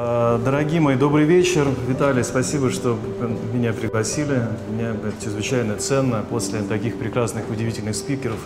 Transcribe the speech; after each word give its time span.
А, 0.00 0.38
Дорогие 0.38 0.80
мои, 0.80 0.94
добрый 0.94 1.24
вечер. 1.24 1.66
Виталий, 1.88 2.22
спасибо, 2.22 2.70
что 2.70 2.96
меня 3.52 3.72
пригласили. 3.72 4.46
Мне 4.70 4.90
это 4.90 5.12
чрезвычайно 5.20 5.74
ценно 5.76 6.24
после 6.30 6.62
таких 6.62 7.00
прекрасных, 7.00 7.50
удивительных 7.50 7.96
спикеров 7.96 8.38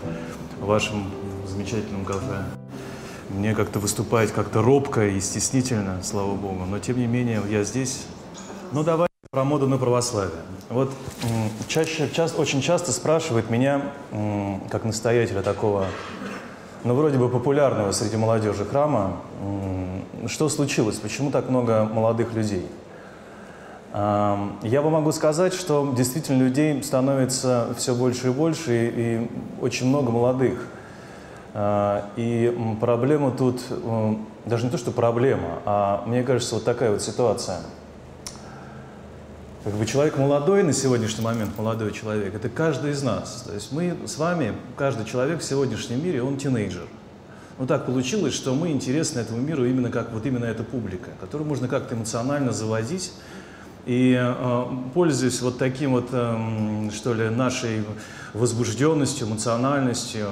в 0.58 0.64
вашем 0.64 1.10
замечательном 1.46 2.06
кафе. 2.06 2.44
Мне 3.28 3.54
как-то 3.54 3.80
выступать 3.80 4.32
как-то 4.32 4.62
робко 4.62 5.06
и 5.06 5.20
стеснительно, 5.20 5.98
слава 6.02 6.34
богу. 6.34 6.64
Но 6.64 6.78
тем 6.78 6.96
не 6.96 7.06
менее, 7.06 7.42
я 7.50 7.64
здесь. 7.64 8.06
Ну, 8.72 8.82
давай 8.82 9.08
про 9.30 9.44
моду 9.44 9.68
на 9.68 9.76
православие. 9.76 10.32
Вот 10.70 10.90
чаще, 11.68 12.08
часто, 12.14 12.40
очень 12.40 12.62
часто 12.62 12.92
спрашивают 12.92 13.50
меня, 13.50 13.92
как 14.70 14.84
настоятеля 14.84 15.42
такого 15.42 15.84
ну, 16.84 16.94
вроде 16.94 17.18
бы 17.18 17.28
популярного 17.28 17.92
среди 17.92 18.16
молодежи 18.16 18.64
храма. 18.64 19.18
Что 20.26 20.48
случилось? 20.48 20.96
Почему 20.96 21.30
так 21.30 21.48
много 21.48 21.84
молодых 21.84 22.32
людей? 22.34 22.66
Я 23.92 24.80
вам 24.82 24.92
могу 24.92 25.12
сказать, 25.12 25.52
что 25.52 25.92
действительно 25.94 26.42
людей 26.42 26.82
становится 26.82 27.68
все 27.76 27.94
больше 27.94 28.28
и 28.28 28.30
больше, 28.30 28.92
и, 28.96 29.30
очень 29.60 29.86
много 29.86 30.10
молодых. 30.10 30.66
А, 31.52 32.06
И 32.16 32.76
проблема 32.80 33.32
тут, 33.32 33.60
даже 34.46 34.64
не 34.64 34.70
то, 34.70 34.78
что 34.78 34.92
проблема, 34.92 35.58
а 35.66 36.02
мне 36.06 36.22
кажется, 36.22 36.54
вот 36.54 36.64
такая 36.64 36.90
вот 36.90 37.02
ситуация. 37.02 37.58
Как 39.64 39.74
бы 39.74 39.86
человек 39.86 40.18
молодой 40.18 40.64
на 40.64 40.72
сегодняшний 40.72 41.22
момент, 41.22 41.56
молодой 41.56 41.92
человек, 41.92 42.34
это 42.34 42.48
каждый 42.48 42.90
из 42.90 43.02
нас. 43.04 43.44
То 43.46 43.54
есть 43.54 43.70
мы 43.70 43.96
с 44.06 44.18
вами, 44.18 44.54
каждый 44.76 45.06
человек 45.06 45.40
в 45.40 45.44
сегодняшнем 45.44 46.04
мире, 46.04 46.20
он 46.20 46.36
тинейджер. 46.36 46.88
Ну 47.60 47.66
так 47.68 47.86
получилось, 47.86 48.34
что 48.34 48.56
мы 48.56 48.72
интересны 48.72 49.20
этому 49.20 49.40
миру 49.40 49.64
именно 49.64 49.88
как 49.88 50.12
вот 50.12 50.26
именно 50.26 50.46
эта 50.46 50.64
публика, 50.64 51.10
которую 51.20 51.46
можно 51.46 51.68
как-то 51.68 51.94
эмоционально 51.94 52.50
заводить. 52.50 53.12
И 53.86 54.18
э, 54.20 54.64
пользуясь 54.94 55.40
вот 55.42 55.58
таким 55.58 55.92
вот, 55.92 56.08
эм, 56.10 56.90
что 56.90 57.14
ли, 57.14 57.28
нашей 57.28 57.84
возбужденностью, 58.34 59.28
эмоциональностью, 59.28 60.26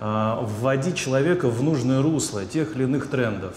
э, 0.00 0.36
вводить 0.40 0.96
человека 0.96 1.48
в 1.48 1.62
нужное 1.62 2.02
русло 2.02 2.44
тех 2.44 2.74
или 2.74 2.82
иных 2.82 3.08
трендов. 3.08 3.54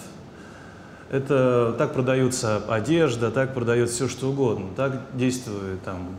Это 1.09 1.73
так 1.77 1.93
продается 1.93 2.57
одежда, 2.67 3.31
так 3.31 3.53
продается 3.53 3.95
все 3.95 4.07
что 4.09 4.29
угодно, 4.29 4.67
так 4.75 5.01
действуют 5.13 5.81
там 5.83 6.09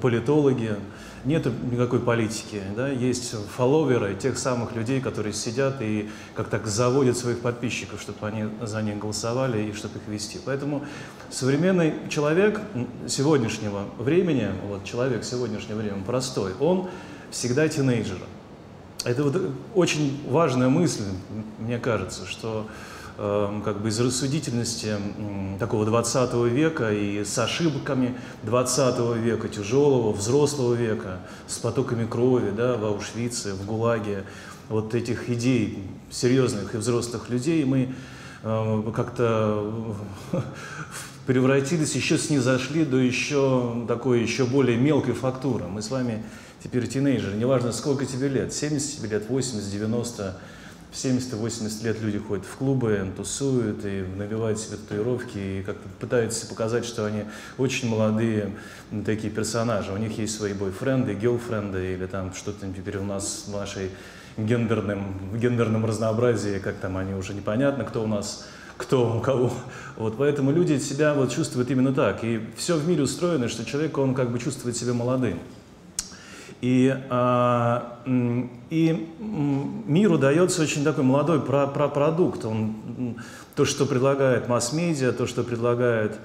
политологи. 0.00 0.76
Нет 1.24 1.48
никакой 1.72 1.98
политики, 1.98 2.62
да? 2.76 2.88
есть 2.88 3.34
фолловеры 3.56 4.14
тех 4.14 4.38
самых 4.38 4.76
людей, 4.76 5.00
которые 5.00 5.32
сидят 5.32 5.78
и 5.80 6.08
как 6.34 6.48
так 6.48 6.68
заводят 6.68 7.16
своих 7.16 7.40
подписчиков, 7.40 8.00
чтобы 8.00 8.24
они 8.28 8.44
за 8.62 8.80
них 8.80 8.98
голосовали 9.00 9.60
и 9.60 9.72
чтобы 9.72 9.98
их 9.98 10.06
вести. 10.06 10.38
Поэтому 10.44 10.84
современный 11.30 11.94
человек 12.08 12.60
сегодняшнего 13.08 13.86
времени, 13.98 14.50
вот 14.68 14.84
человек 14.84 15.24
сегодняшнего 15.24 15.78
времени 15.78 16.04
простой, 16.04 16.52
он 16.60 16.88
всегда 17.32 17.68
тинейджер. 17.68 18.18
Это 19.04 19.24
вот 19.24 19.50
очень 19.74 20.20
важная 20.28 20.68
мысль, 20.68 21.04
мне 21.58 21.78
кажется, 21.78 22.24
что 22.26 22.68
как 23.16 23.80
бы 23.80 23.88
из 23.88 23.98
рассудительности 23.98 24.96
такого 25.58 25.86
20 25.86 26.34
века 26.52 26.92
и 26.92 27.24
с 27.24 27.38
ошибками 27.38 28.14
20 28.42 29.16
века, 29.16 29.48
тяжелого, 29.48 30.12
взрослого 30.12 30.74
века, 30.74 31.20
с 31.46 31.58
потоками 31.58 32.06
крови 32.06 32.50
да, 32.50 32.76
в 32.76 32.84
Аушвице, 32.84 33.54
в 33.54 33.64
ГУЛАГе, 33.64 34.24
вот 34.68 34.94
этих 34.94 35.30
идей 35.30 35.78
серьезных 36.10 36.74
и 36.74 36.78
взрослых 36.78 37.28
людей 37.30 37.64
мы 37.64 37.94
э, 38.42 38.92
как-то 38.94 39.94
превратились, 41.26 41.94
еще 41.94 42.18
снизошли 42.18 42.84
до 42.84 42.98
еще 42.98 43.84
такой 43.88 44.22
еще 44.22 44.44
более 44.44 44.76
мелкой 44.76 45.14
фактуры. 45.14 45.66
Мы 45.66 45.82
с 45.82 45.90
вами 45.90 46.24
теперь 46.62 46.86
тинейджеры, 46.86 47.36
неважно 47.36 47.72
сколько 47.72 48.06
тебе 48.06 48.28
лет, 48.28 48.52
70 48.52 48.98
тебе 48.98 49.08
лет, 49.10 49.28
80, 49.28 49.70
90, 49.70 50.36
в 50.90 50.96
70 50.96 51.32
и 51.32 51.36
80 51.36 51.82
лет 51.82 52.00
люди 52.00 52.18
ходят 52.18 52.44
в 52.44 52.56
клубы, 52.56 53.06
тусуют 53.16 53.84
и 53.84 54.04
набивают 54.16 54.58
себе 54.58 54.76
татуировки 54.76 55.38
и 55.38 55.62
как-то 55.62 55.88
пытаются 56.00 56.46
показать, 56.46 56.84
что 56.84 57.04
они 57.04 57.24
очень 57.58 57.88
молодые 57.88 58.52
такие 59.04 59.32
персонажи. 59.32 59.92
У 59.92 59.96
них 59.96 60.16
есть 60.18 60.36
свои 60.36 60.52
бойфренды, 60.52 61.14
гелфренды 61.14 61.94
или 61.94 62.06
там 62.06 62.34
что-то 62.34 62.66
теперь 62.68 62.98
у 62.98 63.04
нас 63.04 63.44
в 63.46 63.52
нашей 63.52 63.90
гендерном, 64.36 65.38
гендерном 65.38 65.84
разнообразии, 65.84 66.58
как 66.58 66.76
там 66.76 66.96
они 66.96 67.14
уже 67.14 67.34
непонятно, 67.34 67.84
кто 67.84 68.02
у 68.02 68.06
нас 68.06 68.46
кто 68.76 69.16
у 69.16 69.20
кого. 69.20 69.52
Вот, 69.96 70.18
поэтому 70.18 70.52
люди 70.52 70.78
себя 70.78 71.14
вот 71.14 71.32
чувствуют 71.32 71.70
именно 71.70 71.94
так. 71.94 72.22
И 72.24 72.40
все 72.56 72.76
в 72.76 72.86
мире 72.86 73.04
устроено, 73.04 73.48
что 73.48 73.64
человек, 73.64 73.96
он 73.96 74.14
как 74.14 74.30
бы 74.30 74.38
чувствует 74.38 74.76
себя 74.76 74.92
молодым. 74.92 75.38
И, 76.60 76.94
а, 77.10 78.00
и 78.70 79.08
миру 79.18 80.18
дается 80.18 80.62
очень 80.62 80.84
такой 80.84 81.04
молодой 81.04 81.40
про, 81.40 81.66
про 81.66 81.88
продукт. 81.88 82.44
Он, 82.44 83.16
то, 83.54 83.64
что 83.64 83.84
предлагает 83.86 84.48
масс-медиа, 84.48 85.12
то, 85.12 85.26
что 85.26 85.44
предлагают 85.44 86.18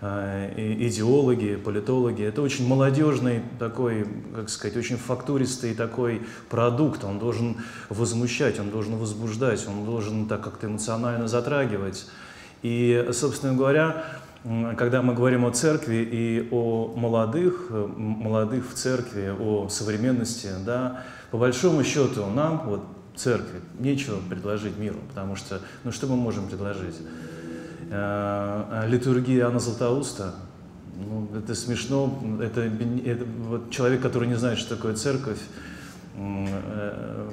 а, 0.00 0.50
идеологи, 0.56 1.56
политологи, 1.56 2.22
это 2.22 2.40
очень 2.40 2.66
молодежный 2.66 3.42
такой, 3.58 4.06
как 4.34 4.48
сказать, 4.48 4.76
очень 4.76 4.96
фактуристый 4.96 5.74
такой 5.74 6.22
продукт. 6.48 7.04
Он 7.04 7.18
должен 7.18 7.58
возмущать, 7.90 8.58
он 8.58 8.70
должен 8.70 8.96
возбуждать, 8.96 9.66
он 9.68 9.84
должен 9.84 10.26
так 10.26 10.42
как-то 10.42 10.68
эмоционально 10.68 11.28
затрагивать. 11.28 12.06
И, 12.62 13.08
собственно 13.12 13.54
говоря, 13.54 14.04
Когда 14.76 15.02
мы 15.02 15.12
говорим 15.14 15.44
о 15.44 15.50
церкви 15.50 16.08
и 16.08 16.48
о 16.52 16.94
молодых, 16.94 17.66
э, 17.70 17.86
молодых 17.96 18.70
в 18.70 18.74
церкви, 18.74 19.34
о 19.36 19.68
современности, 19.68 20.50
да, 20.64 21.02
по 21.32 21.38
большому 21.38 21.82
счету 21.82 22.26
нам, 22.26 22.62
вот 22.66 22.82
церкви, 23.16 23.60
нечего 23.80 24.20
предложить 24.20 24.78
миру, 24.78 24.98
потому 25.08 25.34
что, 25.34 25.60
ну 25.82 25.90
что 25.90 26.06
мы 26.06 26.14
можем 26.14 26.46
предложить? 26.46 26.94
Э, 27.90 28.84
э, 28.84 28.88
Литургия 28.88 29.38
Иоанна 29.38 29.58
Златоуста, 29.58 30.34
ну, 30.96 31.28
это 31.36 31.56
смешно, 31.56 32.16
это, 32.40 32.60
это 32.60 33.24
вот 33.48 33.70
человек, 33.70 34.00
который 34.00 34.28
не 34.28 34.36
знает, 34.36 34.58
что 34.58 34.76
такое 34.76 34.94
церковь, 34.94 35.40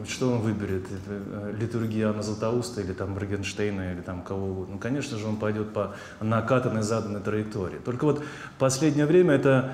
что 0.08 0.32
он 0.32 0.40
выберет? 0.40 0.86
Э, 1.08 1.54
Литургия 1.58 2.08
Иоанна 2.08 2.22
Златоуста 2.22 2.82
или 2.82 2.92
там 2.92 3.12
Моргенштейна 3.12 3.94
или 3.94 4.02
там 4.02 4.22
кого 4.22 4.48
угодно? 4.48 4.74
Ну, 4.74 4.80
конечно 4.80 5.18
же, 5.18 5.26
он 5.26 5.38
пойдет 5.38 5.74
по 5.74 5.96
накатанной, 6.20 6.82
заданной 6.82 7.22
траектории. 7.22 7.80
Только 7.86 8.04
вот 8.04 8.20
в 8.20 8.60
последнее 8.60 9.06
время 9.06 9.36
это 9.36 9.72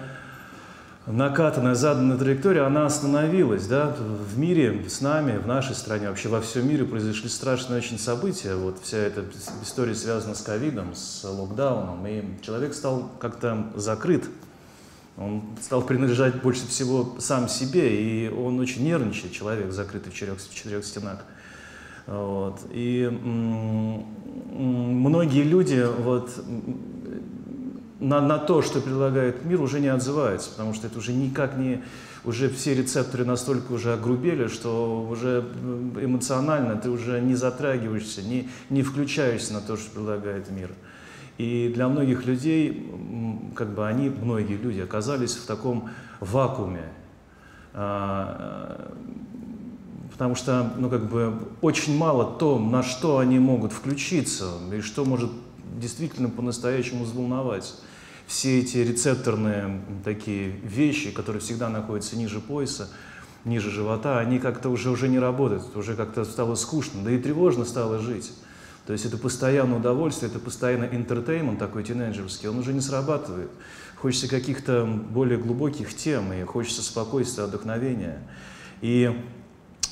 накатанная, 1.07 1.73
заданная 1.73 2.17
траектория, 2.17 2.61
она 2.61 2.85
остановилась, 2.85 3.65
да, 3.65 3.95
в 3.97 4.37
мире, 4.37 4.87
с 4.87 5.01
нами, 5.01 5.37
в 5.37 5.47
нашей 5.47 5.73
стране, 5.73 6.09
вообще 6.09 6.29
во 6.29 6.39
всем 6.39 6.67
мире 6.69 6.85
произошли 6.85 7.29
страшные 7.29 7.79
очень 7.79 7.97
события, 7.97 8.53
вот 8.53 8.79
вся 8.83 8.97
эта 8.97 9.25
история 9.63 9.95
связана 9.95 10.35
с 10.35 10.41
ковидом, 10.41 10.93
с 10.93 11.23
локдауном, 11.23 12.05
и 12.05 12.23
человек 12.43 12.75
стал 12.75 13.09
как-то 13.19 13.71
закрыт, 13.75 14.25
он 15.19 15.43
стал 15.61 15.81
принадлежать 15.81 16.41
больше 16.41 16.65
всего 16.67 17.15
сам 17.19 17.49
себе, 17.49 18.01
и 18.01 18.29
он 18.29 18.57
очень 18.59 18.85
нервничает, 18.85 19.33
человек, 19.33 19.71
закрытый 19.71 20.13
в 20.13 20.15
четырех, 20.15 20.39
в 20.39 20.55
четырех 20.55 20.85
стенах. 20.85 21.19
Вот. 22.07 22.61
И 22.71 23.09
многие 24.49 25.43
люди 25.43 25.85
вот, 25.99 26.31
на, 27.99 28.21
на 28.21 28.37
то, 28.37 28.61
что 28.61 28.79
предлагает 28.79 29.43
мир, 29.43 29.61
уже 29.61 29.81
не 29.81 29.89
отзываются, 29.89 30.51
потому 30.51 30.73
что 30.73 30.87
это 30.87 30.97
уже 30.97 31.11
никак 31.13 31.57
не... 31.57 31.83
Уже 32.25 32.49
все 32.49 32.73
рецепторы 32.73 33.23
настолько 33.23 33.71
уже 33.71 33.93
огрубели, 33.93 34.47
что 34.47 35.07
уже 35.09 35.45
эмоционально 36.01 36.75
ты 36.75 36.89
уже 36.89 37.21
не 37.21 37.35
затрагиваешься, 37.35 38.21
не, 38.21 38.49
не 38.69 38.83
включаешься 38.83 39.53
на 39.53 39.61
то, 39.61 39.77
что 39.77 39.91
предлагает 39.91 40.49
мир. 40.49 40.71
И 41.39 41.71
для 41.73 41.87
многих 41.87 42.25
людей, 42.25 42.85
как 43.55 43.73
бы 43.73 43.87
они, 43.87 44.09
многие 44.09 44.57
люди 44.57 44.81
оказались 44.81 45.37
в 45.37 45.45
таком 45.45 45.89
вакууме, 46.19 46.83
а, 47.73 48.91
потому 50.11 50.35
что, 50.35 50.73
ну, 50.77 50.89
как 50.89 51.09
бы, 51.09 51.33
очень 51.61 51.97
мало 51.97 52.37
то, 52.37 52.59
на 52.59 52.83
что 52.83 53.19
они 53.19 53.39
могут 53.39 53.71
включиться, 53.71 54.51
и 54.73 54.81
что 54.81 55.05
может 55.05 55.31
действительно 55.79 56.29
по-настоящему 56.29 57.05
взволновать. 57.05 57.73
Все 58.27 58.59
эти 58.59 58.79
рецепторные 58.79 59.81
такие 60.03 60.49
вещи, 60.49 61.11
которые 61.11 61.39
всегда 61.41 61.69
находятся 61.69 62.17
ниже 62.17 62.41
пояса, 62.41 62.89
ниже 63.45 63.71
живота, 63.71 64.19
они 64.19 64.39
как-то 64.39 64.67
уже, 64.67 64.89
уже 64.89 65.07
не 65.07 65.19
работают, 65.19 65.73
уже 65.77 65.95
как-то 65.95 66.25
стало 66.25 66.55
скучно, 66.55 67.01
да 67.01 67.11
и 67.11 67.17
тревожно 67.17 67.63
стало 67.63 67.99
жить. 67.99 68.33
То 68.89 68.93
есть 68.93 69.05
это 69.05 69.19
постоянное 69.19 69.77
удовольствие, 69.77 70.31
это 70.31 70.39
постоянный 70.39 70.87
интертеймент 70.95 71.59
такой 71.59 71.83
тинейджерский, 71.83 72.49
он 72.49 72.57
уже 72.57 72.73
не 72.73 72.81
срабатывает. 72.81 73.51
Хочется 73.97 74.27
каких-то 74.27 74.83
более 74.83 75.37
глубоких 75.37 75.95
тем, 75.95 76.33
и 76.33 76.43
хочется 76.43 76.81
спокойствия, 76.81 77.43
отдохновения. 77.43 78.17
И 78.81 79.15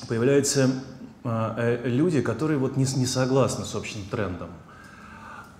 появляются 0.08 0.82
а, 1.22 1.54
э, 1.58 1.88
люди, 1.88 2.20
которые 2.20 2.58
вот 2.58 2.76
не, 2.76 2.86
не 2.96 3.06
согласны 3.06 3.64
с 3.64 3.76
общим 3.76 4.00
трендом. 4.10 4.50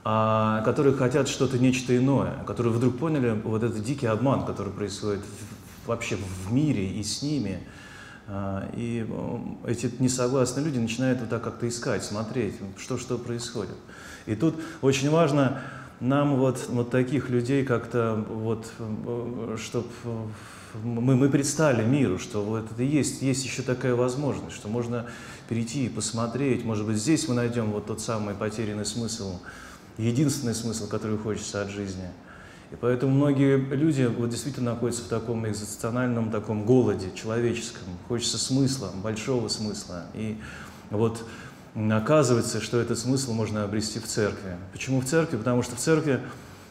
а, 0.03 0.61
которые 0.63 0.97
хотят 0.97 1.29
что-то, 1.29 1.61
нечто 1.61 1.97
иное, 1.97 2.43
которые 2.45 2.73
вдруг 2.73 2.99
поняли 2.99 3.41
вот 3.45 3.63
этот 3.63 3.85
дикий 3.85 4.07
обман, 4.07 4.47
который 4.47 4.73
происходит 4.73 5.23
вообще 5.87 6.17
в 6.17 6.53
мире 6.53 6.89
и 6.91 7.05
с 7.05 7.23
ними. 7.23 7.61
А, 8.31 8.69
и 8.75 9.07
эти 9.67 9.91
несогласные 9.99 10.65
люди 10.67 10.79
начинают 10.79 11.21
вот 11.21 11.31
так 11.31 11.43
как-то 11.43 11.67
искать, 11.67 12.05
смотреть, 12.05 12.55
что 12.77 12.99
что 12.99 13.17
происходит. 13.17 13.77
И 14.27 14.35
тут 14.35 14.55
очень 14.83 15.09
важно 15.09 15.63
нам 16.01 16.37
вот, 16.37 16.67
вот 16.69 16.91
таких 16.91 17.31
людей 17.31 17.65
как-то 17.65 18.23
вот, 18.29 18.71
чтобы 19.59 19.89
мы, 20.85 21.17
мы 21.17 21.31
предстали 21.31 21.85
миру, 21.85 22.19
что 22.19 22.45
вот 22.45 22.71
это 22.71 22.83
есть, 22.83 23.23
есть 23.23 23.45
еще 23.45 23.63
такая 23.63 23.95
возможность, 23.95 24.55
что 24.55 24.69
можно 24.69 25.07
перейти 25.49 25.87
и 25.87 25.89
посмотреть, 25.89 26.65
может 26.65 26.87
быть, 26.87 26.99
здесь 26.99 27.27
мы 27.29 27.35
найдем 27.35 27.73
вот 27.73 27.87
тот 27.87 28.03
самый 28.03 28.35
потерянный 28.35 28.85
смысл, 28.85 29.41
единственный 29.97 30.55
смысл, 30.55 30.87
который 30.87 31.17
хочется 31.17 31.63
от 31.63 31.71
жизни. 31.71 32.05
И 32.71 32.77
поэтому 32.77 33.15
многие 33.15 33.57
люди 33.57 34.03
вот 34.05 34.29
действительно 34.29 34.73
находятся 34.73 35.03
в 35.03 35.09
таком 35.09 35.47
экзистенциальном 35.49 36.31
таком 36.31 36.65
голоде 36.65 37.11
человеческом. 37.15 37.85
Хочется 38.09 38.39
смысла, 38.39 38.91
большого 39.03 39.49
смысла. 39.49 40.05
И 40.15 40.39
вот 40.91 41.25
оказывается, 41.75 42.61
что 42.61 42.79
этот 42.79 42.99
смысл 42.99 43.33
можно 43.33 43.65
обрести 43.65 44.01
в 44.01 44.07
церкви. 44.07 44.57
Почему 44.73 45.01
в 45.01 45.07
церкви? 45.07 45.39
Потому 45.39 45.63
что 45.63 45.77
в 45.77 45.79
церкви 45.79 46.21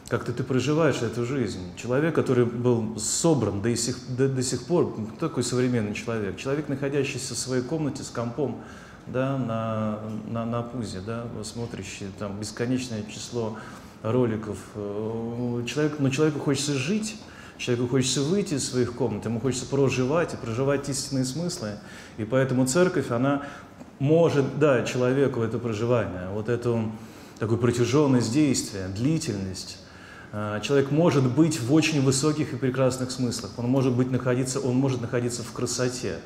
как-то 0.08 0.32
ты 0.32 0.42
проживаешь 0.42 1.02
эту 1.02 1.26
жизнь. 1.26 1.60
Человек, 1.76 2.14
который 2.14 2.46
был 2.46 2.98
собран 2.98 3.60
до 3.60 3.74
сих, 3.76 3.98
до, 4.16 4.28
до 4.28 4.42
сих 4.42 4.64
пор, 4.64 4.92
кто 4.92 5.28
такой 5.28 5.42
современный 5.42 5.94
человек? 5.94 6.36
Человек, 6.36 6.68
находящийся 6.68 7.34
в 7.34 7.38
своей 7.38 7.62
комнате 7.62 8.02
с 8.04 8.08
компом, 8.08 8.58
да, 9.06 9.36
на, 9.36 10.00
на, 10.30 10.44
на 10.46 10.62
пузе, 10.62 11.00
да, 11.00 11.26
смотрящий 11.42 12.06
там 12.18 12.38
бесконечное 12.38 13.02
число 13.04 13.58
роликов. 14.02 14.58
Э, 14.74 15.64
человек, 15.66 15.98
но 15.98 16.10
человеку 16.10 16.38
хочется 16.38 16.74
жить, 16.74 17.16
человеку 17.56 17.88
хочется 17.88 18.22
выйти 18.22 18.54
из 18.54 18.68
своих 18.68 18.94
комнат, 18.94 19.24
ему 19.24 19.40
хочется 19.40 19.66
проживать 19.66 20.34
и 20.34 20.36
проживать 20.36 20.88
истинные 20.88 21.24
смыслы. 21.24 21.72
И 22.16 22.24
поэтому 22.24 22.66
церковь, 22.66 23.10
она 23.10 23.42
может 23.98 24.58
дать 24.58 24.88
человеку 24.88 25.42
это 25.42 25.58
проживание, 25.58 26.28
вот 26.32 26.48
эту 26.48 26.92
такую 27.38 27.58
протяженность 27.58 28.32
действия, 28.32 28.88
длительность. 28.88 29.78
Э, 30.32 30.60
человек 30.62 30.90
может 30.90 31.26
быть 31.28 31.60
в 31.60 31.72
очень 31.72 32.02
высоких 32.02 32.52
и 32.52 32.56
прекрасных 32.56 33.10
смыслах, 33.10 33.52
он 33.56 33.66
может, 33.66 33.94
быть, 33.94 34.10
находиться, 34.10 34.60
он 34.60 34.76
может 34.76 35.00
находиться 35.00 35.42
в 35.42 35.52
красоте. 35.52 36.18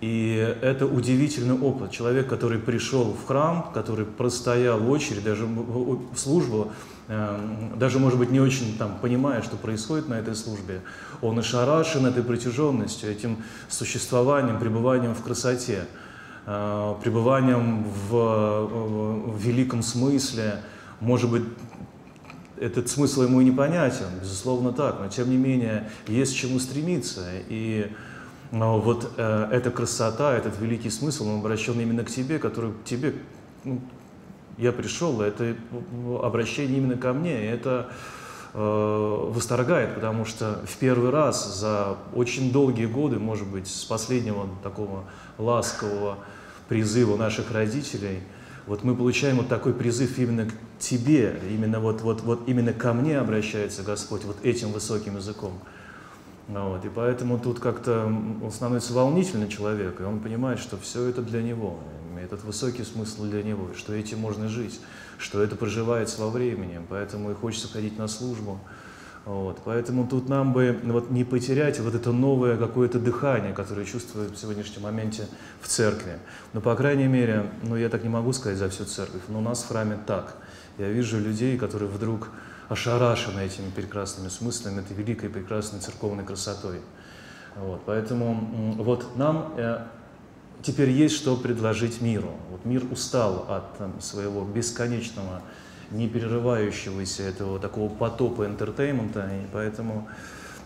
И 0.00 0.56
это 0.60 0.86
удивительный 0.86 1.58
опыт. 1.58 1.90
Человек, 1.90 2.28
который 2.28 2.58
пришел 2.58 3.14
в 3.14 3.26
храм, 3.26 3.70
который 3.72 4.04
простоял 4.04 4.90
очередь, 4.90 5.24
даже 5.24 5.46
в 5.46 6.18
службу, 6.18 6.70
эм, 7.08 7.78
даже, 7.78 7.98
может 7.98 8.18
быть, 8.18 8.30
не 8.30 8.40
очень 8.40 8.76
там, 8.76 8.98
понимая, 9.00 9.40
что 9.40 9.56
происходит 9.56 10.08
на 10.08 10.14
этой 10.14 10.34
службе, 10.34 10.82
он 11.22 11.38
ошарашен 11.38 12.04
этой 12.04 12.22
протяженностью, 12.22 13.10
этим 13.10 13.38
существованием, 13.68 14.58
пребыванием 14.58 15.14
в 15.14 15.22
красоте, 15.22 15.86
э, 16.44 16.94
пребыванием 17.02 17.84
в, 18.10 19.32
в 19.32 19.38
великом 19.38 19.82
смысле. 19.82 20.60
Может 21.00 21.30
быть, 21.30 21.44
этот 22.58 22.88
смысл 22.88 23.22
ему 23.22 23.40
и 23.40 23.44
непонятен, 23.44 24.06
безусловно 24.20 24.72
так, 24.72 25.00
но 25.00 25.08
тем 25.08 25.30
не 25.30 25.36
менее 25.36 25.90
есть 26.06 26.36
чему 26.36 26.58
стремиться. 26.58 27.22
И 27.48 27.90
но 28.50 28.80
вот 28.80 29.12
э, 29.16 29.48
эта 29.52 29.70
красота, 29.70 30.34
этот 30.36 30.58
великий 30.60 30.90
смысл, 30.90 31.28
он 31.28 31.40
обращен 31.40 31.78
именно 31.80 32.04
к 32.04 32.10
тебе, 32.10 32.38
который 32.38 32.72
к 32.72 32.84
тебе, 32.84 33.14
ну, 33.64 33.80
я 34.58 34.72
пришел, 34.72 35.20
это 35.20 35.56
обращение 36.22 36.78
именно 36.78 36.96
ко 36.96 37.12
мне, 37.12 37.50
это 37.50 37.90
э, 38.54 38.58
восторгает, 38.58 39.94
потому 39.94 40.24
что 40.24 40.60
в 40.66 40.76
первый 40.78 41.10
раз 41.10 41.58
за 41.58 41.96
очень 42.14 42.52
долгие 42.52 42.86
годы, 42.86 43.18
может 43.18 43.46
быть, 43.48 43.68
с 43.68 43.84
последнего 43.84 44.48
такого 44.62 45.04
ласкового 45.38 46.18
призыва 46.68 47.16
наших 47.16 47.50
родителей, 47.52 48.20
вот 48.66 48.82
мы 48.82 48.96
получаем 48.96 49.36
вот 49.36 49.48
такой 49.48 49.74
призыв 49.74 50.18
именно 50.18 50.46
к 50.46 50.52
тебе, 50.78 51.40
именно 51.50 51.78
вот, 51.78 52.00
вот, 52.00 52.22
вот 52.22 52.48
именно 52.48 52.72
ко 52.72 52.92
мне 52.92 53.18
обращается 53.18 53.82
Господь 53.82 54.24
вот 54.24 54.36
этим 54.42 54.72
высоким 54.72 55.16
языком. 55.16 55.60
Ну 56.48 56.70
вот, 56.70 56.84
и 56.84 56.88
поэтому 56.88 57.38
тут 57.38 57.58
как-то 57.58 58.04
он 58.06 58.50
становится 58.52 58.92
волнительный 58.92 59.48
человек, 59.48 60.00
и 60.00 60.04
он 60.04 60.20
понимает, 60.20 60.60
что 60.60 60.76
все 60.76 61.08
это 61.08 61.20
для 61.20 61.42
него, 61.42 61.78
этот 62.22 62.44
высокий 62.44 62.84
смысл 62.84 63.24
для 63.24 63.42
него, 63.42 63.70
что 63.76 63.92
этим 63.92 64.20
можно 64.20 64.48
жить, 64.48 64.80
что 65.18 65.42
это 65.42 65.56
проживается 65.56 66.20
во 66.20 66.30
времени, 66.30 66.80
поэтому 66.88 67.32
и 67.32 67.34
хочется 67.34 67.68
ходить 67.68 67.98
на 67.98 68.06
службу. 68.06 68.60
Вот, 69.24 69.58
поэтому 69.64 70.06
тут 70.06 70.28
нам 70.28 70.52
бы 70.52 70.78
вот, 70.84 71.10
не 71.10 71.24
потерять 71.24 71.80
вот 71.80 71.96
это 71.96 72.12
новое 72.12 72.56
какое-то 72.56 73.00
дыхание, 73.00 73.52
которое 73.52 73.84
чувствует 73.84 74.30
в 74.30 74.36
сегодняшнем 74.36 74.82
моменте 74.82 75.26
в 75.60 75.66
церкви. 75.66 76.18
Но, 76.52 76.60
по 76.60 76.76
крайней 76.76 77.08
мере, 77.08 77.50
ну 77.64 77.74
я 77.74 77.88
так 77.88 78.04
не 78.04 78.08
могу 78.08 78.32
сказать 78.32 78.56
за 78.56 78.68
всю 78.68 78.84
церковь, 78.84 79.22
но 79.26 79.38
у 79.38 79.42
нас 79.42 79.64
в 79.64 79.68
храме 79.68 79.98
так. 80.06 80.36
Я 80.78 80.90
вижу 80.90 81.18
людей, 81.18 81.58
которые 81.58 81.90
вдруг 81.90 82.28
ошарашены 82.68 83.40
этими 83.40 83.70
прекрасными 83.70 84.28
смыслами, 84.28 84.80
этой 84.80 84.96
великой 84.96 85.28
прекрасной 85.28 85.80
церковной 85.80 86.24
красотой. 86.24 86.80
Вот, 87.56 87.82
поэтому 87.86 88.74
вот 88.76 89.16
нам 89.16 89.54
э, 89.56 89.86
теперь 90.62 90.90
есть 90.90 91.14
что 91.14 91.36
предложить 91.36 92.00
миру. 92.00 92.32
Вот 92.50 92.64
мир 92.64 92.84
устал 92.90 93.46
от 93.48 93.78
там, 93.78 94.00
своего 94.00 94.44
бесконечного, 94.44 95.42
не 95.90 96.08
перерывающегося 96.08 97.22
этого 97.22 97.58
такого 97.58 97.88
потопа 97.88 98.44
интертеймента, 98.46 99.30
и 99.32 99.46
поэтому 99.52 100.08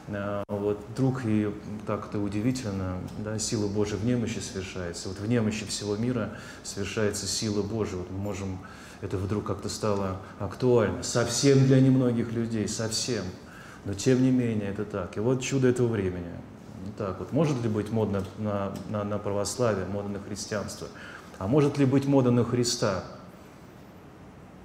э, 0.09 0.43
вот 0.49 0.85
вдруг 0.93 1.25
и 1.27 1.55
так-то 1.87 2.19
удивительно, 2.19 2.99
да, 3.19 3.39
сила 3.39 3.69
Божия 3.69 3.99
в 3.99 4.05
немощи 4.05 4.39
совершается. 4.39 5.09
Вот 5.09 5.21
в 5.21 5.29
немощи 5.29 5.67
всего 5.67 5.95
мира 5.97 6.31
совершается 6.65 7.27
сила 7.27 7.63
Божия. 7.63 7.99
Вот 7.99 8.11
мы 8.11 8.19
можем 8.19 8.59
это 9.01 9.17
вдруг 9.17 9.45
как-то 9.45 9.69
стало 9.69 10.19
актуально. 10.39 11.03
Совсем 11.03 11.67
для 11.67 11.81
немногих 11.81 12.33
людей, 12.33 12.69
совсем. 12.69 13.25
Но 13.85 13.95
тем 13.95 14.23
не 14.23 14.31
менее 14.31 14.71
это 14.71 14.85
так. 14.85 15.17
И 15.17 15.21
вот 15.21 15.41
чудо 15.43 15.69
этого 15.69 15.89
времени. 15.89 16.31
Так 16.99 17.19
вот, 17.19 17.33
может 17.33 17.63
ли 17.63 17.69
быть 17.69 17.91
модно 17.91 18.25
на, 18.39 18.73
на, 18.89 19.05
на 19.05 19.19
православие, 19.19 19.87
модно 19.87 20.19
на 20.19 20.21
христианство? 20.21 20.89
А 21.39 21.47
может 21.47 21.79
ли 21.79 21.87
быть 21.87 22.07
мода 22.07 22.31
на 22.31 22.45
Христа? 22.45 23.05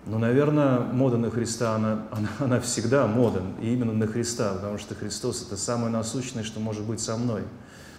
Ну, 0.05 0.19
наверное, 0.19 0.79
мода 0.79 1.17
на 1.17 1.31
Христа, 1.31 1.75
она, 1.75 2.03
она, 2.12 2.29
она 2.39 2.60
всегда 2.60 3.07
мода, 3.07 3.41
и 3.62 3.74
именно 3.74 3.93
на 3.93 4.05
Христа, 4.05 4.53
потому 4.53 4.77
что 4.77 4.93
Христос– 4.93 5.43
это 5.48 5.57
самое 5.57 5.89
насущное, 5.89 6.43
что 6.43 6.60
может 6.60 6.83
быть 6.83 7.00
со 7.00 7.17
мной. 7.17 7.43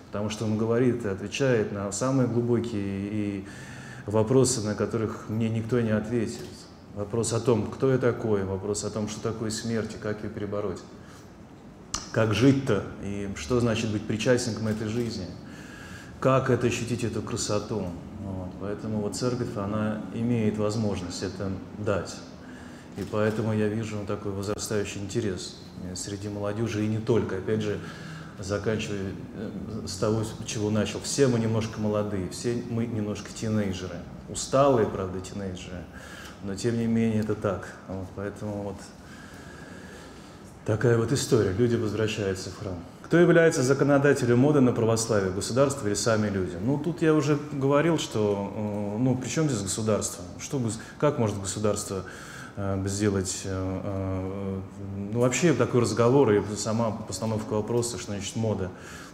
Потому 0.06 0.30
что 0.30 0.44
Он 0.44 0.56
говорит 0.56 1.04
и 1.04 1.08
отвечает 1.08 1.72
на 1.72 1.90
самые 1.90 2.28
глубокие 2.28 3.08
и 3.10 3.44
вопросы, 4.06 4.62
на 4.62 4.74
которых 4.74 5.28
мне 5.28 5.48
никто 5.48 5.80
не 5.80 5.90
ответит. 5.90 6.46
Вопрос 6.94 7.32
о 7.32 7.40
том, 7.40 7.66
кто 7.66 7.90
я 7.90 7.98
такой, 7.98 8.44
вопрос 8.44 8.84
о 8.84 8.90
том, 8.90 9.08
что 9.08 9.20
такое 9.20 9.50
смерть 9.50 9.94
и 9.94 9.98
как 9.98 10.24
ее 10.24 10.30
перебороть. 10.30 10.80
Как 12.12 12.32
жить-то 12.32 12.84
и 13.02 13.28
что 13.36 13.60
значит 13.60 13.90
быть 13.90 14.06
причастником 14.06 14.68
этой 14.68 14.88
жизни. 14.88 15.26
Как 16.20 16.48
это 16.48 16.68
ощутить 16.68 17.04
эту 17.04 17.20
красоту. 17.20 17.88
Вот. 18.22 18.48
Поэтому 18.60 19.00
вот 19.00 19.14
церковь, 19.14 19.54
она 19.56 20.00
имеет 20.14 20.56
возможность 20.56 21.22
это 21.22 21.50
дать. 21.78 22.16
И 22.96 23.04
поэтому 23.10 23.52
я 23.52 23.68
вижу 23.68 23.98
такой 24.06 24.32
возрастающий 24.32 25.02
интерес 25.02 25.58
среди 25.94 26.30
молодежи 26.30 26.82
и 26.82 26.88
не 26.88 26.98
только. 26.98 27.36
Опять 27.36 27.60
же, 27.60 27.78
заканчивая 28.38 29.12
э, 29.34 29.86
с 29.86 29.96
того, 29.96 30.22
чего 30.44 30.70
начал. 30.70 31.00
Все 31.00 31.26
мы 31.26 31.38
немножко 31.38 31.80
молодые, 31.80 32.28
все 32.30 32.62
мы 32.70 32.86
немножко 32.86 33.32
тинейджеры. 33.32 33.96
Усталые, 34.28 34.88
правда, 34.88 35.20
тинейджеры, 35.20 35.84
но 36.42 36.54
тем 36.54 36.78
не 36.78 36.86
менее 36.86 37.20
это 37.20 37.34
так. 37.34 37.68
Вот, 37.88 38.08
поэтому 38.16 38.62
вот 38.62 38.76
такая 40.64 40.98
вот 40.98 41.12
история. 41.12 41.52
Люди 41.52 41.76
возвращаются 41.76 42.50
в 42.50 42.58
храм. 42.58 42.78
Кто 43.04 43.18
является 43.18 43.62
законодателем 43.62 44.40
моды 44.40 44.60
на 44.60 44.72
православие, 44.72 45.30
государство 45.30 45.86
или 45.86 45.94
сами 45.94 46.28
люди? 46.28 46.56
Ну, 46.60 46.76
тут 46.76 47.02
я 47.02 47.14
уже 47.14 47.38
говорил, 47.52 47.98
что, 47.98 48.52
э, 48.52 48.98
ну, 48.98 49.16
при 49.16 49.28
чем 49.28 49.48
здесь 49.48 49.62
государство? 49.62 50.24
Что, 50.40 50.60
как 50.98 51.18
может 51.18 51.40
государство 51.40 52.02
Э, 52.58 52.82
сделать, 52.86 53.42
э, 53.44 53.80
э, 53.84 54.60
ну, 55.12 55.20
вообще 55.20 55.52
такой 55.52 55.82
разговор 55.82 56.32
и 56.32 56.42
сама 56.56 56.90
постановка 56.90 57.52
вопроса, 57.52 57.98
что 57.98 58.12
значит 58.12 58.34
мода 58.34 58.70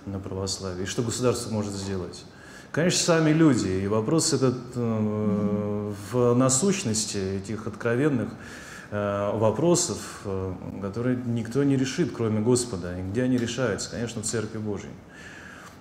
на 0.06 0.20
православие, 0.20 0.84
и 0.84 0.86
что 0.86 1.02
государство 1.02 1.52
может 1.52 1.72
сделать. 1.72 2.24
Конечно, 2.70 3.00
сами 3.00 3.30
люди, 3.32 3.66
и 3.66 3.88
вопрос 3.88 4.32
этот 4.32 4.56
в 4.74 6.34
насущности 6.34 7.18
этих 7.36 7.66
откровенных 7.66 8.30
вопросов, 8.90 10.22
которые 10.80 11.18
никто 11.26 11.64
не 11.64 11.76
решит, 11.76 12.12
кроме 12.16 12.40
Господа. 12.40 12.98
И 12.98 13.02
где 13.02 13.24
они 13.24 13.36
решаются? 13.36 13.90
Конечно, 13.90 14.22
в 14.22 14.24
Церкви 14.24 14.56
Божьей. 14.56 14.92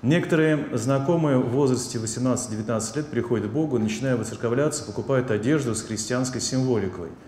Некоторые 0.01 0.67
знакомые 0.77 1.37
в 1.37 1.49
возрасте 1.51 1.97
18-19 1.97 2.97
лет 2.97 3.07
приходят 3.07 3.47
к 3.47 3.53
Богу, 3.53 3.79
начинают 3.79 4.19
выцерковляться, 4.19 4.83
покупают 4.83 5.31
одежду 5.31 5.73
с 5.73 5.83
христианской 5.83 6.41
символикой– 6.41 7.07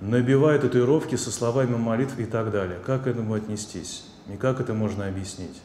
набивая 0.00 0.58
татуировки 0.58 1.16
со 1.16 1.30
словами 1.30 1.76
молитв 1.76 2.18
и 2.18 2.24
так 2.24 2.50
далее. 2.50 2.78
Как 2.84 3.04
к 3.04 3.06
этому 3.06 3.34
отнестись? 3.34 4.04
И 4.32 4.36
как 4.36 4.60
это 4.60 4.74
можно 4.74 5.06
объяснить? 5.06 5.60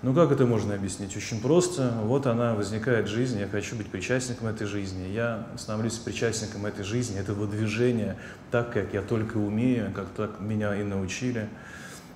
Ну 0.00 0.14
как 0.14 0.30
это 0.30 0.46
можно 0.46 0.74
объяснить? 0.74 1.16
Очень 1.16 1.40
просто. 1.40 1.92
Вот 2.04 2.26
она 2.26 2.54
возникает 2.54 3.08
жизнь, 3.08 3.38
я 3.40 3.48
хочу 3.48 3.74
быть 3.74 3.88
причастником 3.88 4.46
этой 4.46 4.66
жизни. 4.66 5.08
Я 5.08 5.48
становлюсь 5.56 5.94
причастником 5.94 6.66
этой 6.66 6.84
жизни, 6.84 7.18
этого 7.18 7.48
движения, 7.48 8.16
так, 8.52 8.72
как 8.72 8.94
я 8.94 9.02
только 9.02 9.38
умею, 9.38 9.92
как 9.92 10.06
так 10.16 10.40
меня 10.40 10.76
и 10.76 10.84
научили. 10.84 11.48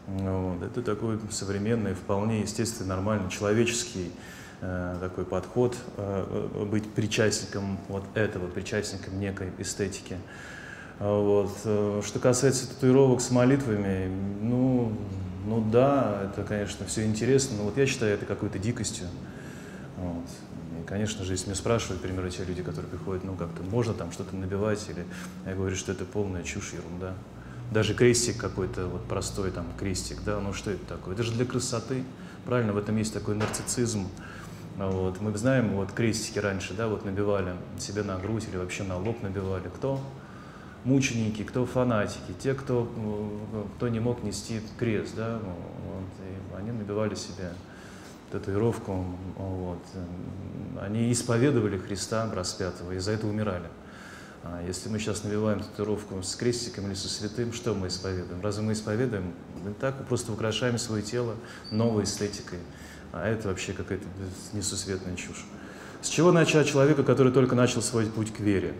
Вот. 0.07 0.63
Это 0.63 0.83
такой 0.83 1.19
современный, 1.31 1.95
вполне 1.95 2.43
естественный, 2.43 2.91
нормальный, 2.91 3.31
человеческий 3.31 4.13
э, 4.61 4.97
такой 5.01 5.25
подход, 5.25 5.77
э, 5.97 6.67
быть 6.71 6.89
причастником 6.93 7.79
вот 7.89 8.05
этого, 8.15 8.47
причастником 8.47 9.19
некой 9.19 9.51
эстетики. 9.59 10.19
Вот. 11.03 11.51
Э, 11.65 12.01
что 12.05 12.21
касается 12.21 12.69
татуировок 12.69 13.21
с 13.21 13.33
молитвами, 13.33 14.09
ну, 14.41 14.93
ну 15.45 15.61
да, 15.61 16.31
это, 16.31 16.45
конечно, 16.45 16.87
все 16.87 17.05
интересно, 17.05 17.57
но 17.59 17.65
вот 17.65 17.77
я 17.77 17.87
считаю 17.87 18.15
это 18.15 18.25
какой-то 18.25 18.61
дикостью. 18.61 19.09
Вот. 19.97 20.25
И, 20.79 20.87
конечно 20.87 21.25
же, 21.25 21.33
если 21.33 21.47
меня 21.47 21.57
спрашивают, 21.57 21.99
к 21.99 22.05
примеру, 22.05 22.31
те 22.31 22.45
люди, 22.45 22.63
которые 22.63 22.89
приходят, 22.89 23.25
ну 23.25 23.35
как-то 23.35 23.65
можно 23.65 23.95
там 23.95 24.13
что-то 24.13 24.37
набивать, 24.37 24.89
или 24.91 25.05
я 25.45 25.57
говорю, 25.57 25.75
что 25.75 25.91
это 25.91 26.05
полная 26.05 26.45
чушь, 26.45 26.73
ерунда. 26.73 27.15
Даже 27.73 27.95
крестик 27.95 28.37
какой-то, 28.37 28.87
вот 28.87 29.03
простой 29.09 29.51
там 29.51 29.67
крестик, 29.77 30.19
да, 30.25 30.39
ну 30.39 30.53
что 30.53 30.71
это 30.71 30.85
такое? 30.87 31.15
Это 31.15 31.25
же 31.25 31.33
для 31.33 31.47
красоты, 31.47 32.05
правильно, 32.47 32.75
в 32.75 32.79
этом 32.79 32.97
есть 32.97 33.13
такой 33.13 33.35
нарциссизм. 33.35 34.07
Вот. 34.77 35.21
Мы 35.21 35.37
знаем, 35.37 35.75
вот 35.75 35.91
крестики 35.91 36.39
раньше, 36.39 36.75
да, 36.75 36.87
вот 36.87 37.05
набивали 37.05 37.55
себе 37.81 38.05
на 38.05 38.19
грудь 38.19 38.45
или 38.49 38.57
вообще 38.57 38.85
на 38.85 38.97
лоб 38.99 39.21
набивали. 39.21 39.69
Кто? 39.69 40.01
Мученики, 40.85 41.43
кто 41.45 41.65
фанатики, 41.67 42.35
те, 42.43 42.55
кто, 42.55 42.91
э, 42.97 43.65
кто 43.77 43.89
не 43.89 44.01
мог 44.01 44.23
нести 44.23 44.61
крест, 44.79 45.15
да, 45.17 45.39
вот, 45.39 46.09
и 46.21 46.61
они 46.61 46.73
набивали 46.73 47.15
себе 47.15 47.53
татуировку, 48.31 49.05
вот. 49.37 49.83
они 50.81 51.13
исповедовали 51.13 51.77
Христа 51.79 52.31
распятого 52.35 52.93
и 52.93 52.99
за 52.99 53.13
это 53.13 53.27
умирали. 53.27 53.67
А 54.45 54.61
если 54.67 54.89
мы 54.89 54.99
сейчас 54.99 55.23
набиваем 55.23 55.61
татуировку 55.61 56.21
с 56.23 56.35
крестиком 56.35 56.87
или 56.87 56.95
со 56.95 57.09
святым, 57.09 57.53
что 57.53 57.75
мы 57.75 57.89
исповедуем? 57.89 58.41
Разве 58.43 58.65
мы 58.65 58.73
исповедуем? 58.73 59.35
Мы 59.63 59.73
так 59.75 60.05
просто 60.09 60.33
украшаем 60.33 60.79
свое 60.79 61.03
тело 61.03 61.37
новой 61.71 62.05
эстетикой. 62.05 62.59
А 63.13 63.29
это 63.29 63.49
вообще 63.49 63.73
какая-то 63.73 64.07
несусветная 64.53 65.15
чушь. 65.15 65.45
С 66.01 66.09
чего 66.09 66.33
начать 66.33 66.67
человека, 66.67 67.05
который 67.05 67.33
только 67.33 67.55
начал 67.55 67.83
свой 67.83 68.07
путь 68.07 68.33
к 68.33 68.41
вере? 68.41 68.75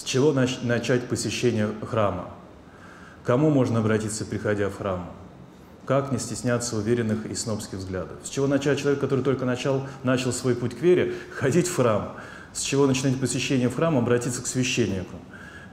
С 0.00 0.02
чего 0.02 0.32
начать 0.32 1.08
посещение 1.08 1.68
храма? 1.82 2.30
Кому 3.22 3.50
можно 3.50 3.80
обратиться, 3.80 4.24
приходя 4.24 4.70
в 4.70 4.78
храм? 4.78 5.10
Как 5.84 6.10
не 6.10 6.18
стесняться 6.18 6.78
уверенных 6.78 7.26
и 7.26 7.34
снобских 7.34 7.80
взглядов? 7.80 8.16
С 8.24 8.30
чего 8.30 8.46
начать 8.46 8.78
человек, 8.78 8.98
который 8.98 9.22
только 9.22 9.44
начал, 9.44 9.86
начал 10.02 10.32
свой 10.32 10.54
путь 10.54 10.74
к 10.74 10.80
вере, 10.80 11.12
ходить 11.34 11.68
в 11.68 11.76
храм? 11.76 12.16
С 12.54 12.62
чего 12.62 12.86
начинать 12.86 13.20
посещение 13.20 13.68
в 13.68 13.76
храм, 13.76 13.98
обратиться 13.98 14.40
к 14.40 14.46
священнику? 14.46 15.16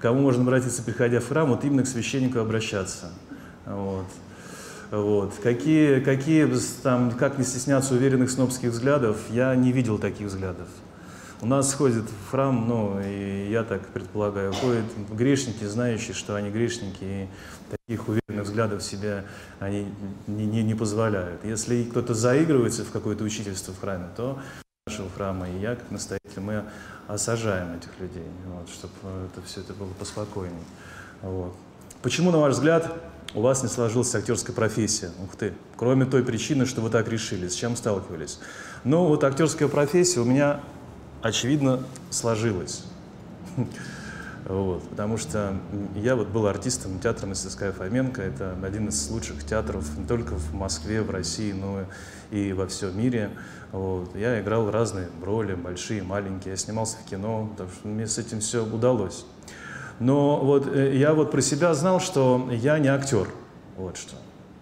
Кому 0.02 0.20
можно 0.20 0.42
обратиться, 0.42 0.84
приходя 0.84 1.22
в 1.22 1.28
храм, 1.30 1.48
вот 1.48 1.64
именно 1.64 1.84
к 1.84 1.88
священнику 1.88 2.40
обращаться. 2.40 3.14
Вот. 3.66 4.08
Вот. 4.92 5.36
Какие, 5.42 6.02
какие 6.02 6.52
там, 6.84 7.12
как 7.12 7.38
не 7.38 7.46
стесняться 7.46 7.94
уверенных 7.94 8.30
снобских 8.30 8.72
взглядов, 8.72 9.20
я 9.30 9.56
не 9.56 9.72
видел 9.72 9.98
таких 9.98 10.28
взглядов. 10.28 10.68
У 11.40 11.46
нас 11.46 11.72
ходят 11.74 12.06
в 12.06 12.32
храм, 12.32 12.68
ну, 12.68 13.00
и 13.00 13.50
я 13.52 13.64
так 13.64 13.88
предполагаю, 13.90 14.54
ходят 14.54 14.86
грешники, 15.12 15.64
знающие, 15.66 16.16
что 16.16 16.36
они 16.36 16.50
грешники, 16.50 17.04
и 17.04 17.28
таких 17.70 18.08
уверенных 18.08 18.46
взглядов 18.46 18.82
себя 18.82 19.24
они 19.60 19.88
не, 20.26 20.48
не, 20.48 20.64
не 20.64 20.74
позволяют. 20.74 21.46
Если 21.46 21.84
кто-то 21.84 22.16
заигрывается 22.16 22.84
в 22.84 22.92
какое-то 22.92 23.24
учительство 23.24 23.72
в 23.72 23.80
храме, 23.80 24.08
то 24.16 24.40
нашего 24.88 25.10
храма, 25.12 25.48
и 25.48 25.60
я, 25.60 25.76
как 25.76 25.92
настоятель, 25.92 26.42
мы 26.42 26.64
осажаем 27.08 27.76
этих 27.76 27.92
людей, 28.00 28.28
вот, 28.48 28.68
чтобы 28.70 28.94
это 29.26 29.46
все 29.46 29.62
это 29.62 29.74
было 29.74 29.90
поспокойнее. 30.00 30.66
Вот. 31.22 31.56
Почему, 32.02 32.32
на 32.32 32.40
ваш 32.40 32.54
взгляд, 32.56 32.92
у 33.36 33.42
вас 33.42 33.62
не 33.62 33.70
сложилась 33.70 34.14
актерская 34.16 34.56
профессия? 34.56 35.12
Ух 35.24 35.36
ты! 35.36 35.54
Кроме 35.76 36.06
той 36.06 36.24
причины, 36.24 36.66
что 36.66 36.82
вы 36.82 36.90
так 36.90 37.08
решили, 37.08 37.48
с 37.48 37.54
чем 37.54 37.76
сталкивались? 37.76 38.40
Ну, 38.84 39.06
вот 39.06 39.24
актерская 39.24 39.68
профессия 39.68 40.22
у 40.22 40.26
меня 40.26 40.62
очевидно, 41.28 41.84
сложилось. 42.10 42.84
Потому 44.46 45.18
что 45.18 45.58
я 45.96 46.16
вот 46.16 46.30
был 46.30 46.48
артистом 46.48 47.00
театра 47.00 47.28
мастерская 47.28 47.74
Фоменко. 47.74 48.22
Это 48.22 48.56
один 48.64 48.88
из 48.88 49.10
лучших 49.10 49.44
театров 49.46 49.86
не 49.98 50.06
только 50.06 50.36
в 50.36 50.54
Москве, 50.54 51.02
в 51.02 51.12
России, 51.12 51.52
но 51.52 51.84
и 52.32 52.54
во 52.54 52.68
всем 52.68 52.98
мире. 52.98 53.32
Я 54.16 54.40
играл 54.40 54.72
разные 54.72 55.10
роли, 55.22 55.54
большие, 55.54 56.02
маленькие. 56.02 56.52
Я 56.52 56.58
снимался 56.58 56.98
в 56.98 57.10
кино, 57.10 57.50
потому 57.52 57.70
что 57.70 57.88
мне 57.90 58.08
с 58.08 58.18
этим 58.18 58.40
все 58.40 58.66
удалось. 58.66 59.26
Но 60.00 60.40
вот 60.40 60.68
э, 60.74 60.96
я 60.96 61.14
вот 61.14 61.32
про 61.32 61.42
себя 61.42 61.74
знал, 61.74 62.00
что 62.00 62.48
я 62.52 62.80
не 62.80 62.88
актер. 62.88 63.28
Вот 63.76 63.98
что. 63.98 64.16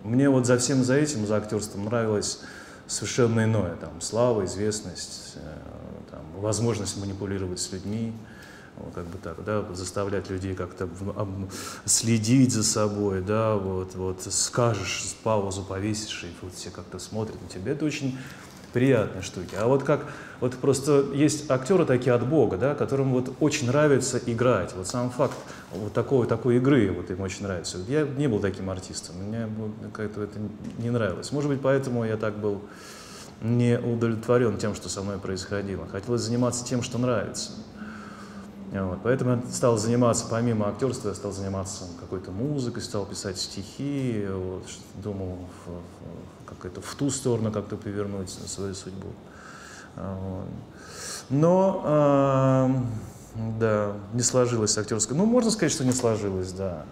Мне 0.03 0.29
вот 0.29 0.47
за 0.47 0.57
всем 0.57 0.83
за 0.83 0.95
этим, 0.95 1.27
за 1.27 1.37
актерством 1.37 1.85
нравилось 1.85 2.39
совершенно 2.87 3.43
иное. 3.43 3.75
Там, 3.75 4.01
слава, 4.01 4.45
известность, 4.45 5.33
э, 5.35 5.54
возможность 6.39 6.97
манипулировать 6.97 7.59
с 7.59 7.71
людьми, 7.71 8.13
как 8.93 9.05
бы 9.05 9.17
так, 9.17 9.43
да, 9.43 9.65
заставлять 9.73 10.29
людей 10.29 10.53
как-то 10.53 10.89
следить 11.85 12.51
за 12.51 12.63
собой, 12.63 13.21
да, 13.21 13.55
вот, 13.55 13.95
вот 13.95 14.21
скажешь, 14.29 15.15
паузу 15.23 15.63
повесишь, 15.63 16.25
и 16.25 16.27
вот 16.41 16.53
все 16.53 16.69
как-то 16.69 16.99
смотрят 16.99 17.41
на 17.41 17.47
тебя. 17.47 17.71
Это 17.71 17.85
очень 17.85 18.17
приятные 18.73 19.21
штуки. 19.21 19.55
А 19.57 19.67
вот 19.67 19.83
как, 19.83 20.05
вот 20.41 20.55
просто 20.55 21.05
есть 21.13 21.49
актеры 21.49 21.85
такие 21.85 22.13
от 22.13 22.27
Бога, 22.27 22.57
да, 22.57 22.75
которым 22.75 23.13
вот 23.13 23.33
очень 23.39 23.67
нравится 23.67 24.19
играть. 24.25 24.73
Вот 24.75 24.85
сам 24.87 25.09
факт 25.09 25.37
вот 25.71 25.93
такой, 25.93 26.27
такой 26.27 26.57
игры 26.57 26.91
вот 26.91 27.09
им 27.09 27.21
очень 27.21 27.43
нравится. 27.43 27.77
Я 27.87 28.03
не 28.03 28.27
был 28.27 28.39
таким 28.39 28.69
артистом, 28.69 29.15
мне 29.15 29.47
как-то 29.93 30.23
это 30.23 30.37
не 30.77 30.89
нравилось. 30.89 31.31
Может 31.31 31.49
быть, 31.49 31.61
поэтому 31.61 32.03
я 32.03 32.17
так 32.17 32.37
был 32.37 32.61
не 33.41 33.79
удовлетворен 33.79 34.57
тем, 34.57 34.75
что 34.75 34.89
со 34.89 35.01
мной 35.01 35.17
происходило. 35.17 35.87
Хотелось 35.87 36.21
заниматься 36.21 36.65
тем, 36.65 36.81
что 36.81 36.97
нравится. 36.97 37.51
Вот. 38.71 38.99
Поэтому 39.03 39.31
я 39.31 39.41
стал 39.51 39.77
заниматься, 39.77 40.25
помимо 40.29 40.67
актерства, 40.67 41.09
я 41.09 41.15
стал 41.15 41.31
заниматься 41.31 41.85
какой-то 41.99 42.31
музыкой, 42.31 42.81
стал 42.81 43.05
писать 43.05 43.37
стихи, 43.37 44.25
вот, 44.29 44.65
думал 44.95 45.37
как 46.45 46.65
это, 46.65 46.81
в 46.81 46.95
ту 46.95 47.09
сторону 47.09 47.51
как-то 47.51 47.77
повернуть 47.77 48.29
свою 48.29 48.73
судьбу. 48.73 49.07
Вот. 49.95 50.45
Но, 51.29 51.81
э, 51.85 53.49
да, 53.59 53.93
не 54.13 54.21
сложилось 54.21 54.77
актерское. 54.77 55.17
Ну, 55.17 55.25
можно 55.25 55.51
сказать, 55.51 55.71
что 55.71 55.83
не 55.85 55.91
сложилось, 55.91 56.51
да. 56.51 56.85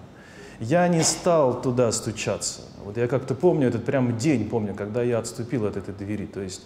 Я 0.59 0.87
не 0.87 1.03
стал 1.03 1.61
туда 1.61 1.91
стучаться. 1.91 2.61
Вот 2.83 2.97
я 2.97 3.07
как-то 3.07 3.35
помню 3.35 3.67
этот 3.67 3.85
прям 3.85 4.17
день, 4.17 4.49
помню, 4.49 4.75
когда 4.75 5.01
я 5.01 5.19
отступил 5.19 5.65
от 5.65 5.77
этой 5.77 5.93
двери. 5.93 6.25
То 6.25 6.41
есть 6.41 6.61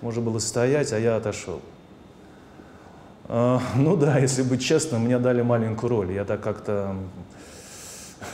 можно 0.00 0.22
было 0.22 0.38
стоять, 0.38 0.92
а 0.92 0.98
я 0.98 1.16
отошел. 1.16 1.60
А, 3.28 3.60
ну 3.76 3.96
да, 3.96 4.18
если 4.18 4.42
быть 4.42 4.62
честным, 4.62 5.02
мне 5.02 5.18
дали 5.18 5.42
маленькую 5.42 5.90
роль. 5.90 6.12
Я 6.12 6.24
так 6.24 6.40
как-то 6.40 6.96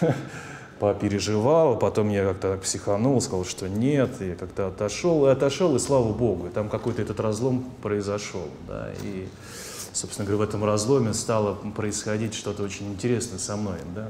попереживал, 0.79 1.79
потом 1.79 2.09
я 2.09 2.25
как-то 2.25 2.57
психанул, 2.57 3.21
сказал, 3.21 3.45
что 3.45 3.69
нет, 3.69 4.21
и 4.21 4.35
как-то 4.35 4.69
отошел, 4.69 5.27
и 5.27 5.31
отошел, 5.31 5.75
и 5.77 5.79
слава 5.79 6.13
богу, 6.13 6.47
и 6.47 6.51
там 6.51 6.69
какой-то 6.69 7.03
этот 7.03 7.21
разлом 7.21 7.65
произошел, 7.83 8.49
да, 8.67 8.91
и, 9.03 9.29
собственно 9.93 10.27
говоря, 10.27 10.45
в 10.45 10.49
этом 10.49 10.65
разломе 10.65 11.15
стало 11.15 11.55
происходить 11.55 12.35
что-то 12.35 12.63
очень 12.63 12.93
интересное 12.93 13.39
со 13.39 13.57
мной, 13.57 13.79
да, 13.95 14.09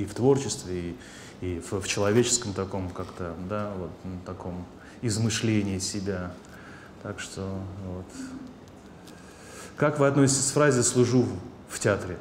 и 0.00 0.04
в 0.04 0.14
творчестве, 0.14 0.80
и, 0.80 0.96
и 1.40 1.60
в, 1.60 1.80
в 1.80 1.86
человеческом 1.88 2.52
таком 2.52 2.90
как-то, 2.90 3.34
да, 3.48 3.72
вот 3.78 3.90
таком 4.24 4.64
измышлении 5.02 5.78
себя. 5.78 6.32
Так 7.02 7.20
что 7.20 7.48
вот. 7.86 8.06
Как 9.76 10.00
вы 10.00 10.08
относитесь 10.08 10.50
к 10.50 10.54
фразе 10.54 10.82
«служу 10.82 11.24
в 11.68 11.78
театре»? 11.78 12.18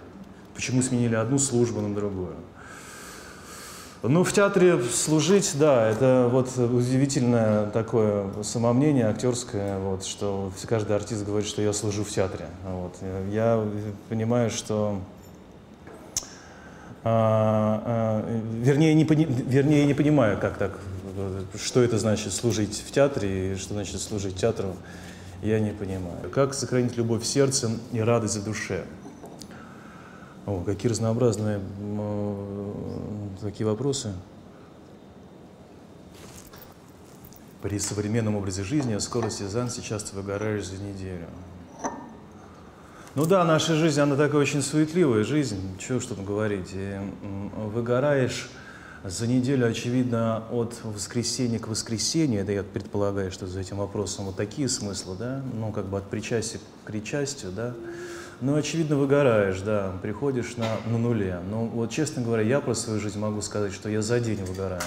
Почему 0.53 0.81
сменили 0.81 1.15
одну 1.15 1.39
службу 1.39 1.81
на 1.81 1.93
другую? 1.93 2.35
Ну, 4.03 4.23
в 4.23 4.31
театре 4.31 4.79
служить, 4.83 5.53
да, 5.55 5.89
это 5.89 6.29
вот 6.31 6.55
удивительное 6.57 7.67
такое 7.71 8.31
самомнение 8.43 9.07
актерское, 9.07 9.79
вот, 9.79 10.05
что 10.05 10.51
каждый 10.67 10.95
артист 10.95 11.25
говорит, 11.25 11.49
что 11.49 11.63
я 11.63 11.73
служу 11.73 12.03
в 12.03 12.09
театре. 12.09 12.45
Вот. 12.63 12.95
Я 13.31 13.65
понимаю, 14.07 14.51
что 14.51 14.99
вернее, 18.61 18.93
не, 18.93 19.03
вернее, 19.03 19.85
не 19.85 19.93
понимаю, 19.93 20.37
как 20.39 20.57
так, 20.57 20.79
что 21.55 21.81
это 21.81 21.97
значит 21.97 22.33
служить 22.33 22.83
в 22.85 22.91
театре 22.91 23.53
и 23.53 23.55
что 23.55 23.73
значит 23.73 23.99
служить 23.99 24.35
театру, 24.35 24.75
я 25.41 25.59
не 25.59 25.71
понимаю. 25.71 26.29
Как 26.31 26.53
сохранить 26.53 26.97
любовь 26.97 27.23
в 27.23 27.25
сердце 27.25 27.71
и 27.91 27.99
радость 27.99 28.37
в 28.37 28.43
душе? 28.43 28.83
О, 30.45 30.63
какие 30.63 30.89
разнообразные 30.89 31.59
такие 33.41 33.67
вопросы. 33.67 34.13
При 37.61 37.79
современном 37.79 38.35
образе 38.35 38.63
жизни 38.63 38.93
о 38.93 38.99
скорости 38.99 39.43
занятий 39.43 39.81
часто 39.81 40.15
выгораешь 40.15 40.67
за 40.67 40.77
неделю. 40.81 41.25
Ну 43.17 43.25
да, 43.25 43.43
наша 43.43 43.73
жизнь, 43.73 43.99
она 43.99 44.15
такая 44.15 44.39
очень 44.39 44.61
суетливая 44.61 45.23
жизнь, 45.23 45.57
чего 45.79 45.99
что 45.99 46.13
там 46.13 46.23
говорить. 46.23 46.69
И 46.73 46.99
выгораешь 47.55 48.47
за 49.03 49.25
неделю, 49.25 49.65
очевидно, 49.67 50.43
от 50.51 50.75
воскресенья 50.83 51.57
к 51.57 51.67
воскресенью, 51.67 52.41
это 52.41 52.51
я 52.51 52.61
предполагаю, 52.61 53.31
что 53.31 53.47
за 53.47 53.59
этим 53.59 53.77
вопросом 53.77 54.25
вот 54.25 54.35
такие 54.35 54.69
смыслы, 54.69 55.15
да, 55.17 55.41
ну 55.51 55.71
как 55.71 55.85
бы 55.85 55.97
от 55.97 56.07
причастия 56.11 56.59
к 56.59 56.85
причастию, 56.85 57.51
да, 57.51 57.73
ну, 58.39 58.55
очевидно, 58.55 58.97
выгораешь, 58.97 59.61
да, 59.61 59.93
приходишь 60.03 60.55
на, 60.55 60.67
на 60.85 60.99
нуле. 60.99 61.39
Но 61.49 61.65
вот, 61.65 61.89
честно 61.89 62.21
говоря, 62.21 62.43
я 62.43 62.61
про 62.61 62.75
свою 62.75 62.99
жизнь 62.99 63.17
могу 63.17 63.41
сказать, 63.41 63.73
что 63.73 63.89
я 63.89 64.03
за 64.03 64.19
день 64.19 64.43
выгораю. 64.45 64.83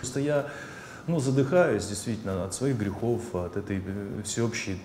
Просто 0.00 0.20
я 0.20 0.46
ну, 1.06 1.20
задыхаюсь 1.20 1.86
действительно 1.86 2.44
от 2.44 2.54
своих 2.54 2.76
грехов, 2.76 3.34
от 3.34 3.56
этой 3.56 3.82
э, 3.84 4.22
всеобщей, 4.24 4.78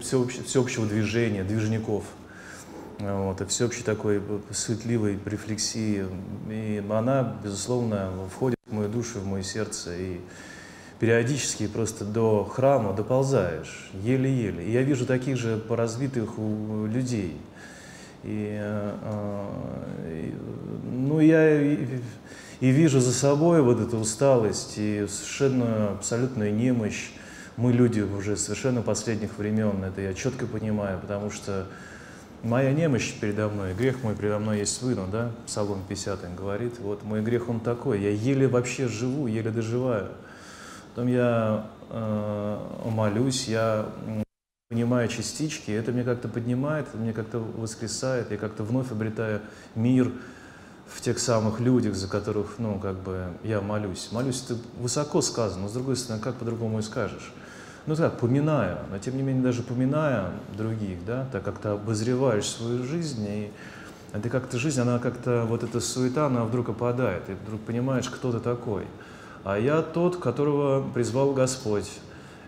всеобщего, 0.00 0.44
всеобщего 0.44 0.86
движения, 0.86 1.44
движников, 1.44 2.04
вот, 2.98 3.40
и 3.40 3.44
всеобщей 3.46 3.82
такой 3.82 4.22
суетливой 4.50 5.18
рефлексии. 5.24 6.06
И 6.50 6.84
она, 6.90 7.36
безусловно, 7.42 8.10
входит 8.34 8.58
в 8.66 8.72
мою 8.72 8.88
душу, 8.88 9.20
в 9.20 9.26
мое 9.26 9.42
сердце. 9.42 9.96
И 9.96 10.20
периодически 10.98 11.66
просто 11.66 12.04
до 12.04 12.44
храма 12.44 12.92
доползаешь, 12.92 13.90
еле-еле. 13.94 14.64
И 14.64 14.72
я 14.72 14.82
вижу 14.82 15.06
таких 15.06 15.36
же 15.36 15.56
поразвитых 15.56 16.30
людей. 16.38 17.40
И, 18.24 18.56
э, 18.60 20.30
ну, 20.84 21.18
я 21.18 21.60
и 22.62 22.70
вижу 22.70 23.00
за 23.00 23.12
собой 23.12 23.60
вот 23.60 23.80
эту 23.80 23.98
усталость 23.98 24.74
и 24.76 25.04
совершенно 25.08 25.94
абсолютную 25.94 26.54
немощь. 26.54 27.10
Мы 27.56 27.72
люди 27.72 28.00
уже 28.02 28.36
совершенно 28.36 28.82
последних 28.82 29.36
времен, 29.36 29.82
это 29.82 30.00
я 30.00 30.14
четко 30.14 30.46
понимаю, 30.46 31.00
потому 31.00 31.32
что 31.32 31.66
моя 32.44 32.72
немощь 32.72 33.14
передо 33.20 33.48
мной, 33.48 33.74
грех 33.74 34.04
мой 34.04 34.14
передо 34.14 34.38
мной 34.38 34.60
есть 34.60 34.80
выну, 34.80 35.08
да, 35.10 35.32
Псалом 35.44 35.82
50 35.88 36.36
говорит, 36.36 36.78
вот 36.78 37.02
мой 37.02 37.20
грех 37.20 37.48
он 37.48 37.58
такой, 37.58 38.00
я 38.00 38.10
еле 38.10 38.46
вообще 38.46 38.86
живу, 38.86 39.26
еле 39.26 39.50
доживаю. 39.50 40.10
Потом 40.94 41.08
я 41.08 41.66
э, 41.90 42.58
молюсь, 42.84 43.48
я 43.48 43.88
понимаю 44.68 45.08
частички, 45.08 45.72
это 45.72 45.90
мне 45.90 46.04
как-то 46.04 46.28
поднимает, 46.28 46.86
это 46.86 46.96
мне 46.96 47.12
как-то 47.12 47.40
воскресает, 47.40 48.30
я 48.30 48.36
как-то 48.36 48.62
вновь 48.62 48.92
обретаю 48.92 49.40
мир, 49.74 50.12
в 50.94 51.00
тех 51.00 51.18
самых 51.18 51.60
людях, 51.60 51.94
за 51.94 52.08
которых, 52.08 52.54
ну, 52.58 52.78
как 52.78 52.96
бы 52.96 53.28
я 53.42 53.60
молюсь. 53.60 54.08
Молюсь, 54.12 54.44
это 54.44 54.58
высоко 54.78 55.22
сказано, 55.22 55.62
но 55.62 55.68
с 55.68 55.72
другой 55.72 55.96
стороны, 55.96 56.22
как 56.22 56.36
по-другому 56.36 56.78
и 56.78 56.82
скажешь? 56.82 57.32
Ну 57.86 57.96
так, 57.96 58.18
поминая, 58.18 58.78
но 58.90 58.98
тем 58.98 59.16
не 59.16 59.22
менее 59.22 59.42
даже 59.42 59.62
поминая 59.62 60.30
других, 60.56 61.04
да, 61.04 61.26
так 61.32 61.42
как 61.42 61.58
ты 61.58 61.70
обозреваешь 61.70 62.46
свою 62.46 62.84
жизнь, 62.84 63.26
и 63.28 63.52
это 64.12 64.28
как-то 64.28 64.58
жизнь, 64.58 64.80
она 64.80 64.98
как-то, 64.98 65.44
вот 65.48 65.64
эта 65.64 65.80
суета, 65.80 66.26
она 66.26 66.44
вдруг 66.44 66.68
опадает, 66.68 67.28
и 67.28 67.32
вдруг 67.32 67.60
понимаешь, 67.62 68.08
кто 68.08 68.30
ты 68.30 68.38
такой. 68.38 68.86
А 69.42 69.58
я 69.58 69.82
тот, 69.82 70.18
которого 70.18 70.88
призвал 70.92 71.32
Господь, 71.32 71.90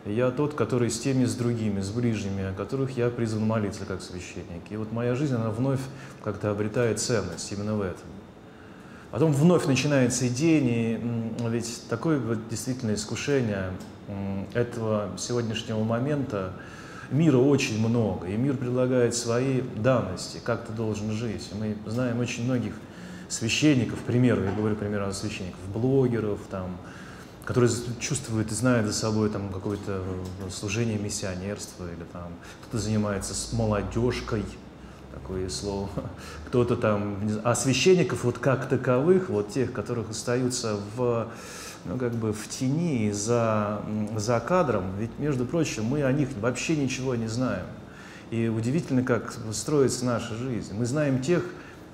я 0.05 0.31
тот, 0.31 0.55
который 0.55 0.91
с 0.91 1.01
теми, 1.01 1.25
с 1.25 1.35
другими, 1.35 1.81
с 1.81 1.91
ближними, 1.91 2.51
о 2.51 2.53
которых 2.53 2.97
я 2.97 3.09
призван 3.09 3.47
молиться 3.47 3.87
как 3.87 4.03
священник. 4.03 4.63
И 4.71 4.77
вот 4.77 4.93
моя 4.93 5.15
жизнь, 5.15 5.35
она 5.35 5.51
вновь 5.51 5.81
как-то 6.23 6.51
обретает 6.51 7.01
ценность 7.01 7.51
именно 7.51 7.75
в 7.75 7.81
этом. 7.81 8.07
Потом 9.15 9.33
вновь 9.33 9.67
начинается 9.67 10.29
день, 10.29 10.67
и 10.69 11.01
ведь 11.49 11.83
такое 11.89 12.19
вот 12.19 12.49
действительно 12.49 12.95
искушение 12.95 13.71
этого 14.55 15.11
сегодняшнего 15.17 15.85
момента, 15.85 16.53
мира 17.13 17.37
очень 17.37 17.79
много, 17.79 18.27
и 18.27 18.37
мир 18.37 18.57
предлагает 18.57 19.15
свои 19.15 19.61
данности, 19.77 20.41
как 20.43 20.67
ты 20.67 20.73
должен 20.73 21.13
жить. 21.13 21.49
Мы 21.53 21.77
знаем 21.87 22.19
очень 22.19 22.43
многих 22.43 22.73
священников, 23.29 24.01
к 24.01 24.03
примеру, 24.03 24.43
я 24.43 24.51
говорю, 24.51 24.75
примерно 24.75 25.13
священников, 25.13 25.61
блогеров, 25.73 26.41
там, 26.51 26.77
которые 27.45 27.71
чувствуют 28.01 28.51
и 28.51 28.55
знают 28.57 28.89
за 28.89 28.93
собой 28.93 29.31
там 29.31 29.51
какое-то 29.53 30.03
служение 30.51 30.99
миссионерства, 30.99 31.85
или 31.85 32.05
там 32.13 32.33
кто-то 32.65 32.83
занимается 32.83 33.33
с 33.33 33.53
молодежкой, 33.53 34.43
такое 35.15 35.49
слово, 35.49 35.89
кто-то 36.49 36.77
там, 36.77 37.19
а 37.45 37.55
священников 37.55 38.25
вот 38.25 38.39
как 38.39 38.69
таковых, 38.69 39.29
вот 39.29 39.51
тех, 39.51 39.73
которых 39.73 40.11
остаются 40.11 40.77
в, 40.97 41.29
ну, 41.85 41.97
как 41.97 42.13
бы 42.13 42.33
в 42.33 42.49
тени, 42.49 43.11
за, 43.13 43.83
за 44.17 44.41
кадром, 44.41 44.85
ведь, 44.99 45.19
между 45.19 45.45
прочим, 45.45 45.85
мы 45.85 46.03
о 46.03 46.13
них 46.13 46.29
вообще 46.41 46.77
ничего 46.77 47.15
не 47.15 47.29
знаем. 47.29 47.67
И 48.31 48.49
удивительно, 48.49 49.03
как 49.03 49.35
строится 49.53 50.05
наша 50.05 50.35
жизнь. 50.35 50.75
Мы 50.75 50.87
знаем 50.87 51.23
тех, 51.23 51.45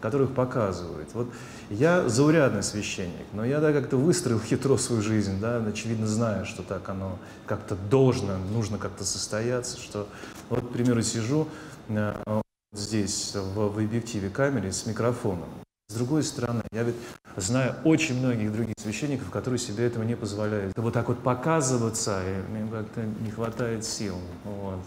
которых 0.00 0.32
показывают. 0.32 1.10
Вот 1.12 1.28
я 1.68 2.08
заурядный 2.08 2.62
священник, 2.62 3.26
но 3.34 3.44
я 3.44 3.60
да, 3.60 3.72
как-то 3.72 3.96
выстроил 3.98 4.40
хитро 4.40 4.78
свою 4.78 5.02
жизнь, 5.02 5.38
да, 5.40 5.58
очевидно 5.58 6.06
зная, 6.06 6.44
что 6.46 6.62
так 6.62 6.88
оно 6.88 7.18
как-то 7.46 7.76
должно, 7.90 8.38
нужно 8.52 8.78
как-то 8.78 9.04
состояться, 9.04 9.78
что 9.78 10.08
вот, 10.48 10.60
к 10.60 10.68
примеру, 10.70 11.02
сижу, 11.02 11.48
э, 11.88 12.40
здесь, 12.72 13.34
в, 13.34 13.72
в 13.74 13.78
объективе 13.78 14.30
камеры 14.30 14.72
с 14.72 14.86
микрофоном. 14.86 15.48
С 15.88 15.94
другой 15.94 16.22
стороны, 16.22 16.62
я 16.72 16.84
ведь 16.84 16.94
знаю 17.36 17.74
очень 17.84 18.18
многих 18.18 18.52
других 18.52 18.76
священников, 18.78 19.30
которые 19.30 19.58
себе 19.58 19.86
этого 19.86 20.04
не 20.04 20.14
позволяют. 20.14 20.72
Вот 20.76 20.94
так 20.94 21.08
вот 21.08 21.18
показываться, 21.18 22.22
и 22.24 22.58
им 22.58 22.68
как-то 22.68 23.02
не 23.02 23.30
хватает 23.30 23.84
сил. 23.84 24.16
Вот. 24.44 24.80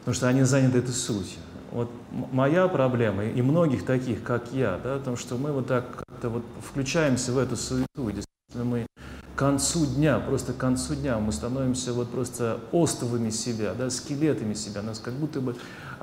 Потому 0.00 0.14
что 0.14 0.28
они 0.28 0.42
заняты 0.42 0.78
этой 0.78 0.92
сутью. 0.92 1.38
Вот 1.70 1.90
моя 2.10 2.68
проблема, 2.68 3.24
и 3.24 3.40
многих 3.40 3.86
таких, 3.86 4.22
как 4.22 4.52
я, 4.52 4.78
да, 4.84 4.98
том, 4.98 5.16
что 5.16 5.38
мы 5.38 5.52
вот 5.52 5.66
так 5.66 6.04
как-то 6.06 6.28
вот 6.28 6.44
включаемся 6.62 7.32
в 7.32 7.38
эту 7.38 7.56
суету, 7.56 8.10
и 8.10 8.12
действительно 8.12 8.64
мы 8.64 8.86
к 9.34 9.38
концу 9.38 9.84
дня, 9.86 10.20
просто 10.20 10.52
к 10.52 10.56
концу 10.56 10.94
дня 10.94 11.18
мы 11.18 11.32
становимся 11.32 11.92
вот 11.92 12.10
просто 12.10 12.60
остовами 12.70 13.30
себя, 13.30 13.74
да, 13.74 13.90
скелетами 13.90 14.54
себя, 14.54 14.82
нас 14.82 15.00
как 15.00 15.14
будто 15.14 15.40
бы 15.40 15.56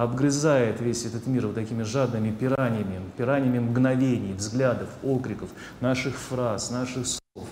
обгрызает 0.04 0.82
весь 0.82 1.06
этот 1.06 1.28
мир 1.28 1.48
вот 1.48 1.56
такими 1.56 1.84
жадными 1.84 2.32
пираниями, 2.32 3.02
пираниями 3.18 3.60
мгновений, 3.60 4.34
взглядов, 4.34 4.90
окриков, 5.04 5.50
наших 5.80 6.16
фраз, 6.16 6.72
наших 6.72 7.06
слов, 7.06 7.48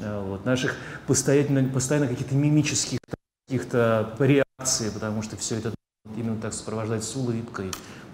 э, 0.00 0.22
вот, 0.22 0.44
наших 0.44 0.76
постоянно, 1.06 1.68
постоянно 1.68 2.08
каких-то 2.08 2.34
мимических 2.34 2.98
каких-то 3.46 4.14
реакций, 4.18 4.90
потому 4.90 5.22
что 5.22 5.36
все 5.36 5.56
это 5.56 5.72
именно 6.16 6.40
так 6.40 6.52
сопровождать 6.52 7.04
с 7.04 7.14
улыбкой, 7.14 7.70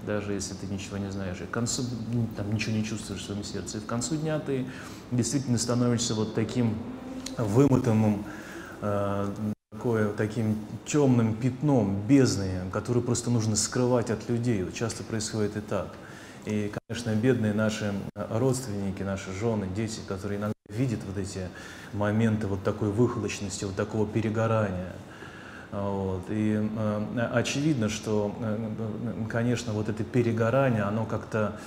даже 0.06 0.32
если 0.32 0.54
ты 0.54 0.66
ничего 0.66 0.98
не 0.98 1.10
знаешь. 1.10 1.40
И 1.40 1.44
к 1.44 1.50
концу 1.50 1.84
там, 2.36 2.52
ничего 2.52 2.74
не 2.74 2.84
чувствуешь 2.84 3.22
в 3.22 3.24
своем 3.24 3.44
сердце. 3.44 3.78
И 3.78 3.80
в 3.80 3.86
концу 3.86 4.16
дня 4.16 4.38
ты 4.40 4.66
действительно 5.10 5.56
становишься 5.56 6.14
вот 6.14 6.34
таким 6.34 6.76
вымотанным, 7.38 8.24
э, 8.82 9.52
такое, 9.72 10.12
таким 10.12 10.56
темным 10.86 11.34
пятном, 11.34 12.00
бездной, 12.06 12.70
которую 12.72 13.02
просто 13.02 13.30
нужно 13.30 13.56
скрывать 13.56 14.10
от 14.10 14.28
людей. 14.28 14.62
Вот 14.62 14.74
часто 14.74 15.02
происходит 15.02 15.56
и 15.56 15.60
так. 15.60 15.88
И, 16.44 16.72
конечно, 16.88 17.14
бедные 17.14 17.54
наши 17.54 17.92
родственники, 18.14 19.02
наши 19.02 19.32
жены, 19.32 19.68
дети, 19.74 20.00
которые 20.06 20.38
иногда 20.38 20.54
видят 20.68 21.00
вот 21.06 21.16
эти 21.16 21.48
моменты 21.92 22.46
вот 22.46 22.62
такой 22.62 22.90
выхолощенности, 22.90 23.64
вот 23.64 23.74
такого 23.76 24.06
перегорания– 24.06 24.92
вот. 25.72 26.24
И 26.28 26.60
э, 26.60 27.28
очевидно, 27.32 27.88
что, 27.88 28.34
э, 28.40 29.24
конечно, 29.30 29.72
вот 29.72 29.88
это 29.88 30.04
перегорание, 30.04 30.82
оно 30.82 31.06
как-то 31.06 31.58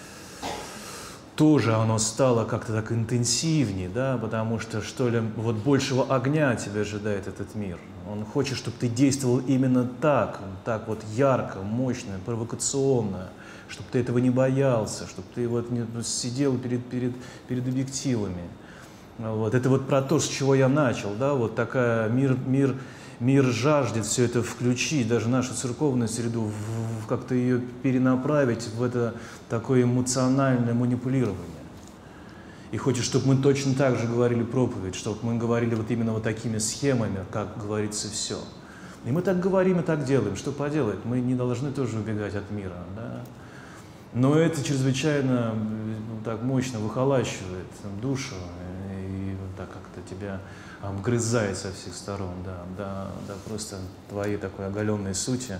тоже 1.35 1.73
оно 1.73 1.97
стало 1.97 2.45
как-то 2.45 2.73
так 2.73 2.91
интенсивнее, 2.91 3.89
да, 3.89 4.17
потому 4.17 4.59
что, 4.59 4.81
что 4.81 5.09
ли, 5.09 5.21
вот 5.35 5.55
большего 5.55 6.15
огня 6.15 6.55
тебя 6.55 6.81
ожидает 6.81 7.27
этот 7.27 7.55
мир. 7.55 7.77
Он 8.09 8.23
хочет, 8.25 8.57
чтобы 8.57 8.77
ты 8.79 8.87
действовал 8.87 9.39
именно 9.39 9.85
так, 9.85 10.39
так 10.63 10.87
вот 10.87 11.03
ярко, 11.15 11.59
мощно, 11.59 12.13
провокационно, 12.25 13.29
чтобы 13.67 13.89
ты 13.91 13.99
этого 13.99 14.19
не 14.19 14.29
боялся, 14.29 15.07
чтобы 15.07 15.27
ты 15.33 15.47
вот 15.47 15.71
не 15.71 15.85
ну, 15.93 16.01
сидел 16.03 16.57
перед, 16.57 16.85
перед, 16.85 17.13
перед 17.47 17.67
объективами. 17.67 18.43
Вот. 19.17 19.55
Это 19.55 19.69
вот 19.69 19.87
про 19.87 20.01
то, 20.01 20.19
с 20.19 20.27
чего 20.27 20.55
я 20.55 20.69
начал, 20.69 21.09
да, 21.19 21.33
вот 21.33 21.55
такая 21.55 22.09
мир, 22.09 22.37
мир 22.45 22.75
мир 23.19 23.45
жаждет 23.45 24.05
все 24.05 24.25
это 24.25 24.43
включить, 24.43 25.07
даже 25.07 25.29
нашу 25.29 25.53
церковную 25.53 26.07
среду, 26.07 26.51
как-то 27.07 27.35
ее 27.35 27.59
перенаправить 27.83 28.67
в 28.75 28.83
это 28.83 29.15
такое 29.49 29.83
эмоциональное 29.83 30.73
манипулирование. 30.73 31.39
И 32.71 32.77
хочет, 32.77 33.05
чтобы 33.05 33.27
мы 33.27 33.37
точно 33.37 33.73
так 33.73 33.97
же 33.97 34.07
говорили 34.07 34.43
проповедь, 34.43 34.95
чтобы 34.95 35.19
мы 35.21 35.37
говорили 35.37 35.75
вот 35.75 35.89
именно 35.91 36.11
вот 36.13 36.23
такими 36.23 36.57
схемами, 36.57 37.19
как 37.31 37.57
говорится 37.57 38.09
все. 38.09 38.37
И 39.05 39.11
мы 39.11 39.21
так 39.21 39.39
говорим 39.39 39.79
и 39.79 39.83
так 39.83 40.03
делаем. 40.03 40.35
Что 40.35 40.51
поделать? 40.51 40.99
Мы 41.05 41.21
не 41.21 41.35
должны 41.35 41.71
тоже 41.71 41.99
убегать 41.99 42.35
от 42.35 42.49
мира. 42.49 42.83
Да? 42.95 43.21
Но 44.13 44.35
это 44.35 44.63
чрезвычайно 44.63 45.53
ну, 45.53 46.21
так 46.23 46.41
мощно 46.41 46.79
выхолачивает 46.79 47.67
душу 48.01 48.35
и 48.91 49.35
так 49.57 49.69
как-то 49.71 50.01
тебя 50.09 50.41
обгрызает 50.89 51.57
со 51.57 51.71
всех 51.71 51.95
сторон, 51.95 52.35
да, 52.43 52.63
да, 52.77 53.07
да, 53.27 53.33
просто 53.47 53.77
твоей 54.09 54.37
такой 54.37 54.67
оголенной 54.67 55.15
сути, 55.15 55.59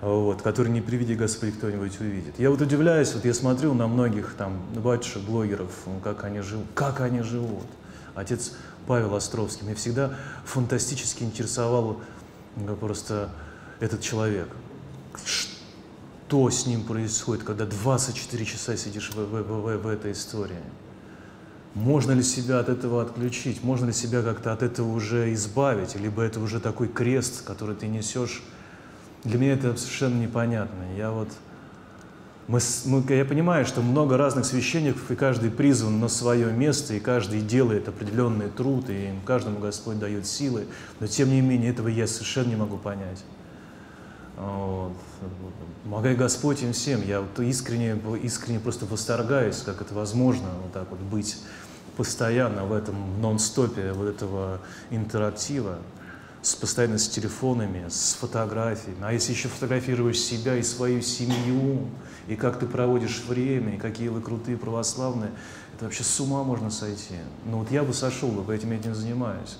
вот, 0.00 0.42
который 0.42 0.72
не 0.72 0.80
приведи 0.80 1.14
Господи 1.14 1.52
кто-нибудь 1.52 2.00
увидит. 2.00 2.38
Я 2.38 2.50
вот 2.50 2.60
удивляюсь, 2.60 3.12
вот 3.14 3.24
я 3.24 3.34
смотрю 3.34 3.74
на 3.74 3.86
многих 3.86 4.34
там 4.36 4.60
батюшек, 4.74 5.22
блогеров, 5.22 5.70
как 6.02 6.24
они 6.24 6.40
живут, 6.40 6.66
как 6.74 7.00
они 7.00 7.22
живут. 7.22 7.66
Отец 8.14 8.52
Павел 8.86 9.14
Островский, 9.14 9.64
меня 9.64 9.76
всегда 9.76 10.14
фантастически 10.44 11.22
интересовал 11.22 12.00
просто 12.80 13.30
этот 13.80 14.00
человек. 14.00 14.48
Что 15.24 16.50
с 16.50 16.66
ним 16.66 16.84
происходит, 16.84 17.44
когда 17.44 17.64
24 17.64 18.44
часа 18.44 18.76
сидишь 18.76 19.10
в, 19.10 19.16
в, 19.16 19.42
в, 19.42 19.76
в 19.78 19.86
этой 19.86 20.12
истории? 20.12 20.62
Можно 21.74 22.12
ли 22.12 22.22
себя 22.22 22.60
от 22.60 22.68
этого 22.68 23.00
отключить? 23.02 23.62
Можно 23.64 23.86
ли 23.86 23.92
себя 23.92 24.22
как-то 24.22 24.52
от 24.52 24.62
этого 24.62 24.92
уже 24.92 25.32
избавить? 25.32 25.96
Либо 25.96 26.22
это 26.22 26.38
уже 26.38 26.60
такой 26.60 26.88
крест, 26.88 27.44
который 27.44 27.74
ты 27.74 27.86
несешь? 27.86 28.42
Для 29.24 29.38
меня 29.38 29.54
это 29.54 29.76
совершенно 29.76 30.20
непонятно. 30.20 30.82
Я 30.96 31.10
вот... 31.10 31.28
Мы, 32.48 32.58
мы, 32.86 33.04
я 33.14 33.24
понимаю, 33.24 33.64
что 33.64 33.80
много 33.80 34.18
разных 34.18 34.44
священников, 34.44 35.10
и 35.10 35.14
каждый 35.14 35.50
призван 35.50 36.00
на 36.00 36.08
свое 36.08 36.52
место, 36.52 36.92
и 36.92 37.00
каждый 37.00 37.40
делает 37.40 37.88
определенный 37.88 38.48
труд, 38.50 38.90
и 38.90 39.08
им 39.08 39.20
каждому 39.24 39.60
Господь 39.60 39.98
дает 39.98 40.26
силы, 40.26 40.66
но 40.98 41.06
тем 41.06 41.30
не 41.30 41.40
менее 41.40 41.70
этого 41.70 41.86
я 41.88 42.06
совершенно 42.06 42.48
не 42.48 42.56
могу 42.56 42.76
понять. 42.76 43.24
Вот. 44.36 44.92
Помогай 45.84 46.16
Господь 46.16 46.62
им 46.62 46.72
всем. 46.72 47.00
Я 47.06 47.20
вот 47.20 47.38
искренне, 47.38 47.96
искренне 48.22 48.58
просто 48.58 48.86
восторгаюсь, 48.86 49.58
как 49.58 49.80
это 49.80 49.94
возможно 49.94 50.48
вот 50.62 50.72
так 50.72 50.90
вот 50.90 50.98
быть 50.98 51.38
постоянно 51.96 52.64
в 52.64 52.72
этом 52.72 53.20
нон-стопе 53.20 53.92
вот 53.92 54.08
этого 54.08 54.60
интерактива, 54.90 55.78
с, 56.42 56.54
постоянно 56.54 56.98
с 56.98 57.08
телефонами, 57.08 57.88
с 57.88 58.14
фотографиями. 58.14 58.98
А 59.02 59.12
если 59.12 59.32
еще 59.32 59.48
фотографируешь 59.48 60.18
себя 60.18 60.56
и 60.56 60.62
свою 60.62 61.00
семью, 61.02 61.88
и 62.26 62.36
как 62.36 62.58
ты 62.58 62.66
проводишь 62.66 63.22
время, 63.26 63.76
и 63.76 63.78
какие 63.78 64.08
вы 64.08 64.20
крутые 64.20 64.56
православные, 64.56 65.30
это 65.74 65.84
вообще 65.84 66.02
с 66.04 66.20
ума 66.20 66.42
можно 66.42 66.70
сойти. 66.70 67.14
Ну 67.44 67.58
вот 67.58 67.70
я 67.70 67.82
бы 67.82 67.92
сошел 67.92 68.28
бы, 68.30 68.42
поэтому 68.42 68.72
я 68.72 68.78
этим 68.78 68.94
занимаюсь. 68.94 69.58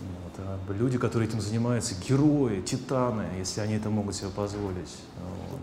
Вот, 0.00 0.32
а 0.38 0.72
люди, 0.72 0.98
которые 0.98 1.28
этим 1.28 1.40
занимаются, 1.40 1.94
герои, 2.06 2.60
титаны, 2.60 3.26
если 3.38 3.60
они 3.60 3.74
это 3.74 3.88
могут 3.90 4.14
себе 4.14 4.30
позволить. 4.30 4.96
Вот. 5.50 5.60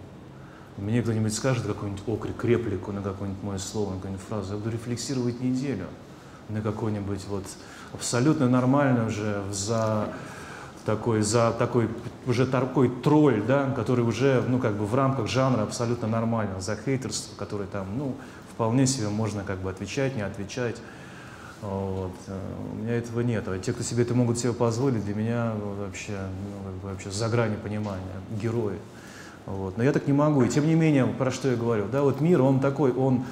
Мне 0.79 1.01
кто-нибудь 1.01 1.33
скажет 1.33 1.65
какой-нибудь 1.65 2.03
окрик, 2.07 2.43
реплику 2.43 2.91
на 2.91 3.01
какое-нибудь 3.01 3.43
мое 3.43 3.57
слово, 3.57 3.91
на 3.91 3.95
какую-нибудь 3.97 4.25
фразу, 4.25 4.53
я 4.53 4.57
буду 4.57 4.71
рефлексировать 4.71 5.41
неделю 5.41 5.87
на 6.47 6.61
какой-нибудь 6.61 7.25
вот 7.27 7.43
абсолютно 7.93 8.49
нормально 8.49 9.07
уже 9.07 9.43
за 9.51 10.09
такой, 10.85 11.21
за 11.21 11.51
такой, 11.51 11.89
уже 12.25 12.47
такой 12.47 12.89
тролль, 12.89 13.43
да, 13.45 13.69
который 13.71 14.05
уже, 14.05 14.43
ну, 14.47 14.57
как 14.59 14.75
бы 14.75 14.85
в 14.85 14.95
рамках 14.95 15.27
жанра 15.27 15.63
абсолютно 15.63 16.07
нормально, 16.07 16.61
за 16.61 16.75
хейтерство, 16.75 17.35
который 17.35 17.67
там, 17.67 17.85
ну, 17.97 18.15
вполне 18.53 18.87
себе 18.87 19.09
можно 19.09 19.43
как 19.43 19.59
бы 19.59 19.69
отвечать, 19.69 20.15
не 20.15 20.21
отвечать. 20.21 20.77
Вот. 21.61 22.13
У 22.73 22.75
меня 22.77 22.93
этого 22.93 23.19
нет. 23.19 23.47
А 23.47 23.59
те, 23.59 23.73
кто 23.73 23.83
себе 23.83 24.03
это 24.03 24.13
могут 24.15 24.39
себе 24.39 24.53
позволить, 24.53 25.03
для 25.03 25.13
меня 25.13 25.53
вообще, 25.77 26.17
ну, 26.63 26.89
вообще 26.89 27.11
за 27.11 27.27
грани 27.27 27.57
понимания, 27.57 28.01
герои. 28.41 28.77
Вот. 29.49 29.77
Но 29.77 29.83
я 29.83 29.91
так 29.91 30.05
не 30.05 30.13
могу. 30.13 30.43
И 30.43 30.49
тем 30.49 30.67
не 30.67 30.75
менее, 30.75 31.07
про 31.07 31.31
что 31.31 31.49
я 31.49 31.55
говорю, 31.55 31.88
да, 31.91 32.03
вот 32.03 32.21
мир, 32.21 32.41
он 32.43 32.59
такой, 32.59 32.91
он, 32.91 33.25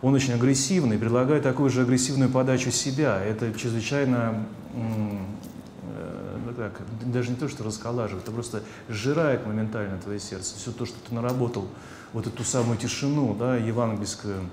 он 0.00 0.14
очень 0.14 0.32
агрессивный, 0.32 0.96
предлагает 0.96 1.42
такую 1.42 1.68
же 1.68 1.82
агрессивную 1.82 2.30
подачу 2.30 2.70
себя. 2.70 3.22
Это 3.22 3.52
чрезвычайно, 3.52 4.46
э, 4.74 5.18
так, 6.56 6.80
даже 7.04 7.30
не 7.30 7.36
то, 7.36 7.48
что 7.48 7.64
расколаживает, 7.64 8.24
это 8.24 8.32
просто 8.32 8.62
сжирает 8.88 9.46
моментально 9.46 9.98
твое 9.98 10.18
сердце. 10.18 10.56
Все 10.56 10.72
то, 10.72 10.86
что 10.86 10.96
ты 11.06 11.14
наработал, 11.14 11.68
вот 12.14 12.26
эту 12.26 12.44
самую 12.44 12.78
тишину, 12.78 13.36
да, 13.38 13.56
евангельскую, 13.56 14.48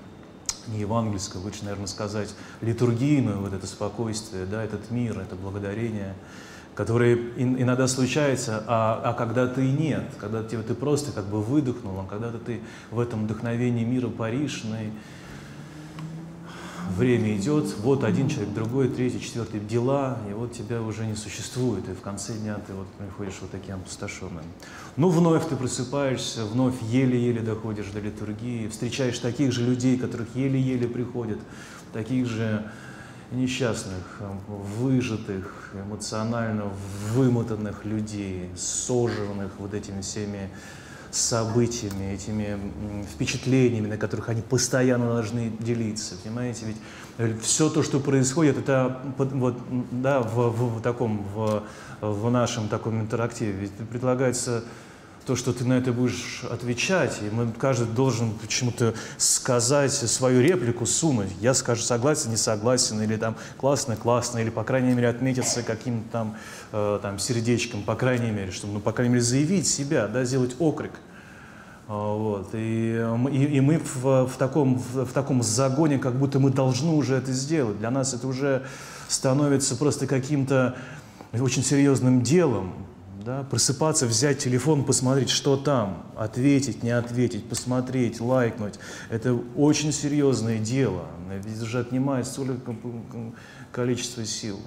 не 0.68 0.80
евангельскую, 0.80 1.42
лучше, 1.42 1.64
наверное, 1.64 1.86
сказать, 1.86 2.34
литургийную, 2.60 3.40
вот 3.40 3.54
это 3.54 3.66
спокойствие, 3.66 4.44
да, 4.44 4.62
этот 4.62 4.90
мир, 4.90 5.18
это 5.18 5.34
благодарение– 5.34 6.14
которые 6.76 7.32
иногда 7.36 7.88
случаются, 7.88 8.62
а, 8.66 9.00
а 9.02 9.14
когда-то 9.14 9.62
и 9.62 9.72
нет, 9.72 10.04
когда 10.20 10.42
ты, 10.42 10.58
ты 10.58 10.74
просто 10.74 11.10
как 11.10 11.24
бы 11.24 11.40
выдохнул, 11.40 11.98
а 11.98 12.06
когда-то 12.08 12.38
ты 12.38 12.60
в 12.90 13.00
этом 13.00 13.24
вдохновении 13.24 13.82
мира 13.82 14.08
паришный, 14.08 14.92
время 16.94 17.34
идет, 17.34 17.74
вот 17.78 18.04
один 18.04 18.28
человек, 18.28 18.52
другой, 18.52 18.88
третий, 18.88 19.22
четвертый, 19.22 19.58
дела, 19.58 20.18
и 20.28 20.34
вот 20.34 20.52
тебя 20.52 20.82
уже 20.82 21.06
не 21.06 21.14
существует, 21.14 21.88
и 21.88 21.94
в 21.94 22.02
конце 22.02 22.34
дня 22.34 22.58
ты 22.66 22.74
вот 22.74 22.86
приходишь 22.98 23.38
вот 23.40 23.50
таким 23.50 23.76
опустошенным. 23.76 24.44
Ну, 24.96 25.08
вновь 25.08 25.48
ты 25.48 25.56
просыпаешься, 25.56 26.44
вновь 26.44 26.74
еле-еле 26.82 27.40
доходишь 27.40 27.86
до 27.86 28.00
литургии, 28.00 28.68
встречаешь 28.68 29.18
таких 29.18 29.50
же 29.50 29.62
людей, 29.62 29.96
которых 29.96 30.28
еле-еле 30.34 30.86
приходят, 30.88 31.38
таких 31.94 32.26
же 32.26 32.70
несчастных, 33.32 34.20
выжатых, 34.48 35.72
эмоционально 35.74 36.70
вымотанных 37.12 37.84
людей, 37.84 38.50
сожранных 38.56 39.52
вот 39.58 39.74
этими 39.74 40.00
всеми 40.00 40.50
событиями, 41.10 42.12
этими 42.14 42.58
впечатлениями, 43.12 43.88
на 43.88 43.96
которых 43.96 44.28
они 44.28 44.42
постоянно 44.42 45.06
должны 45.06 45.50
делиться. 45.60 46.14
Понимаете, 46.22 46.66
ведь 46.66 46.76
э, 47.18 47.34
все 47.42 47.70
то, 47.70 47.82
что 47.82 48.00
происходит, 48.00 48.58
это 48.58 49.00
вот, 49.16 49.56
да, 49.90 50.20
в, 50.20 50.50
в, 50.50 50.78
в 50.78 50.82
таком, 50.82 51.24
в, 51.34 51.62
в 52.00 52.30
нашем 52.30 52.68
таком 52.68 53.00
интерактиве, 53.00 53.52
ведь 53.52 53.72
предлагается 53.90 54.64
то, 55.26 55.34
что 55.34 55.52
ты 55.52 55.64
на 55.64 55.74
это 55.74 55.92
будешь 55.92 56.44
отвечать, 56.48 57.18
и 57.20 57.34
мы, 57.34 57.50
каждый 57.50 57.88
должен 57.88 58.32
почему-то 58.34 58.94
сказать 59.18 59.92
свою 59.92 60.40
реплику, 60.40 60.86
сунуть. 60.86 61.30
Я 61.40 61.52
скажу 61.52 61.82
согласен, 61.82 62.30
не 62.30 62.36
согласен, 62.36 63.02
или 63.02 63.16
там 63.16 63.36
классно, 63.58 63.96
классно, 63.96 64.38
или, 64.38 64.50
по 64.50 64.62
крайней 64.62 64.94
мере, 64.94 65.08
отметиться 65.08 65.64
каким-то 65.64 66.08
там, 66.12 66.36
э, 66.70 67.00
там 67.02 67.18
сердечком, 67.18 67.82
по 67.82 67.96
крайней 67.96 68.30
мере, 68.30 68.52
чтобы, 68.52 68.74
ну, 68.74 68.80
по 68.80 68.92
крайней 68.92 69.14
мере, 69.14 69.24
заявить 69.24 69.66
себя, 69.66 70.06
да, 70.06 70.24
сделать 70.24 70.54
окрик. 70.60 70.92
А, 71.88 72.16
вот. 72.16 72.50
И, 72.54 73.04
и, 73.32 73.44
и 73.56 73.60
мы 73.60 73.78
в, 73.78 74.26
в, 74.26 74.36
таком, 74.38 74.78
в, 74.78 75.06
в 75.06 75.12
таком 75.12 75.42
загоне, 75.42 75.98
как 75.98 76.14
будто 76.14 76.38
мы 76.38 76.50
должны 76.50 76.92
уже 76.92 77.16
это 77.16 77.32
сделать. 77.32 77.78
Для 77.78 77.90
нас 77.90 78.14
это 78.14 78.28
уже 78.28 78.62
становится 79.08 79.74
просто 79.74 80.06
каким-то 80.06 80.76
очень 81.32 81.64
серьезным 81.64 82.22
делом 82.22 82.72
да, 83.26 83.42
просыпаться, 83.42 84.06
взять 84.06 84.38
телефон, 84.38 84.84
посмотреть, 84.84 85.30
что 85.30 85.56
там, 85.56 86.06
ответить, 86.16 86.84
не 86.84 86.90
ответить, 86.90 87.48
посмотреть, 87.48 88.20
лайкнуть. 88.20 88.74
Это 89.10 89.34
очень 89.56 89.92
серьезное 89.92 90.58
дело, 90.58 91.06
ведь 91.44 91.60
же 91.60 91.80
отнимает 91.80 92.28
столько 92.28 92.72
количество 93.72 94.24
сил. 94.24 94.60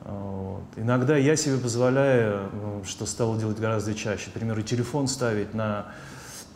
Вот. 0.00 0.64
Иногда 0.76 1.16
я 1.16 1.36
себе 1.36 1.56
позволяю, 1.56 2.50
что 2.84 3.06
стал 3.06 3.38
делать 3.38 3.58
гораздо 3.60 3.94
чаще, 3.94 4.30
например, 4.34 4.60
телефон 4.64 5.06
ставить 5.06 5.54
на 5.54 5.86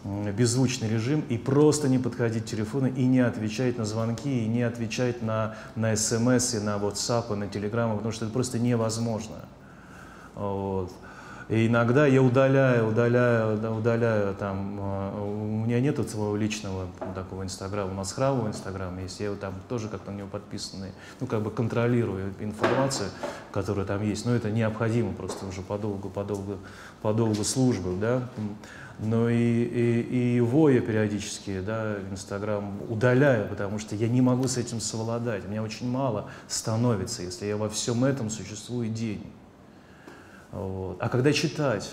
беззвучный 0.05 0.89
режим 0.89 1.25
и 1.29 1.39
просто 1.39 1.89
не 1.89 1.99
подходить 1.99 2.45
к 2.45 2.47
телефону 2.47 2.89
и 2.89 3.05
не 3.05 3.21
отвечать 3.21 3.79
на 3.79 3.85
звонки, 3.85 4.45
и 4.45 4.49
не 4.49 4.63
отвечать 4.63 5.23
на, 5.23 5.55
на 5.77 5.95
смс, 5.95 6.55
и 6.55 6.59
на 6.59 6.77
WhatsApp, 6.77 7.33
и 7.33 7.37
на 7.37 7.45
Telegram, 7.45 7.95
потому 7.95 8.11
что 8.11 8.25
это 8.25 8.35
просто 8.35 8.59
невозможно. 8.59 9.37
Вот. 10.39 10.93
И 11.49 11.67
иногда 11.67 12.07
я 12.07 12.23
удаляю, 12.23 12.89
удаляю, 12.89 13.79
удаляю 13.79 14.35
там, 14.35 14.77
а, 14.81 15.23
у 15.23 15.65
меня 15.65 15.81
нет 15.81 15.97
своего 16.09 16.37
личного 16.37 16.89
такого 17.15 17.43
инстаграма, 17.43 17.93
у 17.93 17.95
нас 17.95 18.13
храмовый 18.13 18.51
инстаграм 18.51 18.97
есть, 18.99 19.19
я 19.21 19.33
там 19.33 19.55
тоже 19.67 19.89
как-то 19.89 20.11
на 20.11 20.17
него 20.17 20.29
подписанный, 20.29 20.91
ну 21.21 21.27
как 21.27 21.43
бы 21.43 21.51
контролирую 21.51 22.35
информацию, 22.39 23.09
которая 23.51 23.87
там 23.87 24.03
есть, 24.03 24.27
но 24.27 24.35
это 24.35 24.51
необходимо 24.51 25.15
просто 25.15 25.47
уже 25.47 25.63
по 25.63 25.79
долгу, 25.79 26.11
по 26.11 26.23
долгу, 26.23 26.59
по 27.01 27.15
долгу 27.15 27.43
службы, 27.45 27.97
да, 27.99 28.29
но 28.99 29.31
и, 29.31 29.35
и, 29.37 30.01
и 30.03 30.35
его 30.37 30.69
я 30.69 30.83
периодически, 30.83 31.61
да, 31.61 31.97
Инстаграм 32.11 32.79
удаляю, 32.91 33.49
потому 33.49 33.79
что 33.79 33.95
я 33.95 34.09
не 34.09 34.21
могу 34.21 34.49
с 34.49 34.59
этим 34.59 34.81
совладать, 34.81 35.47
у 35.47 35.49
меня 35.49 35.63
очень 35.63 35.91
мало 35.91 36.29
становится, 36.47 37.23
если 37.23 37.47
я 37.47 37.57
во 37.57 37.71
всем 37.71 38.05
этом 38.05 38.29
существую 38.29 38.91
день. 38.91 39.25
Вот. 40.53 40.97
А 41.01 41.09
когда 41.09 41.33
читать? 41.33 41.91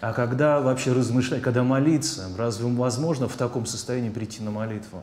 А 0.00 0.12
когда 0.12 0.60
вообще 0.60 0.92
размышлять, 0.92 1.42
когда 1.42 1.62
молиться? 1.62 2.28
Разве 2.36 2.66
возможно 2.66 3.28
в 3.28 3.36
таком 3.36 3.66
состоянии 3.66 4.10
прийти 4.10 4.42
на 4.42 4.50
молитву? 4.50 5.02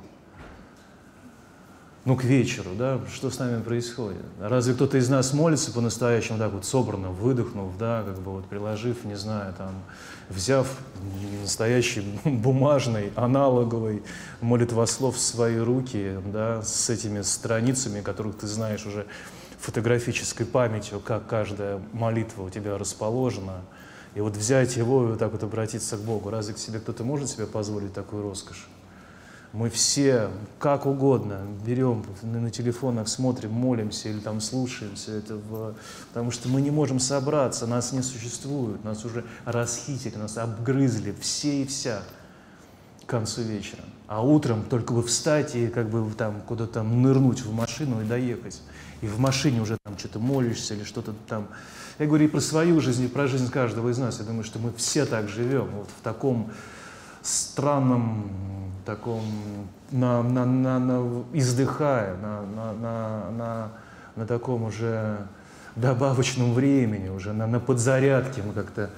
Ну, 2.06 2.18
к 2.18 2.26
вечеру, 2.26 2.72
да, 2.78 3.00
что 3.14 3.30
с 3.30 3.40
нами 3.40 3.62
происходит? 3.62 4.26
Разве 4.38 4.74
кто-то 4.74 4.98
из 4.98 5.08
нас 5.08 5.32
молится 5.32 5.72
по-настоящему 5.72 6.38
так 6.38 6.52
вот 6.52 6.66
собранно, 6.66 7.12
выдохнув, 7.12 7.78
да, 7.78 8.04
как 8.04 8.20
бы 8.20 8.32
вот 8.32 8.46
приложив, 8.46 9.06
не 9.06 9.16
знаю, 9.16 9.54
там, 9.58 9.72
взяв 10.30 10.68
настоящий 11.42 12.02
бумажный, 12.26 13.14
аналоговый 13.16 14.04
молитвослов 14.42 15.16
в 15.16 15.20
свои 15.22 15.58
руки, 15.58 16.18
да, 16.26 16.62
с 16.62 16.90
этими 16.90 17.22
страницами, 17.22 18.02
которых 18.02 18.38
ты 18.38 18.48
знаешь 18.48 18.86
уже 18.86 19.06
фотографической 19.64 20.46
памятью, 20.46 21.00
как 21.00 21.26
каждая 21.26 21.82
молитва 21.94 22.44
у 22.44 22.50
тебя 22.50 22.78
расположена. 22.78 23.62
И 24.14 24.20
вот 24.20 24.36
взять 24.36 24.76
его 24.76 25.06
и 25.06 25.08
вот 25.08 25.20
так 25.20 25.32
вот 25.32 25.42
обратиться 25.42 25.98
к 25.98 26.02
Богу. 26.02 26.30
Разве 26.30 26.54
к 26.54 26.58
себе 26.58 26.80
кто-то 26.80 27.04
может 27.04 27.30
себе 27.30 27.48
позволить 27.48 27.94
такую 27.94 28.24
роскошь? 28.24 28.68
Мы 29.54 29.70
все, 29.70 30.30
как 30.60 30.86
угодно, 30.86 31.42
берем 31.66 32.04
на 32.24 32.50
телефонах, 32.50 33.08
смотрим, 33.08 33.52
молимся 33.52 34.10
или 34.10 34.20
там 34.20 34.42
слушаем 34.42 34.96
все 34.96 35.18
это, 35.18 35.36
в... 35.36 35.76
потому 36.10 36.32
что 36.32 36.50
мы 36.50 36.60
не 36.60 36.72
можем 36.72 37.00
собраться, 37.00 37.68
нас 37.68 37.94
не 37.94 38.02
существует, 38.02 38.84
нас 38.84 39.06
уже 39.06 39.24
расхитили, 39.46 40.16
нас 40.16 40.38
обгрызли 40.40 41.16
все 41.22 41.62
и 41.62 41.66
вся 41.68 42.02
к 43.06 43.10
концу 43.10 43.42
вечера. 43.42 43.82
А 44.08 44.24
утром 44.24 44.64
только 44.64 44.94
бы 44.94 45.04
встать 45.04 45.56
и 45.56 45.68
как 45.68 45.90
бы 45.90 46.10
там 46.14 46.42
куда-то 46.42 46.84
нырнуть 46.84 47.42
в 47.42 47.54
машину 47.54 48.02
и 48.02 48.06
доехать. 48.06 48.62
И 49.02 49.08
в 49.08 49.20
машине 49.20 49.62
уже 49.62 49.78
там 49.84 49.98
что-то 49.98 50.20
молишься 50.20 50.74
или 50.74 50.84
что-то 50.84 51.14
там. 51.28 51.48
Я 52.00 52.08
говорю 52.08 52.26
и 52.26 52.28
про 52.28 52.40
свою 52.40 52.80
жизнь, 52.80 53.06
и 53.06 53.08
про 53.08 53.28
жизнь 53.28 53.50
каждого 53.50 53.90
из 53.90 53.98
нас. 53.98 54.20
Я 54.20 54.26
думаю, 54.26 54.44
что 54.44 54.60
мы 54.60 54.72
все 54.74 55.06
так 55.06 55.30
живем, 55.30 55.68
вот 55.74 55.90
в 56.00 56.04
таком 56.04 56.52
странном 57.22 58.32
таком, 58.86 59.22
на, 59.92 60.22
на, 60.24 60.46
на, 60.46 60.80
на, 60.80 61.24
издыхая, 61.34 62.16
на, 62.18 62.42
на, 62.42 62.74
на, 62.74 63.32
на, 63.32 63.72
на 64.16 64.28
таком 64.28 64.64
уже 64.64 65.26
добавочном 65.76 66.54
времени, 66.54 67.10
уже 67.10 67.34
на, 67.34 67.48
на 67.48 67.60
подзарядке 67.60 68.42
мы 68.44 68.54
как-то 68.54 68.90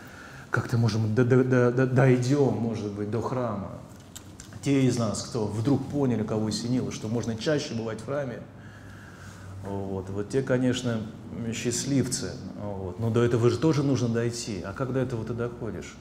как 0.49 0.71
можем 0.73 1.13
до, 1.13 1.25
до, 1.25 1.71
до, 1.71 1.85
дойдем, 1.85 2.53
может 2.53 2.91
быть, 2.93 3.11
до 3.11 3.21
храма. 3.21 3.71
Те 4.65 4.81
из 4.85 4.97
нас, 4.97 5.21
кто 5.21 5.45
вдруг 5.45 5.85
поняли, 5.89 6.23
кого 6.23 6.47
осенило, 6.47 6.91
что 6.91 7.07
можно 7.07 7.35
чаще 7.35 7.75
бывать 7.75 8.01
в 8.01 8.05
храме, 8.05 8.39
вот, 9.63 10.09
вот 10.09 10.29
те, 10.29 10.41
конечно, 10.41 11.01
счастливцы. 11.53 12.31
Вот. 12.59 12.99
Но 12.99 13.11
до 13.11 13.23
этого 13.23 13.51
же 13.51 13.59
тоже 13.59 13.83
нужно 13.83 14.09
дойти. 14.09 14.63
А 14.65 14.73
как 14.73 14.91
до 14.91 15.01
этого 15.01 15.23
ты 15.23 15.35
доходишь? 15.35 15.93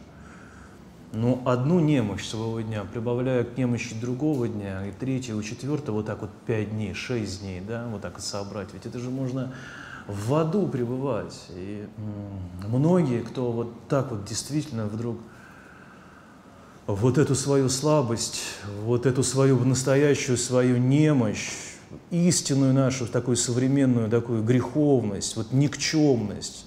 Но 1.12 1.42
одну 1.44 1.78
немощь 1.78 2.24
своего 2.24 2.58
дня, 2.62 2.84
прибавляя 2.90 3.44
к 3.44 3.58
немощи 3.58 3.94
другого 4.00 4.48
дня, 4.48 4.86
и 4.86 4.92
третьего, 4.92 5.44
четвертого, 5.44 5.96
вот 5.96 6.06
так 6.06 6.22
вот 6.22 6.30
пять 6.46 6.70
дней, 6.70 6.94
шесть 6.94 7.42
дней, 7.42 7.60
да, 7.60 7.86
вот 7.92 8.00
так 8.00 8.18
собрать, 8.18 8.68
ведь 8.72 8.86
это 8.86 8.98
же 8.98 9.10
можно 9.10 9.52
в 10.06 10.34
аду 10.34 10.66
пребывать. 10.68 11.38
И 11.50 11.86
многие, 12.66 13.20
кто 13.20 13.52
вот 13.52 13.74
так 13.88 14.10
вот 14.10 14.24
действительно 14.24 14.86
вдруг 14.86 15.18
вот 16.86 17.18
эту 17.18 17.34
свою 17.34 17.68
слабость, 17.68 18.42
вот 18.82 19.06
эту 19.06 19.22
свою 19.22 19.58
настоящую 19.64 20.36
свою 20.36 20.76
немощь, 20.76 21.50
истинную 22.10 22.74
нашу 22.74 23.06
такую 23.06 23.36
современную 23.36 24.10
такую 24.10 24.42
греховность, 24.42 25.36
вот 25.36 25.52
никчемность, 25.52 26.66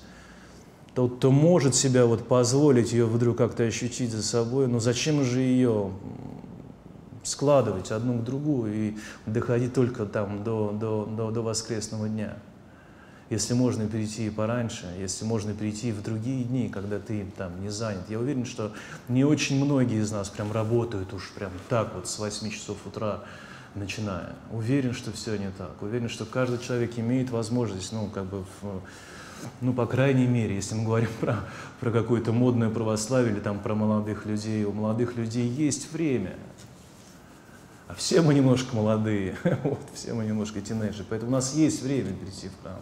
тот, 0.96 1.18
кто 1.18 1.32
может 1.32 1.76
себя 1.76 2.06
вот 2.06 2.28
позволить 2.28 2.92
ее 2.92 3.06
вдруг 3.06 3.38
как-то 3.38 3.64
ощутить 3.64 4.12
за 4.12 4.24
собой, 4.24 4.68
но 4.68 4.80
зачем 4.80 5.24
же 5.24 5.42
ее 5.42 5.92
складывать 7.24 7.92
одну 7.92 8.20
к 8.20 8.24
другую 8.24 8.74
и 8.74 8.98
доходить 9.28 9.74
только 9.74 10.06
там 10.06 10.44
до, 10.44 10.72
до, 10.72 11.06
до, 11.06 11.30
до 11.30 11.42
воскресного 11.42 12.10
дня? 12.10 12.38
Если 13.30 13.54
можно 13.54 13.88
перейти 13.88 14.30
пораньше, 14.30 14.86
если 14.98 15.26
можно 15.26 15.54
перейти 15.54 15.92
в 15.92 16.02
другие 16.02 16.46
дни, 16.46 16.70
когда 16.70 16.98
ты 16.98 17.26
там 17.38 17.62
не 17.62 17.70
занят. 17.70 18.04
Я 18.10 18.20
уверен, 18.20 18.46
что 18.46 18.74
не 19.10 19.26
очень 19.26 19.64
многие 19.64 20.02
из 20.02 20.12
нас 20.12 20.30
прям 20.30 20.52
работают 20.52 21.14
уж 21.14 21.32
прям 21.32 21.52
так 21.68 21.94
вот 21.94 22.08
с 22.08 22.20
8 22.20 22.50
часов 22.52 22.78
утра 22.86 23.24
начиная. 23.76 24.34
Уверен, 24.52 24.94
что 24.94 25.12
все 25.12 25.36
не 25.38 25.50
так. 25.58 25.82
Уверен, 25.82 26.08
что 26.08 26.26
каждый 26.26 26.60
человек 26.60 26.98
имеет 26.98 27.30
возможность, 27.30 27.92
ну, 27.92 28.08
как 28.08 28.26
бы 28.26 28.46
в, 28.62 28.82
ну, 29.62 29.74
по 29.74 29.86
крайней 29.86 30.26
мере, 30.26 30.56
если 30.56 30.76
мы 30.76 30.86
говорим 30.86 31.10
про, 31.20 31.40
про 31.80 31.92
какое-то 31.92 32.32
модное 32.32 32.70
православие 32.70 33.34
или 33.34 33.40
там 33.40 33.60
про 33.60 33.76
молодых 33.76 34.26
людей, 34.26 34.64
у 34.64 34.72
молодых 34.72 35.16
людей 35.16 35.48
есть 35.48 35.92
время. 35.92 36.36
А 37.88 37.94
все 37.94 38.22
мы 38.22 38.34
немножко 38.34 38.76
молодые, 38.76 39.38
вот, 39.64 39.80
все 39.94 40.14
мы 40.14 40.26
немножко 40.26 40.60
тинейджеры, 40.62 41.06
поэтому 41.10 41.32
у 41.32 41.36
нас 41.36 41.54
есть 41.56 41.82
время 41.82 42.14
прийти 42.14 42.50
в 42.50 42.62
храм. 42.62 42.80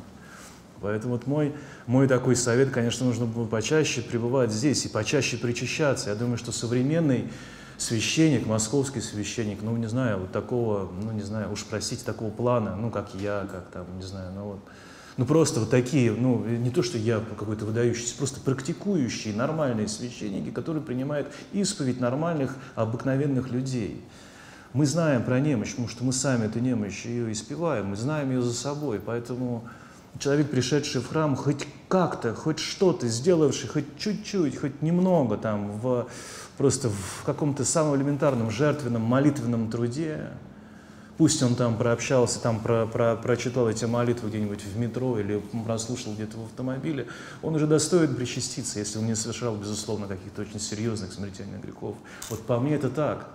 Поэтому 0.81 1.13
вот 1.13 1.27
мой, 1.27 1.53
мой 1.87 2.07
такой 2.07 2.35
совет, 2.35 2.71
конечно, 2.71 3.05
нужно 3.05 3.25
было 3.25 3.45
почаще 3.45 4.01
пребывать 4.01 4.51
здесь 4.51 4.85
и 4.85 4.89
почаще 4.89 5.37
причащаться. 5.37 6.09
Я 6.09 6.15
думаю, 6.15 6.37
что 6.37 6.51
современный 6.51 7.29
священник, 7.77 8.45
московский 8.45 9.01
священник, 9.01 9.59
ну, 9.61 9.75
не 9.77 9.87
знаю, 9.87 10.19
вот 10.19 10.31
такого, 10.31 10.91
ну, 11.01 11.11
не 11.11 11.23
знаю, 11.23 11.51
уж 11.51 11.65
простите, 11.65 12.03
такого 12.05 12.29
плана, 12.29 12.75
ну, 12.75 12.89
как 12.89 13.13
я, 13.15 13.47
как 13.51 13.67
там, 13.71 13.85
не 13.97 14.03
знаю, 14.03 14.31
ну, 14.33 14.43
вот, 14.43 14.59
ну 15.17 15.25
просто 15.25 15.61
вот 15.61 15.69
такие, 15.69 16.11
ну 16.11 16.43
не 16.45 16.69
то, 16.69 16.83
что 16.83 16.97
я 16.97 17.21
какой-то 17.37 17.65
выдающийся, 17.65 18.15
просто 18.17 18.39
практикующие 18.41 19.33
нормальные 19.33 19.87
священники, 19.87 20.51
которые 20.51 20.83
принимают 20.83 21.27
исповедь 21.53 21.99
нормальных, 21.99 22.55
обыкновенных 22.75 23.49
людей. 23.49 24.03
Мы 24.73 24.85
знаем 24.85 25.23
про 25.23 25.39
немощь, 25.39 25.71
потому 25.71 25.87
что 25.87 26.03
мы 26.03 26.11
сами 26.11 26.47
эту 26.47 26.59
немощь 26.59 27.05
ее 27.05 27.31
испеваем, 27.31 27.87
мы 27.87 27.95
знаем 27.95 28.29
ее 28.31 28.41
за 28.41 28.53
собой, 28.53 28.99
поэтому 28.99 29.69
человек, 30.19 30.49
пришедший 30.49 31.01
в 31.01 31.07
храм, 31.07 31.35
хоть 31.35 31.67
как-то, 31.87 32.33
хоть 32.33 32.59
что-то 32.59 33.07
сделавший, 33.07 33.69
хоть 33.69 33.97
чуть-чуть, 33.97 34.57
хоть 34.57 34.81
немного 34.81 35.37
там, 35.37 35.71
в, 35.79 36.07
просто 36.57 36.89
в 36.89 37.23
каком-то 37.25 37.65
самом 37.65 37.95
элементарном 37.95 38.51
жертвенном 38.51 39.01
молитвенном 39.01 39.69
труде, 39.69 40.29
Пусть 41.17 41.41
он 41.41 41.55
там 41.55 41.77
прообщался, 41.77 42.41
там 42.41 42.59
про, 42.59 42.85
про, 42.85 43.15
прочитал 43.15 43.69
эти 43.69 43.85
молитвы 43.85 44.29
где-нибудь 44.29 44.63
в 44.65 44.77
метро 44.77 45.17
или 45.17 45.41
прослушал 45.65 46.13
где-то 46.13 46.37
в 46.37 46.43
автомобиле, 46.43 47.07
он 47.41 47.55
уже 47.55 47.67
достоин 47.67 48.15
причаститься, 48.15 48.79
если 48.79 48.99
он 48.99 49.05
не 49.05 49.15
совершал, 49.15 49.55
безусловно, 49.55 50.07
каких-то 50.07 50.41
очень 50.41 50.59
серьезных 50.59 51.13
смертельных 51.13 51.61
грехов. 51.61 51.95
Вот 52.29 52.41
по 52.45 52.59
мне 52.59 52.75
это 52.75 52.89
так. 52.89 53.29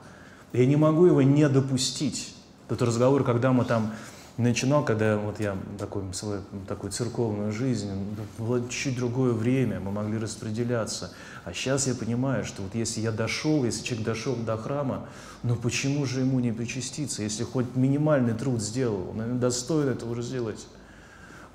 Я 0.53 0.67
не 0.67 0.77
могу 0.77 1.07
его 1.07 1.23
не 1.23 1.49
допустить. 1.49 2.35
Тот 2.69 2.83
разговор, 2.83 3.25
когда 3.25 3.51
мы 3.51 3.65
там 3.65 3.95
начинал, 4.41 4.85
когда 4.85 5.17
вот 5.17 5.41
я 5.41 5.57
такой, 5.79 6.03
свою 6.13 6.43
такую 6.67 6.93
церковную 6.93 7.53
жизнь, 7.53 7.91
было 8.39 8.69
чуть 8.69 8.97
другое 8.97 9.33
время, 9.33 9.81
мы 9.81 9.91
могли 9.91 10.19
распределяться. 10.19 11.13
А 11.45 11.53
сейчас 11.53 11.87
я 11.87 11.95
понимаю, 11.95 12.45
что 12.45 12.63
вот 12.63 12.75
если 12.75 13.01
я 13.01 13.13
дошел, 13.13 13.65
если 13.65 13.85
человек 13.85 14.07
дошел 14.07 14.35
до 14.37 14.57
храма, 14.57 15.09
ну 15.43 15.57
почему 15.57 16.07
же 16.07 16.21
ему 16.21 16.41
не 16.41 16.53
причаститься, 16.53 17.23
если 17.23 17.45
хоть 17.45 17.77
минимальный 17.77 18.35
труд 18.35 18.61
сделал, 18.61 19.11
он 19.11 19.39
достоин 19.39 19.89
этого 19.89 20.13
уже 20.13 20.23
сделать. 20.23 20.67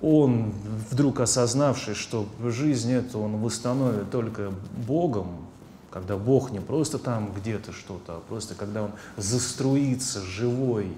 Он, 0.02 0.54
вдруг 0.91 1.21
осознавший, 1.21 1.95
что 1.95 2.28
жизнь 2.43 2.91
эту 2.91 3.19
он 3.19 3.38
восстановит 3.38 4.12
только 4.12 4.52
Богом, 4.86 5.45
когда 5.89 6.17
Бог 6.17 6.52
не 6.52 6.60
просто 6.60 7.00
там 7.00 7.32
где-то 7.34 7.71
что-то, 7.71 8.17
а 8.17 8.19
просто 8.28 8.54
когда 8.54 8.84
он 8.84 8.91
заструится 9.15 10.21
живой 10.21 10.98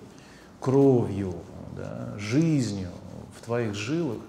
кровью, 0.59 1.35
да, 1.75 2.13
жизнью 2.17 2.89
в 3.37 3.45
твоих 3.45 3.73
жилах, 3.75 4.19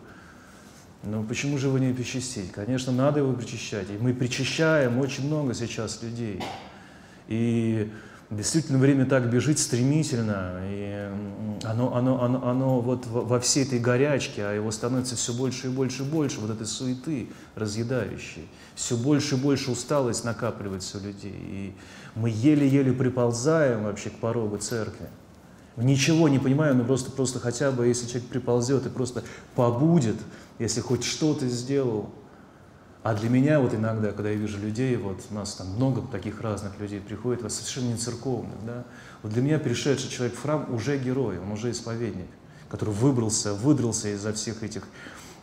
но 1.05 1.23
почему 1.23 1.59
же 1.59 1.69
его 1.69 1.79
не 1.79 1.93
причастить? 1.93 2.51
Конечно, 2.51 2.93
надо 2.93 3.21
его 3.21 3.33
причащать. 3.33 3.89
И 3.91 3.99
мы 3.99 4.13
причащаем 4.13 4.99
очень 4.99 5.27
много 5.27 5.55
сейчас 5.55 6.03
людей. 6.03 6.43
И 7.29 7.91
действительно 8.31 8.79
время 8.79 9.07
так 9.07 9.31
бежит 9.31 9.59
стремительно, 9.59 10.61
и 10.65 11.09
оно, 11.63 11.95
оно, 11.95 12.23
оно, 12.23 12.49
оно 12.49 12.81
вот 12.81 13.07
во 13.07 13.39
всей 13.39 13.65
этой 13.65 13.79
горячке, 13.79 14.45
а 14.45 14.53
его 14.53 14.71
становится 14.71 15.15
все 15.15 15.33
больше 15.33 15.69
и 15.69 15.71
больше 15.71 16.03
и 16.03 16.07
больше, 16.07 16.41
вот 16.41 16.51
этой 16.51 16.67
суеты 16.67 17.29
разъедающей. 17.55 18.49
Все 18.75 18.97
больше 18.97 19.37
и 19.37 19.39
больше 19.39 19.71
усталость 19.71 20.25
накапливается 20.25 20.99
у 20.99 21.01
людей. 21.03 21.35
И 21.35 21.75
мы 22.17 22.31
еле-еле 22.31 22.93
приползаем 22.93 23.85
вообще 23.85 24.11
к 24.11 24.15
порогу 24.15 24.59
церкви 24.59 25.09
ничего 25.85 26.29
не 26.29 26.39
понимаю, 26.39 26.75
но 26.75 26.85
просто, 26.85 27.11
просто 27.11 27.41
хотя 27.41 27.71
бы, 27.71 27.87
если 27.87 28.07
человек 28.07 28.29
приползет 28.29 28.87
и 28.87 28.91
просто 28.91 29.23
побудет, 29.55 30.17
если 30.59 30.81
хоть 30.81 31.05
что-то 31.05 31.47
сделал. 31.49 32.11
А 33.03 33.15
для 33.15 33.31
меня 33.31 33.61
вот 33.61 33.75
иногда, 33.75 34.13
когда 34.13 34.31
я 34.31 34.37
вижу 34.37 34.59
людей, 34.59 34.97
вот 34.97 35.21
у 35.31 35.35
нас 35.35 35.55
там 35.55 35.69
много 35.69 36.03
таких 36.03 36.41
разных 36.41 36.79
людей 36.81 37.01
приходит, 37.01 37.43
вот 37.43 37.53
совершенно 37.53 37.93
не 37.93 37.97
церковных, 37.97 38.65
да, 38.67 38.85
вот 39.23 39.33
для 39.33 39.41
меня 39.41 39.59
пришедший 39.59 40.11
человек 40.11 40.37
в 40.37 40.43
храм 40.43 40.67
уже 40.75 40.99
герой, 40.99 41.39
он 41.39 41.53
уже 41.53 41.71
исповедник, 41.71 42.29
который 42.69 42.93
выбрался, 42.93 43.55
выдрался 43.55 44.09
из-за 44.09 44.33
всех 44.33 44.63
этих 44.63 44.83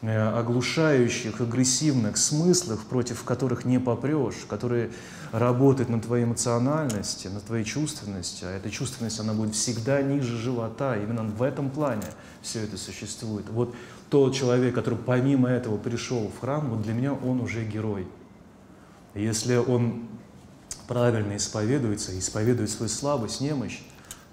оглушающих, 0.07 1.41
агрессивных 1.41 2.17
смыслах, 2.17 2.85
против 2.85 3.23
которых 3.23 3.65
не 3.65 3.79
попрешь, 3.79 4.45
которые 4.47 4.91
работают 5.31 5.89
на 5.89 6.01
твоей 6.01 6.25
эмоциональности, 6.25 7.27
на 7.27 7.39
твоей 7.39 7.63
чувственности, 7.63 8.45
а 8.45 8.51
эта 8.51 8.69
чувственность, 8.69 9.19
она 9.19 9.33
будет 9.33 9.55
всегда 9.55 10.01
ниже 10.01 10.37
живота, 10.37 10.95
именно 10.97 11.23
в 11.23 11.41
этом 11.41 11.69
плане 11.69 12.07
все 12.41 12.61
это 12.61 12.77
существует. 12.77 13.49
Вот 13.49 13.75
тот 14.09 14.33
человек, 14.35 14.75
который 14.75 14.97
помимо 14.97 15.49
этого 15.49 15.77
пришел 15.77 16.29
в 16.29 16.39
храм, 16.39 16.69
вот 16.69 16.81
для 16.83 16.93
меня 16.93 17.13
он 17.13 17.41
уже 17.41 17.63
герой. 17.65 18.07
Если 19.13 19.55
он 19.55 20.07
правильно 20.87 21.35
исповедуется, 21.35 22.17
исповедует 22.17 22.69
свою 22.69 22.89
слабость, 22.89 23.41
немощь, 23.41 23.81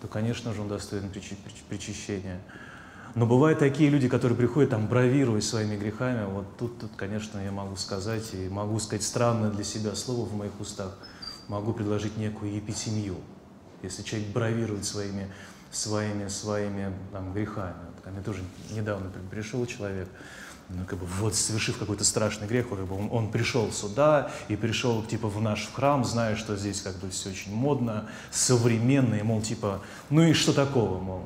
то, 0.00 0.08
конечно 0.08 0.52
же, 0.52 0.60
он 0.60 0.68
достоин 0.68 1.10
причащения. 1.68 2.40
Но 3.14 3.26
бывают 3.26 3.58
такие 3.58 3.90
люди, 3.90 4.08
которые 4.08 4.36
приходят 4.38 4.70
там 4.70 4.86
бравируя 4.86 5.40
своими 5.40 5.76
грехами. 5.76 6.24
Вот 6.26 6.56
тут, 6.56 6.78
тут, 6.78 6.90
конечно, 6.96 7.38
я 7.38 7.52
могу 7.52 7.76
сказать, 7.76 8.32
и 8.32 8.48
могу 8.48 8.78
сказать 8.78 9.02
странное 9.02 9.50
для 9.50 9.64
себя 9.64 9.94
слово 9.94 10.24
в 10.26 10.34
моих 10.34 10.58
устах, 10.60 10.96
могу 11.48 11.72
предложить 11.72 12.16
некую 12.16 12.54
епитемию. 12.54 13.16
Если 13.82 14.02
человек 14.02 14.28
бравирует 14.28 14.84
своими, 14.84 15.30
своими, 15.70 16.28
своими 16.28 16.92
там, 17.12 17.32
грехами. 17.34 17.74
Ко 18.02 18.10
мне 18.10 18.22
тоже 18.22 18.42
недавно 18.70 19.10
пришел 19.30 19.64
человек, 19.66 20.08
ну, 20.68 20.84
как 20.86 20.98
бы, 20.98 21.06
вот 21.20 21.34
совершив 21.34 21.76
какой-то 21.76 22.04
страшный 22.04 22.46
грех, 22.46 22.68
как 22.68 22.86
бы 22.86 22.96
он, 22.96 23.08
он 23.10 23.30
пришел 23.30 23.70
сюда 23.72 24.30
и 24.48 24.56
пришел 24.56 25.02
типа 25.02 25.28
в 25.28 25.40
наш 25.40 25.70
храм, 25.72 26.04
зная, 26.04 26.36
что 26.36 26.56
здесь 26.56 26.80
как 26.80 26.96
бы 26.96 27.10
все 27.10 27.30
очень 27.30 27.54
модно, 27.54 28.08
современно, 28.30 29.16
и 29.16 29.22
мол, 29.22 29.42
типа, 29.42 29.82
ну 30.08 30.22
и 30.22 30.32
что 30.32 30.52
такого, 30.52 30.98
мол, 30.98 31.22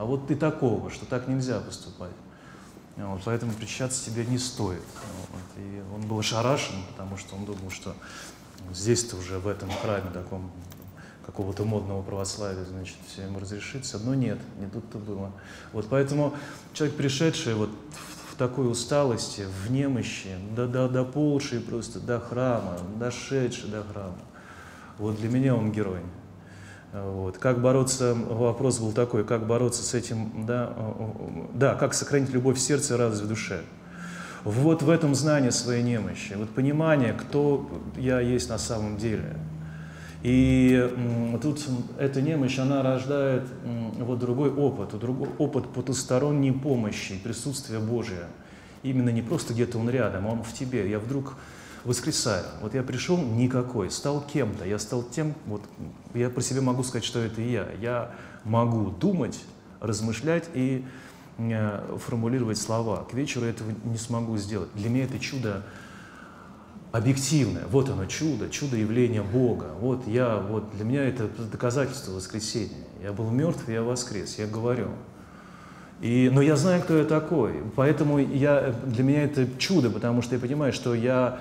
а 0.00 0.04
вот 0.06 0.28
ты 0.28 0.34
такого, 0.34 0.90
что 0.90 1.04
так 1.04 1.28
нельзя 1.28 1.60
поступать. 1.60 2.14
Вот, 2.96 3.20
поэтому 3.22 3.52
причащаться 3.52 4.02
тебе 4.02 4.24
не 4.24 4.38
стоит. 4.38 4.80
Вот, 5.30 5.62
и 5.62 5.82
он 5.94 6.08
был 6.08 6.18
ошарашен, 6.18 6.76
потому 6.90 7.18
что 7.18 7.36
он 7.36 7.44
думал, 7.44 7.70
что 7.70 7.94
здесь-то 8.72 9.16
уже 9.16 9.38
в 9.38 9.46
этом 9.46 9.70
храме 9.70 10.10
таком 10.10 10.50
какого-то 11.26 11.64
модного 11.64 12.00
православия, 12.00 12.64
значит, 12.64 12.96
все 13.08 13.28
разрешится. 13.38 13.98
Но 13.98 14.14
нет, 14.14 14.38
не 14.58 14.68
тут-то 14.68 14.96
было. 14.96 15.32
Вот 15.74 15.86
поэтому 15.90 16.34
человек, 16.72 16.96
пришедший 16.96 17.52
вот 17.52 17.68
в, 17.68 18.32
в 18.32 18.36
такой 18.38 18.70
усталости, 18.70 19.46
в 19.66 19.70
немощи, 19.70 20.34
до, 20.56 20.66
до, 20.66 20.88
до 20.88 21.04
полшей 21.04 21.60
просто, 21.60 22.00
до 22.00 22.20
храма, 22.20 22.78
дошедший 22.98 23.68
до 23.68 23.84
храма, 23.84 24.16
вот 24.96 25.16
для 25.20 25.28
меня 25.28 25.54
он 25.54 25.72
герой. 25.72 26.00
Вот. 26.92 27.38
Как 27.38 27.60
бороться, 27.60 28.14
вопрос 28.14 28.78
был 28.80 28.92
такой, 28.92 29.24
как 29.24 29.46
бороться 29.46 29.82
с 29.82 29.94
этим, 29.94 30.44
да, 30.46 30.72
да, 31.54 31.74
как 31.74 31.94
сохранить 31.94 32.30
любовь 32.30 32.56
в 32.56 32.60
сердце 32.60 32.94
и 32.94 32.96
радость 32.98 33.22
в 33.22 33.28
душе. 33.28 33.60
Вот 34.42 34.82
в 34.82 34.90
этом 34.90 35.14
знание 35.14 35.52
своей 35.52 35.82
немощи, 35.82 36.32
вот 36.34 36.50
понимание, 36.50 37.12
кто 37.12 37.70
я 37.96 38.20
есть 38.20 38.48
на 38.48 38.58
самом 38.58 38.96
деле. 38.96 39.36
И 40.22 40.90
тут 41.40 41.64
эта 41.98 42.20
немощь, 42.20 42.58
она 42.58 42.82
рождает 42.82 43.44
вот 43.98 44.18
другой 44.18 44.50
опыт, 44.50 44.98
другой 44.98 45.28
опыт 45.38 45.68
потусторонней 45.68 46.52
помощи, 46.52 47.18
присутствия 47.22 47.78
Божия. 47.78 48.26
Именно 48.82 49.10
не 49.10 49.22
просто 49.22 49.54
где-то 49.54 49.78
он 49.78 49.88
рядом, 49.90 50.26
а 50.26 50.30
он 50.30 50.42
в 50.42 50.52
тебе. 50.52 50.90
Я 50.90 50.98
вдруг 50.98 51.34
воскресаю. 51.84 52.44
Вот 52.60 52.74
я 52.74 52.82
пришел 52.82 53.16
никакой, 53.16 53.90
стал 53.90 54.20
кем-то, 54.20 54.64
я 54.64 54.78
стал 54.78 55.02
тем, 55.02 55.34
вот 55.46 55.62
я 56.14 56.30
про 56.30 56.42
себя 56.42 56.60
могу 56.60 56.82
сказать, 56.82 57.04
что 57.04 57.18
это 57.20 57.40
я. 57.40 57.68
Я 57.80 58.12
могу 58.44 58.90
думать, 58.90 59.40
размышлять 59.80 60.48
и 60.54 60.84
э, 61.38 61.96
формулировать 62.04 62.58
слова. 62.58 63.04
К 63.10 63.14
вечеру 63.14 63.46
этого 63.46 63.72
не 63.84 63.96
смогу 63.96 64.36
сделать. 64.36 64.68
Для 64.74 64.90
меня 64.90 65.04
это 65.04 65.18
чудо 65.18 65.62
объективное. 66.92 67.66
Вот 67.70 67.88
оно 67.88 68.06
чудо, 68.06 68.50
чудо 68.50 68.76
явления 68.76 69.22
Бога. 69.22 69.70
Вот 69.80 70.06
я, 70.06 70.36
вот 70.36 70.70
для 70.74 70.84
меня 70.84 71.04
это 71.04 71.28
доказательство 71.28 72.12
воскресения. 72.12 72.84
Я 73.02 73.12
был 73.12 73.30
мертв, 73.30 73.68
я 73.68 73.82
воскрес, 73.82 74.38
я 74.38 74.46
говорю. 74.46 74.88
И, 76.00 76.30
но 76.32 76.40
я 76.40 76.56
знаю, 76.56 76.82
кто 76.82 76.96
я 76.96 77.04
такой, 77.04 77.62
поэтому 77.76 78.18
я, 78.18 78.74
для 78.86 79.04
меня 79.04 79.24
это 79.24 79.46
чудо, 79.58 79.90
потому 79.90 80.22
что 80.22 80.34
я 80.34 80.40
понимаю, 80.40 80.72
что 80.72 80.94
я 80.94 81.40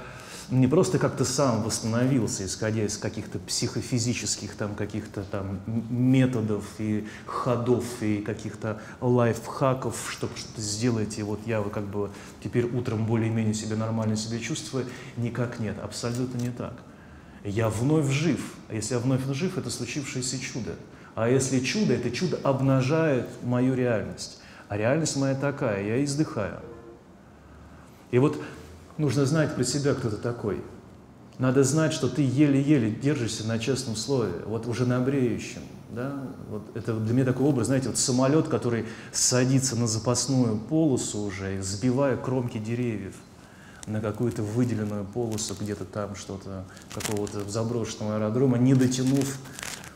не 0.50 0.68
просто 0.68 1.00
как-то 1.00 1.26
сам 1.26 1.63
восстановился, 1.63 2.46
исходя 2.46 2.84
из 2.84 2.98
каких-то 2.98 3.39
психофизических 3.39 4.56
там 4.56 4.76
каких-то 4.76 5.24
там 5.24 5.60
методов 5.89 6.65
и 6.80 7.08
ходов 7.26 7.86
и 8.02 8.18
каких-то 8.18 8.82
лайфхаков, 9.02 10.10
чтобы 10.12 10.36
что-то 10.36 10.62
сделать, 10.62 11.20
и 11.20 11.24
вот 11.24 11.39
я 11.46 11.62
как 11.62 11.86
бы 11.86 12.10
теперь 12.44 12.65
утром 12.65 13.06
более-менее 13.06 13.54
себя 13.54 13.76
нормально 13.76 14.15
себя 14.15 14.39
чувствую, 14.39 14.86
никак 15.18 15.60
нет, 15.60 15.78
абсолютно 15.82 16.38
не 16.39 16.50
так. 16.50 16.74
Я 17.44 17.70
вновь 17.70 18.10
жив, 18.10 18.39
а 18.68 18.74
если 18.74 18.96
я 18.96 19.00
вновь 19.00 19.26
жив, 19.34 19.58
это 19.58 19.70
случившееся 19.70 20.39
чудо. 20.39 20.76
А 21.15 21.30
если 21.30 21.60
чудо, 21.60 21.94
это 21.94 22.12
чудо 22.12 22.39
обнажает 22.44 23.28
мою 23.44 23.76
реальность. 23.76 24.42
А 24.68 24.78
реальность 24.78 25.15
моя 25.15 25.36
такая, 25.36 25.86
я 25.86 26.04
издыхаю. 26.04 26.60
И 28.12 28.20
вот 28.20 28.42
нужно 29.00 29.26
знать 29.26 29.56
про 29.56 29.64
себя, 29.64 29.96
кто 29.96 30.12
ты 30.12 30.18
такой. 30.18 30.62
Надо 31.40 31.64
знать, 31.64 31.94
что 31.94 32.10
ты 32.10 32.22
еле-еле 32.22 32.92
держишься 32.92 33.48
на 33.48 33.58
честном 33.58 33.96
слове, 33.96 34.34
вот 34.46 34.68
уже 34.68 34.86
на 34.86 35.00
бреющем. 35.00 35.62
Да? 35.90 36.14
Вот 36.50 36.64
это 36.76 36.94
для 36.94 37.14
меня 37.14 37.26
такой 37.26 37.48
образ, 37.48 37.68
знаете, 37.68 37.88
вот 37.88 37.98
самолет, 37.98 38.50
который 38.50 38.86
садится 39.12 39.76
на 39.76 39.88
запасную 39.88 40.58
полосу 40.58 41.20
уже, 41.20 41.62
сбивая 41.64 42.18
кромки 42.18 42.58
деревьев 42.58 43.16
на 43.88 44.02
какую-то 44.02 44.44
выделенную 44.44 45.06
полосу, 45.06 45.56
где-то 45.60 45.86
там 45.86 46.16
что-то, 46.16 46.66
какого-то 46.94 47.50
заброшенного 47.50 48.18
аэродрома, 48.18 48.58
не 48.58 48.76
дотянув 48.76 49.38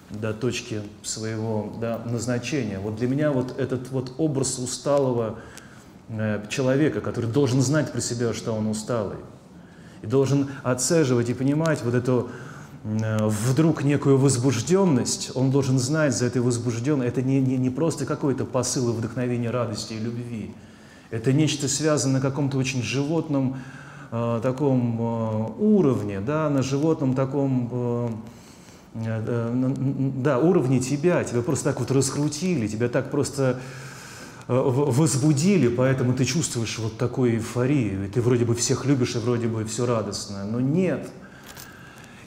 до 0.09 0.33
точки 0.33 0.81
своего 1.03 1.75
да, 1.79 2.01
назначения. 2.05 2.79
Вот 2.79 2.95
для 2.95 3.07
меня 3.07 3.31
вот 3.31 3.59
этот 3.59 3.89
вот 3.89 4.13
образ 4.17 4.57
усталого 4.59 5.39
человека, 6.49 7.01
который 7.01 7.29
должен 7.29 7.61
знать 7.61 7.91
про 7.91 8.01
себя, 8.01 8.33
что 8.33 8.53
он 8.53 8.67
усталый, 8.67 9.17
и 10.01 10.07
должен 10.07 10.49
отцеживать 10.63 11.29
и 11.29 11.33
понимать 11.33 11.81
вот 11.83 11.93
эту 11.95 12.29
э, 12.83 13.27
вдруг 13.27 13.83
некую 13.83 14.17
возбужденность, 14.17 15.31
он 15.33 15.49
должен 15.49 15.79
знать 15.79 16.15
за 16.15 16.25
этой 16.25 16.41
возбужденной, 16.41 17.07
это 17.07 17.21
не, 17.21 17.39
не, 17.39 17.57
не 17.57 17.69
просто 17.69 18.05
какой-то 18.05 18.45
посыл 18.45 18.89
и 18.89 18.93
вдохновение 18.93 19.49
радости 19.49 19.93
и 19.93 19.99
любви, 19.99 20.53
это 21.09 21.31
нечто 21.31 21.67
связано 21.67 22.15
на 22.15 22.19
каком-то 22.19 22.57
очень 22.57 22.83
животном 22.83 23.57
э, 24.11 24.39
таком 24.43 24.97
э, 24.99 25.51
уровне, 25.59 26.19
да, 26.19 26.49
на 26.49 26.61
животном 26.61 27.13
таком 27.13 27.69
э, 27.71 28.09
э, 29.05 29.71
да, 30.17 30.39
уровне 30.39 30.79
тебя, 30.79 31.23
тебя 31.23 31.41
просто 31.41 31.65
так 31.65 31.79
вот 31.79 31.91
раскрутили, 31.91 32.67
тебя 32.67 32.89
так 32.89 33.09
просто 33.09 33.61
Э, 33.61 33.82
возбудили, 34.47 35.67
поэтому 35.67 36.13
ты 36.13 36.25
чувствуешь 36.25 36.77
вот 36.79 36.97
такую 36.97 37.35
эйфорию, 37.35 38.05
и 38.05 38.09
ты 38.09 38.21
вроде 38.21 38.45
бы 38.45 38.55
всех 38.55 38.85
любишь, 38.85 39.15
и 39.15 39.19
вроде 39.19 39.47
бы 39.47 39.63
все 39.65 39.85
радостно, 39.85 40.45
но 40.45 40.59
нет. 40.59 41.09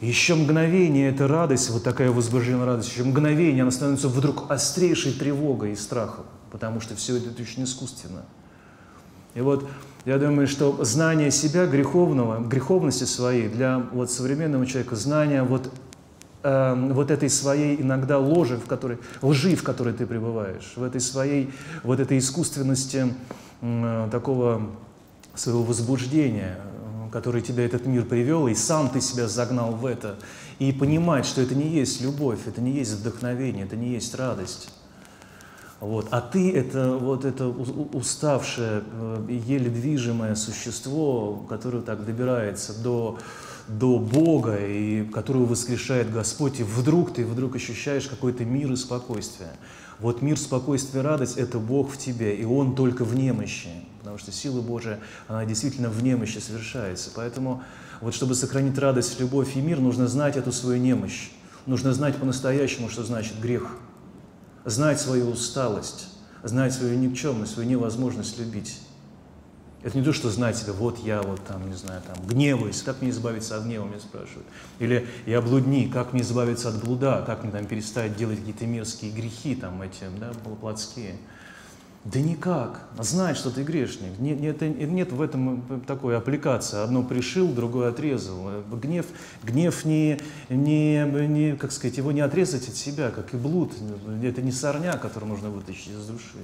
Еще 0.00 0.34
мгновение 0.34 1.10
эта 1.10 1.26
радость, 1.26 1.70
вот 1.70 1.82
такая 1.82 2.10
возбужденная 2.10 2.66
радость, 2.66 2.90
еще 2.90 3.04
мгновение 3.04 3.62
она 3.62 3.70
становится 3.70 4.08
вдруг 4.08 4.50
острейшей 4.50 5.12
тревогой 5.12 5.72
и 5.72 5.76
страхом, 5.76 6.26
потому 6.50 6.80
что 6.80 6.94
все 6.94 7.16
это 7.16 7.30
очень 7.40 7.64
искусственно. 7.64 8.24
И 9.34 9.40
вот 9.40 9.68
я 10.06 10.18
думаю, 10.18 10.46
что 10.46 10.82
знание 10.84 11.30
себя 11.30 11.66
греховного, 11.66 12.46
греховности 12.46 13.04
своей 13.04 13.48
для 13.48 13.78
вот 13.92 14.10
современного 14.10 14.66
человека, 14.66 14.96
знание 14.96 15.42
вот 15.42 15.70
э, 16.46 16.92
вот 16.92 17.10
этой 17.10 17.28
своей 17.28 17.80
иногда 17.80 18.18
ложи, 18.18 18.56
в 18.56 18.66
которой, 18.66 18.98
лжи, 19.22 19.56
в 19.56 19.62
которой 19.62 19.92
ты 19.92 20.06
пребываешь, 20.06 20.72
в 20.76 20.82
этой 20.82 21.00
своей, 21.00 21.50
вот 21.82 22.00
этой 22.00 22.18
искусственности 22.18 23.12
э, 23.60 24.08
такого 24.10 24.70
своего 25.34 25.62
возбуждения, 25.64 26.58
э, 26.58 27.10
который 27.10 27.42
тебя 27.42 27.64
этот 27.64 27.86
мир 27.86 28.04
привел, 28.04 28.46
и 28.46 28.54
сам 28.54 28.88
ты 28.88 29.00
себя 29.00 29.26
загнал 29.28 29.72
в 29.72 29.84
это, 29.84 30.16
и 30.58 30.72
понимать, 30.72 31.26
что 31.26 31.42
это 31.42 31.54
не 31.54 31.68
есть 31.68 32.00
любовь, 32.00 32.38
это 32.46 32.60
не 32.60 32.72
есть 32.72 32.92
вдохновение, 32.92 33.64
это 33.64 33.76
не 33.76 33.88
есть 33.88 34.14
радость. 34.14 34.70
Вот. 35.80 36.08
А 36.10 36.22
ты 36.22 36.52
это 36.52 36.96
вот 36.96 37.24
это 37.24 37.48
уставшее, 37.48 38.82
э, 38.90 39.26
еле 39.28 39.68
движимое 39.68 40.34
существо, 40.34 41.44
которое 41.48 41.82
так 41.82 42.06
добирается 42.06 42.72
до 42.82 43.18
до 43.68 43.98
Бога, 43.98 44.56
и 44.58 45.04
которую 45.04 45.46
воскрешает 45.46 46.12
Господь, 46.12 46.60
и 46.60 46.62
вдруг 46.62 47.14
ты 47.14 47.24
вдруг 47.24 47.56
ощущаешь 47.56 48.06
какой-то 48.06 48.44
мир 48.44 48.72
и 48.72 48.76
спокойствие. 48.76 49.50
Вот 49.98 50.22
мир, 50.22 50.38
спокойствие, 50.38 51.02
радость– 51.02 51.36
это 51.38 51.58
Бог 51.58 51.90
в 51.92 51.96
тебе, 51.96 52.36
и 52.36 52.44
Он 52.44 52.74
только 52.74 53.04
в 53.04 53.14
немощи, 53.14 53.70
потому 54.00 54.18
что 54.18 54.30
сила 54.30 54.60
Божия, 54.60 55.00
она 55.26 55.44
действительно 55.44 55.88
в 55.88 56.02
немощи 56.02 56.38
совершается. 56.38 57.10
Поэтому 57.14 57.62
вот 58.00 58.14
чтобы 58.14 58.34
сохранить 58.34 58.78
радость, 58.78 59.18
любовь 59.20 59.56
и 59.56 59.60
мир, 59.60 59.80
нужно 59.80 60.06
знать 60.06 60.36
эту 60.36 60.52
свою 60.52 60.80
немощь. 60.80 61.30
Нужно 61.64 61.92
знать 61.92 62.16
по-настоящему, 62.16 62.88
что 62.88 63.04
значит 63.04 63.40
грех. 63.40 63.70
Знать 64.64 65.00
свою 65.00 65.30
усталость, 65.30 66.08
знать 66.44 66.74
свою 66.74 66.98
никчемность, 66.98 67.54
свою 67.54 67.68
невозможность 67.68 68.38
любить. 68.38 68.78
Это 69.82 69.98
не 69.98 70.04
то, 70.04 70.12
что 70.12 70.30
знать 70.30 70.56
себя, 70.56 70.72
вот 70.72 70.98
я 70.98 71.22
вот 71.22 71.44
там, 71.44 71.68
не 71.68 71.76
знаю, 71.76 72.02
там, 72.06 72.16
гневаюсь, 72.26 72.82
как 72.82 73.02
мне 73.02 73.10
избавиться 73.10 73.56
от 73.56 73.64
гнева, 73.64 73.84
меня 73.86 74.00
спрашивают. 74.00 74.46
Или 74.78 75.06
я 75.26 75.40
блудник, 75.40 75.92
как 75.92 76.12
мне 76.12 76.22
избавиться 76.22 76.70
от 76.70 76.82
блуда, 76.82 77.22
как 77.24 77.44
мне 77.44 77.52
там 77.52 77.66
перестать 77.66 78.16
делать 78.16 78.38
какие-то 78.38 78.66
мерзкие 78.66 79.12
грехи, 79.12 79.54
там, 79.54 79.80
эти, 79.82 80.04
да, 80.18 80.32
плотские. 80.60 81.16
Да 82.06 82.20
никак. 82.20 82.82
Знать, 83.00 83.36
что 83.36 83.50
ты 83.50 83.64
грешник. 83.64 84.16
Нет, 84.20 84.38
нет, 84.38 84.60
нет 84.62 85.10
в 85.10 85.20
этом 85.20 85.82
такой 85.88 86.16
аппликации. 86.16 86.78
Одно 86.78 87.02
пришил, 87.02 87.48
другое 87.48 87.88
отрезал. 87.88 88.62
Гнев, 88.70 89.06
гнев 89.42 89.84
не, 89.84 90.20
не, 90.48 91.04
не, 91.26 91.56
как 91.56 91.72
сказать, 91.72 91.96
его 91.96 92.12
не 92.12 92.20
отрезать 92.20 92.68
от 92.68 92.76
себя, 92.76 93.10
как 93.10 93.34
и 93.34 93.36
блуд. 93.36 93.72
Это 94.22 94.40
не 94.40 94.52
сорня, 94.52 94.92
который 94.98 95.24
нужно 95.24 95.50
вытащить 95.50 95.88
из 95.88 96.06
души. 96.06 96.38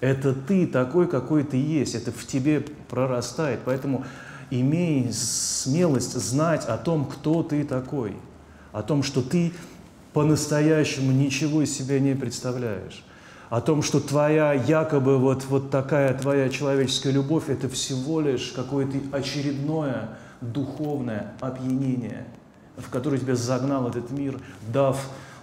Это 0.00 0.34
ты 0.34 0.66
такой, 0.66 1.08
какой 1.08 1.44
ты 1.44 1.56
есть. 1.56 1.94
Это 1.94 2.12
в 2.12 2.26
тебе 2.26 2.64
прорастает. 2.88 3.60
Поэтому 3.64 4.04
имей 4.50 5.12
смелость 5.12 6.14
знать 6.14 6.64
о 6.66 6.76
том, 6.76 7.06
кто 7.06 7.42
ты 7.42 7.64
такой. 7.64 8.16
О 8.72 8.82
том, 8.82 9.02
что 9.02 9.22
ты 9.22 9.52
по-настоящему 10.12 11.12
ничего 11.12 11.62
из 11.62 11.76
себя 11.76 11.98
не 11.98 12.14
представляешь 12.14 13.02
о 13.48 13.60
том, 13.60 13.82
что 13.82 14.00
твоя 14.00 14.52
якобы 14.52 15.18
вот, 15.18 15.44
вот 15.44 15.70
такая 15.70 16.16
твоя 16.18 16.48
человеческая 16.48 17.12
любовь– 17.12 17.44
это 17.48 17.68
всего 17.68 18.20
лишь 18.20 18.52
какое-то 18.52 18.98
очередное 19.12 20.16
духовное 20.40 21.34
опьянение, 21.40 22.26
в 22.76 22.90
которое 22.90 23.18
тебя 23.18 23.36
загнал 23.36 23.88
этот 23.88 24.10
мир, 24.10 24.40
дав 24.68 24.98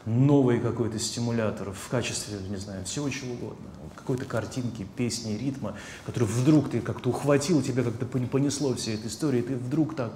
новый 0.05 0.59
какой-то 0.59 0.99
стимулятор 0.99 1.71
в 1.71 1.89
качестве, 1.89 2.37
не 2.49 2.57
знаю, 2.57 2.83
всего 2.85 3.09
чего 3.09 3.33
угодно. 3.33 3.69
Какой-то 4.03 4.25
картинки, 4.25 4.85
песни, 4.97 5.37
ритма, 5.37 5.75
который 6.05 6.25
вдруг 6.25 6.69
ты 6.69 6.81
как-то 6.81 7.09
ухватил, 7.09 7.61
тебя 7.61 7.83
как-то 7.83 8.05
понесло 8.05 8.75
всей 8.75 8.95
этой 8.95 9.07
истории, 9.07 9.39
и 9.39 9.43
ты 9.43 9.55
вдруг 9.55 9.95
так 9.95 10.11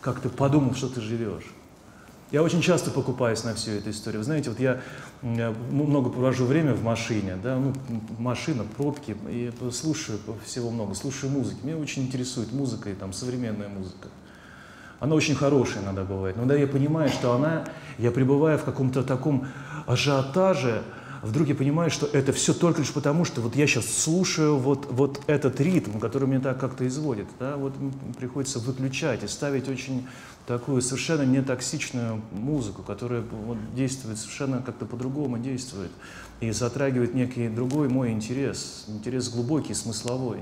как-то 0.00 0.28
подумал, 0.28 0.74
что 0.74 0.88
ты 0.88 1.00
живешь. 1.00 1.52
Я 2.30 2.42
очень 2.42 2.62
часто 2.62 2.90
покупаюсь 2.90 3.44
на 3.44 3.54
всю 3.54 3.72
эту 3.72 3.90
историю. 3.90 4.20
Вы 4.20 4.24
знаете, 4.24 4.50
вот 4.50 4.58
я 4.58 4.80
много 5.22 6.10
провожу 6.10 6.46
время 6.46 6.74
в 6.74 6.82
машине, 6.82 7.36
да, 7.42 7.56
ну, 7.56 7.72
машина, 8.18 8.64
пробки, 8.76 9.16
и 9.28 9.52
слушаю 9.72 10.18
всего 10.44 10.70
много, 10.70 10.94
слушаю 10.94 11.30
музыки. 11.30 11.58
Меня 11.62 11.76
очень 11.76 12.02
интересует 12.02 12.52
музыка 12.52 12.90
и 12.90 12.94
там 12.94 13.12
современная 13.12 13.68
музыка. 13.68 14.08
Она 15.00 15.14
очень 15.14 15.34
хорошая 15.34 15.82
иногда 15.82 16.02
бывает. 16.02 16.36
Но 16.36 16.42
когда 16.42 16.56
я 16.56 16.66
понимаю, 16.66 17.08
что 17.08 17.34
она, 17.34 17.66
я 17.98 18.10
пребываю 18.10 18.58
в 18.58 18.64
каком-то 18.64 19.02
таком 19.02 19.46
ажиотаже, 19.86 20.82
вдруг 21.24 21.48
я 21.48 21.54
понимаю, 21.54 21.90
что 21.90 22.06
это 22.06 22.32
все 22.32 22.52
только 22.52 22.80
лишь 22.80 22.92
потому, 22.92 23.24
что 23.24 23.40
вот 23.40 23.56
я 23.56 23.66
сейчас 23.66 23.86
слушаю 23.86 24.56
вот, 24.58 24.86
вот 24.90 25.20
этот 25.26 25.60
ритм, 25.60 25.98
который 25.98 26.28
меня 26.28 26.40
так 26.40 26.60
как-то 26.60 26.86
изводит. 26.86 27.26
Да? 27.38 27.56
Вот 27.56 27.74
приходится 28.18 28.58
выключать 28.58 29.24
и 29.24 29.26
ставить 29.26 29.68
очень 29.68 30.06
такую 30.46 30.82
совершенно 30.82 31.22
нетоксичную 31.22 32.20
музыку, 32.32 32.82
которая 32.82 33.22
вот, 33.22 33.56
действует 33.74 34.18
совершенно 34.18 34.60
как-то 34.60 34.84
по-другому 34.84 35.38
действует 35.38 35.90
и 36.40 36.50
затрагивает 36.50 37.14
некий 37.14 37.48
другой 37.48 37.88
мой 37.88 38.10
интерес, 38.12 38.84
интерес 38.88 39.28
глубокий, 39.30 39.74
смысловой. 39.74 40.40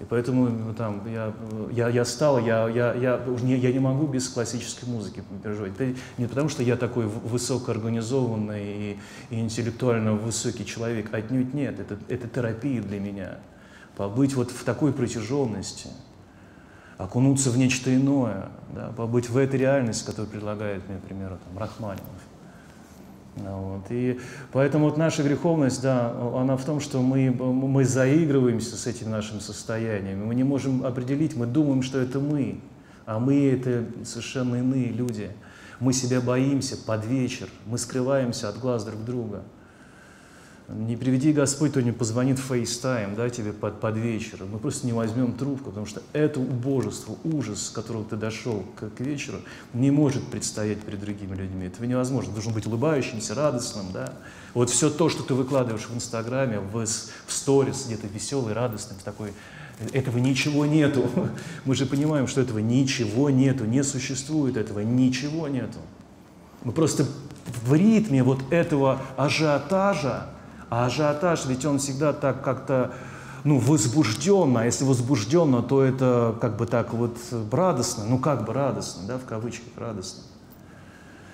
И 0.00 0.04
поэтому 0.04 0.48
ну, 0.48 0.74
там, 0.74 1.02
я, 1.06 1.32
я, 1.70 1.88
я 1.88 2.04
стал, 2.04 2.38
я, 2.38 2.68
я, 2.68 2.94
я, 2.94 3.20
не, 3.42 3.56
я 3.56 3.72
не 3.72 3.78
могу 3.78 4.06
без 4.06 4.28
классической 4.28 4.88
музыки 4.88 5.22
переживать. 5.42 5.72
Это 5.78 5.94
не 6.16 6.26
потому, 6.26 6.48
что 6.48 6.62
я 6.62 6.76
такой 6.76 7.06
высокоорганизованный 7.06 8.64
и, 8.64 8.98
и 9.28 9.40
интеллектуально 9.40 10.14
высокий 10.14 10.64
человек, 10.64 11.12
отнюдь 11.12 11.52
нет. 11.52 11.78
Это, 11.78 11.98
это 12.08 12.28
терапия 12.28 12.80
для 12.80 12.98
меня. 12.98 13.38
Побыть 13.96 14.34
вот 14.34 14.50
в 14.50 14.64
такой 14.64 14.92
протяженности– 14.92 15.88
окунуться 17.02 17.50
в 17.50 17.56
нечто 17.56 17.94
иное, 17.94 18.50
да, 18.74 18.92
побыть 18.94 19.30
в 19.30 19.36
этой 19.36 19.58
реальности, 19.58 20.04
которую 20.04 20.30
предлагает 20.30 20.86
мне, 20.88 20.98
к 20.98 21.02
примеру, 21.02 21.38
там, 21.44 21.58
Рахманинов. 21.58 22.06
Вот. 23.44 23.84
И 23.90 24.18
поэтому 24.52 24.86
вот 24.86 24.96
наша 24.96 25.22
греховность, 25.22 25.82
да, 25.82 26.10
она 26.34 26.56
в 26.56 26.64
том, 26.64 26.80
что 26.80 27.00
мы, 27.02 27.30
мы 27.30 27.84
заигрываемся 27.84 28.76
с 28.76 28.86
этим 28.86 29.10
нашим 29.10 29.40
состоянием. 29.40 30.26
Мы 30.26 30.34
не 30.34 30.44
можем 30.44 30.84
определить, 30.84 31.36
мы 31.36 31.46
думаем, 31.46 31.82
что 31.82 31.98
это 31.98 32.20
мы, 32.20 32.60
а 33.06 33.18
мы 33.18 33.50
это 33.50 33.84
совершенно 34.04 34.56
иные 34.56 34.88
люди. 34.88 35.30
Мы 35.78 35.92
себя 35.92 36.20
боимся 36.20 36.76
под 36.76 37.06
вечер, 37.06 37.48
мы 37.66 37.78
скрываемся 37.78 38.48
от 38.48 38.58
глаз 38.58 38.84
друг 38.84 39.04
друга. 39.04 39.42
Не 40.72 40.96
приведи 40.96 41.32
Господь, 41.32 41.72
то 41.72 41.82
не 41.82 41.90
позвонит 41.90 42.38
в 42.38 42.52
FaceTime, 42.52 43.16
да, 43.16 43.28
тебе 43.28 43.52
под, 43.52 43.80
под 43.80 43.96
вечер. 43.96 44.44
Мы 44.44 44.58
просто 44.58 44.86
не 44.86 44.92
возьмем 44.92 45.32
трубку, 45.32 45.70
потому 45.70 45.86
что 45.86 46.00
это 46.12 46.38
убожество, 46.38 47.16
ужас, 47.24 47.66
с 47.66 47.70
которого 47.70 48.04
ты 48.04 48.16
дошел 48.16 48.64
к, 48.76 48.88
к 48.90 49.00
вечеру, 49.00 49.38
не 49.74 49.90
может 49.90 50.22
предстоять 50.24 50.80
перед 50.82 51.00
другими 51.00 51.34
людьми. 51.34 51.66
Это 51.66 51.84
невозможно. 51.84 52.28
Ты 52.30 52.34
должен 52.34 52.52
быть 52.52 52.66
улыбающимся, 52.66 53.34
радостным, 53.34 53.86
да. 53.92 54.12
Вот 54.54 54.70
все 54.70 54.90
то, 54.90 55.08
что 55.08 55.24
ты 55.24 55.34
выкладываешь 55.34 55.88
в 55.88 55.94
Инстаграме, 55.94 56.60
в, 56.60 56.84
в 56.84 57.32
сторис, 57.32 57.86
где-то 57.86 58.06
веселый, 58.06 58.54
радостный, 58.54 58.96
такой, 59.04 59.32
этого 59.92 60.18
ничего 60.18 60.66
нету. 60.66 61.08
Мы 61.64 61.74
же 61.74 61.86
понимаем, 61.86 62.28
что 62.28 62.40
этого 62.40 62.58
ничего 62.60 63.30
нету, 63.30 63.64
не 63.64 63.82
существует 63.82 64.56
этого, 64.56 64.80
ничего 64.80 65.48
нету. 65.48 65.78
Мы 66.62 66.72
просто 66.72 67.06
в 67.64 67.74
ритме 67.74 68.22
вот 68.22 68.40
этого 68.50 69.00
ажиотажа, 69.16 70.28
а 70.70 70.86
ажиотаж, 70.86 71.46
ведь 71.46 71.64
он 71.64 71.78
всегда 71.78 72.12
так 72.12 72.42
как-то 72.42 72.92
ну, 73.44 73.58
возбужденно, 73.58 74.60
а 74.60 74.64
если 74.64 74.84
возбужденно, 74.84 75.62
то 75.62 75.82
это 75.82 76.34
как 76.40 76.56
бы 76.56 76.66
так 76.66 76.92
вот 76.92 77.16
радостно, 77.50 78.04
ну 78.04 78.18
как 78.18 78.44
бы 78.44 78.52
радостно, 78.52 79.06
да, 79.06 79.18
в 79.18 79.24
кавычках 79.24 79.72
радостно. 79.76 80.22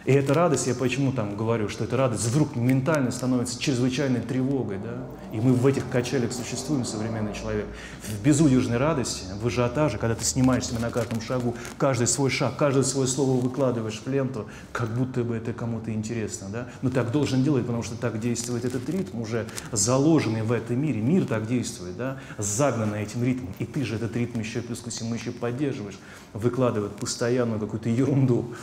И 0.07 0.13
эта 0.13 0.35
радость, 0.35 0.69
я 0.69 0.75
почему 0.77 1.11
там 1.11 1.37
говорю, 1.37 1.69
что 1.69 1.83
эта 1.83 1.97
радость 1.97 2.25
вдруг 2.27 2.55
ментально 2.55 3.11
становится 3.11 3.61
чрезвычайной 3.61 4.21
тревогой, 4.21 4.79
да? 4.79 5.05
И 5.33 5.41
мы 5.41 5.53
в 5.53 5.67
этих 5.67 5.89
качелях 5.91 6.33
существуем, 6.33 6.85
современный 6.85 7.35
человек. 7.35 7.67
В 8.05 8.23
безудержной 8.23 8.77
радости, 8.77 9.25
в 9.43 9.45
ажиотаже, 9.45 9.99
когда 9.99 10.15
ты 10.15 10.25
снимаешь 10.25 10.65
себя 10.65 10.79
на 10.79 10.91
каждом 10.91 11.21
шагу, 11.21 11.57
каждый 11.77 12.07
свой 12.07 12.31
шаг, 12.31 12.57
каждое 12.57 12.85
свое 12.85 13.09
слово 13.09 13.41
выкладываешь 13.41 14.01
в 14.05 14.09
ленту, 14.09 14.47
как 14.71 14.95
будто 14.95 15.25
бы 15.25 15.35
это 15.35 15.53
кому-то 15.53 15.93
интересно, 15.93 16.47
да? 16.53 16.69
Но 16.83 16.91
так 16.91 17.11
должен 17.11 17.43
делать, 17.43 17.67
потому 17.67 17.83
что 17.83 17.97
так 17.97 18.21
действует 18.21 18.65
этот 18.65 18.89
ритм, 18.89 19.21
уже 19.21 19.47
заложенный 19.73 20.43
в 20.43 20.53
этом 20.53 20.81
мире. 20.81 21.01
Мир 21.01 21.25
так 21.25 21.49
действует, 21.49 21.97
да? 21.97 22.19
Загнанный 22.39 23.03
этим 23.03 23.25
ритмом. 23.25 23.53
И 23.59 23.65
ты 23.65 23.85
же 23.85 23.97
этот 23.97 24.15
ритм 24.17 24.39
еще 24.39 24.61
плюс 24.61 24.79
ко 24.83 24.91
всему 24.91 25.17
еще 25.17 25.33
поддерживаешь, 25.33 25.99
выкладывает 26.33 26.93
постоянную 26.93 27.59
какую-то 27.59 27.89
ерунду. 27.89 28.55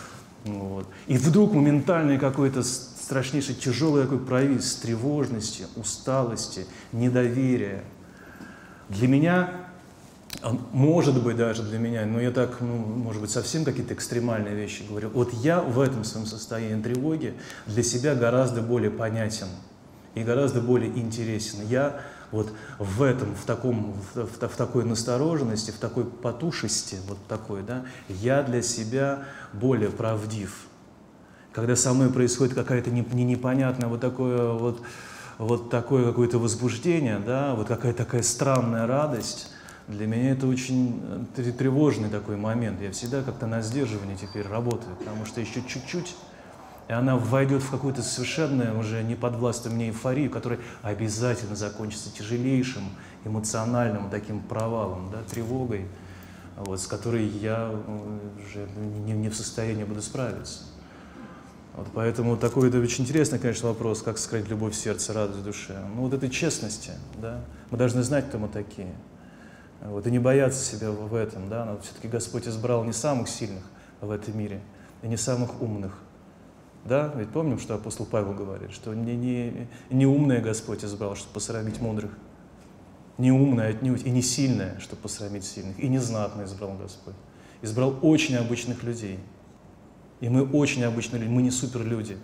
Вот. 0.45 0.87
И 1.07 1.17
вдруг 1.17 1.53
моментальный 1.53 2.17
какой-то 2.17 2.63
страшнейший 2.63 3.55
тяжелый 3.55 4.03
такой 4.03 4.19
проявись 4.19 4.75
тревожности, 4.75 5.65
усталости, 5.75 6.65
недоверия. 6.91 7.83
Для 8.89 9.07
меня, 9.07 9.51
а, 10.41 10.57
может 10.73 11.21
быть 11.23 11.37
даже 11.37 11.63
для 11.63 11.79
меня, 11.79 12.05
но 12.05 12.19
я 12.19 12.31
так, 12.31 12.59
ну, 12.59 12.75
может 12.75 13.21
быть, 13.21 13.31
совсем 13.31 13.63
какие-то 13.63 13.93
экстремальные 13.93 14.55
вещи 14.55 14.83
говорю. 14.87 15.09
Вот 15.13 15.33
я 15.33 15.61
в 15.61 15.79
этом 15.79 16.03
своем 16.03 16.25
состоянии 16.27 16.81
тревоги 16.81 17.33
для 17.65 17.83
себя 17.83 18.13
гораздо 18.13 18.61
более 18.61 18.91
понятен 18.91 19.47
и 20.15 20.23
гораздо 20.23 20.59
более 20.59 20.89
интересен. 20.89 21.59
Я 21.69 22.01
вот 22.33 22.51
в 22.79 23.03
этом, 23.03 23.35
в, 23.35 23.45
таком, 23.45 23.93
в, 24.15 24.25
в, 24.25 24.49
в 24.49 24.55
такой 24.57 24.83
настороженности, 24.83 25.71
в 25.71 25.77
такой 25.77 26.03
потушести, 26.03 26.97
вот 27.07 27.19
такой, 27.27 27.61
да, 27.61 27.85
я 28.09 28.41
для 28.41 28.61
себя 28.61 29.23
более 29.53 29.91
правдив. 29.91 30.65
Когда 31.53 31.75
со 31.75 31.93
мной 31.93 32.09
происходит 32.09 32.55
какая-то 32.55 32.89
не, 32.89 33.05
не 33.13 33.23
непонятная 33.23 33.87
вот 33.87 34.01
такое 34.01 34.51
вот, 34.53 34.81
вот 35.37 35.69
такое 35.69 36.05
какое-то 36.07 36.39
возбуждение, 36.39 37.19
да, 37.19 37.53
вот 37.53 37.67
какая-то 37.67 38.03
такая 38.03 38.23
странная 38.23 38.87
радость, 38.87 39.49
для 39.87 40.07
меня 40.07 40.31
это 40.31 40.47
очень 40.47 40.99
э, 41.37 41.51
тревожный 41.51 42.09
такой 42.09 42.37
момент. 42.37 42.81
Я 42.81 42.91
всегда 42.91 43.21
как-то 43.21 43.45
на 43.45 43.61
сдерживании 43.61 44.15
теперь 44.15 44.47
работаю, 44.47 44.95
потому 44.97 45.25
что 45.25 45.39
еще 45.39 45.61
чуть-чуть 45.67 46.15
и 46.87 46.93
она 46.93 47.15
войдет 47.15 47.63
в 47.63 47.71
какую-то 47.71 48.01
совершенно 48.01 48.77
уже 48.77 49.03
не 49.03 49.15
подвластную 49.15 49.75
мне 49.75 49.87
эйфорию, 49.87 50.29
которая 50.29 50.59
обязательно 50.81 51.55
закончится 51.55 52.13
тяжелейшим 52.13 52.83
эмоциональным 53.25 54.09
таким 54.09 54.41
провалом, 54.41 55.09
да, 55.11 55.23
тревогой, 55.23 55.87
вот, 56.57 56.79
с 56.79 56.87
которой 56.87 57.25
я 57.25 57.69
э, 57.71 58.19
уже 58.45 58.67
не, 59.05 59.13
не 59.13 59.29
в 59.29 59.35
состоянии 59.35 59.85
буду 59.85 60.01
справиться. 60.01 60.59
Вот 61.75 61.87
поэтому 61.93 62.37
такой 62.37 62.69
это 62.69 62.79
очень 62.79 63.03
интересный, 63.03 63.39
конечно, 63.39 63.69
вопрос, 63.69 64.03
как 64.03 64.19
скрыть 64.19 64.47
любовь 64.47 64.73
в 64.73 64.77
сердце, 64.77 65.13
радость 65.13 65.39
в 65.39 65.43
душе. 65.43 65.75
Ну 65.95 66.03
вот 66.03 66.13
этой 66.13 66.29
честности, 66.29 66.91
да, 67.19 67.39
мы 67.71 67.77
должны 67.77 68.03
знать, 68.03 68.27
кто 68.27 68.37
мы 68.37 68.47
такие. 68.47 68.93
Вот, 69.81 70.05
и 70.05 70.11
не 70.11 70.19
бояться 70.19 70.63
себя 70.63 70.91
в 70.91 71.15
этом, 71.15 71.49
да, 71.49 71.65
но 71.65 71.79
все-таки 71.79 72.07
Господь 72.07 72.47
избрал 72.47 72.83
не 72.83 72.93
самых 72.93 73.27
сильных 73.27 73.63
в 74.01 74.11
этом 74.11 74.37
мире, 74.37 74.61
и 75.01 75.07
не 75.07 75.17
самых 75.17 75.61
умных, 75.61 75.97
да, 76.85 77.13
ведь 77.15 77.29
помним, 77.29 77.59
что 77.59 77.75
апостол 77.75 78.05
Павел 78.05 78.33
говорит, 78.33 78.71
что 78.71 78.93
не, 78.93 79.15
не, 79.15 79.67
не 79.89 80.05
умное 80.05 80.41
Господь 80.41 80.83
избрал, 80.83 81.15
чтобы 81.15 81.33
посрамить 81.33 81.79
мудрых, 81.79 82.11
не 83.17 83.31
умное 83.31 83.69
отнюдь, 83.69 84.05
и 84.05 84.09
не 84.09 84.21
сильное, 84.21 84.79
чтобы 84.79 85.01
посрамить 85.03 85.45
сильных, 85.45 85.79
и 85.79 85.87
не 85.87 85.99
знатное 85.99 86.45
избрал 86.45 86.73
Господь. 86.73 87.15
Избрал 87.61 87.97
очень 88.01 88.35
обычных 88.35 88.83
людей. 88.83 89.19
И 90.19 90.29
мы 90.29 90.43
очень 90.43 90.83
обычные 90.83 91.21
люди, 91.21 91.31
мы 91.31 91.41
не 91.41 91.51
суперлюди. 91.51 92.17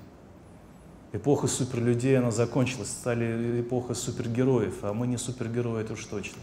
Эпоха 1.11 1.47
суперлюдей, 1.47 2.17
она 2.19 2.31
закончилась, 2.31 2.89
стали 2.89 3.61
эпоха 3.61 3.93
супергероев, 3.93 4.83
а 4.83 4.93
мы 4.93 5.07
не 5.07 5.17
супергерои, 5.17 5.81
это 5.81 5.93
уж 5.93 6.05
точно. 6.05 6.39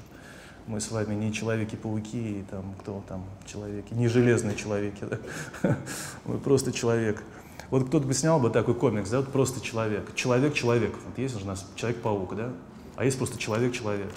Мы 0.67 0.81
с 0.81 0.91
вами 0.91 1.15
не 1.15 1.33
человеки-пауки, 1.33 2.45
там, 2.51 2.75
кто 2.81 3.03
там, 3.07 3.25
человеки, 3.47 3.95
не 3.95 4.09
железные 4.09 4.57
человеки, 4.57 5.05
да? 5.05 5.77
мы 6.25 6.39
просто 6.39 6.73
человек. 6.73 7.23
Вот 7.71 7.89
кто-то 7.89 8.07
бы 8.07 8.15
снял 8.15 8.39
бы 8.39 8.51
такой 8.51 8.75
комикс, 8.75 9.11
да, 9.11 9.19
вот 9.19 9.33
просто 9.33 9.61
человек. 9.61 10.15
Человек-человек. 10.15 10.95
Вот 11.05 11.19
есть 11.19 11.43
у 11.43 11.47
нас 11.47 11.67
Человек-паук, 11.75 12.37
да? 12.37 12.51
А 12.97 13.05
есть 13.05 13.19
просто 13.19 13.39
человек-человек. 13.39 14.11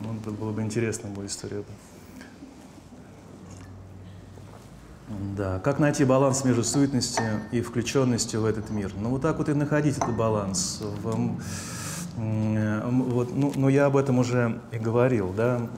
Ну, 0.00 0.14
это 0.20 0.30
было 0.30 0.50
бы 0.50 0.62
интересно, 0.62 1.08
бы 1.08 1.24
история. 1.24 1.62
Да, 5.36 5.60
как 5.60 5.78
найти 5.78 6.04
баланс 6.04 6.44
между 6.44 6.64
суетностью 6.64 7.42
и 7.52 7.60
включенностью 7.60 8.40
в 8.40 8.46
этот 8.46 8.70
мир? 8.70 8.92
Ну, 8.98 9.10
вот 9.10 9.22
так 9.22 9.38
вот 9.38 9.48
и 9.48 9.54
находить 9.54 9.96
этот 9.96 10.16
баланс. 10.16 10.80
В, 10.80 11.36
вот, 12.16 13.34
ну, 13.34 13.52
ну, 13.54 13.68
я 13.68 13.86
об 13.86 13.96
этом 13.96 14.18
уже 14.18 14.60
и 14.72 14.78
говорил, 14.78 15.32
да. 15.32 15.68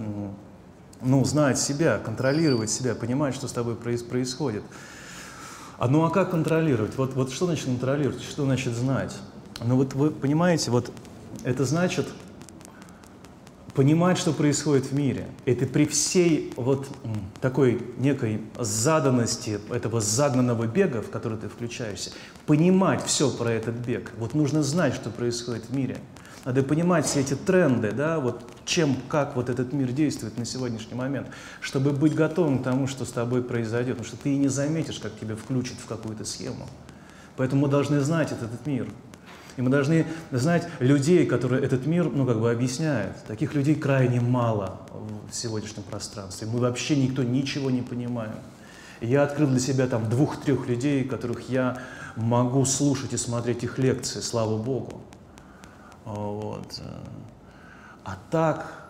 Ну, 1.03 1.25
знать 1.25 1.59
себя, 1.59 1.99
контролировать 1.99 2.71
себя, 2.71 2.95
понимать, 2.95 3.35
что 3.35 3.49
с 3.49 3.53
тобой 3.53 3.77
происходит. 3.77 4.63
А 5.79 5.89
ну 5.89 6.05
а 6.05 6.11
как 6.11 6.31
контролировать? 6.31 6.97
Вот, 6.97 7.15
вот 7.15 7.33
что 7.33 7.47
значит 7.47 7.67
контролировать? 7.67 8.23
Что 8.23 8.45
значит 8.45 8.75
знать? 8.75 9.15
Ну 9.63 9.77
вот 9.77 9.95
вы 9.95 10.11
понимаете, 10.11 10.71
вот 10.71 10.91
это 11.45 11.65
значит 11.65 12.07
понимать, 13.75 14.17
что 14.17 14.33
происходит 14.33 14.87
в 14.87 14.95
мире. 14.95 15.29
Это 15.45 15.67
при 15.67 15.85
всей 15.85 16.53
вот 16.57 16.89
такой 17.43 17.83
некой 17.99 18.41
заданности 18.59 19.61
этого 19.71 20.01
загнанного 20.01 20.67
бега, 20.67 21.03
в 21.03 21.11
который 21.11 21.37
ты 21.37 21.51
включаешься, 21.51 22.11
понимать 22.47 23.05
все 23.05 23.31
про 23.31 23.51
этот 23.51 23.75
бег. 23.75 24.13
Вот 24.17 24.33
нужно 24.33 24.63
знать, 24.63 24.95
что 24.95 25.11
происходит 25.11 25.67
в 25.69 25.77
мире. 25.77 25.99
Надо 26.47 26.63
понимать 26.63 27.07
все 27.07 27.23
эти 27.23 27.35
тренды, 27.35 27.91
да, 27.91 28.21
вот 28.21 28.49
чем, 28.65 28.97
как 29.09 29.35
вот 29.35 29.51
этот 29.51 29.73
мир 29.73 29.91
действует 29.91 30.39
на 30.39 30.45
сегодняшний 30.45 30.95
момент, 30.95 31.27
чтобы 31.61 31.91
быть 31.91 32.15
готовым 32.15 32.61
к 32.61 32.63
тому, 32.63 32.87
что 32.87 33.05
с 33.05 33.11
тобой 33.11 33.43
произойдет, 33.43 33.97
потому 33.97 34.07
что 34.07 34.17
ты 34.17 34.33
и 34.33 34.39
не 34.39 34.47
заметишь, 34.47 35.01
как 35.01 35.19
тебя 35.19 35.35
включат 35.35 35.77
в 35.79 35.87
какую-то 35.87 36.25
схему. 36.25 36.69
Поэтому 37.37 37.63
мы 37.63 37.69
должны 37.69 37.99
знать 37.99 38.31
этот, 38.31 38.65
мир. 38.65 38.87
И 39.57 39.63
мы 39.63 39.71
должны 39.71 40.07
знать 40.31 40.69
людей, 40.79 41.27
которые 41.27 41.65
этот 41.65 41.85
мир, 41.85 42.09
ну, 42.09 42.25
как 42.25 42.41
бы 42.41 42.49
объясняют. 42.49 43.17
Таких 43.27 43.55
людей 43.55 43.75
крайне 43.75 44.21
мало 44.21 44.83
в 45.29 45.35
сегодняшнем 45.35 45.83
пространстве. 45.83 46.47
Мы 46.47 46.61
вообще 46.61 46.95
никто 46.95 47.25
ничего 47.25 47.73
не 47.73 47.83
понимаем. 47.83 48.37
Я 49.01 49.25
открыл 49.25 49.49
для 49.49 49.59
себя 49.59 49.89
там 49.89 50.09
двух-трех 50.09 50.69
людей, 50.69 51.03
которых 51.03 51.49
я 51.49 51.83
могу 52.15 52.65
слушать 52.67 53.15
и 53.15 53.17
смотреть 53.17 53.65
их 53.65 53.79
лекции, 53.79 54.21
слава 54.21 54.57
Богу. 54.63 55.03
Вот. 56.07 56.81
А 58.05 58.17
так, 58.31 58.89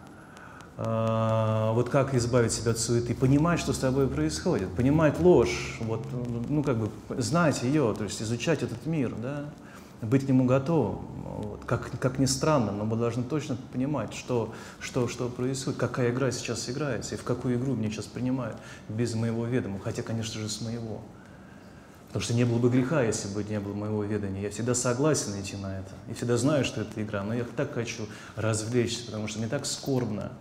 э, 0.76 1.70
вот 1.72 1.88
как 1.88 2.14
избавить 2.14 2.52
себя 2.52 2.72
от 2.72 2.78
суеты? 2.78 3.14
Понимать, 3.14 3.58
что 3.58 3.72
с 3.72 3.78
тобой 3.78 4.06
происходит, 4.06 4.68
понимать 4.74 5.18
ложь, 5.18 5.78
вот, 5.80 6.06
ну 6.50 6.62
как 6.62 6.76
бы 6.76 6.90
знать 7.20 7.62
ее, 7.62 7.94
то 7.96 8.04
есть 8.04 8.20
изучать 8.20 8.62
этот 8.62 8.84
мир, 8.84 9.14
да, 9.16 9.46
быть 10.02 10.26
к 10.26 10.28
нему 10.28 10.44
готовым. 10.44 10.98
Вот. 11.24 11.64
Как, 11.64 11.98
как 11.98 12.18
ни 12.18 12.26
странно, 12.26 12.72
но 12.72 12.84
мы 12.84 12.96
должны 12.96 13.22
точно 13.22 13.56
понимать, 13.72 14.12
что, 14.12 14.52
что, 14.78 15.08
что 15.08 15.30
происходит, 15.30 15.80
какая 15.80 16.10
игра 16.10 16.30
сейчас 16.30 16.68
играется 16.68 17.14
и 17.14 17.18
в 17.18 17.24
какую 17.24 17.56
игру 17.56 17.74
меня 17.74 17.90
сейчас 17.90 18.04
принимают 18.04 18.58
без 18.90 19.14
моего 19.14 19.46
ведома, 19.46 19.80
хотя, 19.82 20.02
конечно 20.02 20.38
же, 20.38 20.50
с 20.50 20.60
моего. 20.60 21.00
Потому 22.09 22.22
что 22.22 22.34
не 22.34 22.44
было 22.44 22.59
бы 22.59 22.70
греха, 22.70 23.02
если 23.02 23.28
бы 23.28 23.44
не 23.44 23.61
было 23.61 23.74
моего 23.74 24.02
ведания. 24.04 24.42
Я 24.42 24.50
всегда 24.50 24.74
согласен 24.74 25.38
идти 25.40 25.57
на 25.57 25.80
это. 25.80 25.90
И 26.09 26.14
всегда 26.14 26.36
знаю, 26.36 26.64
что 26.64 26.80
это 26.80 27.02
игра. 27.02 27.22
Но 27.22 27.34
я 27.34 27.44
так 27.44 27.74
хочу 27.74 28.07
развлечься, 28.36 29.07
потому 29.07 29.28
что 29.28 29.38
мне 29.38 29.48
так 29.48 29.66
скорбно. 29.66 30.32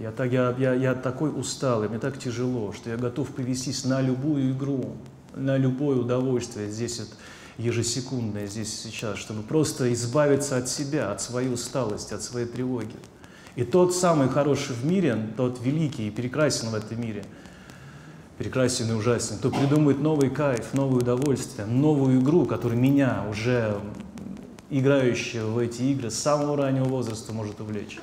Я, 0.00 0.12
так, 0.12 0.30
я, 0.30 0.54
я, 0.58 0.74
я 0.74 0.94
такой 0.94 1.30
усталый, 1.30 1.88
мне 1.88 1.98
так 1.98 2.18
тяжело, 2.18 2.72
что 2.72 2.88
я 2.88 2.96
готов 2.96 3.28
повестись 3.34 3.84
на 3.84 4.00
любую 4.00 4.52
игру, 4.52 4.96
на 5.34 5.56
любое 5.56 5.98
удовольствие 5.98 6.70
здесь 6.70 7.00
вот, 7.00 7.08
ежесекундное, 7.58 8.46
здесь 8.46 8.80
сейчас, 8.80 9.18
чтобы 9.18 9.42
просто 9.42 9.92
избавиться 9.92 10.56
от 10.56 10.68
себя, 10.68 11.10
от 11.12 11.20
своей 11.20 11.52
усталости, 11.52 12.14
от 12.14 12.22
своей 12.22 12.46
тревоги. 12.46 12.94
И 13.56 13.64
тот 13.64 13.94
самый 13.94 14.28
хороший 14.28 14.74
в 14.74 14.86
мире, 14.86 15.32
тот 15.36 15.60
великий 15.60 16.08
и 16.08 16.10
прекрасен 16.10 16.70
в 16.70 16.74
этом 16.74 17.00
мире– 17.00 17.24
прекрасен 18.38 18.90
и 18.90 18.94
ужасен, 18.94 19.38
кто 19.38 19.50
придумает 19.50 20.00
новый 20.00 20.30
кайф, 20.30 20.72
новое 20.72 21.00
удовольствие, 21.00 21.66
новую 21.66 22.20
игру, 22.20 22.46
которая 22.46 22.78
меня, 22.78 23.24
уже 23.28 23.78
играющего 24.70 25.50
в 25.50 25.58
эти 25.58 25.82
игры, 25.82 26.10
с 26.10 26.18
самого 26.18 26.56
раннего 26.56 26.84
возраста 26.84 27.32
может 27.32 27.60
увлечь. 27.60 27.98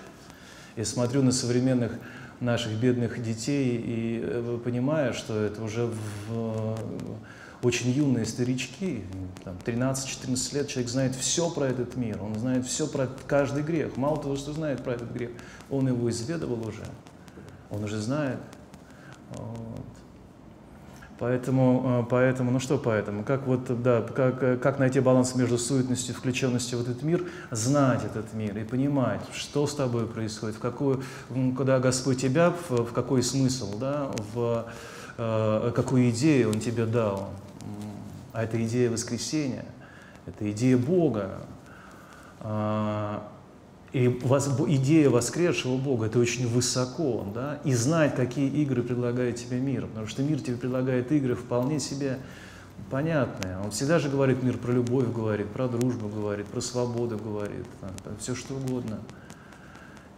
Я 0.75 0.83
смотрю 0.83 1.23
на 1.23 1.31
современных 1.31 1.93
наших 2.41 2.73
бедных 2.73 3.23
детей 3.23 3.77
и 3.77 4.21
э, 4.21 4.59
понимаю, 4.63 5.13
что 5.13 5.39
это 5.39 5.63
уже 5.63 5.89
в, 6.27 6.77
очень 7.63 7.91
юные 7.91 8.25
старички, 8.25 9.03
13-14 9.65 10.55
лет, 10.55 10.67
человек 10.67 10.91
знает 10.91 11.15
все 11.15 11.49
про 11.49 11.67
этот 11.67 11.95
мир, 11.95 12.21
он 12.21 12.35
знает 12.35 12.65
все 12.65 12.87
про 12.87 13.07
каждый 13.25 13.63
грех. 13.63 13.95
Мало 13.95 14.21
того, 14.21 14.35
что 14.35 14.51
знает 14.51 14.83
про 14.83 14.93
этот 14.93 15.11
грех, 15.11 15.31
он 15.69 15.87
его 15.87 16.09
изведывал 16.09 16.67
уже, 16.67 16.83
он 17.69 17.85
уже 17.85 18.01
знает. 18.01 18.39
Поэтому, 21.25 22.03
э, 22.03 22.03
поэтому, 22.07 22.51
ну 22.51 22.59
что 22.59 22.77
поэтому, 22.77 23.23
как 23.23 23.47
вот, 23.47 23.81
да, 23.81 24.03
как, 24.03 24.61
как 24.61 24.77
найти 24.77 24.99
баланс 24.99 25.33
между 25.33 25.57
суетностью 25.57 26.13
и 26.13 26.15
включенностью 26.15 26.77
в 26.77 26.83
этот 26.83 27.01
мир, 27.01 27.25
знать 27.49 28.05
этот 28.05 28.31
мир 28.35 28.55
и 28.55 28.63
понимать, 28.63 29.21
что 29.33 29.65
с 29.65 29.73
тобой 29.73 30.05
происходит, 30.05 30.57
в 30.57 30.59
какую, 30.59 31.01
куда 31.57 31.79
Господь 31.79 32.21
тебя, 32.21 32.53
в, 32.69 32.83
в 32.83 32.93
какой 32.93 33.23
смысл, 33.23 33.75
да, 33.79 34.11
в 34.35 34.67
э, 35.17 35.71
какую 35.75 36.11
идею 36.11 36.49
Он 36.49 36.59
тебе 36.59 36.85
дал. 36.85 37.31
А 38.31 38.43
это 38.43 38.63
идея 38.63 38.91
воскресения, 38.91 39.65
это 40.27 40.51
идея 40.51 40.77
Бога. 40.77 41.39
И 43.95 44.07
идея 44.09 45.09
воскресшего 45.09 45.77
Бога– 45.77 46.05
это 46.07 46.19
очень 46.19 46.49
высоко, 46.49 47.25
да, 47.33 47.61
и 47.63 47.73
знать, 47.73 48.13
какие 48.13 48.49
игры 48.49 48.83
предлагает 48.83 49.37
тебе 49.37 49.57
мир, 49.57 49.87
потому 49.87 50.05
что 50.05 50.21
мир 50.21 50.41
тебе 50.41 50.57
предлагает 50.57 51.13
игры 51.13 51.33
вполне 51.33 51.79
себе 51.79 52.17
понятные. 52.91 53.57
Он 53.63 53.71
всегда 53.71 53.99
же 53.99 54.09
говорит 54.09 54.43
мир 54.43 54.57
про 54.57 54.73
любовь, 54.73 55.05
говорит, 55.15 55.47
про 55.47 55.69
дружбу 55.69 56.09
говорит, 56.09 56.45
про 56.47 56.59
свободу 56.59 57.17
говорит, 57.17 57.65
там, 57.79 57.91
там, 58.03 58.17
все 58.19 58.35
что 58.35 58.55
угодно. 58.55 58.99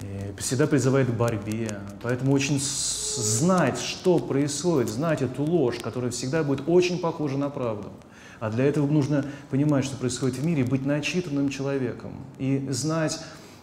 И 0.01 0.33
всегда 0.39 0.65
призывает 0.65 1.07
к 1.09 1.13
борьбе. 1.13 1.79
Поэтому 2.01 2.31
очень 2.31 2.59
знать, 2.59 3.77
что 3.79 4.17
происходит, 4.17 4.89
знать 4.89 5.21
эту 5.21 5.43
ложь, 5.43 5.77
которая 5.77 6.09
всегда 6.09 6.43
будет 6.43 6.63
очень 6.65 6.97
похожа 6.97 7.37
на 7.37 7.51
правду. 7.51 7.91
А 8.39 8.49
для 8.49 8.65
этого 8.65 8.87
нужно 8.87 9.23
понимать, 9.51 9.85
что 9.85 9.97
происходит 9.97 10.37
в 10.37 10.43
мире, 10.43 10.63
быть 10.63 10.83
начитанным 10.83 11.49
человеком 11.49 12.13
и 12.39 12.65
знать, 12.71 13.19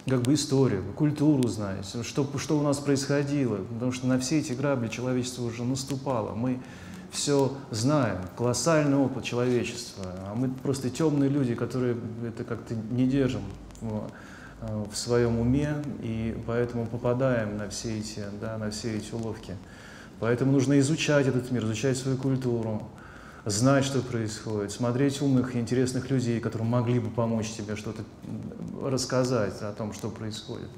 как 0.09 0.23
бы 0.23 0.35
историю, 0.35 0.85
культуру 0.97 1.49
знать, 1.49 1.87
что, 2.03 2.29
что 2.39 2.59
у 2.59 2.63
нас 2.63 2.79
происходило, 2.79 3.57
потому 3.57 3.93
что 3.93 4.07
на 4.07 4.19
все 4.19 4.39
эти 4.39 4.53
грабли 4.53 4.89
человечество 4.89 5.45
уже 5.45 5.65
наступало. 5.65 6.35
Мы 6.35 6.61
все 7.11 7.53
знаем, 7.71 8.19
колоссальный 8.37 8.97
опыт 8.97 9.25
человечества, 9.25 10.05
а 10.27 10.35
мы 10.35 10.49
просто 10.51 10.91
темные 10.91 11.31
люди, 11.31 11.55
которые 11.55 11.97
это 12.27 12.45
как-то 12.45 12.75
не 12.75 13.07
держим 13.07 13.43
э, 13.81 14.85
в 14.91 14.97
своем 14.97 15.39
уме, 15.39 15.77
и 16.03 16.37
поэтому 16.47 16.87
попадаем 16.87 17.57
на 17.57 17.71
все 17.71 17.99
эти, 17.99 18.25
да, 18.41 18.59
на 18.59 18.71
все 18.71 18.97
эти 18.97 19.15
уловки. 19.15 19.57
Поэтому 20.21 20.53
нужно 20.53 20.79
изучать 20.81 21.27
этот 21.27 21.51
мир, 21.51 21.65
изучать 21.65 21.97
свою 21.97 22.17
культуру, 22.17 22.83
знать, 23.45 23.85
что 23.85 24.01
происходит, 24.01 24.73
смотреть 24.73 25.21
умных 25.21 25.55
и 25.55 25.59
интересных 25.59 26.11
людей, 26.11 26.41
которые 26.41 26.69
могли 26.69 26.99
бы 26.99 27.11
помочь 27.11 27.51
тебе 27.51 27.77
что-то 27.77 28.03
рассказать 28.83 29.61
о 29.61 29.73
том, 29.73 29.93
что 29.93 30.11
происходит. 30.11 30.69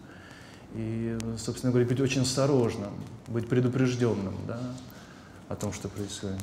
И, 0.75 1.17
собственно 1.39 1.73
говоря, 1.73 1.89
быть 1.89 2.01
очень 2.01 2.23
осторожным, 2.23 2.91
быть 3.29 3.49
предупрежденным 3.49 4.35
да, 4.47 4.59
о 5.49 5.57
том, 5.57 5.73
что 5.73 5.89
происходит. 5.89 6.41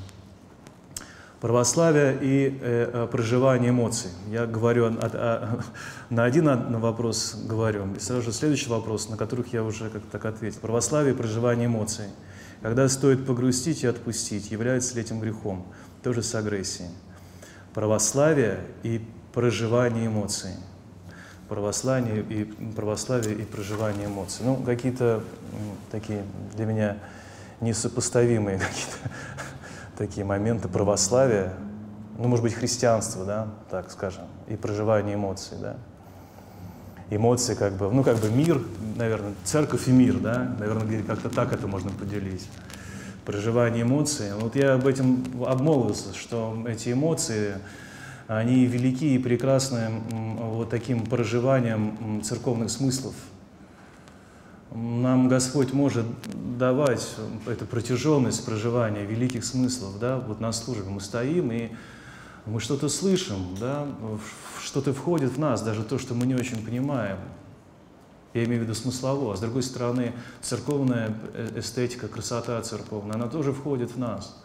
Православие 1.42 2.18
и 2.22 2.58
э, 2.62 2.90
э 2.94 3.08
проживание 3.12 3.72
эмоций. 3.72 4.10
Я 4.32 4.46
говорю 4.46 4.86
о, 4.86 4.90
о, 4.92 5.08
о, 5.08 5.64
на 6.10 6.24
один 6.24 6.48
вопрос 6.80 7.36
говорю, 7.36 7.94
и 7.96 8.00
сразу 8.00 8.22
же 8.22 8.32
следующий 8.32 8.70
вопрос, 8.70 9.10
на 9.10 9.18
которых 9.18 9.52
я 9.52 9.62
уже 9.62 9.90
как-то 9.90 10.10
так 10.10 10.24
ответил. 10.24 10.62
Православие 10.62 11.14
и 11.14 11.18
проживание 11.18 11.66
эмоций. 11.66 12.06
Когда 12.62 12.88
стоит 12.88 13.26
погрустить 13.26 13.84
и 13.84 13.88
отпустить, 13.88 14.50
является 14.50 14.96
ли 14.96 15.02
этим 15.02 15.20
грехом? 15.20 15.68
Тоже 16.04 16.22
с 16.22 16.36
агрессией. 16.36 16.90
Православие 17.74 18.60
и 18.84 19.06
проживание 19.34 20.08
эмоций. 20.08 20.52
Православие 21.50 22.22
и, 22.22 22.44
православие 22.76 23.36
и 23.36 23.44
проживание 23.44 24.08
эмоций. 24.08 24.46
Ну, 24.46 24.58
какие-то 24.58 25.24
такие 25.92 26.24
для 26.56 26.66
меня 26.66 26.98
несопоставимые 27.62 28.60
какие-то 28.60 28.98
такие 29.98 30.26
моменты 30.26 30.68
православия 30.68 31.54
ну, 32.18 32.28
может 32.28 32.44
быть, 32.44 32.54
христианство, 32.54 33.26
да, 33.26 33.48
так 33.70 33.92
скажем, 33.92 34.24
и 34.48 34.56
проживание 34.56 35.16
эмоций, 35.16 35.58
да. 35.60 35.78
Эмоции 37.10 37.54
как 37.54 37.74
бы, 37.74 37.92
ну, 37.92 38.04
как 38.04 38.18
бы 38.18 38.30
мир, 38.30 38.62
наверное, 38.96 39.34
церковь 39.44 39.88
и 39.88 39.92
мир, 39.92 40.20
да, 40.20 40.56
наверное, 40.60 41.04
как-то 41.04 41.30
так 41.30 41.54
это 41.54 41.68
можно 41.68 41.92
поделить. 41.92 42.48
Проживание 43.26 43.84
эмоций. 43.84 44.34
Вот 44.38 44.56
я 44.56 44.74
об 44.74 44.86
этом 44.86 45.24
обмолвился, 45.46 46.14
что 46.14 46.62
эти 46.68 46.92
эмоции, 46.92 47.56
они 48.28 48.66
велики 48.66 49.16
и 49.16 49.18
прекрасны 49.18 49.92
вот 50.12 50.70
таким 50.70 51.06
проживанием 51.06 52.22
церковных 52.24 52.70
смыслов. 52.70 53.16
Нам 54.76 55.30
Господь 55.30 55.72
может 55.72 56.06
давать 56.58 57.16
эту 57.48 57.66
протяженность 57.66 58.44
проживания 58.44 59.06
великих 59.06 59.46
смыслов, 59.46 60.00
да, 60.00 60.18
вот 60.18 60.42
на 60.42 60.52
службе 60.52 60.90
мы 60.90 61.00
стоим 61.00 61.52
и 61.52 61.70
мы 62.46 62.60
что-то 62.60 62.90
слышим, 62.90 63.56
да, 63.60 63.88
что-то 64.64 64.94
входит 64.94 65.32
в 65.32 65.40
нас, 65.40 65.62
даже 65.62 65.84
то, 65.84 65.98
что 65.98 66.14
мы 66.14 66.26
не 66.26 66.36
очень 66.36 66.66
понимаем. 66.66 67.20
Я 68.34 68.46
имею 68.46 68.62
в 68.62 68.64
виду 68.64 68.74
смыслово. 68.74 69.34
А 69.34 69.38
с 69.38 69.40
другой 69.40 69.64
стороны, 69.64 70.14
церковная 70.42 71.14
э, 71.34 71.60
эстетика, 71.60 72.08
красота 72.08 72.62
церковная, 72.62 73.16
она 73.16 73.28
тоже 73.28 73.54
входит 73.54 73.92
в 73.92 74.00
нас. 74.00 74.36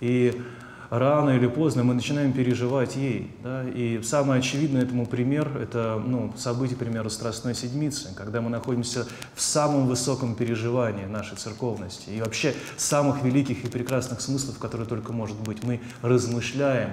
И 0.00 0.42
рано 0.90 1.30
или 1.30 1.46
поздно 1.46 1.84
мы 1.84 1.94
начинаем 1.94 2.32
переживать 2.32 2.96
ей. 2.96 3.34
Да? 3.42 3.64
И 3.68 4.02
самый 4.02 4.38
очевидный 4.38 4.82
этому 4.82 5.06
пример– 5.06 5.56
это 5.60 6.02
ну, 6.04 6.32
событие, 6.36 6.76
примеру, 6.76 7.10
Страстной 7.10 7.54
Седмицы, 7.54 8.14
когда 8.14 8.40
мы 8.40 8.50
находимся 8.50 9.06
в 9.34 9.40
самом 9.40 9.86
высоком 9.86 10.34
переживании 10.34 11.06
нашей 11.06 11.36
церковности 11.36 12.10
и 12.10 12.20
вообще 12.20 12.54
самых 12.76 13.22
великих 13.22 13.64
и 13.64 13.68
прекрасных 13.68 14.20
смыслов, 14.20 14.58
которые 14.58 14.86
только 14.86 15.12
может 15.12 15.38
быть. 15.40 15.62
Мы 15.62 15.80
размышляем, 16.02 16.90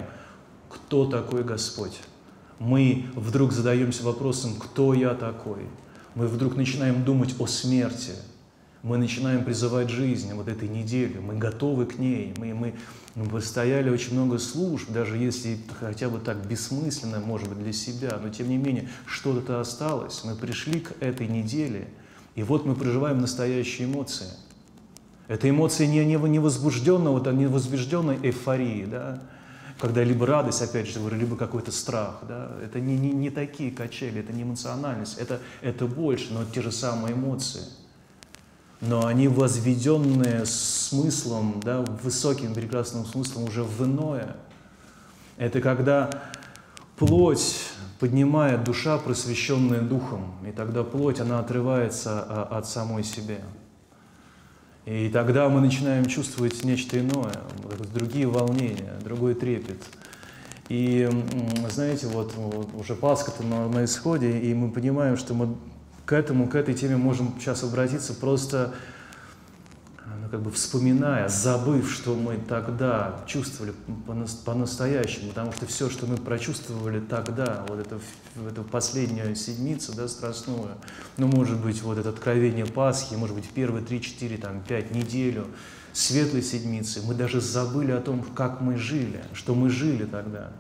кто 0.70 1.06
такой 1.06 1.44
Господь. 1.44 2.00
Мы 2.60 3.08
вдруг 3.16 3.52
задаемся 3.52 4.04
вопросом, 4.04 4.54
кто 4.56 4.94
я 4.94 5.14
такой. 5.14 5.68
Мы 6.16 6.28
вдруг 6.28 6.56
начинаем 6.56 7.04
думать 7.04 7.36
о 7.40 7.48
смерти– 7.48 8.12
мы 8.84 8.98
начинаем 8.98 9.44
призывать 9.44 9.90
жизнь 9.90 10.34
вот 10.34 10.48
этой 10.48 10.68
недели, 10.68 11.20
мы 11.20 11.36
готовы 11.38 11.86
к 11.86 12.00
ней, 12.00 12.34
мы, 12.38 12.54
мы, 12.54 12.74
мы 13.14 13.26
постояли 13.26 13.92
очень 13.92 14.14
много 14.14 14.40
служб, 14.40 14.90
даже 14.90 15.18
если 15.18 15.60
хотя 15.80 16.10
бы 16.10 16.18
так 16.18 16.48
бессмысленно, 16.48 17.20
может 17.20 17.48
быть, 17.48 17.60
для 17.60 17.74
себя, 17.74 18.20
но 18.22 18.30
тем 18.30 18.50
не 18.50 18.58
менее 18.58 18.90
что-то 19.06 19.60
осталось, 19.60 20.24
мы 20.24 20.36
пришли 20.36 20.80
к 20.80 20.94
этой 21.00 21.28
неделе, 21.28 21.90
и 22.34 22.42
вот 22.42 22.66
мы 22.66 22.74
проживаем 22.74 23.22
настоящие 23.22 23.88
эмоции. 23.88 24.28
Это 25.28 25.48
эмоции 25.48 25.86
не, 25.86 26.04
не, 26.04 26.16
не 26.16 26.40
возбужденного, 26.40 27.32
не 27.32 27.46
возбужденной 27.46 28.18
эйфории, 28.24 28.86
да, 28.86 29.22
когда 29.82 30.04
либо 30.04 30.26
радость, 30.26 30.62
опять 30.62 30.88
же 30.88 31.00
говорю, 31.00 31.18
либо 31.18 31.36
какой-то 31.36 31.72
страх. 31.72 32.20
Да? 32.28 32.52
Это 32.64 32.80
не, 32.80 32.98
не, 32.98 33.12
не 33.12 33.30
такие 33.32 33.72
качели, 33.72 34.22
это 34.22 34.32
не 34.32 34.44
эмоциональность, 34.44 35.18
это, 35.18 35.40
это 35.62 35.88
больше, 35.88 36.32
но 36.32 36.46
те 36.46 36.62
же 36.62 36.72
самые 36.72 37.14
эмоции– 37.14 37.64
но 38.82 39.06
они 39.06 39.28
возведенные 39.28 40.46
смыслом, 40.46 41.62
да, 41.64 41.82
высоким 41.82 42.56
прекрасным 42.56 43.06
смыслом 43.06 43.44
уже 43.44 43.64
в 43.64 43.86
иное. 43.86 44.36
Это 45.38 45.62
когда 45.62 46.10
плоть 46.98 47.58
поднимает 48.00 48.64
душа, 48.64 48.98
просвещенная 48.98 49.82
духом, 49.82 50.34
и 50.48 50.52
тогда 50.52 50.84
плоть, 50.84 51.20
она 51.20 51.40
отрывается 51.40 52.26
а, 52.28 52.58
от 52.58 52.68
самой 52.68 53.04
себя. 53.04 53.38
И 54.86 55.10
тогда 55.10 55.48
мы 55.48 55.62
начинаем 55.62 56.06
чувствовать 56.06 56.64
нечто 56.64 57.00
иное, 57.00 57.36
другие 57.94 58.28
волнения, 58.28 58.94
другой 59.04 59.36
трепет. 59.36 59.82
И 60.70 61.08
знаете, 61.70 62.08
вот 62.08 62.34
уже 62.74 62.96
Пасха-то 62.96 63.44
на, 63.44 63.68
на 63.68 63.86
исходе, 63.86 64.40
и 64.40 64.54
мы 64.54 64.72
понимаем, 64.72 65.18
что 65.18 65.34
мы 65.34 65.56
к 66.06 66.14
этому, 66.14 66.48
к 66.48 66.56
этой 66.56 66.74
теме 66.74 66.98
можем 66.98 67.36
сейчас 67.40 67.64
обратиться 67.64 68.14
просто 68.14 68.74
как 70.32 70.42
бы 70.42 70.50
вспоминая, 70.50 71.28
забыв, 71.28 71.92
что 71.92 72.16
мы 72.16 72.38
тогда 72.38 73.20
чувствовали 73.28 73.74
по-настоящему, 74.46 75.30
потому 75.30 75.52
что 75.52 75.66
все, 75.66 75.90
что 75.90 76.08
мы 76.08 76.16
прочувствовали 76.16 77.02
тогда, 77.02 77.66
вот 77.68 77.80
это, 77.80 78.00
эту 78.50 78.64
последнюю 78.64 79.36
седмицу, 79.36 79.94
да, 79.94 80.08
страстную, 80.08 80.78
ну, 81.18 81.28
может 81.28 81.60
быть, 81.60 81.82
вот 81.82 81.98
это 81.98 82.10
откровение 82.10 82.66
Пасхи, 82.66 83.16
может 83.16 83.36
быть, 83.36 83.50
первые 83.50 83.86
три, 83.86 84.02
четыре, 84.02 84.38
там, 84.38 84.64
пять 84.66 84.92
неделю, 84.92 85.48
светлой 85.92 86.44
седмицы, 86.44 87.02
мы 87.06 87.14
даже 87.14 87.42
забыли 87.42 87.92
о 87.92 88.00
том, 88.00 88.24
как 88.24 88.62
мы 88.62 88.78
жили, 88.78 89.22
что 89.34 89.54
мы 89.54 89.70
жили 89.70 90.06
тогда. 90.06 90.52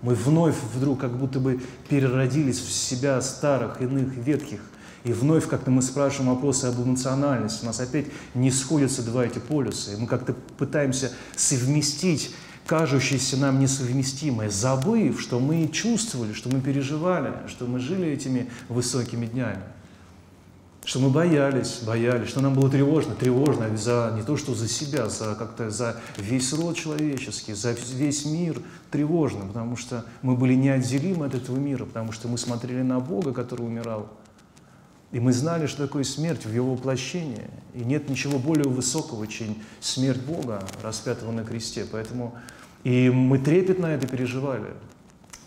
Мы 0.00 0.14
вновь 0.14 0.56
вдруг 0.74 1.00
как 1.00 1.14
будто 1.14 1.38
бы 1.38 1.60
переродились 1.90 2.60
в 2.60 2.72
себя 2.72 3.20
старых, 3.20 3.82
иных, 3.82 4.14
ветхих, 4.14 4.60
и 5.04 5.12
вновь 5.12 5.48
как-то 5.48 5.70
мы 5.70 5.82
спрашиваем 5.82 6.34
вопросы 6.34 6.66
об 6.66 6.80
эмоциональности. 6.82 7.62
У 7.62 7.66
нас 7.66 7.80
опять 7.80 8.06
не 8.34 8.50
сходятся 8.50 9.02
два 9.02 9.24
эти 9.24 9.38
полюса. 9.38 9.92
И 9.92 9.96
мы 9.96 10.06
как-то 10.06 10.34
пытаемся 10.56 11.12
совместить 11.36 12.34
кажущееся 12.68 13.38
нам 13.38 13.60
несовместимое, 13.60 14.50
забыв, 14.50 15.20
что 15.22 15.40
мы 15.40 15.68
чувствовали, 15.68 16.34
что 16.34 16.50
мы 16.50 16.60
переживали, 16.60 17.32
что 17.48 17.64
мы 17.64 17.80
жили 17.80 18.08
этими 18.08 18.50
высокими 18.68 19.24
днями. 19.24 19.62
Что 20.84 21.00
мы 21.00 21.08
боялись, 21.08 21.80
боялись, 21.82 22.28
что 22.28 22.40
нам 22.40 22.54
было 22.54 22.70
тревожно, 22.70 23.14
тревожно 23.14 23.74
за 23.76 24.12
не 24.16 24.22
то, 24.22 24.36
что 24.36 24.54
за 24.54 24.68
себя, 24.68 25.08
за 25.08 25.34
как-то 25.34 25.70
за 25.70 25.96
весь 26.18 26.52
род 26.52 26.76
человеческий, 26.76 27.54
за 27.54 27.72
весь 27.72 28.26
мир 28.26 28.60
тревожно, 28.90 29.46
потому 29.46 29.76
что 29.76 30.04
мы 30.20 30.36
были 30.36 30.54
неотделимы 30.54 31.26
от 31.26 31.34
этого 31.34 31.56
мира, 31.56 31.86
потому 31.86 32.12
что 32.12 32.28
мы 32.28 32.36
смотрели 32.36 32.82
на 32.82 33.00
Бога, 33.00 33.32
который 33.32 33.66
умирал, 33.66 34.10
и 35.10 35.20
мы 35.20 35.32
знали, 35.32 35.66
что 35.66 35.86
такое 35.86 36.04
смерть 36.04 36.44
в 36.44 36.52
его 36.52 36.74
воплощении. 36.74 37.48
И 37.74 37.80
нет 37.80 38.08
ничего 38.10 38.38
более 38.38 38.68
высокого, 38.68 39.26
чем 39.26 39.56
смерть 39.80 40.20
Бога, 40.20 40.62
распятого 40.82 41.32
на 41.32 41.44
кресте. 41.44 41.86
Поэтому 41.90 42.36
и 42.84 43.10
мы 43.10 43.38
трепетно 43.38 43.86
это 43.86 44.06
переживали. 44.06 44.74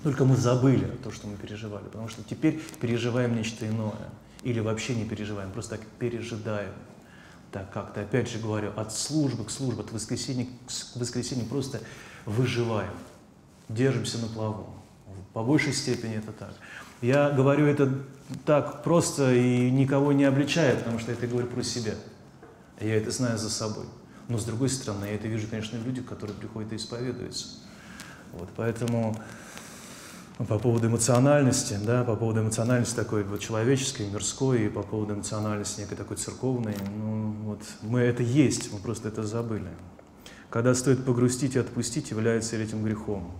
Только 0.04 0.26
мы 0.26 0.36
забыли 0.36 0.86
то, 1.04 1.12
что 1.12 1.28
мы 1.28 1.38
переживали, 1.38 1.84
потому 1.86 2.08
что 2.08 2.24
теперь 2.24 2.60
переживаем 2.80 3.36
нечто 3.36 3.68
иное. 3.68 4.10
Или 4.44 4.60
вообще 4.60 4.96
не 4.96 5.06
переживаем, 5.06 5.52
просто 5.52 5.78
так 5.78 5.86
пережидаем. 6.00 6.74
Так 7.52 7.72
как-то, 7.72 8.02
опять 8.02 8.30
же 8.30 8.40
говорю, 8.40 8.72
от 8.76 8.94
службы 8.94 9.44
к 9.44 9.52
службе, 9.52 9.82
от 9.82 9.92
воскресенья 9.92 10.46
к 10.46 10.98
воскресенью 10.98 11.46
просто 11.46 11.82
выживаем, 12.26 12.94
держимся 13.70 14.18
на 14.18 14.28
плаву. 14.28 14.74
По 15.34 15.44
большей 15.44 15.74
степени 15.74 16.16
это 16.16 16.32
так. 16.32 16.54
Я 17.02 17.30
говорю 17.30 17.66
это 17.66 17.94
так 18.46 18.84
просто 18.84 19.34
и 19.34 19.70
никого 19.72 20.12
не 20.14 20.24
обличаю, 20.26 20.78
потому 20.78 21.00
что 21.00 21.12
это 21.12 21.28
говорю 21.28 21.48
про 21.48 21.64
себя. 21.64 21.94
Я 22.80 22.96
это 22.96 23.12
знаю 23.12 23.38
за 23.38 23.50
собой. 23.50 23.86
Но 24.28 24.38
с 24.38 24.46
другой 24.46 24.70
стороны, 24.70 25.06
я 25.06 25.16
это 25.16 25.28
вижу, 25.28 25.48
конечно, 25.50 25.78
в 25.78 25.86
людях, 25.86 26.06
которые 26.06 26.36
приходят 26.36 26.72
и 26.74 26.78
исповедуются. 26.78 27.48
Вот, 28.34 28.50
поэтому 28.56 29.18
ну, 30.40 30.46
по 30.46 30.58
поводу 30.58 30.88
эмоциональности, 30.88 31.78
да, 31.86 32.04
по 32.04 32.16
поводу 32.16 32.42
эмоциональности 32.42 32.96
такой 32.96 33.24
вот 33.24 33.42
человеческой, 33.42 34.08
мирской, 34.08 34.66
и 34.66 34.70
по 34.70 34.82
поводу 34.82 35.14
эмоциональности 35.14 35.82
некой 35.82 35.98
такой 35.98 36.18
церковной, 36.18 36.76
ну, 36.98 37.32
вот 37.44 37.62
мы 37.82 38.00
это 38.00 38.24
есть, 38.24 38.72
мы 38.74 38.80
просто 38.80 39.10
это 39.10 39.24
забыли. 39.24 39.70
Когда 40.50 40.74
стоит 40.74 41.06
погрустить 41.06 41.56
и 41.56 41.60
отпустить, 41.60 42.12
является 42.12 42.56
этим 42.56 42.84
грехом. 42.84 43.32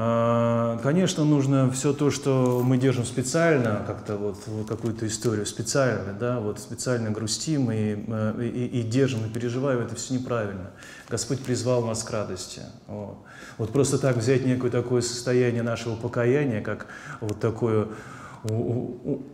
А, 0.00 0.78
конечно, 0.80 1.24
нужно 1.24 1.72
все 1.72 1.92
то, 1.92 2.12
что 2.12 2.62
мы 2.64 2.78
держим 2.78 3.04
специально, 3.04 3.82
как-то 3.84 4.16
вот, 4.16 4.38
какую-то 4.68 5.08
историю 5.08 5.44
специально, 5.44 6.12
да, 6.12 6.38
вот 6.38 6.60
специально 6.60 7.10
грустим 7.10 7.72
и, 7.72 8.04
э, 8.06 8.42
и, 8.44 8.78
и 8.78 8.82
держим, 8.84 9.26
и 9.26 9.28
переживаем, 9.28 9.80
это 9.80 9.96
все 9.96 10.14
неправильно. 10.14 10.70
Господь 11.10 11.40
призвал 11.40 11.84
нас 11.84 12.04
к 12.04 12.10
радости. 12.12 12.60
Вот. 12.86 13.18
вот 13.56 13.72
просто 13.72 13.98
так 13.98 14.18
взять 14.18 14.46
некое 14.46 14.70
такое 14.70 15.00
состояние 15.00 15.64
нашего 15.64 15.96
покаяния, 15.96 16.60
как 16.60 16.86
вот 17.20 17.40
такое 17.40 17.88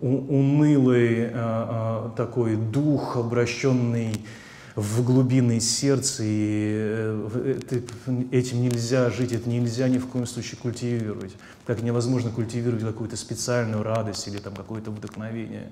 унылый 0.01 1.27
а, 1.27 1.35
а, 1.35 2.11
такой 2.17 2.57
дух, 2.57 3.19
обращенный 3.19 4.25
в 4.77 5.05
глубины 5.05 5.61
сердца, 5.61 6.25
и 6.27 6.73
э, 6.75 7.61
этим 8.33 8.63
нельзя 8.63 9.09
жить, 9.11 9.33
это 9.33 9.49
нельзя 9.49 9.89
ни 9.89 9.99
в 9.99 10.09
коем 10.09 10.27
случае 10.27 10.59
культивировать. 10.61 11.33
Как 11.67 11.83
невозможно 11.83 12.31
культивировать 12.31 12.83
какую-то 12.83 13.17
специальную 13.17 13.85
радость 13.85 14.27
или 14.27 14.39
там 14.39 14.55
какое-то 14.55 14.91
вдохновение. 14.91 15.71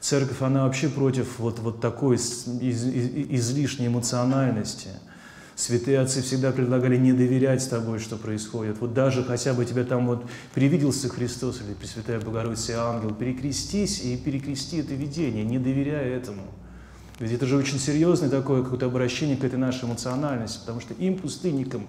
Церковь, 0.00 0.40
она 0.40 0.64
вообще 0.64 0.88
против 0.88 1.38
вот, 1.38 1.58
вот 1.58 1.80
такой 1.80 2.16
из, 2.16 2.46
из, 2.46 2.86
излишней 2.86 3.88
эмоциональности. 3.88 4.90
Святые 5.54 6.00
отцы 6.00 6.22
всегда 6.22 6.52
предлагали 6.52 6.96
не 6.96 7.12
доверять 7.12 7.68
тобой, 7.68 7.98
что 7.98 8.16
происходит. 8.16 8.78
Вот 8.80 8.94
даже 8.94 9.24
хотя 9.24 9.52
бы 9.52 9.64
тебе 9.64 9.84
там 9.84 10.06
вот 10.06 10.24
привиделся 10.54 11.08
Христос 11.08 11.60
или 11.60 11.74
Пресвятая 11.74 12.20
Богородица 12.20 12.82
ангел, 12.82 13.14
перекрестись 13.14 14.02
и 14.04 14.16
перекрести 14.16 14.78
это 14.78 14.94
видение, 14.94 15.44
не 15.44 15.58
доверяя 15.58 16.04
этому. 16.04 16.42
Ведь 17.18 17.32
это 17.32 17.46
же 17.46 17.56
очень 17.56 17.78
серьезное 17.78 18.28
такое 18.28 18.62
какое-то 18.62 18.86
обращение 18.86 19.36
к 19.38 19.44
этой 19.44 19.58
нашей 19.58 19.86
эмоциональности, 19.86 20.60
потому 20.60 20.80
что 20.80 20.92
им, 20.94 21.16
пустынникам, 21.16 21.86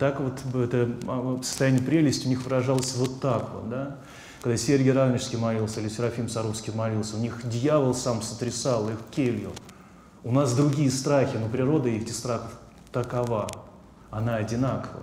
так 0.00 0.20
вот 0.20 0.40
это 0.54 0.90
а, 1.06 1.38
состояние 1.42 1.82
прелести 1.82 2.26
у 2.26 2.28
них 2.28 2.42
выражалось 2.42 2.94
вот 2.96 3.20
так 3.20 3.50
вот, 3.54 3.70
да. 3.70 3.98
Когда 4.42 4.56
Сергий 4.56 4.92
Равнический 4.92 5.38
молился 5.38 5.80
или 5.80 5.88
Серафим 5.88 6.28
Саровский 6.28 6.72
молился, 6.72 7.16
у 7.16 7.20
них 7.20 7.40
дьявол 7.44 7.94
сам 7.94 8.22
сотрясал 8.22 8.88
их 8.88 8.98
келью. 9.10 9.50
У 10.24 10.32
нас 10.32 10.54
другие 10.54 10.90
страхи, 10.90 11.36
но 11.36 11.48
природа 11.48 11.88
этих 11.88 12.14
страхов 12.14 12.52
такова, 12.92 13.48
она 14.10 14.36
одинакова. 14.36 15.02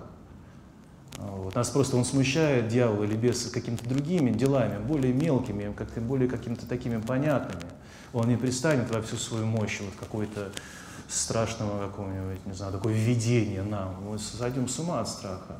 Вот. 1.18 1.54
Нас 1.54 1.70
просто 1.70 1.96
он 1.96 2.04
смущает, 2.04 2.68
дьявол 2.68 3.04
или 3.04 3.14
бес, 3.14 3.50
какими-то 3.50 3.88
другими 3.88 4.30
делами, 4.30 4.78
более 4.82 5.12
мелкими, 5.12 5.72
как-то 5.72 6.00
более 6.00 6.28
какими-то 6.28 6.66
такими 6.66 7.00
понятными. 7.00 7.64
Он 8.16 8.28
не 8.28 8.36
пристанет 8.36 8.90
во 8.90 9.02
всю 9.02 9.16
свою 9.16 9.44
мощь 9.44 9.80
вот 9.80 9.94
какой-то 10.00 10.50
страшного 11.06 11.86
какого-нибудь, 11.86 12.46
не 12.46 12.54
знаю, 12.54 12.72
такое 12.72 12.94
видение 12.94 13.62
нам. 13.62 13.94
Мы 14.08 14.18
сойдем 14.18 14.68
с 14.68 14.78
ума 14.78 15.00
от 15.00 15.08
страха. 15.08 15.56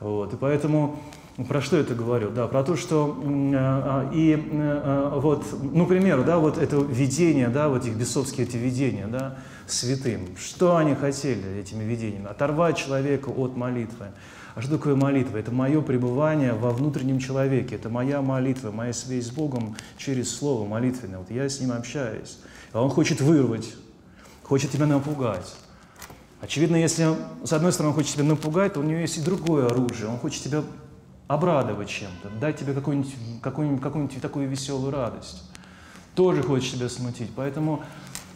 Вот. 0.00 0.32
И 0.32 0.36
поэтому 0.36 0.98
про 1.46 1.60
что 1.60 1.76
это 1.76 1.94
говорю? 1.94 2.30
Да, 2.30 2.46
про 2.46 2.64
то, 2.64 2.76
что 2.76 3.22
а, 3.26 4.10
и 4.14 4.34
а, 4.50 5.18
вот, 5.18 5.44
ну, 5.60 5.84
к 5.84 5.88
примеру, 5.88 6.24
да, 6.24 6.38
вот 6.38 6.56
это 6.56 6.76
видение, 6.76 7.48
да, 7.48 7.68
вот 7.68 7.84
их 7.84 7.96
бесовские 7.96 8.46
эти 8.46 8.56
видения, 8.56 9.06
да, 9.06 9.36
святым. 9.66 10.36
Что 10.38 10.76
они 10.76 10.94
хотели 10.94 11.60
этими 11.60 11.84
видениями? 11.84 12.28
Оторвать 12.28 12.78
человека 12.78 13.28
от 13.28 13.56
молитвы. 13.56 14.06
А 14.54 14.62
что 14.62 14.78
такое 14.78 14.94
молитва? 14.94 15.38
Это 15.38 15.50
мое 15.50 15.80
пребывание 15.80 16.52
во 16.52 16.70
внутреннем 16.70 17.18
человеке, 17.18 17.74
это 17.74 17.88
моя 17.88 18.22
молитва, 18.22 18.70
моя 18.70 18.92
связь 18.92 19.26
с 19.26 19.30
Богом 19.30 19.76
через 19.98 20.34
слово 20.34 20.66
молитвенное. 20.66 21.18
Вот 21.18 21.30
я 21.30 21.48
с 21.48 21.60
Ним 21.60 21.72
общаюсь. 21.72 22.38
А 22.72 22.82
Он 22.82 22.90
хочет 22.90 23.20
вырвать, 23.20 23.74
хочет 24.42 24.70
тебя 24.70 24.86
напугать. 24.86 25.54
Очевидно, 26.40 26.76
если 26.76 27.16
с 27.42 27.52
одной 27.54 27.72
стороны 27.72 27.90
он 27.90 27.94
хочет 27.94 28.14
тебя 28.16 28.24
напугать, 28.24 28.74
то 28.74 28.80
у 28.80 28.82
него 28.82 28.98
есть 29.00 29.16
и 29.16 29.22
другое 29.22 29.66
оружие. 29.66 30.10
Он 30.10 30.18
хочет 30.18 30.42
тебя 30.42 30.62
обрадовать 31.26 31.88
чем-то, 31.88 32.28
дать 32.38 32.58
тебе 32.58 32.74
какую-нибудь 32.74 33.14
какую 33.40 33.78
какую 33.78 34.08
такую 34.08 34.48
веселую 34.48 34.92
радость. 34.92 35.42
Тоже 36.14 36.42
хочет 36.42 36.74
тебя 36.74 36.90
смутить. 36.90 37.30
Поэтому 37.34 37.82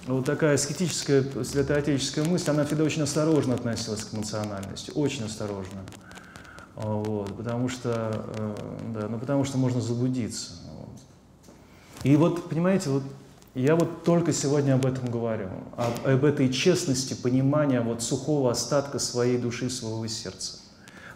вот 0.06 0.24
такая 0.24 0.54
аскетическая, 0.54 1.22
святоотеческая 1.44 2.24
мысль, 2.24 2.50
она 2.50 2.64
всегда 2.64 2.84
очень 2.84 3.02
осторожно 3.02 3.54
относилась 3.54 4.04
к 4.04 4.14
эмоциональности, 4.14 4.90
очень 4.94 5.24
осторожно. 5.24 5.82
Вот, 6.78 7.36
потому 7.36 7.68
что, 7.68 8.24
э, 8.36 8.54
да, 8.94 9.08
ну, 9.08 9.18
потому 9.18 9.44
что 9.44 9.58
можно 9.58 9.80
заблудиться. 9.80 10.52
Вот. 10.72 11.00
И 12.04 12.14
вот, 12.14 12.48
понимаете, 12.48 12.90
вот 12.90 13.02
я 13.56 13.74
вот 13.74 14.04
только 14.04 14.32
сегодня 14.32 14.74
об 14.74 14.86
этом 14.86 15.10
говорю, 15.10 15.48
об, 15.76 16.06
об 16.06 16.24
этой 16.24 16.52
честности, 16.52 17.14
понимания 17.14 17.80
вот 17.80 18.00
сухого 18.00 18.52
остатка 18.52 19.00
своей 19.00 19.38
души, 19.38 19.70
своего 19.70 20.06
сердца. 20.06 20.58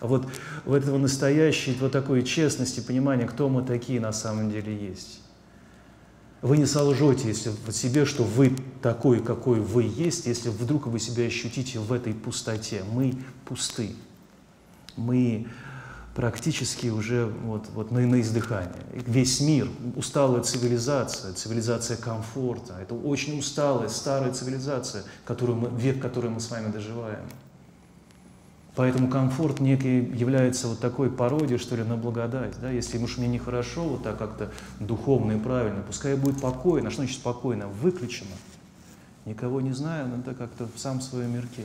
Вот 0.01 0.27
в 0.65 0.75
этого 0.75 0.99
настоящей 0.99 1.77
вот 1.79 1.93
такой 1.93 2.25
честности, 2.25 2.81
понимания, 2.81 3.27
кто 3.27 3.49
мы 3.49 3.63
такие 3.63 4.01
на 4.01 4.13
самом 4.13 4.51
деле 4.51 4.77
есть. 4.77 5.21
Вы 6.41 6.57
не 6.57 6.67
солжете, 6.67 7.29
если 7.29 7.51
в 7.51 7.71
себе, 7.71 8.05
что 8.05 8.25
вы 8.25 8.57
такой, 8.83 9.23
какой 9.23 9.61
вы 9.61 9.85
есть, 9.85 10.27
если 10.27 10.49
вдруг 10.49 10.89
вы 10.89 10.99
себя 10.99 11.25
ощутите 11.25 11.79
в 11.79 11.93
этой 11.93 12.15
пустоте. 12.15 12.83
Мы 12.93 13.15
пусты 13.45 13.95
мы 14.97 15.47
практически 16.14 16.88
уже 16.88 17.26
вот, 17.26 17.68
вот 17.74 17.90
на, 17.90 18.01
на 18.01 18.20
издыхании. 18.20 18.72
Весь 18.93 19.40
мир, 19.40 19.68
усталая 19.97 20.43
цивилизация, 20.43 21.32
цивилизация 21.32 21.97
комфорта, 21.97 22.74
это 22.80 22.95
очень 22.95 23.38
усталая, 23.38 23.88
старая 23.88 24.32
цивилизация, 24.32 25.05
которую 25.24 25.59
мы, 25.59 25.70
век, 25.70 26.01
который 26.01 26.30
мы 26.30 26.40
с 26.40 26.51
вами 26.51 26.70
доживаем. 26.70 27.24
Поэтому 28.74 29.09
комфорт 29.09 29.61
некий 29.61 29.99
является 29.99 30.66
вот 30.66 30.80
такой 30.80 31.11
пародией, 31.11 31.59
что 31.59 31.76
ли, 31.76 31.82
на 31.82 31.97
благодать. 31.97 32.55
Да? 32.61 32.70
Если 32.70 32.97
уж 32.97 33.18
мне 33.18 33.28
нехорошо, 33.28 33.82
вот 33.82 34.03
так 34.03 34.18
как-то 34.18 34.51
духовно 34.80 35.32
и 35.32 35.38
правильно, 35.38 35.82
пускай 35.82 36.14
будет 36.16 36.40
покойно. 36.40 36.88
А 36.88 36.90
что 36.90 37.03
значит 37.03 37.18
спокойно? 37.18 37.68
Выключено. 37.68 38.30
Никого 39.26 39.61
не 39.61 39.72
знаю, 39.72 40.09
но 40.09 40.16
это 40.16 40.34
как-то 40.34 40.68
сам 40.76 41.01
в 41.01 41.03
своем 41.03 41.34
мирке. 41.34 41.64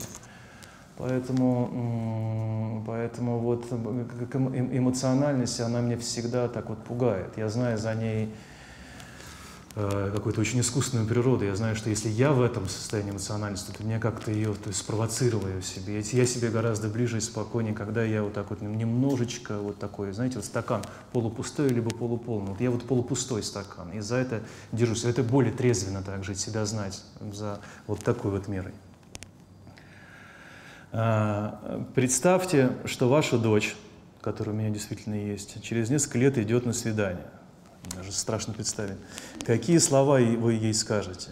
Поэтому, 0.98 2.82
поэтому 2.84 3.38
вот 3.38 3.66
эмоциональность, 3.70 5.60
она 5.60 5.80
мне 5.80 5.96
всегда 5.96 6.48
так 6.48 6.68
вот 6.70 6.82
пугает. 6.82 7.34
Я 7.36 7.48
знаю 7.48 7.78
за 7.78 7.94
ней 7.94 8.34
э, 9.76 10.10
какую-то 10.12 10.40
очень 10.40 10.58
искусственную 10.58 11.06
природу. 11.06 11.44
Я 11.44 11.54
знаю, 11.54 11.76
что 11.76 11.88
если 11.88 12.08
я 12.08 12.32
в 12.32 12.42
этом 12.42 12.68
состоянии 12.68 13.12
эмоциональности, 13.12 13.70
то 13.70 13.84
мне 13.84 14.00
как-то 14.00 14.32
ее 14.32 14.52
то 14.54 14.70
есть, 14.70 14.80
спровоцировала 14.80 15.60
в 15.60 15.64
себе. 15.64 16.00
Я 16.00 16.26
себе 16.26 16.50
гораздо 16.50 16.88
ближе 16.88 17.18
и 17.18 17.20
спокойнее, 17.20 17.74
когда 17.74 18.02
я 18.02 18.24
вот 18.24 18.32
так 18.32 18.50
вот 18.50 18.60
немножечко 18.60 19.58
вот 19.58 19.78
такой, 19.78 20.10
знаете, 20.10 20.34
вот 20.34 20.46
стакан 20.46 20.82
полупустой 21.12 21.68
либо 21.68 21.90
полуполный. 21.90 22.50
Вот 22.50 22.60
я 22.60 22.72
вот 22.72 22.82
полупустой 22.82 23.44
стакан, 23.44 23.92
и 23.92 24.00
за 24.00 24.16
это 24.16 24.42
держусь. 24.72 25.04
Это 25.04 25.22
более 25.22 25.52
трезвенно 25.52 26.02
так 26.02 26.24
жить, 26.24 26.40
себя 26.40 26.66
знать 26.66 27.04
за 27.20 27.60
вот 27.86 28.02
такой 28.02 28.32
вот 28.32 28.48
мерой. 28.48 28.72
А, 30.90 31.84
представьте, 31.94 32.72
что 32.84 33.08
ваша 33.08 33.38
дочь, 33.38 33.76
которая 34.20 34.54
у 34.54 34.58
меня 34.58 34.70
действительно 34.70 35.14
есть, 35.14 35.62
через 35.62 35.90
несколько 35.90 36.18
лет 36.18 36.38
идет 36.38 36.64
на 36.64 36.72
свидание. 36.72 37.26
Даже 37.94 38.12
страшно 38.12 38.54
представить. 38.54 38.96
Какие 39.44 39.78
слова 39.78 40.18
вы 40.18 40.54
ей 40.54 40.74
скажете? 40.74 41.30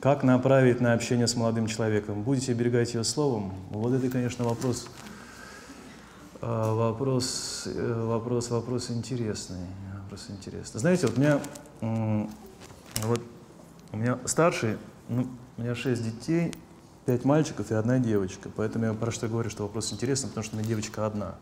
Как 0.00 0.22
направить 0.22 0.80
на 0.80 0.92
общение 0.92 1.26
с 1.26 1.36
молодым 1.36 1.66
человеком? 1.66 2.22
Будете 2.22 2.52
оберегать 2.52 2.94
ее 2.94 3.04
словом? 3.04 3.54
Вот 3.70 3.92
это, 3.92 4.08
конечно, 4.08 4.44
вопрос, 4.44 4.88
а, 6.40 6.74
вопрос, 6.74 7.64
э, 7.66 8.04
вопрос, 8.06 8.50
вопрос 8.50 8.90
интересный. 8.90 9.66
Вопрос 10.02 10.26
интересный. 10.28 10.80
Знаете, 10.80 11.06
вот 11.06 11.16
у 11.16 11.20
меня, 11.20 11.40
вот, 13.02 13.20
у 13.92 13.96
меня 13.96 14.18
старший, 14.26 14.76
ну, 15.08 15.26
у 15.56 15.62
меня 15.62 15.74
шесть 15.74 16.04
детей, 16.04 16.52
пять 17.06 17.24
мальчиков 17.24 17.70
и 17.70 17.74
одна 17.74 17.98
девочка. 17.98 18.50
Поэтому 18.54 18.86
я 18.86 18.92
про 18.92 19.10
что 19.12 19.28
говорю, 19.28 19.48
что 19.48 19.62
вопрос 19.62 19.92
интересный, 19.92 20.28
потому 20.28 20.44
что 20.44 20.56
у 20.56 20.58
меня 20.58 20.68
девочка 20.68 21.06
одна. 21.06 21.36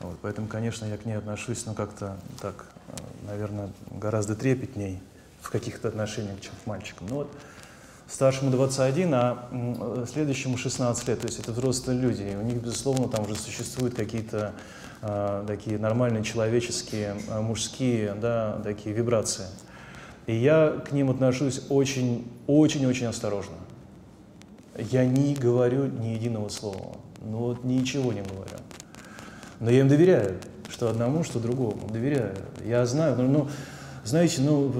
Вот, 0.00 0.18
поэтому, 0.20 0.48
конечно, 0.48 0.84
я 0.84 0.96
к 0.96 1.04
ней 1.06 1.14
отношусь, 1.14 1.64
ну, 1.66 1.74
как-то 1.74 2.16
так, 2.40 2.66
э, 2.88 2.96
наверное, 3.26 3.70
гораздо 3.90 4.34
трепетней 4.34 5.00
в 5.40 5.50
каких-то 5.50 5.88
отношениях, 5.88 6.40
чем 6.40 6.52
к 6.62 6.66
мальчикам. 6.66 7.06
Ну 7.08 7.16
вот, 7.16 7.32
старшему 8.08 8.50
21, 8.50 9.14
а 9.14 10.06
следующему 10.10 10.56
16 10.56 11.08
лет, 11.08 11.20
то 11.20 11.26
есть 11.26 11.38
это 11.38 11.52
взрослые 11.52 11.98
люди, 11.98 12.22
и 12.22 12.34
у 12.34 12.42
них, 12.42 12.56
безусловно, 12.62 13.08
там 13.08 13.24
уже 13.24 13.36
существуют 13.36 13.94
какие-то 13.94 14.54
э, 15.02 15.44
такие 15.46 15.78
нормальные 15.78 16.24
человеческие, 16.24 17.16
э, 17.28 17.40
мужские, 17.40 18.14
да, 18.14 18.58
такие 18.64 18.94
вибрации. 18.94 19.46
И 20.26 20.34
я 20.34 20.82
к 20.88 20.92
ним 20.92 21.10
отношусь 21.10 21.62
очень-очень-очень 21.68 23.06
осторожно. 23.06 23.59
Я 24.76 25.04
не 25.04 25.34
говорю 25.34 25.86
ни 25.86 26.08
единого 26.08 26.48
слова. 26.48 26.96
Ну 27.22 27.38
вот 27.38 27.64
ничего 27.64 28.12
не 28.12 28.22
говорю. 28.22 28.56
Но 29.58 29.70
я 29.70 29.80
им 29.80 29.88
доверяю, 29.88 30.38
что 30.68 30.88
одному, 30.88 31.24
что 31.24 31.38
другому. 31.38 31.88
Доверяю. 31.88 32.34
Я 32.64 32.86
знаю, 32.86 33.16
ну, 33.16 33.28
ну 33.28 33.48
знаете, 34.04 34.40
ну 34.40 34.72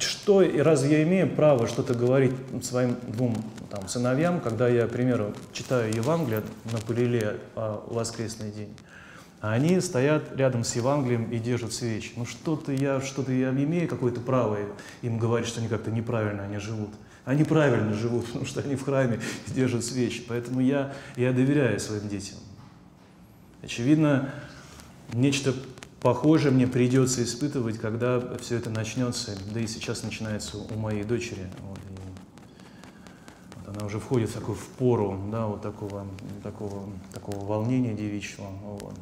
что, 0.00 0.42
и 0.42 0.58
разве 0.58 0.98
я 0.98 1.02
имею 1.04 1.30
право 1.30 1.68
что-то 1.68 1.94
говорить 1.94 2.34
своим 2.62 2.96
двум 3.06 3.36
там, 3.70 3.86
сыновьям, 3.86 4.40
когда 4.40 4.68
я, 4.68 4.86
к 4.86 4.90
примеру, 4.90 5.34
читаю 5.52 5.94
Евангелие 5.94 6.42
на 6.72 6.78
Полиле 6.78 7.36
о 7.54 7.84
воскресный 7.86 8.50
день, 8.50 8.74
а 9.40 9.52
они 9.52 9.80
стоят 9.80 10.36
рядом 10.36 10.64
с 10.64 10.74
Евангелием 10.74 11.30
и 11.30 11.38
держат 11.38 11.72
свечи. 11.72 12.12
Ну 12.16 12.26
что-то 12.26 12.72
я, 12.72 13.00
что-то 13.00 13.30
я 13.30 13.50
имею 13.50 13.88
какое-то 13.88 14.20
право 14.20 14.58
им 15.02 15.18
говорить, 15.18 15.46
что 15.46 15.60
они 15.60 15.68
как-то 15.68 15.90
неправильно 15.92 16.42
они 16.42 16.58
живут. 16.58 16.90
Они 17.24 17.44
правильно 17.44 17.94
живут, 17.94 18.26
потому 18.26 18.44
что 18.44 18.60
они 18.60 18.76
в 18.76 18.84
храме 18.84 19.20
держат 19.48 19.84
свечи. 19.84 20.24
Поэтому 20.28 20.60
я, 20.60 20.94
я 21.16 21.32
доверяю 21.32 21.80
своим 21.80 22.08
детям. 22.08 22.36
Очевидно, 23.62 24.30
нечто 25.12 25.54
похожее 26.00 26.52
мне 26.52 26.66
придется 26.66 27.22
испытывать, 27.24 27.78
когда 27.78 28.20
все 28.38 28.56
это 28.56 28.68
начнется. 28.68 29.32
Да 29.52 29.60
и 29.60 29.66
сейчас 29.66 30.02
начинается 30.02 30.58
у 30.58 30.78
моей 30.78 31.02
дочери. 31.02 31.48
Вот, 31.66 31.78
вот 33.56 33.76
она 33.76 33.86
уже 33.86 33.98
входит 34.00 34.28
в 34.28 34.34
такую 34.34 34.56
в 34.56 34.66
пору 34.66 35.18
да, 35.32 35.46
вот 35.46 35.62
такого, 35.62 36.06
такого, 36.42 36.90
такого 37.12 37.44
волнения 37.46 37.94
девичьего. 37.94 38.48
Вот. 38.62 38.94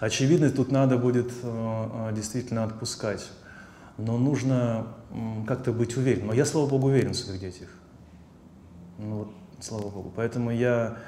Очевидно, 0.00 0.50
тут 0.50 0.72
надо 0.72 0.98
будет 0.98 1.30
э, 1.42 2.10
э, 2.10 2.12
действительно 2.14 2.64
отпускать 2.64 3.30
но 3.98 4.18
нужно 4.18 4.88
как-то 5.46 5.72
быть 5.72 5.96
уверенным. 5.96 6.28
Но 6.28 6.34
я, 6.34 6.44
слава 6.44 6.68
Богу, 6.68 6.88
уверен 6.88 7.12
в 7.12 7.16
своих 7.16 7.40
детях. 7.40 7.68
Ну, 8.98 9.18
вот, 9.18 9.28
слава 9.60 9.88
Богу. 9.88 10.12
Поэтому 10.14 10.50
я 10.50 10.98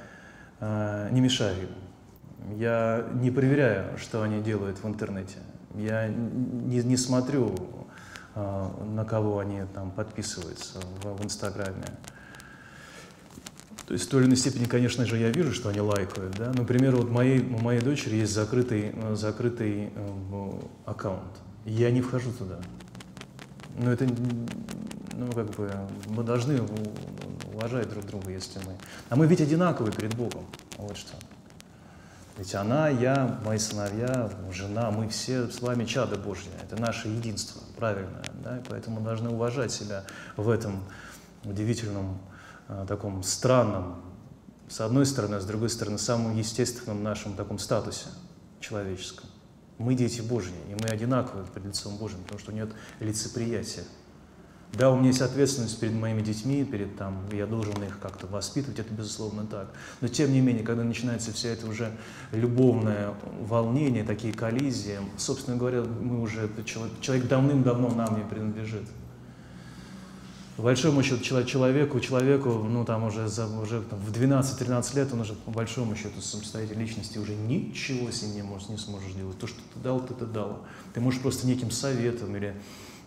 э, 0.60 1.08
не 1.10 1.20
мешаю 1.20 1.62
им. 1.62 2.58
Я 2.58 3.06
не 3.14 3.30
проверяю, 3.30 3.98
что 3.98 4.22
они 4.22 4.40
делают 4.40 4.82
в 4.82 4.86
интернете. 4.86 5.38
Я 5.74 6.08
не, 6.08 6.78
не 6.78 6.96
смотрю, 6.96 7.54
на 8.34 9.04
кого 9.04 9.38
они 9.40 9.62
там 9.74 9.90
подписываются 9.90 10.80
в, 11.02 11.16
в 11.16 11.24
Инстаграме. 11.24 11.84
То 13.86 13.94
есть 13.94 14.06
в 14.06 14.10
той 14.10 14.20
или 14.20 14.26
иной 14.28 14.36
степени, 14.36 14.66
конечно 14.66 15.06
же, 15.06 15.16
я 15.16 15.30
вижу, 15.30 15.52
что 15.52 15.70
они 15.70 15.80
лайкают. 15.80 16.36
Да? 16.36 16.52
Например, 16.52 16.94
вот 16.94 17.10
моей, 17.10 17.40
у 17.40 17.58
моей 17.58 17.80
дочери 17.80 18.16
есть 18.16 18.34
закрытый, 18.34 18.94
закрытый 19.14 19.90
э, 19.94 20.60
аккаунт. 20.84 21.38
Я 21.64 21.90
не 21.90 22.00
вхожу 22.00 22.32
туда. 22.32 22.58
Но 23.76 23.92
это, 23.92 24.06
ну, 25.12 25.32
как 25.32 25.50
бы, 25.50 25.70
мы 26.06 26.22
должны 26.24 26.60
уважать 27.52 27.88
друг 27.90 28.04
друга, 28.06 28.30
если 28.30 28.58
мы... 28.60 28.76
А 29.08 29.16
мы 29.16 29.26
ведь 29.26 29.40
одинаковые 29.40 29.92
перед 29.92 30.14
Богом. 30.14 30.46
Вот 30.76 30.96
что. 30.96 31.14
Ведь 32.36 32.54
она, 32.54 32.88
я, 32.88 33.40
мои 33.44 33.58
сыновья, 33.58 34.30
жена, 34.52 34.90
мы 34.90 35.08
все 35.08 35.48
с 35.48 35.60
вами 35.60 35.84
чада 35.84 36.16
Божьи. 36.16 36.50
Это 36.62 36.80
наше 36.80 37.08
единство, 37.08 37.60
правильное. 37.76 38.24
Да? 38.42 38.58
И 38.58 38.62
поэтому 38.68 39.00
должны 39.00 39.30
уважать 39.30 39.72
себя 39.72 40.04
в 40.36 40.48
этом 40.48 40.84
удивительном 41.44 42.18
Э, 42.68 42.84
таком 42.86 43.22
странном, 43.22 44.02
с 44.68 44.82
одной 44.82 45.06
стороны, 45.06 45.36
а 45.36 45.40
с 45.40 45.46
другой 45.46 45.70
стороны, 45.70 45.96
самом 45.96 46.36
естественном 46.36 47.02
нашем 47.02 47.34
таком 47.34 47.58
статусе 47.58 48.08
человеческом. 48.60 49.26
Мы 49.78 49.94
дети 49.94 50.20
Божьи, 50.20 50.54
и 50.68 50.74
мы 50.74 50.88
одинаковы 50.88 51.44
перед 51.54 51.68
лицом 51.68 51.96
Божьим, 51.96 52.18
потому 52.22 52.40
что 52.40 52.52
нет 52.52 52.70
лицеприятия. 53.00 53.84
Да, 54.74 54.90
у 54.90 54.96
меня 54.96 55.08
есть 55.08 55.22
ответственность 55.22 55.80
перед 55.80 55.94
моими 55.94 56.20
детьми, 56.20 56.62
перед 56.64 56.96
там, 56.96 57.24
я 57.32 57.46
должен 57.46 57.82
их 57.82 57.98
как-то 58.00 58.26
воспитывать, 58.26 58.78
это 58.78 58.92
безусловно 58.92 59.46
так. 59.46 59.72
Но 60.00 60.08
тем 60.08 60.30
не 60.32 60.40
менее, 60.40 60.62
когда 60.62 60.84
начинается 60.84 61.32
вся 61.32 61.48
это 61.48 61.66
уже 61.66 61.90
любовное 62.32 63.14
волнение, 63.40 64.04
такие 64.04 64.34
коллизии, 64.34 64.98
собственно 65.16 65.56
говоря, 65.56 65.82
мы 65.82 66.20
уже, 66.20 66.50
человек, 66.66 67.00
человек 67.00 67.28
давным-давно 67.28 67.88
нам 67.94 68.18
не 68.18 68.24
принадлежит 68.24 68.84
по 70.58 70.64
большому 70.64 71.04
счету 71.04 71.22
человеку, 71.44 72.00
человеку, 72.00 72.50
ну 72.68 72.84
там 72.84 73.04
уже, 73.04 73.28
за, 73.28 73.46
уже 73.46 73.80
там, 73.80 74.00
в 74.00 74.10
12-13 74.10 74.96
лет 74.96 75.12
он 75.12 75.20
уже 75.20 75.34
по 75.34 75.52
большому 75.52 75.94
счету 75.94 76.20
самостоятельной 76.20 76.82
личности 76.84 77.16
уже 77.16 77.36
ничего 77.36 78.10
с 78.10 78.22
ним 78.22 78.34
не, 78.34 78.42
можешь, 78.42 78.68
не 78.68 78.76
сможешь 78.76 79.12
делать. 79.12 79.38
То, 79.38 79.46
что 79.46 79.60
ты 79.72 79.78
дал, 79.78 80.00
ты 80.00 80.14
это 80.14 80.26
дал. 80.26 80.66
Ты 80.94 81.00
можешь 81.00 81.20
просто 81.20 81.46
неким 81.46 81.70
советом 81.70 82.34
или 82.34 82.56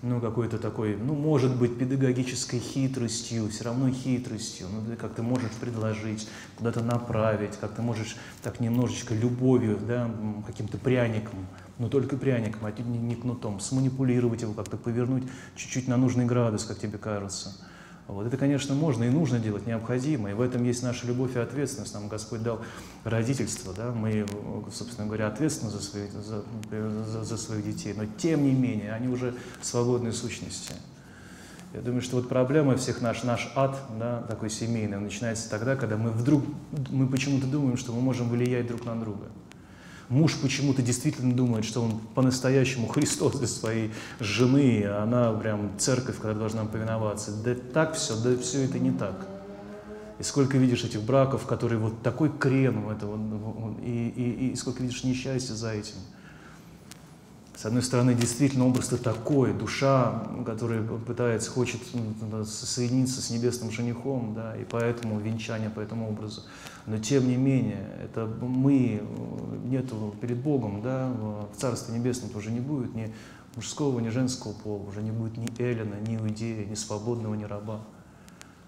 ну, 0.02 0.22
какой-то 0.22 0.60
такой, 0.60 0.96
ну, 0.96 1.14
может 1.14 1.54
быть, 1.54 1.78
педагогической 1.78 2.62
хитростью, 2.62 3.50
все 3.50 3.66
равно 3.66 3.92
хитростью, 3.92 4.68
ну, 4.72 4.90
ты 4.90 4.96
как 4.96 5.14
ты 5.14 5.22
можешь 5.22 5.52
предложить, 5.60 6.30
куда-то 6.56 6.82
направить, 6.82 7.58
как 7.60 7.74
ты 7.74 7.82
можешь 7.82 8.16
так 8.42 8.62
немножечко 8.62 9.14
любовью, 9.14 9.78
да, 9.86 10.10
каким-то 10.48 10.78
пряником 10.78 11.46
но 11.82 11.90
только 11.90 12.16
пряником, 12.16 12.64
а 12.66 12.72
не, 12.72 13.00
не 13.00 13.16
кнутом, 13.16 13.60
сманипулировать 13.60 14.44
его, 14.44 14.54
как-то 14.54 14.78
повернуть 14.78 15.24
чуть-чуть 15.56 15.88
на 15.88 15.98
нужный 15.98 16.26
градус, 16.26 16.64
как 16.64 16.78
тебе 16.78 17.00
кажется. 17.00 17.58
Вот. 18.08 18.28
Это, 18.28 18.38
конечно, 18.38 18.76
можно 18.76 19.04
и 19.04 19.10
нужно 19.10 19.40
делать, 19.40 19.66
необходимо, 19.66 20.30
и 20.30 20.34
в 20.34 20.42
этом 20.42 20.64
есть 20.64 20.84
наша 20.84 21.08
любовь 21.08 21.36
и 21.36 21.40
ответственность. 21.40 21.96
Нам 21.96 22.08
Господь 22.08 22.44
дал 22.44 22.62
родительство, 23.04 23.74
да? 23.74 23.92
мы, 23.92 24.28
собственно 24.72 25.08
говоря, 25.08 25.26
ответственны 25.26 25.72
за, 25.72 25.82
свои, 25.82 26.08
за, 26.10 26.44
за, 27.04 27.24
за 27.24 27.38
своих 27.38 27.66
детей, 27.66 27.96
но 27.98 28.04
тем 28.06 28.44
не 28.44 28.52
менее 28.52 28.94
они 28.94 29.08
уже 29.08 29.34
свободные 29.64 30.14
сущности. 30.14 30.76
Я 31.74 31.82
думаю, 31.82 32.04
что 32.04 32.18
вот 32.18 32.30
проблема 32.30 32.78
всех 32.78 33.02
наш, 33.02 33.24
наш 33.24 33.52
ад, 33.56 33.76
да, 33.98 34.22
такой 34.30 34.52
семейный, 34.52 35.00
начинается 35.00 35.50
тогда, 35.50 35.76
когда 35.76 35.98
мы 35.98 36.12
вдруг, 36.12 36.44
мы 36.92 37.08
почему-то 37.08 37.48
думаем, 37.48 37.76
что 37.76 37.92
мы 37.92 38.02
можем 38.02 38.30
влиять 38.30 38.68
друг 38.68 38.86
на 38.86 39.00
друга 39.00 39.26
муж 40.12 40.38
почему-то 40.38 40.82
действительно 40.82 41.34
думает, 41.34 41.66
что 41.66 41.82
он 41.82 42.00
по-настоящему 42.14 42.88
Христос 42.88 43.40
для 43.40 43.48
своей 43.48 43.92
жены, 44.20 44.84
а 44.86 45.04
она 45.04 45.32
прям 45.32 45.72
церковь, 45.80 46.18
когда 46.18 46.34
должна 46.34 46.66
повиноваться. 46.66 47.32
Да 47.32 47.56
так 47.56 47.96
все, 47.96 48.16
да 48.22 48.38
все 48.38 48.66
это 48.66 48.78
не 48.78 48.92
так. 48.92 49.26
И 50.20 50.24
сколько 50.24 50.58
видишь 50.58 50.84
этих 50.84 51.02
браков, 51.02 51.48
которые 51.48 51.80
вот 51.80 52.04
такой 52.04 52.30
крен, 52.30 52.90
это 52.92 53.08
вот, 53.08 53.78
и, 53.82 54.10
и, 54.10 54.52
и 54.52 54.56
сколько 54.56 54.84
видишь 54.84 55.04
несчастья 55.04 55.54
за 55.54 55.72
этим. 55.72 55.96
С 57.62 57.66
одной 57.68 57.84
стороны, 57.84 58.16
действительно, 58.16 58.66
образ-то 58.66 58.98
такой, 58.98 59.54
душа, 59.54 60.24
которая 60.48 60.82
пытается, 60.82 61.52
хочет 61.52 61.80
ну, 61.94 62.44
соединиться 62.44 63.22
с 63.22 63.30
небесным 63.30 63.70
женихом, 63.70 64.34
да, 64.34 64.58
и 64.58 64.64
поэтому 64.64 65.20
венчание 65.20 65.70
по 65.70 65.80
этому 65.80 66.10
образу. 66.10 66.42
Но 66.88 66.98
тем 66.98 67.28
не 67.28 67.36
менее, 67.36 67.88
это 68.04 68.26
мы, 68.26 69.04
нету 69.64 70.16
перед 70.20 70.38
Богом, 70.38 70.82
да, 70.82 71.08
в 71.54 71.56
Царстве 71.56 71.96
Небесном 71.96 72.32
уже 72.36 72.50
не 72.50 72.62
будет 72.62 72.96
ни 72.96 73.14
мужского, 73.56 74.00
ни 74.00 74.10
женского 74.10 74.54
пола, 74.54 74.82
уже 74.90 75.04
не 75.04 75.12
будет 75.12 75.38
ни 75.38 75.48
Эллина, 75.62 76.00
ни 76.08 76.16
Иудея, 76.16 76.66
ни 76.66 76.74
свободного, 76.74 77.36
ни 77.36 77.44
раба. 77.44 77.82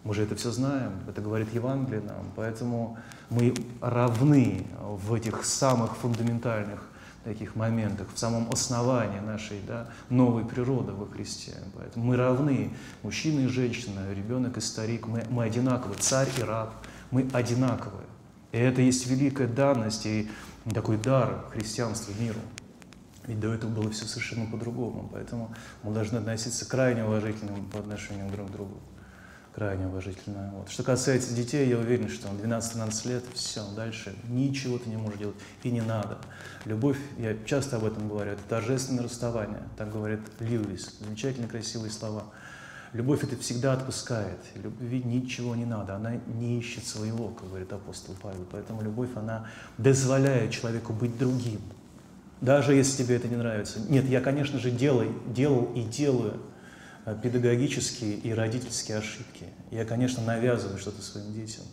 Мы 0.04 0.14
же 0.14 0.22
это 0.22 0.36
все 0.36 0.52
знаем, 0.52 0.92
это 1.10 1.20
говорит 1.20 1.52
Евангелие 1.52 2.02
нам, 2.02 2.32
поэтому 2.36 3.00
мы 3.32 3.56
равны 3.82 4.68
в 4.80 5.16
этих 5.16 5.46
самых 5.46 5.98
фундаментальных 5.98 6.93
таких 7.24 7.56
моментах, 7.56 8.08
в 8.14 8.20
самом 8.20 8.50
основании 8.52 9.20
нашей 9.20 9.60
да, 9.68 9.90
новой 10.10 10.46
природы 10.46 10.92
во 10.92 11.06
Христе. 11.06 11.54
Поэтому 11.76 12.06
мы 12.06 12.18
равны, 12.18 12.74
мужчина 13.02 13.42
и 13.42 13.48
женщина, 13.48 14.12
ребенок 14.14 14.58
и 14.58 14.62
старик, 14.62 15.08
мы, 15.08 15.24
мы 15.30 15.44
одинаковы, 15.44 15.96
царь 15.96 16.30
и 16.38 16.44
раб, 16.44 16.74
мы 17.12 17.28
одинаковые. 17.32 18.08
И 18.52 18.58
это 18.58 18.82
есть 18.82 19.08
великая 19.08 19.48
данность 19.48 20.06
и 20.06 20.30
такой 20.74 20.98
дар 20.98 21.46
христианства 21.52 22.14
миру. 22.20 22.40
Ведь 23.26 23.40
до 23.40 23.54
этого 23.54 23.72
было 23.72 23.90
все 23.90 24.06
совершенно 24.06 24.46
по-другому, 24.46 25.10
поэтому 25.12 25.54
мы 25.82 25.94
должны 25.94 26.18
относиться 26.18 26.66
крайне 26.66 27.06
уважительно 27.06 27.54
по 27.72 27.80
отношению 27.80 28.30
друг 28.30 28.50
к 28.50 28.52
другу 28.52 28.78
крайне 29.54 29.88
уважительно. 29.88 30.52
Вот. 30.54 30.70
Что 30.70 30.84
касается 30.84 31.34
детей, 31.34 31.68
я 31.70 31.78
уверен, 31.78 32.10
что 32.10 32.28
12-13 32.30 33.08
лет, 33.08 33.24
все, 33.34 33.64
дальше 33.76 34.16
ничего 34.28 34.78
ты 34.78 34.90
не 34.90 34.98
можешь 34.98 35.20
делать 35.20 35.36
и 35.64 35.70
не 35.70 35.82
надо. 35.82 36.18
Любовь, 36.66 36.98
я 37.18 37.38
часто 37.46 37.78
об 37.78 37.86
этом 37.86 38.10
говорю, 38.10 38.32
это 38.32 38.42
торжественное 38.50 39.04
расставание, 39.04 39.62
так 39.78 39.92
говорит 39.92 40.22
Льюис, 40.40 40.98
замечательно 41.00 41.48
красивые 41.48 41.92
слова. 41.92 42.24
Любовь 42.94 43.24
это 43.24 43.36
всегда 43.38 43.74
отпускает, 43.74 44.38
любви 44.56 45.02
ничего 45.04 45.56
не 45.56 45.66
надо, 45.66 45.96
она 45.96 46.16
не 46.28 46.60
ищет 46.60 46.86
своего, 46.86 47.30
как 47.30 47.48
говорит 47.48 47.74
апостол 47.74 48.16
Павел. 48.22 48.46
Поэтому 48.52 48.82
любовь, 48.82 49.10
она 49.16 49.48
дозволяет 49.80 50.52
человеку 50.52 50.94
быть 50.94 51.18
другим, 51.18 51.60
даже 52.42 52.76
если 52.76 53.04
тебе 53.04 53.16
это 53.16 53.28
не 53.28 53.36
нравится. 53.36 53.80
Нет, 53.90 54.06
я, 54.06 54.22
конечно 54.22 54.60
же, 54.60 54.70
делай, 54.70 55.10
делал 55.28 55.72
и 55.74 55.82
делаю 55.82 56.40
педагогические 57.22 58.16
и 58.16 58.34
родительские 58.34 58.98
ошибки. 58.98 59.46
Я, 59.72 59.86
конечно, 59.86 60.24
навязываю 60.24 60.78
что-то 60.78 61.02
своим 61.02 61.34
детям. 61.34 61.64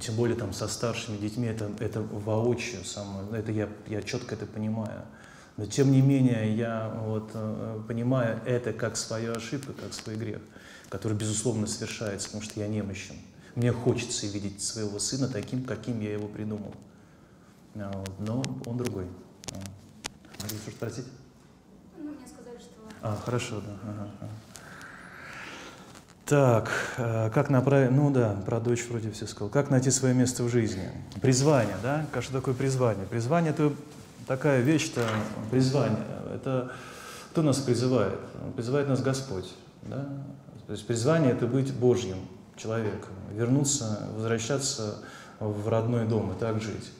Тем 0.00 0.16
более 0.16 0.36
там 0.36 0.52
со 0.52 0.68
старшими 0.68 1.18
детьми 1.18 1.46
это, 1.46 1.70
это 1.78 2.00
воочию, 2.00 2.84
самое, 2.84 3.40
это 3.40 3.52
я, 3.52 3.68
я 3.86 4.02
четко 4.02 4.34
это 4.34 4.46
понимаю. 4.46 5.02
Но 5.58 5.66
тем 5.66 5.92
не 5.92 6.00
менее 6.00 6.56
я 6.56 6.88
вот, 7.04 7.30
э, 7.34 7.82
понимаю 7.86 8.40
это 8.46 8.72
как 8.72 8.96
свою 8.96 9.34
ошибку, 9.34 9.74
как 9.74 9.92
свой 9.92 10.16
грех, 10.16 10.40
который, 10.88 11.16
безусловно, 11.16 11.66
совершается, 11.66 12.28
потому 12.28 12.42
что 12.42 12.58
я 12.60 12.68
немощен. 12.68 13.16
Мне 13.54 13.70
хочется 13.70 14.26
видеть 14.26 14.62
своего 14.62 14.98
сына 14.98 15.28
таким, 15.28 15.64
каким 15.64 16.00
я 16.00 16.12
его 16.12 16.26
придумал. 16.26 16.74
А 17.74 17.92
вот, 17.94 18.18
но 18.18 18.42
он 18.64 18.78
другой. 18.78 19.04
Могу 20.40 20.54
что 20.62 20.70
спросить? 20.70 21.06
А, 23.02 23.16
хорошо, 23.16 23.60
да. 23.60 23.76
Ага, 23.82 24.10
ага. 24.20 24.30
Так, 26.24 26.70
э, 26.98 27.30
как 27.30 27.50
направить, 27.50 27.90
ну 27.90 28.10
да, 28.10 28.36
про 28.46 28.60
дочь 28.60 28.86
вроде 28.88 29.10
все 29.10 29.26
сказал. 29.26 29.48
Как 29.48 29.70
найти 29.70 29.90
свое 29.90 30.14
место 30.14 30.44
в 30.44 30.48
жизни? 30.48 30.88
Призвание, 31.20 31.76
да? 31.82 32.06
Что 32.20 32.34
такое 32.34 32.54
призвание? 32.54 33.06
Призвание– 33.06 33.50
это 33.52 33.72
такая 34.28 34.60
вещь-то, 34.60 35.04
призвание. 35.50 36.04
Это 36.32 36.72
кто 37.32 37.42
нас 37.42 37.58
призывает? 37.58 38.20
Призывает 38.54 38.88
нас 38.88 39.02
Господь, 39.02 39.52
да? 39.82 40.06
То 40.66 40.72
есть 40.72 40.86
призвание– 40.86 41.32
это 41.32 41.46
быть 41.46 41.74
Божьим 41.74 42.18
человеком, 42.56 43.10
вернуться, 43.32 44.08
возвращаться 44.14 44.98
в 45.40 45.68
родной 45.68 46.06
дом 46.06 46.32
и 46.32 46.38
так 46.38 46.60
жить. 46.62 46.92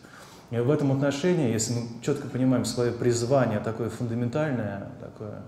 И 0.50 0.56
в 0.58 0.68
этом 0.68 0.90
отношении, 0.90 1.52
если 1.52 1.74
мы 1.74 1.88
четко 2.02 2.26
понимаем 2.26 2.64
свое 2.64 2.90
призвание, 2.92 3.60
такое 3.60 3.88
фундаментальное, 3.88 4.88
такое 5.00 5.42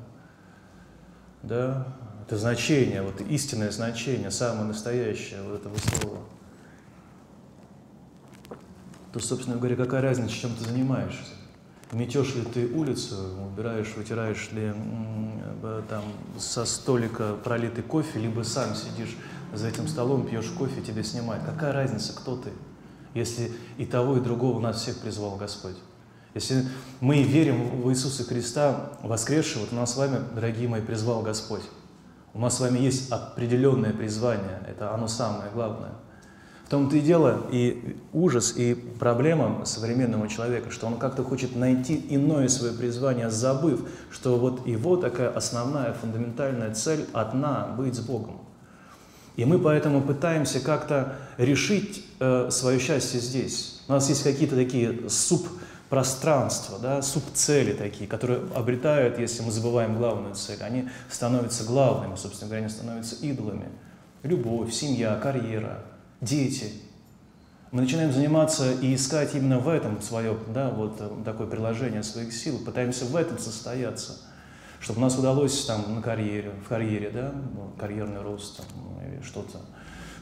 да, 1.42 1.86
это 2.26 2.38
значение, 2.38 3.02
вот 3.02 3.20
истинное 3.20 3.70
значение, 3.70 4.30
самое 4.30 4.64
настоящее 4.64 5.42
вот 5.42 5.60
этого 5.60 5.76
слова, 5.76 6.18
то, 9.12 9.20
собственно 9.20 9.56
говоря, 9.58 9.76
какая 9.76 10.00
разница, 10.00 10.34
чем 10.34 10.54
ты 10.54 10.64
занимаешься? 10.64 11.32
Метешь 11.92 12.34
ли 12.34 12.42
ты 12.42 12.66
улицу, 12.66 13.16
убираешь, 13.46 13.94
вытираешь 13.94 14.50
ли 14.52 14.72
там 15.88 16.02
со 16.38 16.64
столика 16.64 17.34
пролитый 17.44 17.84
кофе, 17.84 18.18
либо 18.18 18.42
сам 18.42 18.74
сидишь 18.74 19.16
за 19.52 19.68
этим 19.68 19.86
столом, 19.86 20.26
пьешь 20.26 20.48
кофе, 20.48 20.80
тебе 20.80 21.04
снимают. 21.04 21.44
Какая 21.44 21.72
разница, 21.72 22.14
кто 22.14 22.36
ты, 22.36 22.50
если 23.12 23.52
и 23.76 23.84
того, 23.84 24.16
и 24.16 24.20
другого 24.20 24.58
нас 24.60 24.80
всех 24.80 24.98
призвал 24.98 25.36
Господь? 25.36 25.76
Если 26.34 26.66
мы 27.00 27.22
верим 27.22 27.82
в 27.82 27.90
Иисуса 27.90 28.24
Христа, 28.24 28.94
воскресшего, 29.02 29.66
то 29.66 29.76
нас 29.76 29.92
с 29.92 29.96
вами, 29.96 30.18
дорогие 30.34 30.66
мои, 30.68 30.80
призвал 30.80 31.22
Господь. 31.22 31.62
У 32.34 32.40
нас 32.40 32.56
с 32.56 32.60
вами 32.60 32.80
есть 32.80 33.12
определенное 33.12 33.92
призвание, 33.92 34.60
это 34.68 34.92
оно 34.92 35.06
самое 35.06 35.50
главное. 35.54 35.92
В 36.66 36.68
том-то 36.68 36.96
и 36.96 37.00
дело 37.00 37.46
и 37.52 37.96
ужас, 38.12 38.54
и 38.56 38.74
проблема 38.74 39.64
современного 39.64 40.28
человека, 40.28 40.70
что 40.70 40.88
он 40.88 40.96
как-то 40.96 41.22
хочет 41.22 41.54
найти 41.54 42.04
иное 42.10 42.48
свое 42.48 42.72
призвание, 42.72 43.30
забыв, 43.30 43.88
что 44.10 44.36
вот 44.36 44.66
его 44.66 44.96
такая 44.96 45.30
основная 45.30 45.92
фундаментальная 45.92 46.74
цель 46.74 47.06
одна– 47.12 47.68
быть 47.78 47.94
с 47.94 48.00
Богом. 48.00 48.40
И 49.36 49.44
мы 49.44 49.60
поэтому 49.60 50.00
пытаемся 50.00 50.58
как-то 50.58 51.16
решить 51.38 52.04
э, 52.18 52.50
свое 52.50 52.80
счастье 52.80 53.20
здесь. 53.20 53.82
У 53.86 53.92
нас 53.92 54.08
есть 54.08 54.24
какие-то 54.24 54.56
такие 54.56 55.08
субпространства, 56.02 56.78
да, 56.78 57.02
субцели 57.02 57.72
такие, 57.72 58.08
которые 58.08 58.40
обретают, 58.54 59.18
если 59.18 59.42
мы 59.42 59.52
забываем 59.52 59.96
главную 59.96 60.34
цель, 60.34 60.60
они 60.62 60.88
становятся 61.08 61.64
главными, 61.64 62.16
собственно 62.16 62.48
говоря, 62.48 62.64
они 62.64 62.74
становятся 62.74 63.14
идолами. 63.16 63.68
Любовь, 64.22 64.72
семья, 64.72 65.14
карьера, 65.16 65.84
дети. 66.20 66.72
Мы 67.70 67.82
начинаем 67.82 68.12
заниматься 68.12 68.72
и 68.72 68.94
искать 68.94 69.34
именно 69.34 69.58
в 69.58 69.68
этом 69.68 70.00
свое, 70.00 70.36
да, 70.48 70.70
вот 70.70 70.96
э, 71.00 71.10
такое 71.24 71.46
приложение 71.46 72.02
своих 72.02 72.32
сил, 72.32 72.58
пытаемся 72.64 73.04
в 73.04 73.14
этом 73.14 73.38
состояться– 73.38 74.16
чтобы 74.84 74.98
у 74.98 75.02
нас 75.02 75.18
удалось 75.18 75.64
там 75.64 75.94
на 75.94 76.02
карьере, 76.02 76.50
в 76.62 76.68
карьере, 76.68 77.08
да, 77.08 77.32
ну, 77.32 77.72
карьерный 77.78 78.20
рост 78.20 78.58
там, 78.58 78.66
или 79.00 79.22
что-то, 79.22 79.60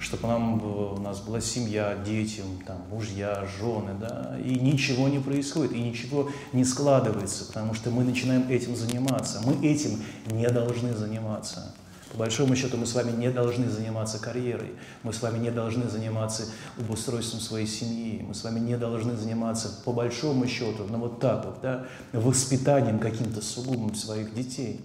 чтобы 0.02 0.26
нам, 0.26 0.62
у 0.62 0.98
нас 0.98 1.20
была 1.20 1.40
семья, 1.40 1.96
дети, 2.04 2.42
там, 2.66 2.78
мужья, 2.90 3.46
жены, 3.58 3.92
да, 3.98 4.36
и 4.44 4.58
ничего 4.58 5.08
не 5.08 5.20
происходит, 5.20 5.72
и 5.72 5.80
ничего 5.80 6.30
не 6.52 6.64
складывается, 6.64 7.46
потому 7.46 7.72
что 7.72 7.90
мы 7.90 8.02
начинаем 8.02 8.48
этим 8.50 8.74
заниматься. 8.74 9.40
Мы 9.44 9.64
этим 9.66 10.02
не 10.30 10.48
должны 10.48 10.94
заниматься. 10.94 11.72
По 12.10 12.18
большому 12.18 12.54
счету 12.56 12.76
мы 12.76 12.84
с 12.84 12.94
вами 12.94 13.12
не 13.12 13.30
должны 13.30 13.70
заниматься 13.70 14.18
карьерой, 14.18 14.72
мы 15.02 15.14
с 15.14 15.22
вами 15.22 15.38
не 15.38 15.50
должны 15.50 15.88
заниматься 15.88 16.44
обустройством 16.78 17.40
своей 17.40 17.66
семьи, 17.66 18.22
мы 18.26 18.34
с 18.34 18.44
вами 18.44 18.60
не 18.60 18.76
должны 18.76 19.16
заниматься 19.16 19.80
по 19.84 19.92
большому 19.92 20.46
счету, 20.46 20.84
ну 20.90 20.98
вот 20.98 21.20
так 21.20 21.46
вот, 21.46 21.60
да, 21.62 21.86
воспитанием 22.12 22.98
каким-то 22.98 23.40
сугубым 23.40 23.94
своих 23.94 24.34
детей. 24.34 24.82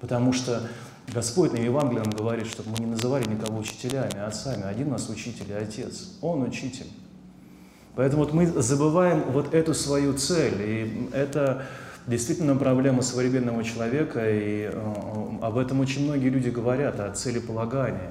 Потому 0.00 0.34
что 0.34 0.60
Господь 1.12 1.52
на 1.52 1.58
Евангелии 1.58 2.00
нам 2.00 2.10
говорит, 2.10 2.46
чтобы 2.46 2.70
мы 2.70 2.78
не 2.78 2.90
называли 2.90 3.28
никого 3.28 3.58
учителями, 3.58 4.18
отцами. 4.18 4.64
Один 4.64 4.88
у 4.88 4.90
нас 4.92 5.08
учитель 5.08 5.50
и 5.50 5.52
отец. 5.52 6.12
Он 6.22 6.42
учитель. 6.42 6.86
Поэтому 7.94 8.24
вот 8.24 8.32
мы 8.32 8.46
забываем 8.46 9.22
вот 9.30 9.54
эту 9.54 9.74
свою 9.74 10.14
цель. 10.14 10.54
И 10.60 11.10
это 11.12 11.66
действительно 12.06 12.56
проблема 12.56 13.02
современного 13.02 13.62
человека, 13.64 14.28
и 14.28 14.70
э, 14.72 15.38
об 15.42 15.58
этом 15.58 15.80
очень 15.80 16.04
многие 16.04 16.28
люди 16.28 16.48
говорят, 16.48 17.00
о 17.00 17.10
целеполагании. 17.12 18.10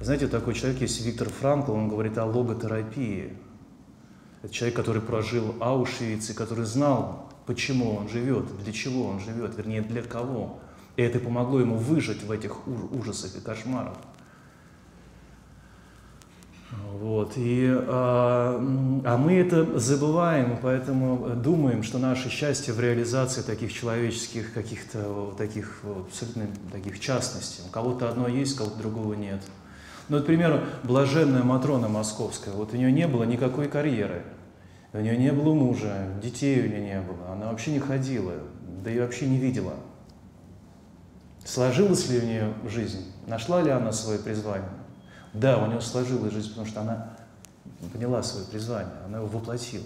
Знаете, 0.00 0.26
такой 0.26 0.54
человек 0.54 0.80
есть 0.80 1.04
Виктор 1.04 1.28
Франкл, 1.28 1.72
он 1.72 1.88
говорит 1.88 2.18
о 2.18 2.24
логотерапии. 2.24 3.34
Это 4.42 4.52
человек, 4.52 4.76
который 4.76 5.02
прожил 5.02 5.54
Аушвиц 5.60 6.30
и 6.30 6.34
который 6.34 6.64
знал, 6.64 7.28
почему 7.46 7.94
он 7.94 8.08
живет, 8.08 8.46
для 8.64 8.72
чего 8.72 9.06
он 9.06 9.20
живет, 9.20 9.56
вернее, 9.56 9.82
для 9.82 10.02
кого. 10.02 10.58
И 10.96 11.02
это 11.02 11.18
помогло 11.18 11.60
ему 11.60 11.76
выжить 11.76 12.22
в 12.22 12.30
этих 12.30 12.66
ужасах 12.66 13.36
и 13.36 13.40
кошмарах. 13.40 13.94
Вот. 16.92 17.32
И, 17.36 17.68
а, 17.68 18.56
а 19.04 19.16
мы 19.18 19.34
это 19.34 19.78
забываем, 19.78 20.58
поэтому 20.62 21.30
думаем, 21.36 21.82
что 21.82 21.98
наше 21.98 22.30
счастье 22.30 22.72
в 22.72 22.80
реализации 22.80 23.42
таких 23.42 23.72
человеческих 23.72 24.52
каких-то 24.52 25.34
таких 25.36 25.82
абсолютно 25.84 26.46
таких 26.70 27.00
частностей. 27.00 27.64
У 27.68 27.70
кого-то 27.70 28.08
одно 28.08 28.28
есть, 28.28 28.54
у 28.54 28.58
кого-то 28.58 28.78
другого 28.78 29.14
нет. 29.14 29.42
Ну, 30.08 30.16
вот, 30.16 30.24
к 30.24 30.26
примеру, 30.26 30.60
блаженная 30.82 31.42
Матрона 31.42 31.88
Московская, 31.88 32.52
вот 32.52 32.72
у 32.72 32.76
нее 32.76 32.90
не 32.90 33.06
было 33.06 33.24
никакой 33.24 33.68
карьеры, 33.68 34.22
у 34.92 34.98
нее 34.98 35.16
не 35.16 35.32
было 35.32 35.54
мужа, 35.54 36.08
детей 36.22 36.60
у 36.60 36.68
нее 36.68 36.80
не 36.80 37.00
было, 37.00 37.32
она 37.32 37.50
вообще 37.50 37.72
не 37.72 37.78
ходила, 37.78 38.34
да 38.84 38.90
и 38.90 38.98
вообще 38.98 39.26
не 39.26 39.38
видела. 39.38 39.74
Сложилась 41.44 42.08
ли 42.08 42.18
у 42.18 42.22
нее 42.22 42.54
жизнь? 42.68 43.12
Нашла 43.26 43.62
ли 43.62 43.70
она 43.70 43.92
свое 43.92 44.18
призвание? 44.18 44.68
Да, 45.32 45.58
у 45.58 45.66
нее 45.66 45.80
сложилась 45.80 46.32
жизнь, 46.32 46.50
потому 46.50 46.66
что 46.66 46.80
она 46.82 47.16
поняла 47.92 48.22
свое 48.22 48.46
призвание, 48.46 48.94
она 49.06 49.18
его 49.18 49.26
воплотила. 49.26 49.84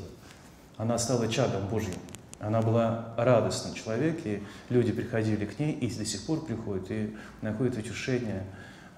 Она 0.77 0.99
стала 0.99 1.29
чадом 1.29 1.69
Божьим. 1.69 1.95
Она 2.39 2.61
была 2.61 3.15
радостный 3.17 3.75
человек, 3.75 4.21
и 4.25 4.43
люди 4.69 4.93
приходили 4.93 5.47
к 5.47 5.59
ней, 5.59 5.73
и 5.73 5.91
до 5.91 6.05
сих 6.05 6.27
пор 6.27 6.45
приходят, 6.45 6.91
и 6.91 7.17
находят 7.41 7.79
утешение. 7.79 8.45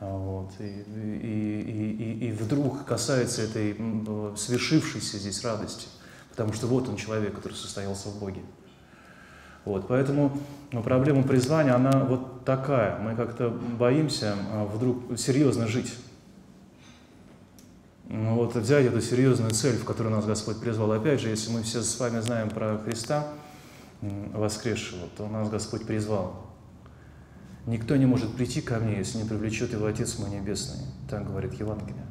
А, 0.00 0.16
вот, 0.16 0.52
и, 0.58 0.64
и, 0.64 2.18
и, 2.22 2.28
и 2.28 2.32
вдруг 2.32 2.84
касается 2.84 3.42
этой 3.42 3.74
свершившейся 4.36 5.18
здесь 5.18 5.44
радости, 5.44 5.86
потому 6.30 6.52
что 6.52 6.66
вот 6.66 6.88
он 6.88 6.96
человек, 6.96 7.34
который 7.36 7.54
состоялся 7.54 8.08
в 8.08 8.18
Боге. 8.18 8.42
Вот, 9.68 9.86
поэтому 9.86 10.32
ну, 10.72 10.82
проблема 10.82 11.22
призвания, 11.22 11.74
она 11.74 12.02
вот 12.04 12.42
такая. 12.46 12.98
Мы 13.00 13.14
как-то 13.14 13.50
боимся 13.50 14.34
а, 14.50 14.64
вдруг 14.64 15.18
серьезно 15.18 15.66
жить. 15.66 15.92
Ну, 18.08 18.34
вот 18.36 18.56
взять 18.56 18.86
эту 18.86 19.02
серьезную 19.02 19.50
цель, 19.50 19.76
в 19.76 19.84
которую 19.84 20.16
нас 20.16 20.24
Господь 20.24 20.58
призвал. 20.58 20.92
Опять 20.92 21.20
же, 21.20 21.28
если 21.28 21.52
мы 21.52 21.62
все 21.62 21.82
с 21.82 22.00
вами 22.00 22.20
знаем 22.20 22.48
про 22.48 22.78
Христа 22.78 23.26
воскресшего, 24.00 25.06
то 25.18 25.28
нас 25.28 25.50
Господь 25.50 25.84
призвал. 25.84 26.46
Никто 27.66 27.94
не 27.96 28.06
может 28.06 28.34
прийти 28.34 28.62
ко 28.62 28.78
мне, 28.78 28.96
если 28.96 29.18
не 29.18 29.28
привлечет 29.28 29.74
его 29.74 29.84
Отец 29.84 30.18
мой 30.18 30.30
Небесный. 30.30 30.80
Так 31.10 31.26
говорит 31.26 31.52
Евангелие. 31.60 32.06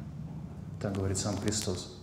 Так 0.80 0.94
говорит 0.94 1.18
сам 1.18 1.36
Христос. 1.36 1.97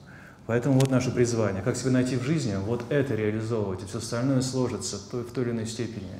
Поэтому 0.48 0.80
вот 0.80 0.92
наше 0.92 1.12
призвание. 1.12 1.64
Как 1.64 1.76
себя 1.76 1.92
найти 1.92 2.18
в 2.18 2.24
жизни, 2.24 2.56
вот 2.56 2.84
это 2.90 3.16
реализовывать, 3.16 3.84
и 3.84 3.86
все 3.86 3.98
остальное 3.98 4.42
сложится 4.42 4.98
в 4.98 5.32
той, 5.34 5.44
или 5.44 5.52
иной 5.52 5.66
степени. 5.66 6.20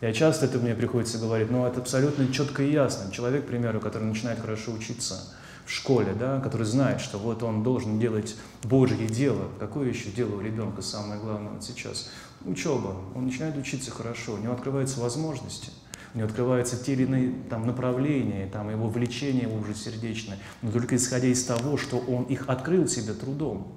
Я 0.00 0.12
часто 0.12 0.46
это 0.46 0.58
мне 0.58 0.74
приходится 0.74 1.18
говорить, 1.18 1.50
но 1.50 1.66
это 1.66 1.80
абсолютно 1.80 2.32
четко 2.32 2.62
и 2.62 2.72
ясно. 2.72 3.12
Человек, 3.12 3.44
к 3.44 3.48
примеру, 3.48 3.80
который 3.80 4.04
начинает 4.04 4.40
хорошо 4.40 4.72
учиться– 4.72 5.22
в 5.70 5.72
школе, 5.72 6.14
да, 6.18 6.40
который 6.40 6.66
знает, 6.66 7.00
что 7.00 7.16
вот 7.16 7.44
он 7.44 7.62
должен 7.62 8.00
делать 8.00 8.34
Божье 8.64 9.06
дело. 9.06 9.44
Какое 9.60 9.88
еще 9.88 10.10
дело 10.10 10.34
у 10.34 10.40
ребенка 10.40 10.82
самое 10.82 11.20
главное 11.20 11.52
вот 11.52 11.62
сейчас? 11.62 12.10
Учеба. 12.44 12.96
Он 13.14 13.26
начинает 13.26 13.56
учиться 13.56 13.92
хорошо, 13.92 14.34
у 14.34 14.38
него 14.38 14.52
открываются 14.52 14.98
возможности, 14.98 15.70
у 16.14 16.18
него 16.18 16.28
открываются 16.28 16.82
те 16.82 16.92
или 16.92 17.04
иные 17.04 17.32
там, 17.48 17.66
направления, 17.66 18.46
там, 18.46 18.70
его 18.70 18.88
влечение 18.88 19.48
уже 19.48 19.74
сердечное, 19.74 20.38
но 20.62 20.72
только 20.72 20.96
исходя 20.96 21.28
из 21.28 21.44
того, 21.44 21.76
что 21.76 21.98
он 21.98 22.24
их 22.24 22.48
открыл 22.48 22.88
себе 22.88 23.12
трудом. 23.12 23.68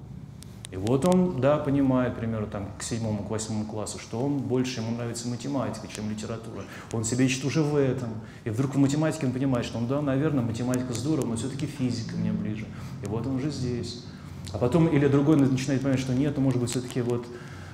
И 0.72 0.76
вот 0.76 1.06
он, 1.06 1.40
да, 1.40 1.60
понимает, 1.60 2.14
к 2.14 2.18
примеру, 2.18 2.48
там, 2.48 2.72
к 2.80 2.82
седьмому, 2.82 3.24
к 3.24 3.30
восьмому 3.30 3.66
классу, 3.66 4.00
что 4.00 4.20
он 4.20 4.40
больше, 4.40 4.80
ему 4.80 4.96
нравится 4.96 5.28
математика, 5.28 5.88
чем 5.88 6.10
литература. 6.10 6.64
Он 6.92 7.04
себя 7.04 7.26
ищет 7.26 7.46
уже 7.46 7.62
в 7.62 7.76
этом. 7.76 8.10
И 8.44 8.50
вдруг 8.50 8.74
в 8.74 8.80
математике 8.80 9.28
он 9.28 9.34
понимает, 9.34 9.68
что, 9.68 9.80
ну 9.80 9.86
да, 9.86 10.02
наверное, 10.02 10.44
математика 10.44 10.92
здорово, 10.94 11.28
но 11.28 11.36
все-таки 11.36 11.68
физика 11.68 12.16
мне 12.16 12.32
ближе. 12.32 12.66
И 13.04 13.06
вот 13.06 13.28
он 13.28 13.36
уже 13.36 13.52
здесь. 13.52 14.04
А 14.52 14.58
потом, 14.58 14.88
или 14.88 15.08
другой 15.08 15.38
начинает 15.38 15.84
понимать, 15.84 16.00
что 16.00 16.16
нет, 16.16 16.34
ну, 16.38 16.42
может 16.42 16.60
быть, 16.60 16.72
все-таки 16.72 17.02
вот 17.02 17.28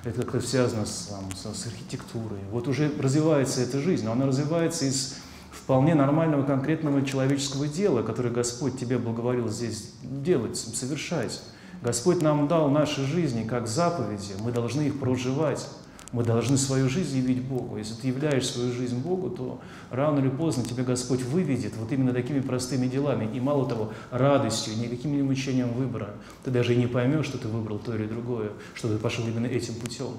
это 0.03 0.23
как-то 0.23 0.41
связано 0.41 0.85
с, 0.85 1.07
там, 1.07 1.31
с, 1.35 1.57
с 1.57 1.67
архитектурой. 1.67 2.39
Вот 2.51 2.67
уже 2.67 2.91
развивается 2.99 3.61
эта 3.61 3.79
жизнь, 3.79 4.05
но 4.05 4.13
она 4.13 4.25
развивается 4.25 4.85
из 4.85 5.17
вполне 5.51 5.95
нормального 5.95 6.43
конкретного 6.43 7.05
человеческого 7.05 7.67
дела, 7.67 8.01
которое 8.01 8.29
Господь 8.29 8.79
тебе 8.79 8.97
благоволил 8.97 9.49
здесь 9.49 9.93
делать, 10.03 10.57
совершать. 10.57 11.41
Господь 11.81 12.21
нам 12.21 12.47
дал 12.47 12.69
наши 12.69 13.05
жизни 13.05 13.43
как 13.43 13.67
заповеди, 13.67 14.33
мы 14.41 14.51
должны 14.51 14.83
их 14.83 14.99
проживать. 14.99 15.67
Мы 16.11 16.23
должны 16.23 16.57
свою 16.57 16.89
жизнь 16.89 17.17
явить 17.17 17.43
Богу. 17.43 17.77
Если 17.77 17.93
ты 17.93 18.07
являешь 18.07 18.47
свою 18.47 18.73
жизнь 18.73 18.97
Богу, 18.97 19.29
то 19.29 19.61
рано 19.91 20.19
или 20.19 20.29
поздно 20.29 20.63
тебя 20.63 20.83
Господь 20.83 21.21
выведет 21.21 21.77
вот 21.77 21.91
именно 21.91 22.13
такими 22.13 22.39
простыми 22.39 22.87
делами. 22.87 23.29
И 23.35 23.39
мало 23.39 23.69
того, 23.69 23.93
радостью, 24.09 24.75
не 24.77 24.87
каким-нибудь 24.87 25.27
мучением 25.27 25.71
выбора. 25.73 26.15
Ты 26.43 26.49
даже 26.49 26.73
и 26.73 26.77
не 26.77 26.87
поймешь, 26.87 27.25
что 27.25 27.37
ты 27.37 27.47
выбрал 27.47 27.77
то 27.77 27.95
или 27.95 28.07
другое, 28.07 28.51
что 28.73 28.87
ты 28.87 28.97
пошел 28.97 29.27
именно 29.27 29.45
этим 29.45 29.75
путем. 29.75 30.13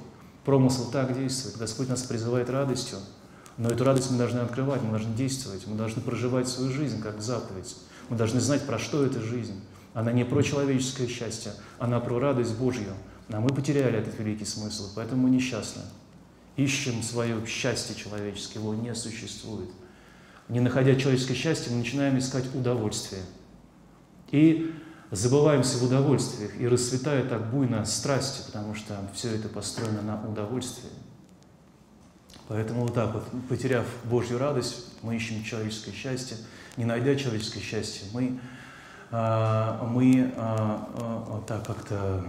Промысл 0.44 0.90
так 0.92 1.18
действует. 1.18 1.58
Господь 1.58 1.88
нас 1.88 2.02
призывает 2.02 2.50
радостью. 2.50 2.98
Но 3.58 3.68
эту 3.68 3.82
радость 3.84 4.10
мы 4.12 4.16
должны 4.16 4.38
открывать, 4.38 4.82
мы 4.82 4.90
должны 4.90 5.14
действовать, 5.14 5.66
мы 5.66 5.76
должны 5.76 6.00
проживать 6.00 6.48
свою 6.48 6.72
жизнь 6.72 7.02
как 7.02 7.20
заповедь. 7.20 7.76
Мы 8.08 8.16
должны 8.16 8.40
знать, 8.40 8.62
про 8.62 8.78
что 8.78 9.04
эта 9.04 9.20
жизнь. 9.20 9.60
Она 9.92 10.12
не 10.12 10.24
про 10.24 10.42
человеческое 10.42 11.08
счастье, 11.08 11.52
она 11.78 11.98
про 11.98 12.18
радость 12.20 12.56
Божью. 12.56 12.94
А 13.32 13.40
мы 13.40 13.48
потеряли 13.48 13.98
этот 13.98 14.18
великий 14.18 14.44
смысл, 14.44 14.90
поэтому 14.94 15.28
мы 15.28 15.30
несчастны. 15.30 15.82
Ищем 16.56 17.02
свое 17.02 17.44
счастье 17.46 17.94
человеческое, 17.94 18.58
его 18.58 18.74
не 18.74 18.94
существует. 18.94 19.70
Не 20.48 20.60
находя 20.60 20.96
человеческое 20.96 21.34
счастье, 21.34 21.72
мы 21.72 21.78
начинаем 21.78 22.18
искать 22.18 22.52
удовольствие. 22.54 23.22
И 24.32 24.74
забываемся 25.12 25.78
в 25.78 25.84
удовольствиях 25.84 26.58
и 26.60 26.66
расцветает 26.66 27.28
так 27.28 27.50
буйно 27.50 27.84
страсти, 27.84 28.44
потому 28.46 28.74
что 28.74 28.96
все 29.14 29.34
это 29.34 29.48
построено 29.48 30.02
на 30.02 30.28
удовольствии. 30.28 30.90
Поэтому 32.48 32.82
вот 32.82 32.94
так 32.94 33.14
вот, 33.14 33.24
потеряв 33.48 33.86
Божью 34.04 34.38
радость, 34.38 34.86
мы 35.02 35.14
ищем 35.14 35.44
человеческое 35.44 35.92
счастье. 35.92 36.36
Не 36.76 36.84
найдя 36.84 37.14
человеческое 37.14 37.60
счастье, 37.60 38.08
мы, 38.12 38.40
а, 39.12 39.84
мы 39.86 40.32
а, 40.36 40.88
а, 40.96 41.44
так 41.46 41.64
как-то 41.64 42.24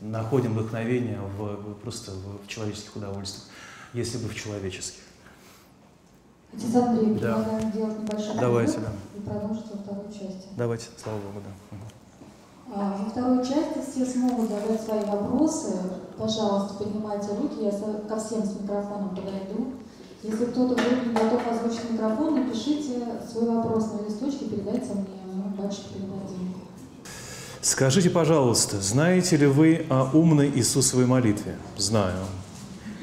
находим 0.00 0.54
вдохновение 0.54 1.18
в, 1.38 1.74
просто 1.82 2.12
в 2.12 2.46
человеческих 2.46 2.96
удовольствиях, 2.96 3.44
если 3.92 4.18
бы 4.18 4.28
в 4.28 4.34
человеческих. 4.34 5.00
Отец 6.52 6.74
Андрей, 6.76 7.14
Да. 7.14 7.34
предлагаем 7.36 7.72
делать 7.72 7.98
небольшой 8.00 8.34
Давайте, 8.38 8.78
да. 8.78 8.92
и 9.16 9.20
продолжить 9.20 9.66
во 9.72 9.78
второй 9.82 10.06
части. 10.12 10.48
Давайте, 10.56 10.86
слава 11.02 11.18
Богу, 11.18 11.40
да. 11.44 11.78
А, 12.76 12.96
Во 13.04 13.10
второй 13.10 13.38
части 13.44 13.80
все 13.90 14.06
смогут 14.06 14.48
задать 14.48 14.80
свои 14.82 15.04
вопросы. 15.04 15.76
Пожалуйста, 16.16 16.74
поднимайте 16.84 17.28
руки, 17.36 17.64
я 17.64 17.70
ко 18.08 18.16
всем 18.20 18.44
с 18.44 18.60
микрофоном 18.60 19.10
подойду. 19.10 19.72
Если 20.22 20.46
кто-то 20.46 20.74
вдруг 20.74 21.06
не 21.06 21.12
готов 21.12 21.42
озвучить 21.46 21.90
микрофон, 21.90 22.34
напишите 22.36 23.04
свой 23.30 23.46
вопрос 23.56 23.92
на 23.92 24.06
листочке, 24.06 24.46
передайте 24.46 24.94
мне, 24.94 25.34
мы 25.34 25.56
дальше 25.60 25.82
передадим. 25.92 26.43
Скажите, 27.64 28.10
пожалуйста, 28.10 28.78
знаете 28.82 29.38
ли 29.38 29.46
вы 29.46 29.86
о 29.88 30.10
умной 30.12 30.52
Иисусовой 30.54 31.06
молитве? 31.06 31.56
Знаю. 31.78 32.18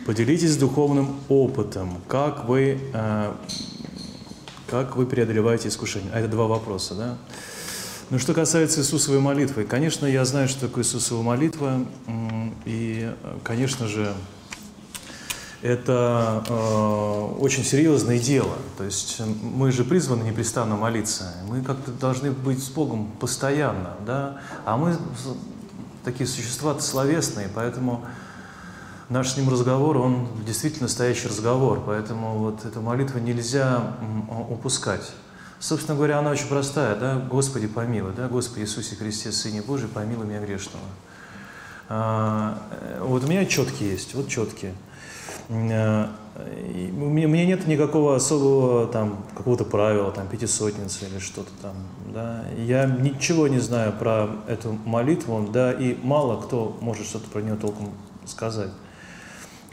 Поделитесь 0.06 0.56
духовным 0.56 1.20
опытом. 1.30 2.00
Как 2.08 2.46
вы, 2.48 2.78
э, 2.94 3.34
как 4.68 4.98
вы 4.98 5.08
преодолеваете 5.08 5.68
искушение? 5.68 6.12
А 6.14 6.20
это 6.20 6.28
два 6.28 6.46
вопроса, 6.46 6.94
да? 6.94 7.18
Ну, 8.12 8.20
что 8.20 8.36
касается 8.36 8.82
Иисусовой 8.82 9.20
молитвы, 9.20 9.64
конечно, 9.64 10.06
я 10.06 10.24
знаю, 10.26 10.48
что 10.48 10.68
такое 10.68 10.84
Иисусова 10.84 11.24
молитва, 11.24 11.84
и, 12.66 13.12
э, 13.20 13.38
конечно 13.44 13.88
же, 13.88 14.14
это 15.62 16.44
э, 16.48 17.36
очень 17.40 17.64
серьезное 17.64 18.20
дело. 18.20 18.56
То 18.78 18.84
есть 18.84 19.22
мы 19.42 19.72
же 19.72 19.84
призваны 19.84 20.24
непрестанно 20.24 20.76
молиться. 20.76 21.34
Мы 21.48 21.62
как-то 21.62 21.92
должны 21.92 22.32
быть 22.32 22.64
с 22.64 22.70
Богом 22.70 23.12
постоянно, 23.20 23.96
да? 24.06 24.42
А 24.66 24.78
мы 24.78 24.98
такие 26.04 26.28
существа 26.28 26.80
словесные, 26.80 27.48
поэтому 27.54 28.04
наш 29.10 29.30
с 29.30 29.38
ним 29.38 29.50
разговор, 29.50 29.98
он 29.98 30.28
действительно 30.46 30.84
настоящий 30.84 31.28
разговор. 31.28 31.84
Поэтому 31.86 32.40
вот 32.40 32.66
эту 32.66 32.82
молитву 32.82 33.20
нельзя 33.20 33.96
упускать. 34.50 35.12
Собственно 35.60 35.96
говоря, 35.96 36.18
она 36.18 36.32
очень 36.32 36.48
простая, 36.48 36.96
да? 36.96 37.18
Господи, 37.18 37.68
помилуй, 37.68 38.14
да? 38.18 38.28
Господи 38.28 38.62
Иисусе 38.64 38.96
Христе, 38.96 39.32
Сыне 39.32 39.62
Божий, 39.62 39.88
помилуй 39.88 40.26
меня 40.26 40.40
грешного. 40.40 40.86
А, 41.88 42.58
э, 42.72 43.04
вот 43.04 43.24
у 43.26 43.28
меня 43.28 43.46
четкие 43.46 43.92
есть, 43.92 44.16
вот 44.16 44.28
четкие. 44.28 44.74
Э, 45.52 46.08
у 46.34 47.10
меня 47.10 47.46
нет 47.46 47.68
никакого 47.68 48.16
особого 48.16 48.88
там 48.88 49.26
какого-то 49.36 49.66
правила, 49.66 50.12
там 50.12 50.28
пятисотницы 50.28 51.08
или 51.08 51.20
что-то 51.20 51.52
там, 51.62 51.74
да. 52.14 52.46
Я 52.58 52.86
ничего 52.86 53.48
не 53.48 53.60
знаю 53.60 53.92
про 53.92 54.30
эту 54.48 54.78
молитву, 54.86 55.48
да, 55.52 55.74
и 55.74 55.98
мало 56.04 56.42
кто 56.42 56.78
может 56.80 57.06
что-то 57.06 57.30
про 57.30 57.42
нее 57.42 57.56
толком 57.56 57.92
сказать. 58.26 58.70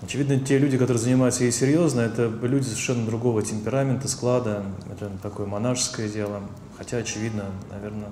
Очевидно, 0.03 0.39
те 0.39 0.59
люди, 0.59 0.79
которые 0.79 1.03
занимаются 1.03 1.45
ей 1.45 1.53
серьезно, 1.53 2.01
это 2.01 2.29
люди 2.43 2.64
совершенно 2.64 3.07
другого 3.07 3.43
темперамента, 3.43 4.09
склада, 4.09 4.64
это 4.93 5.11
такое 5.22 5.47
монашеское 5.47 6.09
дело. 6.09 6.41
Хотя, 6.76 6.99
очевидно, 6.99 7.45
наверное, 7.70 8.11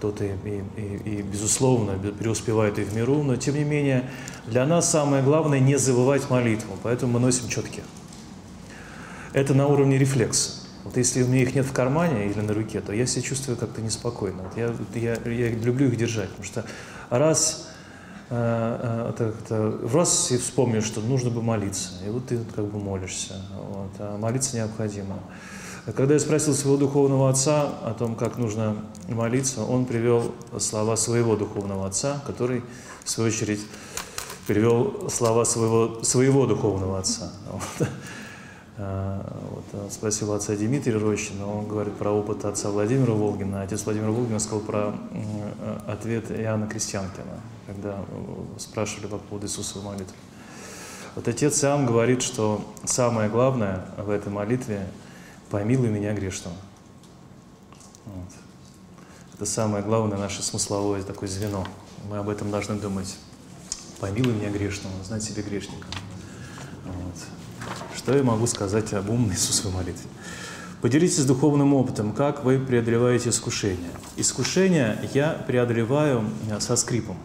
кто-то 0.00 0.24
и, 0.24 0.30
и- 0.78 0.96
и- 1.04 1.22
безусловно, 1.22 1.90
бе- 1.92 2.12
преуспевает 2.12 2.78
и 2.78 2.84
в 2.84 2.94
миру, 2.96 3.22
но 3.22 3.36
тем 3.36 3.54
не 3.54 3.64
менее 3.64 4.08
для 4.46 4.64
нас 4.64 4.90
самое 4.90 5.22
главное 5.22 5.60
не 5.60 5.76
забывать 5.76 6.30
молитву, 6.30 6.78
поэтому 6.82 7.12
мы 7.12 7.20
носим 7.20 7.48
четки. 7.48 7.82
Это 9.34 9.52
на 9.52 9.66
уровне 9.66 9.98
рефлекса. 9.98 10.52
Вот 10.84 10.96
если 10.96 11.22
у 11.22 11.28
меня 11.28 11.42
их 11.42 11.54
нет 11.54 11.66
в 11.66 11.72
кармане 11.72 12.30
или 12.30 12.40
на 12.40 12.54
руке, 12.54 12.80
то 12.80 12.94
я 12.94 13.04
себя 13.04 13.20
чувствую 13.22 13.58
как-то 13.58 13.82
неспокойно. 13.82 14.44
Вот 14.44 14.56
я, 14.56 14.74
я, 14.94 15.30
я 15.30 15.50
люблю 15.50 15.88
их 15.88 15.96
держать, 15.98 16.30
потому 16.30 16.44
что 16.46 16.64
раз, 17.10 17.68
э, 18.30 19.10
э, 19.10 19.10
это, 19.10 19.78
раз 19.92 20.30
и 20.30 20.38
вспомнишь, 20.38 20.84
что 20.84 21.02
нужно 21.02 21.28
бы 21.28 21.42
молиться, 21.42 21.90
и 22.06 22.08
вот 22.08 22.26
ты 22.26 22.38
как 22.56 22.64
бы 22.64 22.78
молишься, 22.78 23.34
вот, 23.54 23.90
а 23.98 24.16
молиться 24.16 24.56
необходимо. 24.56 25.18
Когда 25.86 26.14
я 26.14 26.20
спросил 26.20 26.54
своего 26.54 26.76
духовного 26.76 27.30
отца 27.30 27.70
о 27.82 27.94
том, 27.94 28.14
как 28.14 28.36
нужно 28.36 28.76
молиться, 29.08 29.62
он 29.62 29.86
привел 29.86 30.34
слова 30.58 30.96
своего 30.96 31.36
духовного 31.36 31.86
отца, 31.86 32.22
который, 32.26 32.62
в 33.02 33.10
свою 33.10 33.28
очередь, 33.28 33.60
привел 34.46 35.08
слова 35.08 35.44
своего, 35.44 36.02
своего 36.02 36.46
духовного 36.46 36.98
отца. 36.98 37.32
Вот. 37.50 37.88
А, 38.82 39.20
вот, 39.50 39.64
а, 39.72 39.88
Спросил 39.90 40.32
отца 40.32 40.54
Дмитрия 40.54 40.96
Рощина, 40.96 41.46
он 41.46 41.66
говорит 41.66 41.94
про 41.94 42.10
опыт 42.10 42.44
отца 42.44 42.70
Владимира 42.70 43.12
Волгина. 43.12 43.62
Отец 43.62 43.84
Владимир 43.84 44.10
Волгин 44.10 44.40
сказал 44.40 44.60
про 44.60 44.94
ответ 45.86 46.30
Иоанна 46.30 46.66
Крестьянкина, 46.66 47.40
когда 47.66 47.90
э, 47.90 48.58
спрашивали 48.58 49.06
по 49.06 49.18
поводу 49.18 49.46
Иисусовой 49.46 49.84
молитвы. 49.84 50.14
Вот 51.14 51.28
отец 51.28 51.62
Иоанн 51.62 51.84
говорит, 51.84 52.22
что 52.22 52.64
самое 52.84 53.28
главное 53.28 53.84
в 53.98 54.08
этой 54.08 54.32
молитве– 54.32 54.86
«помилуй 55.50 55.88
меня 55.88 56.14
грешного». 56.14 56.56
Вот. 58.06 58.28
Это 59.34 59.46
самое 59.46 59.82
главное 59.82 60.18
наше 60.18 60.42
смысловое 60.42 61.02
такое 61.02 61.28
звено. 61.28 61.66
Мы 62.08 62.18
об 62.18 62.28
этом 62.28 62.50
должны 62.50 62.76
думать. 62.76 63.16
«Помилуй 64.00 64.32
меня 64.32 64.50
грешного», 64.50 64.94
знать 65.04 65.22
себе 65.22 65.42
грешника. 65.42 65.86
Вот. 66.84 67.14
Что 67.94 68.16
я 68.16 68.22
могу 68.22 68.46
сказать 68.46 68.92
об 68.94 69.10
умной 69.10 69.34
Иисусовой 69.34 69.74
молитве? 69.74 70.08
Поделитесь 70.80 71.26
духовным 71.26 71.74
опытом, 71.74 72.12
как 72.14 72.42
вы 72.42 72.58
преодолеваете 72.58 73.28
искушение. 73.28 73.90
Искушение 74.16 74.98
я 75.12 75.32
преодолеваю 75.46 76.24
э, 76.48 76.58
со 76.60 76.76
скрипом. 76.76 77.18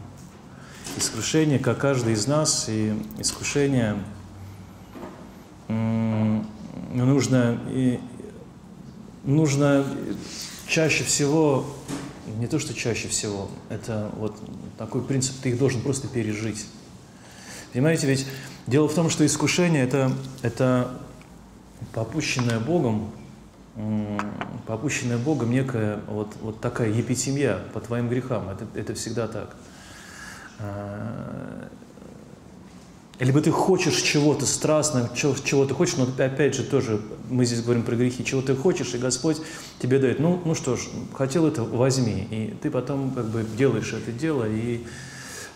Искушение, 0.98 1.60
как 1.60 1.78
каждый 1.78 2.14
из 2.14 2.28
нас, 2.28 2.66
и 2.68 2.94
искушение 3.18 3.98
нужно, 7.06 7.60
нужно 9.26 9.86
чаще 10.68 11.04
всего, 11.04 11.66
не 12.38 12.48
то 12.48 12.60
что 12.60 12.74
чаще 12.74 13.08
всего, 13.08 13.50
это 13.70 14.10
вот 14.18 14.36
такой 14.78 15.02
принцип, 15.02 15.36
ты 15.42 15.50
их 15.50 15.58
должен 15.58 15.82
просто 15.82 16.08
пережить. 16.08 16.66
Понимаете, 17.74 18.08
ведь 18.08 18.26
дело 18.68 18.88
в 18.88 18.94
том, 18.94 19.10
что 19.10 19.26
искушение 19.26 19.84
это, 19.84 20.12
это 20.42 20.92
попущенное 21.94 22.60
Богом, 22.60 23.12
попущенная 24.66 25.18
Богом 25.18 25.52
некая 25.52 26.00
вот, 26.08 26.34
вот 26.42 26.62
такая 26.62 26.90
епитемья 26.90 27.60
по 27.74 27.82
твоим 27.82 28.08
грехам. 28.08 28.50
Это, 28.50 28.66
это 28.74 28.94
всегда 28.94 29.28
так. 29.28 29.56
Либо 33.20 33.40
ты 33.40 33.50
хочешь 33.50 34.02
чего-то 34.02 34.46
страстно, 34.46 35.10
чего, 35.16 35.34
чего 35.42 35.66
ты 35.66 35.74
хочешь, 35.74 35.96
но 35.96 36.06
опять 36.18 36.54
же 36.54 36.64
тоже 36.64 37.02
мы 37.30 37.46
здесь 37.46 37.62
говорим 37.62 37.84
про 37.84 37.96
грехи, 37.96 38.26
чего 38.26 38.42
ты 38.42 38.56
хочешь, 38.56 38.94
и 38.94 38.98
Господь 38.98 39.38
тебе 39.80 40.00
дает. 40.00 40.20
Ну, 40.20 40.42
ну 40.44 40.54
что 40.54 40.76
ж, 40.76 40.82
хотел 41.14 41.48
это, 41.48 41.64
возьми. 41.64 42.28
И 42.30 42.54
ты 42.62 42.70
потом 42.70 43.12
как 43.12 43.26
бы 43.28 43.46
делаешь 43.58 43.94
это 43.94 44.12
дело 44.12 44.46
и 44.46 44.86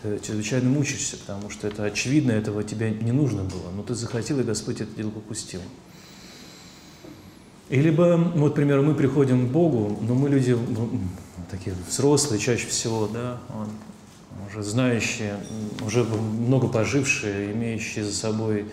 э, 0.04 0.18
чрезвычайно 0.22 0.70
мучаешься, 0.70 1.18
потому 1.18 1.50
что 1.50 1.68
это 1.68 1.84
очевидно, 1.84 2.32
этого 2.32 2.64
тебе 2.64 2.92
не 2.92 3.12
нужно 3.12 3.44
было. 3.44 3.70
Но 3.76 3.82
ты 3.82 3.94
захотел, 3.94 4.40
и 4.40 4.42
Господь 4.42 4.80
это 4.80 4.96
дело 4.96 5.10
попустил. 5.10 5.60
И 7.68 7.78
либо, 7.78 8.16
ну, 8.16 8.40
вот, 8.42 8.52
к 8.52 8.56
примеру, 8.56 8.82
мы 8.82 8.94
приходим 8.94 9.48
к 9.48 9.52
Богу, 9.52 9.98
но 10.00 10.14
мы 10.14 10.30
люди 10.30 10.52
м, 10.52 11.10
такие 11.50 11.76
взрослые 11.88 12.40
чаще 12.40 12.66
всего, 12.66 13.06
да, 13.06 13.38
вот, 13.50 13.68
уже 14.48 14.62
знающие, 14.62 15.36
уже 15.86 16.04
много 16.04 16.68
пожившие, 16.68 17.52
имеющие 17.52 18.04
за 18.04 18.14
собой 18.14 18.66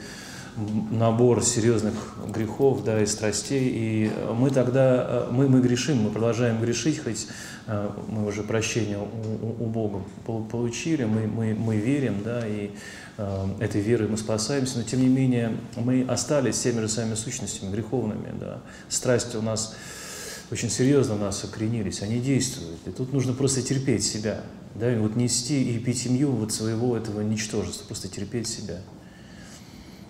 набор 0.91 1.43
серьезных 1.43 1.93
грехов, 2.33 2.83
да, 2.83 3.01
и 3.01 3.05
страстей, 3.05 3.69
и 3.71 4.11
мы 4.33 4.49
тогда, 4.49 5.27
мы, 5.29 5.47
мы 5.47 5.61
грешим, 5.61 5.97
мы 6.01 6.09
продолжаем 6.09 6.59
грешить, 6.59 7.03
хоть 7.03 7.27
э, 7.67 7.89
мы 8.07 8.25
уже 8.25 8.41
прощение 8.41 8.97
у, 8.97 9.63
у- 9.63 9.67
Бога 9.67 10.01
пол- 10.25 10.43
получили, 10.45 11.03
мы, 11.03 11.27
мы, 11.27 11.53
мы 11.53 11.77
верим, 11.77 12.23
да, 12.23 12.41
и 12.47 12.71
э, 13.19 13.47
этой 13.59 13.81
верой 13.81 14.07
мы 14.07 14.17
спасаемся, 14.17 14.79
но 14.79 14.83
тем 14.83 15.01
не 15.01 15.09
менее 15.09 15.55
мы 15.75 16.03
остались 16.07 16.59
теми 16.59 16.79
же 16.81 16.89
самыми 16.89 17.13
сущностями 17.13 17.69
греховными, 17.71 18.33
да, 18.39 18.57
страсти 18.89 19.37
у 19.37 19.43
нас 19.43 19.75
очень 20.51 20.69
серьезно 20.69 21.15
у 21.15 21.17
нас 21.17 21.43
укоренились, 21.43 22.01
они 22.01 22.19
действуют. 22.19 22.79
И 22.85 22.91
тут 22.91 23.13
нужно 23.13 23.33
просто 23.33 23.61
терпеть 23.61 24.03
себя, 24.03 24.41
да, 24.75 24.93
и 24.93 24.97
вот 24.97 25.15
нести 25.15 25.75
и 25.75 25.79
пить 25.79 25.99
семью 25.99 26.31
вот 26.31 26.53
своего 26.53 26.95
этого 26.95 27.21
ничтожества, 27.21 27.85
просто 27.85 28.07
терпеть 28.07 28.47
себя. 28.47 28.79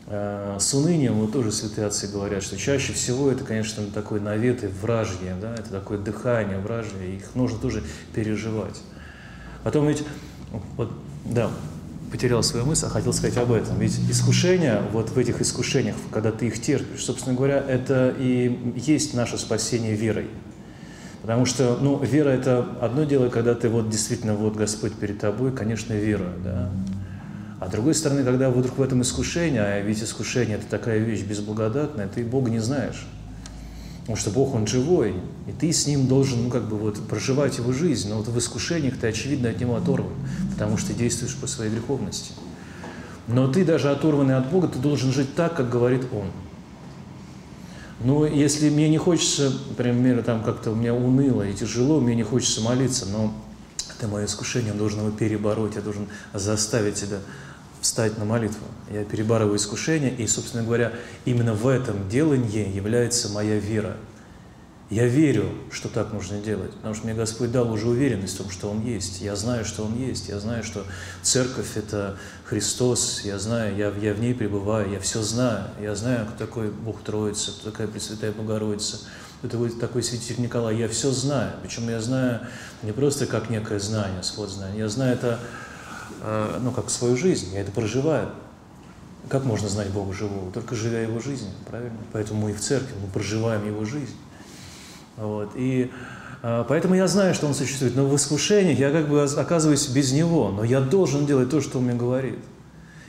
э, 0.08 0.58
с 0.60 0.74
унынием, 0.74 1.16
вот 1.16 1.32
тоже 1.34 1.52
святые 1.52 1.88
отцы 1.88 2.08
говорят, 2.08 2.44
что 2.44 2.58
чаще 2.58 2.94
всего 2.94 3.30
это, 3.30 3.44
конечно, 3.44 3.86
такой 3.88 4.20
навет 4.20 4.64
и 4.64 4.68
вражье, 4.68 5.36
да, 5.40 5.54
это 5.54 5.70
такое 5.70 5.98
дыхание 5.98 6.60
вражье, 6.60 7.16
их 7.16 7.36
нужно 7.36 7.60
тоже 7.60 7.84
переживать. 8.14 8.82
Потом 9.64 9.88
ведь, 9.88 10.04
вот, 10.78 10.92
да, 11.26 11.52
потерял 12.12 12.44
свою 12.44 12.66
мысль, 12.66 12.86
а 12.86 12.90
хотел 12.90 13.14
сказать 13.14 13.38
об 13.38 13.52
этом. 13.52 13.80
Ведь 13.80 13.98
искушения, 14.10 14.82
вот 14.92 15.10
в 15.10 15.18
этих 15.18 15.42
искушениях, 15.42 15.96
когда 16.12 16.32
ты 16.32 16.48
их 16.48 16.62
терпишь, 16.62 17.04
собственно 17.04 17.36
говоря, 17.36 17.64
это 17.68 18.14
и 18.18 18.74
есть 18.76 19.14
наше 19.14 19.38
спасение 19.38 19.96
верой. 19.96 20.28
Потому 21.22 21.46
что, 21.46 21.78
ну, 21.82 22.02
вера– 22.02 22.30
это 22.32 22.66
одно 22.80 23.04
дело, 23.04 23.30
когда 23.30 23.54
ты 23.56 23.70
вот 23.70 23.90
действительно, 23.90 24.36
вот 24.36 24.56
Господь 24.56 24.94
перед 24.94 25.20
тобой, 25.20 25.52
конечно, 25.52 25.94
вера, 25.94 26.32
да. 26.44 26.72
А 27.60 27.68
с 27.68 27.72
другой 27.72 27.96
стороны, 27.96 28.24
когда 28.24 28.50
вдруг 28.50 28.78
в 28.78 28.82
этом 28.82 29.02
искушение, 29.02 29.62
а 29.62 29.82
ведь 29.82 30.02
искушение– 30.02 30.58
это 30.60 30.68
такая 30.68 31.00
вещь 31.00 31.24
безблагодатная, 31.24 32.08
ты 32.08 32.24
Бога 32.24 32.52
не 32.52 32.60
знаешь. 32.60 33.06
Потому 34.08 34.22
что 34.22 34.30
Бог, 34.30 34.56
Он 34.56 34.66
живой, 34.66 35.16
и 35.48 35.52
ты 35.52 35.74
с 35.74 35.86
Ним 35.86 36.08
должен, 36.08 36.44
ну, 36.44 36.50
как 36.50 36.70
бы 36.70 36.78
вот 36.78 36.98
проживать 37.10 37.58
Его 37.58 37.74
жизнь. 37.74 38.08
Но 38.08 38.20
вот 38.20 38.30
в 38.30 38.38
искушениях 38.40 38.98
ты, 38.98 39.08
очевидно, 39.08 39.50
от 39.50 39.60
Него 39.60 39.76
оторван, 39.76 40.14
потому 40.54 40.78
что 40.78 40.94
действуешь 40.94 41.36
по 41.36 41.46
своей 41.46 41.70
греховности. 41.70 42.32
Но 43.28 43.52
ты 43.52 43.66
даже 43.66 43.92
оторванный 43.92 44.38
от 44.38 44.50
Бога, 44.50 44.70
ты 44.70 44.80
должен 44.80 45.12
жить 45.12 45.36
так, 45.36 45.58
как 45.58 45.70
говорит 45.70 46.04
Он. 46.14 46.28
Ну, 48.00 48.24
если 48.24 48.70
мне 48.70 48.88
не 48.88 48.98
хочется, 48.98 49.52
например, 49.72 50.24
там 50.24 50.42
как-то 50.42 50.72
у 50.72 50.76
меня 50.76 50.94
уныло 50.94 51.44
и 51.44 51.54
тяжело, 51.54 52.00
мне 52.00 52.16
не 52.16 52.24
хочется 52.24 52.62
молиться, 52.62 53.08
но 53.08 53.34
это 53.98 54.08
мое 54.08 54.24
искушение, 54.24 54.72
я 54.72 54.78
должен 54.78 55.02
его 55.02 55.12
перебороть, 55.12 55.76
я 55.76 55.82
должен 55.82 56.08
заставить 56.34 56.96
себя 56.96 57.18
встать 57.88 58.18
на 58.18 58.26
молитву. 58.26 58.68
Я 58.92 59.06
перебарываю 59.06 59.56
искушение, 59.56 60.14
и, 60.14 60.28
собственно 60.28 60.62
говоря, 60.62 60.92
именно 61.24 61.54
в 61.54 61.68
этом 61.68 62.10
делании 62.10 62.70
является 62.70 63.30
моя 63.30 63.58
вера. 63.60 63.96
Я 64.90 65.06
верю, 65.06 65.50
что 65.72 65.88
так 65.88 66.12
нужно 66.12 66.40
делать, 66.40 66.72
потому 66.74 66.96
что 66.96 67.06
мне 67.06 67.14
Господь 67.14 67.52
дал 67.52 67.72
уже 67.72 67.88
уверенность 67.88 68.36
в 68.36 68.38
том, 68.40 68.50
что 68.50 68.70
Он 68.70 68.86
есть. 68.86 69.22
Я 69.22 69.38
знаю, 69.38 69.64
что 69.64 69.86
Он 69.86 69.98
есть. 69.98 70.28
Я 70.28 70.40
знаю, 70.40 70.64
что 70.64 70.86
Церковь– 71.22 71.72
это 71.76 72.18
Христос. 72.46 73.22
Я 73.24 73.40
знаю, 73.40 73.76
я, 73.78 73.90
я 74.02 74.14
в 74.14 74.20
ней 74.20 74.36
пребываю, 74.36 74.92
я 74.92 75.00
все 75.00 75.22
знаю. 75.22 75.66
Я 75.82 75.96
знаю, 75.96 76.26
кто 76.26 76.46
такой 76.46 76.70
Бог 76.70 77.02
Троица, 77.04 77.52
кто 77.52 77.72
такая 77.72 77.88
Пресвятая 77.88 78.34
Богородица, 78.34 79.00
кто 79.40 79.70
такой, 79.70 80.04
святитель 80.04 80.42
Николай. 80.42 80.76
Я 80.76 80.90
все 80.90 81.12
знаю. 81.12 81.54
Причем 81.62 81.90
я 81.90 82.02
знаю 82.02 82.42
не 82.84 82.92
просто 82.92 83.28
как 83.28 83.50
некое 83.50 83.80
знание, 83.80 84.24
свод 84.24 84.50
знания. 84.50 84.80
Я 84.80 84.90
знаю 84.90 85.14
это 85.14 85.40
ну, 86.62 86.72
как 86.72 86.90
свою 86.90 87.18
жизнь, 87.18 87.54
я 87.54 87.62
это 87.62 87.72
проживаю. 87.72 88.30
Как 89.30 89.44
можно 89.44 89.68
знать 89.68 89.90
Бога 89.90 90.14
живого? 90.14 90.52
Только 90.52 90.76
живя 90.76 91.02
Его 91.02 91.20
жизнью, 91.20 91.52
правильно? 91.70 91.98
Поэтому 92.14 92.42
мы 92.42 92.52
и 92.52 92.54
в 92.54 92.62
церкви, 92.62 92.94
мы 93.02 93.10
проживаем 93.10 93.66
Его 93.66 93.84
жизнь. 93.84 94.16
Вот. 95.18 95.52
И 95.56 95.92
э, 96.44 96.66
поэтому 96.68 96.96
я 96.96 97.08
знаю, 97.08 97.34
что 97.34 97.48
Он 97.48 97.54
существует. 97.54 97.96
Но 97.96 98.06
в 98.06 98.16
искушениях 98.16 98.80
я 98.80 98.92
как 98.92 99.10
бы 99.10 99.22
оказываюсь 99.22 99.88
без 99.90 100.14
Него. 100.14 100.52
Но 100.52 100.64
я 100.64 100.80
должен 100.80 101.26
делать 101.26 101.50
то, 101.50 101.60
что 101.60 101.80
Он 101.80 101.86
мне 101.86 101.96
говорит. 101.96 102.40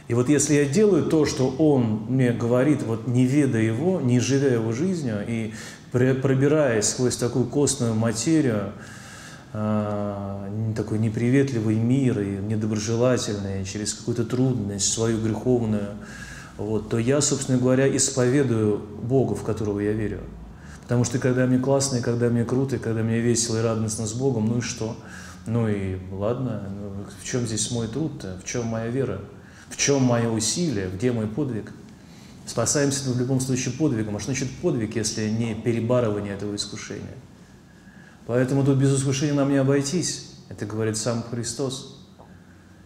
И 0.09 0.14
вот 0.14 0.28
если 0.28 0.55
я 0.55 0.64
делаю 0.64 1.05
то, 1.05 1.24
что 1.24 1.55
Он 1.59 2.06
мне 2.09 2.32
говорит, 2.32 2.82
вот 2.82 3.06
не 3.06 3.24
ведая 3.26 3.62
Его, 3.62 4.01
не 4.01 4.18
живя 4.18 4.55
Его 4.55 4.72
жизнью, 4.72 5.24
и 5.26 5.52
пробираясь 5.93 6.89
сквозь 6.89 7.16
такую 7.16 7.44
костную 7.47 7.94
материю, 7.94 8.56
а, 8.56 8.72
такой 9.53 10.99
неприветливый 10.99 11.77
мир 11.77 12.20
и 12.20 12.37
недоброжелательный, 12.37 13.65
через 13.65 13.95
какую-то 13.95 14.25
трудность, 14.25 14.93
свою 14.93 15.20
греховную, 15.20 15.91
вот, 16.57 16.89
то 16.89 16.99
я, 16.99 17.20
собственно 17.20 17.59
говоря, 17.59 17.95
исповедую 17.97 18.79
Бога, 18.79 19.35
в 19.35 19.45
которого 19.45 19.81
я 19.81 19.93
верю. 19.93 20.20
Потому 20.83 21.05
что 21.05 21.19
когда 21.19 21.47
мне 21.47 21.59
классно, 21.59 21.99
и 21.99 22.01
когда 22.01 22.29
мне 22.29 22.45
круто, 22.45 22.77
и 22.77 22.79
когда 22.79 23.03
мне 23.03 23.20
весело 23.20 23.59
и 23.59 23.62
радостно 23.62 24.07
с 24.07 24.12
Богом, 24.12 24.49
ну 24.49 24.59
и 24.59 24.61
что? 24.61 24.97
Ну 25.47 25.69
и 25.69 25.99
ладно, 26.11 26.62
ну, 26.69 27.05
в 27.20 27.25
чем 27.25 27.47
здесь 27.47 27.70
мой 27.70 27.89
труд-то? 27.89 28.39
В 28.43 28.45
чем 28.45 28.66
моя 28.66 28.89
вера? 28.89 29.20
В 29.70 29.77
чем 29.77 30.03
мое 30.03 30.29
усилие? 30.29 30.91
Где 30.91 31.12
мой 31.12 31.27
подвиг? 31.27 31.73
Спасаемся 32.47 33.11
в 33.11 33.19
любом 33.19 33.41
случае 33.41 33.75
подвигом. 33.75 34.16
А 34.16 34.19
что 34.19 34.33
значит 34.33 34.51
подвиг, 34.62 34.97
если 34.97 35.29
не 35.29 35.55
перебарывание 35.55 36.35
этого 36.35 36.55
искушения? 36.57 37.16
Поэтому 38.28 38.62
тут 38.62 38.76
без 38.76 38.94
искушения 38.94 39.32
нам 39.32 39.48
не 39.48 39.56
обойтись. 39.56 40.34
Это 40.50 40.66
говорит 40.66 40.98
сам 40.98 41.24
Христос. 41.30 41.98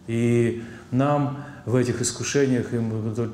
И 0.06 0.62
нам 0.92 1.44
в 1.66 1.74
этих 1.74 2.00
искушениях, 2.00 2.68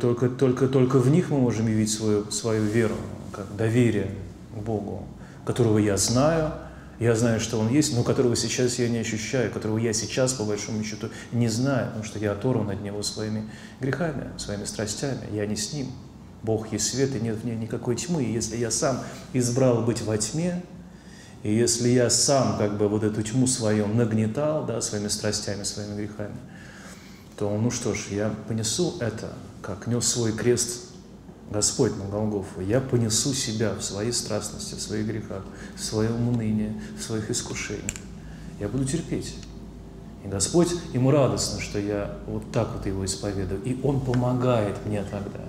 только, 0.00 0.30
только, 0.30 0.68
только 0.68 0.98
в 1.00 1.10
них 1.10 1.28
мы 1.28 1.38
можем 1.38 1.68
явить 1.68 1.90
свою, 1.90 2.30
свою 2.30 2.64
веру, 2.64 2.96
как 3.30 3.54
доверие 3.56 4.10
к 4.54 4.58
Богу, 4.58 5.06
которого 5.44 5.76
я 5.76 5.98
знаю, 5.98 6.52
я 6.98 7.14
знаю, 7.14 7.40
что 7.40 7.58
Он 7.58 7.68
есть, 7.68 7.94
но 7.94 8.02
которого 8.02 8.36
сейчас 8.36 8.78
я 8.78 8.88
не 8.88 8.98
ощущаю, 8.98 9.50
которого 9.52 9.76
я 9.76 9.92
сейчас, 9.92 10.32
по 10.32 10.44
большому 10.44 10.82
счету, 10.84 11.10
не 11.30 11.48
знаю, 11.48 11.88
потому 11.88 12.04
что 12.04 12.18
я 12.18 12.32
оторван 12.32 12.70
от 12.70 12.80
Него 12.80 13.02
своими 13.02 13.50
грехами, 13.82 14.28
своими 14.38 14.64
страстями, 14.64 15.28
я 15.30 15.44
не 15.44 15.56
с 15.56 15.74
Ним. 15.74 15.88
Бог 16.42 16.72
есть 16.72 16.86
свет, 16.86 17.14
и 17.14 17.20
нет 17.20 17.36
в 17.36 17.44
ней 17.44 17.56
никакой 17.56 17.96
тьмы. 17.96 18.24
И 18.24 18.32
если 18.32 18.56
я 18.56 18.70
сам 18.70 19.00
избрал 19.34 19.82
быть 19.82 20.00
во 20.02 20.16
тьме, 20.16 20.62
и 21.42 21.54
если 21.54 21.88
я 21.88 22.10
сам 22.10 22.58
как 22.58 22.76
бы 22.76 22.88
вот 22.88 23.04
эту 23.04 23.22
тьму 23.22 23.46
свою 23.46 23.86
нагнетал, 23.86 24.64
да, 24.66 24.80
своими 24.80 25.08
страстями, 25.08 25.62
своими 25.62 25.96
грехами, 25.96 26.34
то, 27.36 27.56
ну 27.56 27.70
что 27.70 27.94
ж, 27.94 28.08
я 28.10 28.34
понесу 28.48 28.96
это, 29.00 29.32
как 29.62 29.86
нес 29.86 30.06
свой 30.06 30.32
крест 30.32 30.88
Господь 31.50 31.96
на 31.96 32.04
Голгофу. 32.04 32.60
Я 32.60 32.80
понесу 32.80 33.32
себя 33.32 33.74
в 33.74 33.82
своей 33.82 34.12
страстности, 34.12 34.74
в 34.74 34.82
своих 34.82 35.06
грехах, 35.06 35.44
в 35.76 35.82
своем 35.82 36.28
унынии, 36.28 36.74
в 36.98 37.02
своих 37.02 37.30
искушениях. 37.30 37.92
Я 38.58 38.68
буду 38.68 38.84
терпеть. 38.84 39.36
И 40.24 40.28
Господь, 40.28 40.74
ему 40.92 41.12
радостно, 41.12 41.60
что 41.60 41.78
я 41.78 42.18
вот 42.26 42.50
так 42.50 42.68
вот 42.74 42.86
его 42.86 43.04
исповедую. 43.04 43.62
И 43.62 43.80
Он 43.84 44.00
помогает 44.00 44.84
мне 44.84 45.04
тогда. 45.04 45.40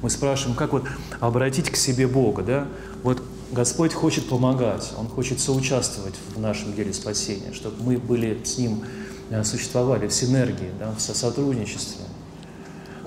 Мы 0.00 0.10
спрашиваем, 0.10 0.56
как 0.56 0.72
вот 0.72 0.84
обратить 1.18 1.70
к 1.70 1.76
себе 1.76 2.06
Бога, 2.06 2.42
да? 2.42 2.68
Вот 3.02 3.20
Господь 3.52 3.92
хочет 3.92 4.28
помогать, 4.28 4.92
Он 4.98 5.06
хочет 5.06 5.40
соучаствовать 5.40 6.14
в 6.34 6.40
нашем 6.40 6.74
деле 6.74 6.92
спасения, 6.92 7.52
чтобы 7.52 7.82
мы 7.82 7.98
были 7.98 8.38
с 8.42 8.58
Ним, 8.58 8.84
э, 9.30 9.44
существовали 9.44 10.08
в 10.08 10.12
синергии, 10.12 10.70
да, 10.78 10.92
в 10.92 11.00
сотрудничестве. 11.00 12.04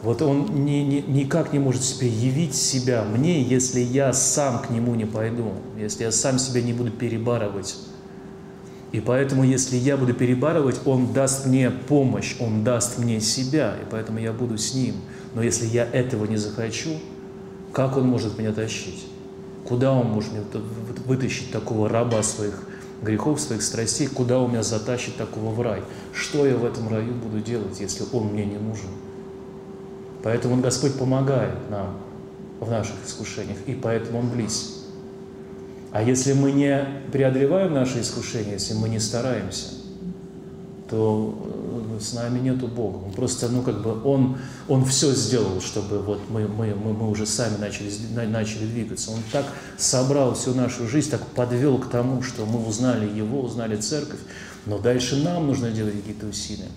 Вот 0.04 0.22
Он 0.22 0.66
ни, 0.66 0.80
ни, 0.84 1.04
никак 1.08 1.54
не 1.54 1.60
может 1.60 1.84
себе 1.84 2.08
явить 2.08 2.56
себя 2.56 3.04
мне, 3.04 3.42
если 3.42 3.80
я 3.80 4.14
сам 4.14 4.62
к 4.62 4.70
Нему 4.70 4.96
не 4.96 5.06
пойду, 5.06 5.54
если 5.78 6.04
я 6.04 6.12
сам 6.12 6.40
себя 6.40 6.62
не 6.62 6.74
буду 6.74 6.92
перебарывать. 6.92 7.76
И 8.92 9.02
поэтому, 9.02 9.44
если 9.44 9.76
я 9.76 9.98
буду 9.98 10.14
перебарывать, 10.14 10.80
Он 10.86 11.12
даст 11.14 11.46
мне 11.46 11.72
помощь, 11.72 12.36
Он 12.40 12.64
даст 12.64 13.00
мне 13.00 13.20
себя, 13.20 13.76
и 13.82 13.86
поэтому 13.90 14.20
я 14.20 14.32
буду 14.32 14.58
с 14.58 14.74
Ним. 14.74 14.96
Но 15.34 15.42
если 15.44 15.66
я 15.66 15.84
этого 15.84 16.26
не 16.26 16.38
захочу, 16.38 16.92
как 17.74 17.98
Он 17.98 18.08
может 18.08 18.38
меня 18.38 18.54
тащить? 18.54 19.06
Куда 19.68 19.92
он 19.92 20.08
может 20.08 20.32
вытащить 21.06 21.52
такого 21.52 21.90
раба 21.90 22.24
своих 22.24 22.64
грехов, 23.02 23.42
своих 23.42 23.62
страстей? 23.62 24.08
Куда 24.08 24.40
он 24.40 24.52
меня 24.52 24.64
затащит 24.64 25.18
такого 25.18 25.52
в 25.52 25.62
рай? 25.62 25.82
Что 26.14 26.46
я 26.46 26.56
в 26.56 26.64
этом 26.64 26.88
раю 26.88 27.14
буду 27.14 27.42
делать, 27.42 27.80
если 27.80 28.06
он 28.14 28.28
мне 28.28 28.46
не 28.46 28.58
нужен? 28.58 28.90
Поэтому 30.24 30.62
Господь 30.62 30.98
помогает 30.98 31.70
нам 31.70 31.98
в 32.60 32.70
наших 32.70 32.96
искушениях, 33.06 33.58
и 33.66 33.74
поэтому 33.74 34.20
Он 34.20 34.30
близ. 34.30 34.86
А 35.92 36.02
если 36.02 36.34
мы 36.34 36.52
не 36.52 36.86
преодолеваем 37.12 37.74
наши 37.74 38.02
искушения, 38.02 38.54
если 38.54 38.74
мы 38.74 38.90
не 38.90 39.00
стараемся, 39.00 39.70
то 40.90 41.57
с 42.00 42.14
нами 42.14 42.40
нету 42.40 42.68
Бога. 42.68 42.98
Он 42.98 43.12
просто, 43.12 43.50
ну, 43.50 43.62
как 43.62 43.82
бы, 43.82 44.04
Он, 44.04 44.38
он 44.68 44.86
все 44.86 45.14
сделал, 45.14 45.62
чтобы 45.62 46.00
вот 46.00 46.22
мы, 46.30 46.48
мы, 46.48 46.76
мы, 46.76 46.94
мы 46.94 47.10
уже 47.10 47.26
сами 47.26 47.58
начали, 47.58 47.92
начали 48.26 48.66
двигаться. 48.66 49.12
Он 49.12 49.20
так 49.32 49.46
собрал 49.78 50.34
всю 50.36 50.54
нашу 50.54 50.88
жизнь, 50.88 51.10
так 51.10 51.26
подвел 51.28 51.78
к 51.78 51.90
тому, 51.90 52.22
что 52.22 52.46
мы 52.46 52.66
узнали 52.66 53.08
Его, 53.08 53.42
узнали 53.42 53.78
Церковь, 53.78 54.20
но 54.66 54.80
дальше 54.80 55.18
нам 55.18 55.48
нужно 55.48 55.72
делать 55.72 55.96
какие-то 55.96 56.28
усилия. 56.28 56.70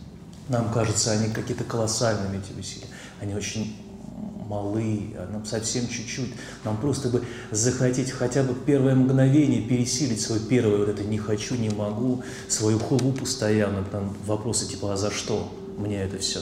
Нам 0.49 0.73
кажется, 0.73 1.13
они 1.13 1.33
какие-то 1.33 1.65
колоссальными, 1.65 2.39
эти 2.39 2.59
усилия. 2.59 2.89
Они 3.21 3.35
очень 3.35 3.77
малы, 4.51 5.15
а 5.17 5.31
нам 5.33 5.47
совсем 5.47 5.87
чуть-чуть. 5.89 6.33
Нам 6.65 6.77
просто 6.77 7.09
бы 7.09 7.23
захотеть 7.53 8.11
хотя 8.11 8.43
бы 8.43 8.55
первое 8.55 8.97
мгновение 8.97 9.63
пересилить 9.63 10.21
свой 10.21 10.41
первое 10.41 10.79
вот 10.79 10.89
это 10.89 11.05
«не 11.05 11.19
хочу, 11.19 11.55
не 11.55 11.71
могу», 11.71 12.23
свою 12.49 12.79
хулу 12.81 13.13
постоянно, 13.13 13.85
там 13.85 14.17
вопросы 14.27 14.69
типа 14.69 14.93
«а 14.93 14.97
за 14.97 15.11
что 15.11 15.53
мне 15.79 16.03
это 16.03 16.19
все?» 16.19 16.41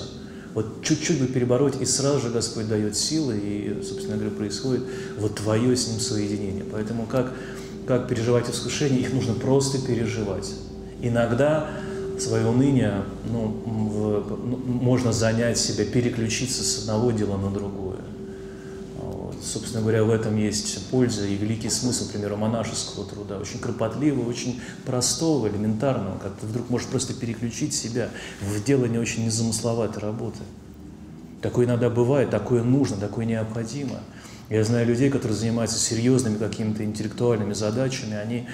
Вот 0.55 0.83
чуть-чуть 0.83 1.21
бы 1.21 1.27
перебороть, 1.27 1.81
и 1.81 1.85
сразу 1.85 2.21
же 2.21 2.31
Господь 2.31 2.69
дает 2.69 2.97
силы, 2.97 3.37
и, 3.37 3.83
собственно 3.87 4.17
говоря, 4.17 4.35
происходит 4.35 4.83
вот 5.19 5.37
твое 5.37 5.77
с 5.77 5.87
Ним 5.89 6.01
соединение. 6.01 6.65
Поэтому 6.65 7.05
как, 7.07 7.35
как 7.87 8.09
переживать 8.09 8.51
искушения, 8.51 8.99
их 8.99 9.13
нужно 9.13 9.35
просто 9.35 9.79
переживать. 9.87 10.51
Иногда 11.03 11.71
свое 12.19 12.47
уныние 12.47 13.05
ну, 13.31 13.49
в, 13.65 14.39
ну, 14.45 14.57
можно 14.57 15.13
занять 15.13 15.59
себя, 15.59 15.85
переключиться 15.85 16.63
с 16.63 16.81
одного 16.81 17.11
дела 17.13 17.37
на 17.37 17.51
другое. 17.51 17.88
Собственно 19.43 19.83
говоря, 19.83 20.05
в 20.05 20.11
этом 20.11 20.37
есть 20.37 20.89
польза 20.89 21.27
и 21.27 21.35
великий 21.35 21.71
смысл, 21.71 22.09
к 22.09 22.13
примеру, 22.13 22.37
монашеского 22.37 23.05
труда. 23.05 23.39
Очень 23.39 23.59
кропотливого, 23.59 24.29
очень 24.29 24.61
простого, 24.85 25.49
элементарного, 25.49 26.19
как 26.19 26.37
ты 26.37 26.47
вдруг 26.47 26.71
можешь 26.71 26.89
просто 26.89 27.15
переключить 27.15 27.75
себя 27.75 28.11
в 28.41 28.63
делание 28.65 29.01
очень 29.01 29.25
незамысловатой 29.25 30.03
работы. 30.03 30.41
Такое 31.43 31.67
иногда 31.67 31.89
бывает, 31.89 32.31
такое 32.31 32.63
нужно, 32.63 32.97
такое 32.97 33.25
необходимо. 33.25 34.01
Я 34.51 34.65
знаю 34.65 34.87
людей, 34.87 35.11
которые 35.11 35.37
занимаются 35.39 35.79
серьезными 35.79 36.39
какими-то 36.39 36.85
интеллектуальными 36.85 37.53
задачами, 37.53 38.17
они 38.17 38.47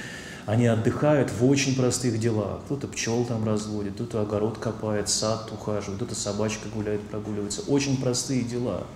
они 0.46 0.66
отдыхают 0.66 1.30
в 1.30 1.46
очень 1.46 1.74
простых 1.74 2.20
делах. 2.20 2.60
Кто-то 2.66 2.86
пчел 2.88 3.24
там 3.24 3.46
разводит, 3.46 3.94
кто-то 3.94 4.20
огород 4.20 4.58
копает, 4.58 5.08
сад 5.08 5.50
ухаживает, 5.52 5.96
кто-то 5.96 6.14
собачка 6.14 6.68
гуляет, 6.68 7.00
прогуливается. 7.08 7.62
Очень 7.62 7.96
простые 7.96 8.42
дела. 8.42 8.86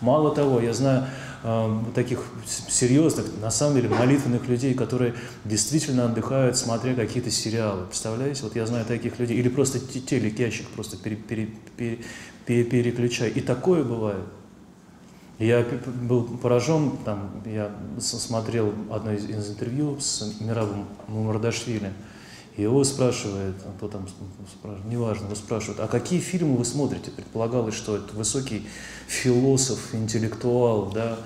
Мало 0.00 0.34
того, 0.34 0.60
я 0.60 0.72
знаю 0.72 1.06
э, 1.42 1.78
таких 1.94 2.22
серьезных, 2.46 3.26
на 3.40 3.50
самом 3.50 3.76
деле, 3.76 3.88
молитвенных 3.88 4.46
людей, 4.48 4.74
которые 4.74 5.14
действительно 5.44 6.04
отдыхают, 6.04 6.56
смотря 6.56 6.94
какие-то 6.94 7.30
сериалы. 7.30 7.86
Представляете? 7.86 8.42
Вот 8.44 8.54
я 8.54 8.66
знаю 8.66 8.84
таких 8.84 9.18
людей. 9.18 9.36
Или 9.36 9.48
просто 9.48 9.80
телекящик 9.80 10.68
просто 10.68 10.96
пере, 10.96 11.16
пере, 11.16 11.48
пере, 11.76 11.98
пере, 12.46 12.64
переключай. 12.64 13.30
И 13.30 13.40
такое 13.40 13.82
бывает. 13.82 14.24
Я 15.38 15.64
был 15.84 16.24
поражен, 16.24 16.96
там, 17.04 17.30
я 17.46 17.70
смотрел 18.00 18.74
одно 18.90 19.12
из, 19.12 19.50
интервью 19.50 19.96
с 20.00 20.34
Мирабом 20.40 20.86
Мумардашвили, 21.06 21.92
и 22.58 22.62
его 22.62 22.82
спрашивает, 22.82 23.54
а 23.64 23.72
кто 23.76 23.86
там 23.86 24.08
спрашивает, 24.50 24.84
неважно, 24.90 25.26
его 25.26 25.36
спрашивают, 25.36 25.78
а 25.78 25.86
какие 25.86 26.18
фильмы 26.18 26.56
вы 26.56 26.64
смотрите? 26.64 27.12
Предполагалось, 27.12 27.74
что 27.74 27.96
это 27.96 28.12
высокий 28.16 28.66
философ, 29.06 29.94
интеллектуал, 29.94 30.90
да, 30.90 31.18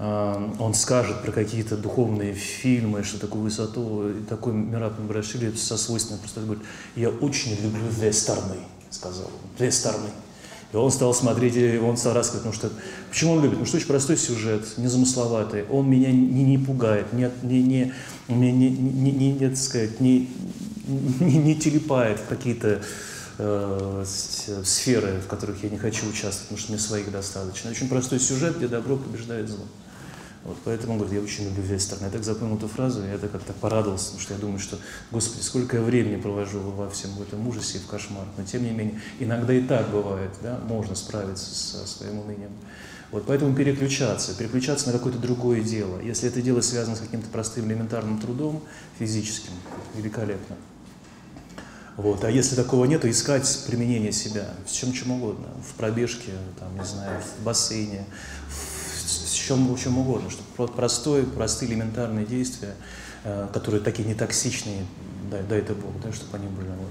а, 0.00 0.52
он 0.58 0.74
скажет 0.74 1.22
про 1.22 1.30
какие-то 1.30 1.76
духовные 1.76 2.34
фильмы, 2.34 3.04
что 3.04 3.20
такую 3.20 3.44
высоту, 3.44 4.08
и 4.08 4.24
такой 4.24 4.52
Мираб 4.52 4.98
Мумардашвили 4.98 5.52
со 5.52 5.76
свойственной 5.76 6.18
просто 6.18 6.40
говорит, 6.40 6.64
я 6.96 7.10
очень 7.10 7.52
люблю 7.62 7.84
вестерны, 7.88 8.56
сказал 8.90 9.26
он, 9.26 9.64
вестерны. 9.64 10.10
И 10.74 10.76
он 10.76 10.90
стал 10.90 11.14
смотреть, 11.14 11.54
и 11.54 11.78
он 11.78 11.96
стал 11.96 12.14
рассказывать, 12.14 12.46
ну 12.46 12.52
что, 12.52 12.68
почему 13.08 13.34
он 13.34 13.36
любит? 13.42 13.50
Потому 13.52 13.66
что 13.66 13.76
очень 13.76 13.86
простой 13.86 14.16
сюжет, 14.16 14.66
незамысловатый. 14.76 15.66
Он 15.70 15.88
меня 15.88 16.10
не, 16.10 16.42
не 16.42 16.58
пугает, 16.58 17.12
не, 17.12 17.30
не, 17.44 17.62
не, 17.62 17.92
не, 18.26 18.50
не, 18.50 18.70
не, 18.70 19.12
не, 19.12 19.32
не, 19.34 19.48
так 19.48 19.56
сказать, 19.56 20.00
не, 20.00 20.28
не, 20.86 21.38
не 21.38 21.56
телепает 21.56 22.20
в 22.20 22.26
какие-то 22.26 22.82
э, 23.38 24.04
сферы, 24.64 25.20
в 25.20 25.26
которых 25.26 25.62
я 25.62 25.70
не 25.70 25.78
хочу 25.78 26.06
участвовать, 26.08 26.48
потому 26.48 26.58
что 26.58 26.72
мне 26.72 26.80
своих 26.80 27.10
достаточно. 27.10 27.70
Очень 27.70 27.88
простой 27.88 28.20
сюжет, 28.20 28.56
где 28.56 28.68
добро 28.68 28.96
побеждает 28.96 29.48
зло. 29.48 29.64
Вот, 30.44 30.58
поэтому 30.64 30.92
он 30.92 30.98
говорит, 30.98 31.18
я 31.18 31.24
очень 31.24 31.44
люблю 31.46 31.62
вестерн. 31.62 32.04
Я 32.04 32.10
так 32.10 32.22
запомнил 32.22 32.58
эту 32.58 32.68
фразу, 32.68 33.02
и 33.02 33.08
я 33.08 33.16
так 33.16 33.32
как-то 33.32 33.54
порадовался, 33.54 34.06
потому 34.06 34.20
что 34.20 34.34
я 34.34 34.40
думаю, 34.40 34.58
что, 34.58 34.78
Господи, 35.10 35.42
сколько 35.42 35.78
я 35.78 35.82
времени 35.82 36.20
провожу 36.20 36.60
во 36.60 36.90
всем 36.90 37.10
этом 37.22 37.48
ужасе 37.48 37.78
и 37.78 37.80
в 37.80 37.86
кошмар. 37.86 38.26
Но 38.36 38.44
тем 38.44 38.62
не 38.62 38.70
менее, 38.70 39.00
иногда 39.18 39.54
и 39.54 39.62
так 39.62 39.88
бывает, 39.90 40.30
да, 40.42 40.60
можно 40.68 40.94
справиться 40.94 41.54
со 41.54 41.86
своим 41.86 42.18
унынием. 42.18 42.50
Вот, 43.10 43.24
поэтому 43.26 43.54
переключаться, 43.54 44.34
переключаться 44.36 44.88
на 44.88 44.92
какое-то 44.92 45.18
другое 45.18 45.62
дело. 45.62 45.98
Если 46.00 46.28
это 46.28 46.42
дело 46.42 46.60
связано 46.60 46.96
с 46.96 47.00
каким-то 47.00 47.28
простым 47.30 47.66
элементарным 47.66 48.18
трудом 48.18 48.62
физическим, 48.98 49.52
великолепно. 49.96 50.56
Вот. 51.96 52.24
А 52.24 52.30
если 52.30 52.56
такого 52.56 52.86
нет, 52.86 53.02
то 53.02 53.10
искать 53.10 53.64
применение 53.66 54.12
себя 54.12 54.48
в 54.66 54.72
чем 54.72 54.92
чем 54.92 55.12
угодно. 55.12 55.46
В 55.68 55.74
пробежке, 55.74 56.32
там, 56.58 56.76
не 56.76 56.84
знаю, 56.84 57.20
в 57.20 57.44
бассейне, 57.44 58.04
чем, 59.32 59.76
чем 59.76 59.98
угодно, 59.98 60.30
что 60.30 60.66
простое, 60.66 61.24
простые 61.24 61.70
элементарные 61.70 62.26
действия, 62.26 62.74
э, 63.22 63.48
которые 63.52 63.80
такие 63.80 64.08
нетоксичные, 64.08 64.84
дай, 65.30 65.42
дай 65.44 65.60
это 65.60 65.74
Бог, 65.74 65.92
да, 66.02 66.12
чтобы 66.12 66.36
они 66.36 66.48
были 66.48 66.68
вот, 66.68 66.88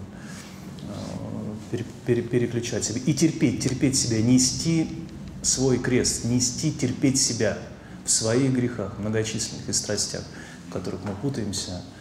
э, 0.83 1.77
пере, 1.77 1.85
пере, 2.05 2.21
переключать 2.21 2.85
себя. 2.85 3.01
И 3.05 3.13
терпеть, 3.13 3.61
терпеть 3.61 3.97
себя, 3.97 4.21
нести 4.21 5.05
свой 5.41 5.79
крест, 5.79 6.23
нести, 6.23 6.71
терпеть 6.71 7.19
себя 7.19 7.57
в 8.05 8.09
своих 8.09 8.53
грехах, 8.53 8.97
многочисленных 8.99 9.67
и 9.67 9.73
страстях, 9.73 10.23
в 10.69 10.71
которых 10.71 11.03
мы 11.03 11.13
путаемся– 11.15 11.81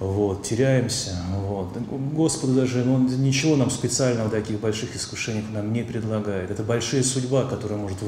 вот, 0.00 0.42
теряемся. 0.42 1.16
Вот. 1.30 1.76
Господу 2.12 2.54
даже 2.54 2.84
ну, 2.84 2.98
ничего 2.98 3.54
нам 3.54 3.70
специального 3.70 4.28
таких 4.28 4.58
больших 4.58 4.96
искушений 4.96 5.44
нам 5.52 5.72
не 5.72 5.84
предлагает. 5.84 6.50
Это 6.50 6.64
большая 6.64 7.04
судьба, 7.04 7.44
которая 7.44 7.78
может 7.78 7.98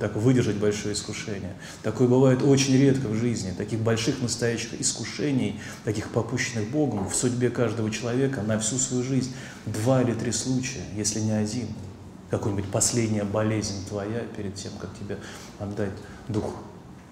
так, 0.00 0.16
выдержать 0.16 0.56
большое 0.56 0.94
искушение. 0.94 1.52
Такое 1.82 2.08
бывает 2.08 2.42
очень 2.42 2.76
редко 2.78 3.08
в 3.08 3.14
жизни. 3.14 3.52
Таких 3.56 3.80
больших 3.80 4.22
настоящих 4.22 4.80
искушений, 4.80 5.60
таких 5.84 6.08
попущенных 6.10 6.70
Богом 6.70 7.08
в 7.08 7.14
судьбе 7.14 7.50
каждого 7.50 7.90
человека 7.90 8.42
на 8.42 8.58
всю 8.58 8.76
свою 8.76 9.02
жизнь 9.02 9.34
два 9.66 10.00
или 10.02 10.14
три 10.14 10.32
случая, 10.32 10.82
если 10.96 11.20
не 11.20 11.32
один. 11.32 11.66
Какая-нибудь 12.30 12.70
последняя 12.70 13.24
болезнь 13.24 13.86
твоя 13.86 14.20
перед 14.36 14.54
тем, 14.54 14.72
как 14.80 14.90
тебе 14.98 15.18
отдать 15.58 15.92
Дух 16.28 16.52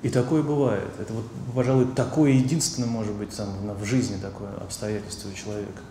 и 0.07 0.09
такое 0.09 0.41
бывает. 0.41 0.89
Это 1.01 1.13
вот, 1.13 1.25
пожалуй, 1.53 1.87
такое 1.87 2.31
единственное 2.31 2.89
может 2.89 3.13
быть 3.15 3.37
там, 3.37 3.49
в 3.77 3.85
жизни 3.85 4.17
такое 4.21 4.55
обстоятельство 4.59 5.29
у 5.29 5.33
человека. 5.33 5.83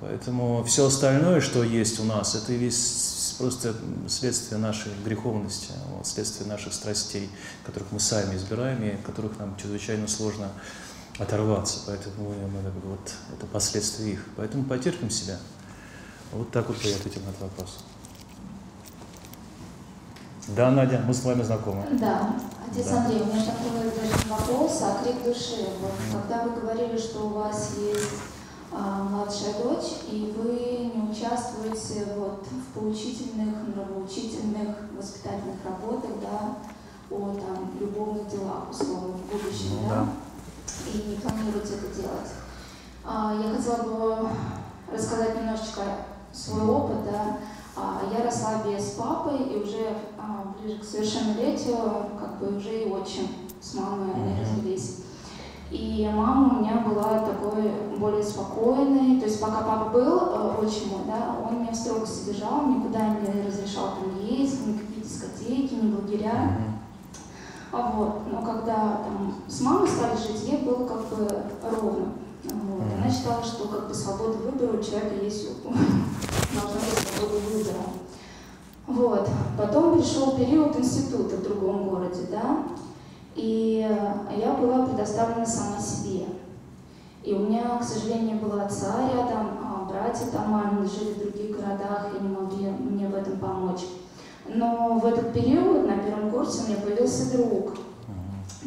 Поэтому 0.00 0.62
все 0.62 0.86
остальное, 0.86 1.40
что 1.40 1.64
есть 1.64 1.98
у 1.98 2.04
нас, 2.04 2.36
это 2.36 2.52
весь 2.52 3.34
просто 3.36 3.74
следствие 4.06 4.60
нашей 4.60 4.92
греховности, 5.04 5.72
вот, 5.88 6.06
следствие 6.06 6.48
наших 6.48 6.72
страстей, 6.72 7.28
которых 7.66 7.90
мы 7.90 7.98
сами 7.98 8.36
избираем 8.36 8.80
и 8.84 8.94
от 8.94 9.02
которых 9.02 9.36
нам 9.40 9.56
чрезвычайно 9.56 10.06
сложно 10.06 10.50
оторваться. 11.18 11.80
Поэтому 11.86 12.28
мы, 12.28 12.46
мы, 12.46 12.70
вот, 12.84 13.12
это 13.36 13.46
последствия 13.46 14.12
их. 14.12 14.24
Поэтому 14.36 14.62
потерпим 14.62 15.10
себя. 15.10 15.36
Вот 16.32 16.52
так 16.52 16.68
вот 16.68 16.80
я 16.84 16.94
ответил 16.94 17.22
на 17.22 17.30
этот 17.30 17.42
вопрос. 17.42 17.78
Да, 20.56 20.70
Надя, 20.70 21.00
мы 21.06 21.14
с 21.14 21.24
вами 21.24 21.42
знакомы. 21.42 21.84
Да. 21.92 22.34
Отец 22.68 22.88
да. 22.88 22.98
Андрей, 22.98 23.22
у 23.22 23.26
меня 23.26 23.44
такой 23.44 23.70
даже 23.84 24.28
вопрос, 24.28 24.82
а 24.82 25.02
крик 25.02 25.22
души. 25.22 25.68
Вот, 25.80 25.92
когда 26.12 26.42
вы 26.44 26.60
говорили, 26.60 26.98
что 26.98 27.26
у 27.26 27.28
вас 27.28 27.70
есть 27.78 28.10
а, 28.72 29.02
младшая 29.04 29.54
дочь, 29.62 30.02
и 30.10 30.34
вы 30.36 30.90
не 30.94 31.10
участвуете 31.10 32.06
вот, 32.16 32.46
в 32.46 32.78
поучительных, 32.78 33.54
нравоучительных, 33.74 34.76
воспитательных 34.96 35.64
работах, 35.64 36.10
да, 36.20 36.56
о 37.10 37.34
там, 37.34 37.70
любовных 37.80 38.28
делах, 38.28 38.70
условно, 38.70 39.16
в 39.16 39.32
будущем, 39.32 39.82
ну, 39.82 39.88
да? 39.88 39.94
да, 39.96 40.08
и 40.92 41.10
не 41.10 41.16
планируете 41.16 41.74
это 41.74 41.94
делать. 41.94 42.30
А, 43.04 43.34
я 43.34 43.56
хотела 43.56 43.82
бы 43.82 44.28
рассказать 44.92 45.36
немножечко 45.36 45.82
свой 46.32 46.62
опыт, 46.62 47.04
да, 47.10 47.38
я 47.76 48.24
росла 48.24 48.62
без 48.66 48.90
папы, 48.90 49.36
и 49.36 49.56
уже 49.56 49.96
а, 50.18 50.54
ближе 50.60 50.78
к 50.78 50.84
совершеннолетию, 50.84 51.78
как 52.18 52.38
бы 52.38 52.56
уже 52.56 52.84
и 52.84 52.90
отчим 52.90 53.28
с 53.60 53.74
мамой 53.74 54.12
они 54.14 54.40
развелись. 54.40 55.04
И 55.70 56.10
мама 56.12 56.56
у 56.56 56.60
меня 56.60 56.78
была 56.78 57.20
такой 57.20 57.70
более 57.96 58.24
спокойной, 58.24 59.20
то 59.20 59.26
есть 59.26 59.40
пока 59.40 59.60
папа 59.60 59.90
был 59.90 60.18
э, 60.18 60.66
отчимом, 60.66 61.06
да, 61.06 61.36
он 61.46 61.60
меня 61.60 61.70
в 61.70 61.76
строгости 61.76 62.30
держал, 62.30 62.66
никуда 62.66 63.10
не 63.10 63.46
разрешал 63.46 63.90
там 64.00 64.26
ездить, 64.26 64.66
никакие 64.66 65.02
дискотеки, 65.02 65.74
ни 65.74 65.94
лагеря. 65.94 66.58
А 67.72 67.92
вот, 67.92 68.22
но 68.32 68.42
когда 68.42 69.02
там 69.04 69.34
с 69.46 69.60
мамой 69.60 69.88
стали 69.88 70.16
жить, 70.16 70.48
ей 70.48 70.58
было 70.58 70.88
как 70.88 71.06
бы 71.06 71.28
ровно. 71.62 72.06
Вот. 72.44 72.82
Она 72.96 73.10
считала, 73.12 73.42
что 73.44 73.68
как 73.68 73.88
бы 73.88 73.94
свобода 73.94 74.38
выбора 74.38 74.78
у 74.78 74.82
человека 74.82 75.22
есть 75.22 75.48
должна 75.64 76.80
быть 76.80 77.08
свобода 77.08 77.38
выбора. 77.52 77.84
Вот. 78.86 79.28
Потом 79.56 79.98
пришел 79.98 80.36
период 80.36 80.76
института 80.76 81.36
в 81.36 81.42
другом 81.42 81.88
городе, 81.88 82.26
да, 82.30 82.64
и 83.36 83.86
я 84.36 84.52
была 84.54 84.86
предоставлена 84.86 85.46
сама 85.46 85.78
себе. 85.78 86.26
И 87.22 87.34
у 87.34 87.40
меня, 87.40 87.78
к 87.78 87.84
сожалению, 87.84 88.38
было 88.38 88.62
отца 88.62 89.08
рядом, 89.12 89.48
а 89.62 89.86
братья 89.88 90.26
там 90.32 90.54
они 90.54 90.88
жили 90.88 91.14
в 91.14 91.18
других 91.18 91.56
городах 91.56 92.08
и 92.18 92.22
не 92.22 92.28
могли 92.28 92.70
мне 92.70 93.08
в 93.08 93.14
этом 93.14 93.38
помочь. 93.38 93.82
Но 94.48 94.98
в 94.98 95.06
этот 95.06 95.32
период, 95.32 95.86
на 95.86 95.98
первом 95.98 96.30
курсе, 96.30 96.62
у 96.62 96.68
меня 96.68 96.80
появился 96.80 97.36
друг, 97.36 97.74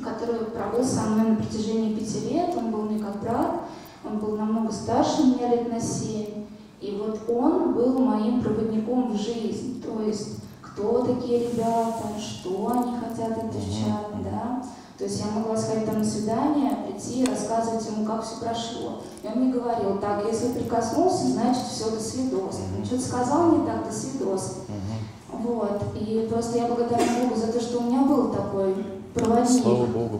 который 0.04 0.46
пробыл 0.46 0.84
со 0.84 1.02
мной 1.02 1.32
на 1.32 1.36
протяжении 1.38 1.96
пяти 1.96 2.30
лет. 2.30 2.56
Он 2.56 2.72
был 2.72 2.84
мне 2.84 3.00
как 3.00 3.22
брат, 3.22 3.62
он 4.06 4.20
был 4.20 4.38
намного 4.38 4.72
старше 4.72 5.24
меня 5.24 5.50
лет 5.50 5.72
на 5.72 5.80
семь. 5.80 6.46
И 6.82 7.00
вот 7.00 7.22
он 7.30 7.74
был 7.74 8.00
моим 8.00 8.42
проводником 8.42 9.14
в 9.14 9.16
жизнь. 9.16 9.82
То 9.82 10.02
есть, 10.02 10.40
кто 10.62 11.04
такие 11.04 11.50
ребята, 11.50 12.10
что 12.20 12.72
они 12.72 12.98
хотят 12.98 13.38
от 13.38 13.52
девчат, 13.52 14.08
да. 14.24 14.64
То 14.98 15.06
есть 15.06 15.22
я 15.22 15.32
могла 15.32 15.58
сказать 15.58 15.86
там 15.86 16.00
на 16.00 16.06
свидание, 16.06 16.78
прийти 16.86 17.24
и 17.24 17.26
рассказывать 17.26 17.86
ему, 17.88 18.06
как 18.06 18.24
все 18.24 18.38
прошло. 18.38 19.02
И 19.24 19.28
он 19.28 19.40
мне 19.40 19.54
говорил, 19.54 19.98
так, 20.00 20.26
если 20.30 20.54
прикоснулся, 20.54 21.28
значит 21.28 21.64
все, 21.64 21.90
до 21.90 22.00
свидос. 22.00 22.60
Ну, 22.78 22.86
что-то 22.86 23.02
сказал 23.02 23.58
не 23.58 23.66
так, 23.66 23.86
до 23.86 23.92
свидос. 23.92 24.58
Вот. 25.30 25.82
И 26.00 26.28
просто 26.30 26.60
я 26.60 26.68
благодарна 26.68 27.24
Богу 27.24 27.36
за 27.40 27.52
то, 27.52 27.60
что 27.60 27.80
у 27.80 27.84
меня 27.84 28.04
был 28.04 28.32
такой 28.32 28.76
проводник. 29.14 29.64
Слава 29.64 29.86
Богу. 29.86 30.20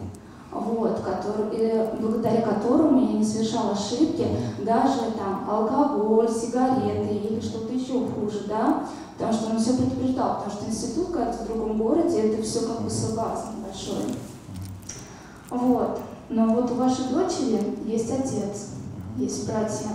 Вот, 0.50 1.00
который, 1.00 1.98
благодаря 2.00 2.42
которому 2.42 3.00
я 3.00 3.18
не 3.18 3.24
совершала 3.24 3.72
ошибки, 3.72 4.24
даже 4.64 5.10
там 5.18 5.44
алкоголь, 5.50 6.30
сигареты 6.30 7.12
или 7.12 7.40
что-то 7.40 7.72
еще 7.72 8.06
хуже, 8.06 8.44
да, 8.48 8.84
потому 9.18 9.32
что 9.32 9.50
он 9.50 9.58
все 9.58 9.74
предупреждал, 9.74 10.36
потому 10.36 10.52
что 10.52 10.70
институт, 10.70 11.08
когда 11.12 11.32
ты 11.32 11.42
в 11.42 11.46
другом 11.48 11.76
городе, 11.76 12.20
это 12.20 12.42
все 12.42 12.68
как 12.68 12.82
бы 12.82 12.90
соблазн 12.90 13.48
большой. 13.66 14.14
Вот. 15.50 15.98
Но 16.28 16.46
вот 16.54 16.70
у 16.70 16.74
вашей 16.74 17.06
дочери 17.06 17.76
есть 17.84 18.10
отец, 18.12 18.68
есть 19.16 19.46
братья. 19.48 19.88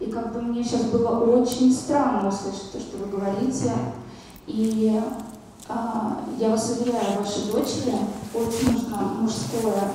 И 0.00 0.06
как 0.10 0.32
бы 0.32 0.40
мне 0.40 0.64
сейчас 0.64 0.82
было 0.84 1.20
очень 1.20 1.72
странно 1.72 2.28
услышать 2.28 2.72
то, 2.72 2.80
что 2.80 2.96
вы 2.98 3.06
говорите. 3.06 3.72
И 4.46 5.00
я 6.38 6.50
вас 6.50 6.70
уверяю, 6.78 7.18
вашей 7.20 7.50
дочери 7.52 7.94
очень 8.34 8.72
нужно 8.72 8.96
мужское 9.20 9.92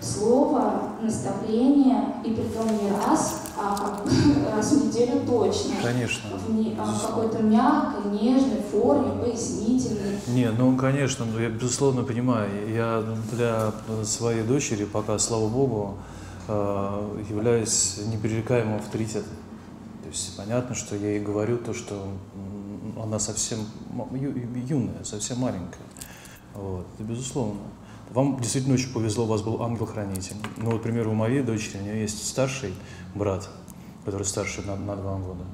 слово, 0.00 0.90
наставление, 1.00 2.14
и 2.24 2.30
при 2.30 2.42
том 2.44 2.66
не 2.82 2.90
раз, 2.90 3.42
а 3.56 3.76
как 3.76 4.06
раз 4.56 4.72
в 4.72 4.86
неделю 4.86 5.20
точно. 5.26 5.74
Конечно. 5.82 6.28
В 6.36 6.52
не- 6.52 6.76
а, 6.78 7.06
какой-то 7.06 7.42
мягкой, 7.42 8.10
нежной 8.12 8.60
форме, 8.70 9.22
пояснительной. 9.22 10.18
Не, 10.28 10.50
ну, 10.50 10.76
конечно, 10.76 11.24
ну, 11.24 11.38
я 11.38 11.48
безусловно 11.48 12.02
понимаю. 12.02 12.50
Я 12.70 13.02
для 13.32 13.72
своей 14.04 14.42
дочери 14.42 14.84
пока, 14.84 15.18
слава 15.18 15.48
богу, 15.48 15.94
э, 16.48 17.22
являюсь 17.30 18.00
непререкаемым 18.06 18.76
авторитетом. 18.76 19.32
То 20.02 20.08
есть 20.10 20.36
понятно, 20.36 20.74
что 20.74 20.96
я 20.96 21.10
ей 21.12 21.20
говорю 21.20 21.56
то, 21.56 21.72
что 21.72 21.94
она 23.04 23.18
совсем 23.18 23.60
юная, 24.66 25.04
совсем 25.04 25.38
маленькая. 25.38 25.86
Вот, 26.54 26.86
это 26.94 27.04
безусловно. 27.04 27.60
Вам 28.10 28.40
действительно 28.40 28.74
очень 28.74 28.92
повезло, 28.92 29.24
у 29.24 29.28
вас 29.28 29.42
был 29.42 29.62
ангел-хранитель. 29.62 30.36
Ну, 30.56 30.70
вот, 30.70 30.80
к 30.80 30.82
примеру, 30.82 31.12
у 31.12 31.14
моей 31.14 31.42
дочери, 31.42 31.78
у 31.78 31.82
нее 31.82 32.02
есть 32.02 32.26
старший 32.26 32.74
брат, 33.14 33.48
который 34.04 34.24
старше 34.24 34.62
на, 34.62 34.76
на 34.76 34.96
два 34.96 35.16
года. 35.16 35.44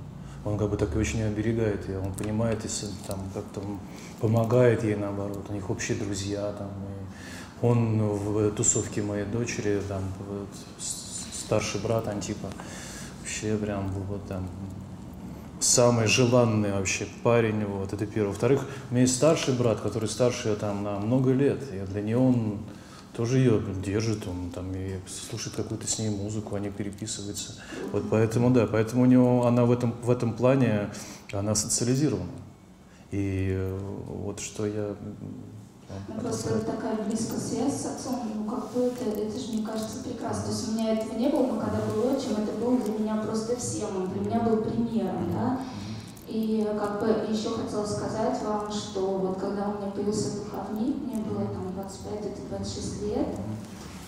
Он 0.45 0.57
как 0.59 0.71
бы 0.71 0.77
так 0.77 0.95
и 0.95 0.99
очень 0.99 1.23
оберегает 1.23 1.89
ее, 1.89 1.99
он 1.99 2.13
понимает, 2.15 2.65
если 2.65 2.89
там 3.07 3.21
как-то 3.35 3.63
помогает 4.21 4.85
ей 4.85 4.97
наоборот, 4.97 5.45
у 5.49 5.53
них 5.53 5.69
общие 5.69 5.99
друзья 5.99 6.53
там. 6.53 6.69
И 6.69 7.67
он 7.67 8.01
в 8.01 8.51
тусовке 8.53 9.03
моей 9.03 9.27
дочери, 9.27 9.83
там, 9.87 10.03
вот, 10.29 10.49
старший 10.79 11.81
брат 11.81 12.09
Антипа, 12.09 12.49
вообще 13.21 13.57
прям 13.57 13.91
вот 14.09 14.27
там 14.27 14.49
самый 15.61 16.07
желанный 16.07 16.73
вообще 16.73 17.07
парень, 17.23 17.65
вот, 17.65 17.93
это 17.93 18.07
первое. 18.07 18.31
Во-вторых, 18.31 18.65
у 18.91 18.95
меня 18.95 19.03
есть 19.03 19.17
старший 19.17 19.55
брат, 19.55 19.81
который 19.81 20.09
старше 20.09 20.49
ее 20.49 20.57
там 20.57 20.83
на 20.83 20.99
много 20.99 21.33
лет, 21.33 21.63
и 21.73 21.87
для 21.87 22.03
нее 22.03 22.19
он 22.19 22.59
тоже 23.15 23.39
ее 23.39 23.63
держит, 23.85 24.27
он 24.27 24.51
там 24.51 24.75
и 24.75 24.95
слушает 25.07 25.57
какую-то 25.57 25.87
с 25.87 25.99
ней 25.99 26.09
музыку, 26.09 26.57
они 26.57 26.71
переписываются. 26.71 27.55
Вот 27.93 28.05
поэтому, 28.11 28.51
да, 28.51 28.67
поэтому 28.67 29.03
у 29.03 29.07
него, 29.07 29.47
она 29.47 29.65
в 29.65 29.73
этом, 29.73 29.95
в 30.03 30.11
этом 30.11 30.33
плане, 30.33 30.91
она 31.33 31.55
социализирована. 31.55 32.31
И 33.11 33.51
э, 33.51 33.79
вот 34.07 34.41
что 34.41 34.67
я... 34.67 34.95
Ну, 36.09 36.21
просто 36.21 36.61
такая 36.61 36.97
близкая 37.05 37.39
связь 37.39 37.81
с 37.81 37.87
отцом, 37.87 38.21
ну 38.35 38.51
как 38.51 38.73
бы 38.73 38.83
это, 38.83 39.11
это 39.11 39.39
же, 39.39 39.53
мне 39.53 39.67
кажется, 39.67 40.03
прекрасно. 40.05 40.45
То 40.45 40.51
есть 40.51 40.69
у 40.69 40.73
меня 40.73 40.93
этого 40.95 41.19
не 41.19 41.29
было, 41.29 41.47
но 41.47 41.61
когда 41.61 41.79
был 41.81 42.11
отчим, 42.11 42.33
это 42.33 42.53
был 42.61 42.79
для 42.79 42.99
меня 42.99 43.23
просто 43.23 43.57
всем, 43.57 43.97
он 43.97 44.09
для 44.09 44.21
меня 44.21 44.41
был 44.41 44.59
примером, 44.59 45.33
да. 45.33 45.61
И 46.29 46.65
как 46.79 47.01
бы 47.01 47.09
еще 47.29 47.51
хотела 47.51 47.85
сказать 47.85 48.41
вам, 48.45 48.71
что 48.71 49.01
вот 49.19 49.39
когда 49.39 49.69
у 49.69 49.79
меня 49.79 49.91
появился 49.91 50.39
духовник, 50.39 50.97
мне 51.03 51.23
было 51.25 51.45
там 51.47 51.73
25, 51.75 52.21
где-то 52.21 52.41
26 52.51 53.03
лет, 53.03 53.29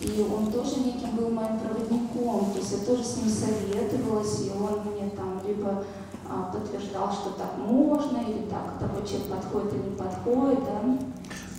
и 0.01 0.27
он 0.33 0.53
тоже 0.53 0.81
неким 0.81 1.17
был 1.17 1.31
моим 1.31 1.59
проводником, 1.59 2.53
то 2.53 2.59
есть 2.59 2.73
я 2.73 2.79
тоже 2.79 3.05
с 3.05 3.17
ним 3.17 3.29
советовалась, 3.29 4.41
и 4.41 4.51
он 4.51 4.93
мне 4.93 5.11
там 5.11 5.41
либо 5.45 5.85
а, 6.29 6.53
подтверждал, 6.53 7.13
что 7.13 7.31
так 7.31 7.59
можно, 7.59 8.19
или 8.19 8.47
так 8.49 8.79
такой 8.79 9.07
человек 9.07 9.29
подходит 9.29 9.75
или 9.75 9.91
не 9.91 9.97
подходит, 9.97 10.61
да. 10.65 10.99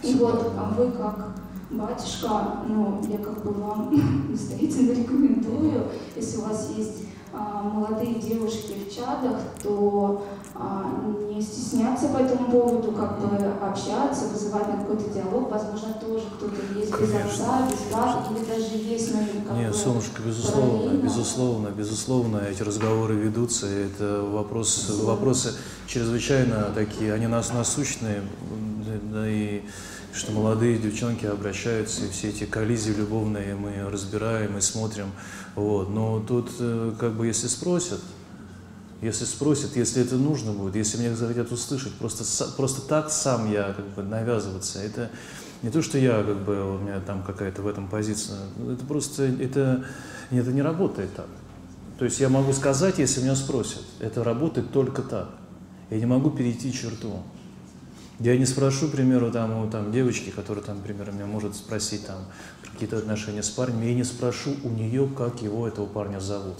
И 0.03 0.13
вот 0.15 0.53
а 0.57 0.73
вы 0.77 0.91
как 0.91 1.33
батюшка, 1.71 2.57
ну, 2.67 3.01
я 3.09 3.17
как 3.17 3.43
бы 3.43 3.51
вам 3.53 4.29
настоятельно 4.29 4.91
рекомендую, 4.91 5.85
если 6.15 6.37
у 6.37 6.41
вас 6.41 6.69
есть 6.75 7.03
а, 7.35 7.63
молодые 7.63 8.15
девушки 8.15 8.75
в 8.87 8.93
чадах, 8.93 9.39
то 9.63 10.23
а, 10.53 10.85
не 11.33 11.41
стесняться 11.41 12.09
по 12.09 12.17
этому 12.17 12.51
поводу, 12.51 12.91
как 12.91 13.19
бы 13.19 13.35
общаться, 13.59 14.27
вызывать 14.27 14.67
на 14.67 14.77
какой-то 14.77 15.09
диалог. 15.09 15.49
Возможно, 15.49 15.93
тоже 15.99 16.25
кто-то 16.37 16.55
есть 16.77 16.91
без 16.91 17.09
Конечно. 17.09 17.25
отца, 17.25 17.67
без 17.71 17.91
брата, 17.91 18.29
или 18.29 18.45
даже 18.45 18.75
есть, 18.77 19.13
но 19.13 19.19
они 19.21 19.45
как 19.47 19.57
Нет, 19.57 19.75
солнышко, 19.75 20.21
безусловно, 20.21 20.77
параллельно. 20.79 21.03
безусловно, 21.03 21.67
безусловно, 21.69 22.37
эти 22.37 22.61
разговоры 22.61 23.15
ведутся, 23.15 23.67
и 23.67 23.87
это 23.87 24.21
вопрос, 24.21 24.91
вопросы 25.01 25.53
чрезвычайно 25.87 26.71
такие, 26.75 27.13
они 27.13 27.25
нас 27.25 27.51
насущные, 27.51 28.21
да 29.11 29.27
и 29.27 29.63
что 30.13 30.31
молодые 30.31 30.77
девчонки 30.77 31.25
обращаются, 31.25 32.05
и 32.05 32.09
все 32.09 32.29
эти 32.29 32.45
коллизии 32.45 32.91
любовные 32.91 33.55
мы 33.55 33.89
разбираем 33.89 34.57
и 34.57 34.61
смотрим, 34.61 35.11
вот, 35.55 35.89
но 35.89 36.19
тут 36.19 36.51
э, 36.59 36.93
как 36.99 37.13
бы 37.13 37.25
если 37.27 37.47
спросят, 37.47 37.99
если 39.01 39.25
спросят, 39.25 39.75
если 39.75 40.03
это 40.03 40.15
нужно 40.15 40.53
будет, 40.53 40.75
если 40.75 40.97
меня 40.99 41.15
захотят 41.15 41.51
услышать, 41.51 41.93
просто, 41.93 42.23
просто 42.55 42.81
так 42.81 43.09
сам 43.09 43.51
я 43.51 43.73
как 43.73 43.87
бы 43.89 44.03
навязываться, 44.03 44.79
это 44.79 45.09
не 45.63 45.69
то, 45.69 45.81
что 45.81 45.97
я 45.97 46.23
как 46.23 46.43
бы, 46.43 46.75
у 46.75 46.77
меня 46.77 46.99
там 46.99 47.23
какая-то 47.23 47.61
в 47.63 47.67
этом 47.67 47.87
позиция, 47.87 48.37
это 48.71 48.85
просто, 48.85 49.23
это, 49.23 49.83
это 50.29 50.51
не 50.51 50.61
работает 50.61 51.13
так. 51.15 51.27
То 51.97 52.05
есть 52.05 52.19
я 52.19 52.29
могу 52.29 52.53
сказать, 52.53 52.99
если 52.99 53.21
меня 53.21 53.35
спросят, 53.35 53.83
это 53.99 54.23
работает 54.23 54.71
только 54.71 55.01
так. 55.01 55.29
Я 55.89 55.99
не 55.99 56.05
могу 56.05 56.31
перейти 56.31 56.73
черту. 56.73 57.23
Я 58.23 58.37
не 58.37 58.45
спрошу, 58.45 58.87
к 58.87 58.91
примеру, 58.91 59.31
там, 59.31 59.65
у 59.65 59.69
там, 59.69 59.91
девочки, 59.91 60.29
которая, 60.29 60.63
там, 60.63 60.79
к 60.79 60.83
примеру, 60.83 61.11
меня 61.11 61.25
может 61.25 61.57
спросить 61.57 62.07
там, 62.07 62.19
какие-то 62.71 62.97
отношения 62.97 63.43
с 63.43 63.49
парнем, 63.49 63.81
я 63.81 63.93
не 63.93 64.05
спрошу 64.05 64.55
у 64.63 64.69
нее, 64.69 65.09
как 65.09 65.41
его, 65.41 65.67
этого 65.67 65.87
парня 65.87 66.21
зовут. 66.21 66.59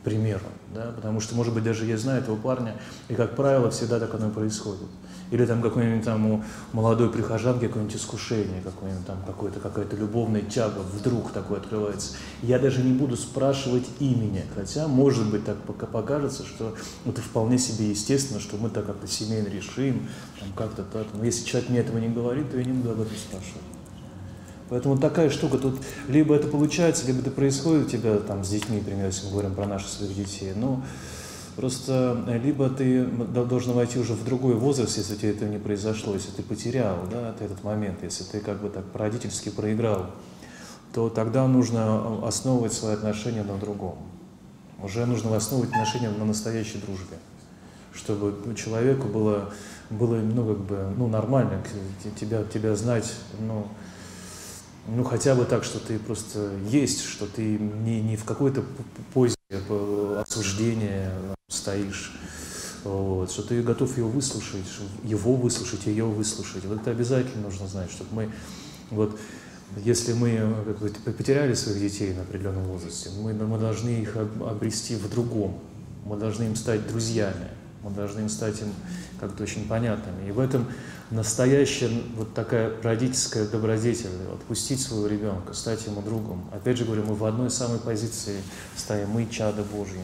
К 0.00 0.04
примеру, 0.06 0.46
да, 0.74 0.92
потому 0.96 1.20
что, 1.20 1.34
может 1.34 1.52
быть, 1.52 1.64
даже 1.64 1.84
я 1.84 1.98
знаю 1.98 2.22
этого 2.22 2.36
парня, 2.36 2.76
и, 3.10 3.14
как 3.14 3.36
правило, 3.36 3.70
всегда 3.70 4.00
так 4.00 4.14
оно 4.14 4.30
и 4.30 4.32
происходит. 4.32 4.88
Или 5.30 5.44
там 5.44 5.60
какой-нибудь 5.60 6.04
там 6.04 6.30
у 6.30 6.44
молодой 6.72 7.10
прихожанки 7.10 7.66
какое-нибудь 7.66 7.96
искушение, 7.96 8.60
какое-нибудь 8.62 9.06
там 9.06 9.18
какое-то, 9.26 9.60
какая-то 9.60 9.96
любовная 9.96 10.42
тяга 10.42 10.80
вдруг 10.80 11.32
такое 11.32 11.58
открывается. 11.58 12.14
Я 12.42 12.58
даже 12.58 12.82
не 12.82 12.92
буду 12.92 13.16
спрашивать 13.16 13.86
имени, 13.98 14.44
хотя, 14.54 14.86
может 14.86 15.28
быть, 15.30 15.44
так 15.44 15.56
пока 15.62 15.86
покажется, 15.86 16.44
что 16.44 16.74
это 17.04 17.20
вполне 17.20 17.58
себе 17.58 17.90
естественно, 17.90 18.40
что 18.40 18.56
мы 18.56 18.70
так 18.70 18.86
как-то 18.86 19.08
семейно 19.08 19.48
решим, 19.48 20.08
там 20.38 20.48
как-то 20.54 20.84
так. 20.84 21.06
Но 21.14 21.24
если 21.24 21.44
человек 21.44 21.70
мне 21.70 21.80
этого 21.80 21.98
не 21.98 22.08
говорит, 22.08 22.50
то 22.50 22.58
я 22.58 22.64
не 22.64 22.72
буду 22.72 22.92
об 22.92 23.00
этом 23.00 23.16
спрашивать. 23.16 23.62
Поэтому 24.68 24.98
такая 24.98 25.30
штука, 25.30 25.58
тут 25.58 25.78
либо 26.08 26.34
это 26.34 26.48
получается, 26.48 27.06
либо 27.06 27.20
это 27.20 27.30
происходит 27.30 27.86
у 27.86 27.88
тебя 27.88 28.16
там 28.18 28.44
с 28.44 28.48
детьми, 28.48 28.78
например, 28.78 29.06
если 29.06 29.26
мы 29.26 29.32
говорим 29.32 29.54
про 29.54 29.66
наших 29.66 29.88
своих 29.88 30.14
детей. 30.14 30.52
Ну, 30.56 30.82
просто 31.56 32.22
э, 32.26 32.38
либо 32.38 32.68
ты 32.68 33.04
должен 33.04 33.72
войти 33.72 33.98
уже 33.98 34.12
в 34.12 34.24
другой 34.24 34.54
возраст, 34.54 34.96
если 34.98 35.14
у 35.14 35.16
тебя 35.16 35.30
этого 35.30 35.48
не 35.48 35.58
произошло, 35.58 36.14
если 36.14 36.30
ты 36.30 36.42
потерял 36.42 36.98
да, 37.10 37.34
этот 37.40 37.64
момент, 37.64 38.02
если 38.02 38.24
ты 38.24 38.40
как 38.40 38.60
бы 38.60 38.68
так 38.68 38.84
родительски 38.94 39.48
проиграл, 39.48 40.10
то 40.92 41.08
тогда 41.08 41.46
нужно 41.48 41.78
э, 42.22 42.26
основывать 42.26 42.72
свои 42.72 42.94
отношения 42.94 43.42
на 43.42 43.56
другом. 43.56 43.96
Уже 44.82 45.06
нужно 45.06 45.34
основывать 45.34 45.70
отношения 45.70 46.10
на 46.10 46.26
настоящей 46.26 46.78
дружбе, 46.78 47.16
чтобы 47.94 48.54
человеку 48.54 49.08
было, 49.08 49.50
было 49.88 50.16
ну, 50.16 50.46
как 50.46 50.58
бы, 50.58 50.94
ну, 50.98 51.08
нормально 51.08 51.62
тебя, 52.20 52.44
тебя 52.44 52.76
знать, 52.76 53.10
ну, 53.40 53.66
ну, 54.86 55.02
хотя 55.02 55.34
бы 55.34 55.46
так, 55.46 55.64
что 55.64 55.80
ты 55.80 55.98
просто 55.98 56.50
есть, 56.68 57.04
что 57.04 57.26
ты 57.26 57.58
не, 57.58 58.02
не 58.02 58.16
в 58.16 58.24
какой-то 58.24 58.62
позе 59.14 59.35
э, 59.50 60.22
осуждения 60.26 61.12
стоишь, 61.48 62.12
вот, 62.84 63.30
что 63.30 63.42
ты 63.42 63.62
готов 63.62 63.96
ее 63.96 64.04
выслушать, 64.04 64.66
его 65.04 65.34
выслушать, 65.34 65.86
ее 65.86 66.04
выслушать. 66.04 66.64
Вот 66.64 66.80
это 66.80 66.90
обязательно 66.90 67.42
нужно 67.44 67.66
знать, 67.68 67.90
чтобы 67.90 68.10
мы, 68.12 68.30
вот, 68.90 69.18
если 69.76 70.12
мы 70.12 70.30
э, 70.30 70.64
как 70.64 70.78
бы, 70.78 71.12
потеряли 71.12 71.54
своих 71.54 71.80
детей 71.80 72.14
на 72.14 72.22
определенном 72.22 72.64
возрасте, 72.64 73.10
мы, 73.20 73.32
мы 73.34 73.58
должны 73.58 73.88
их 73.90 74.16
об- 74.16 74.42
обрести 74.44 74.96
в 74.96 75.08
другом, 75.10 75.60
мы 76.04 76.16
должны 76.16 76.44
им 76.44 76.56
стать 76.56 76.86
друзьями, 76.86 77.48
мы 77.82 77.90
должны 77.90 78.20
им 78.20 78.28
стать 78.28 78.60
им 78.60 78.72
как-то 79.20 79.42
очень 79.42 79.66
понятными. 79.68 80.28
И 80.28 80.32
в 80.32 80.40
этом 80.40 80.66
настоящая 81.10 81.90
вот 82.16 82.34
такая 82.34 82.72
родительская 82.82 83.46
добродетель, 83.46 84.10
отпустить 84.32 84.80
своего 84.80 85.06
ребенка, 85.06 85.54
стать 85.54 85.86
ему 85.86 86.02
другом. 86.02 86.44
Опять 86.52 86.78
же 86.78 86.84
говорю, 86.84 87.04
мы 87.04 87.14
в 87.14 87.24
одной 87.24 87.50
самой 87.50 87.78
позиции 87.78 88.36
стоим, 88.76 89.10
мы 89.10 89.26
чада 89.26 89.62
Божьи. 89.62 90.00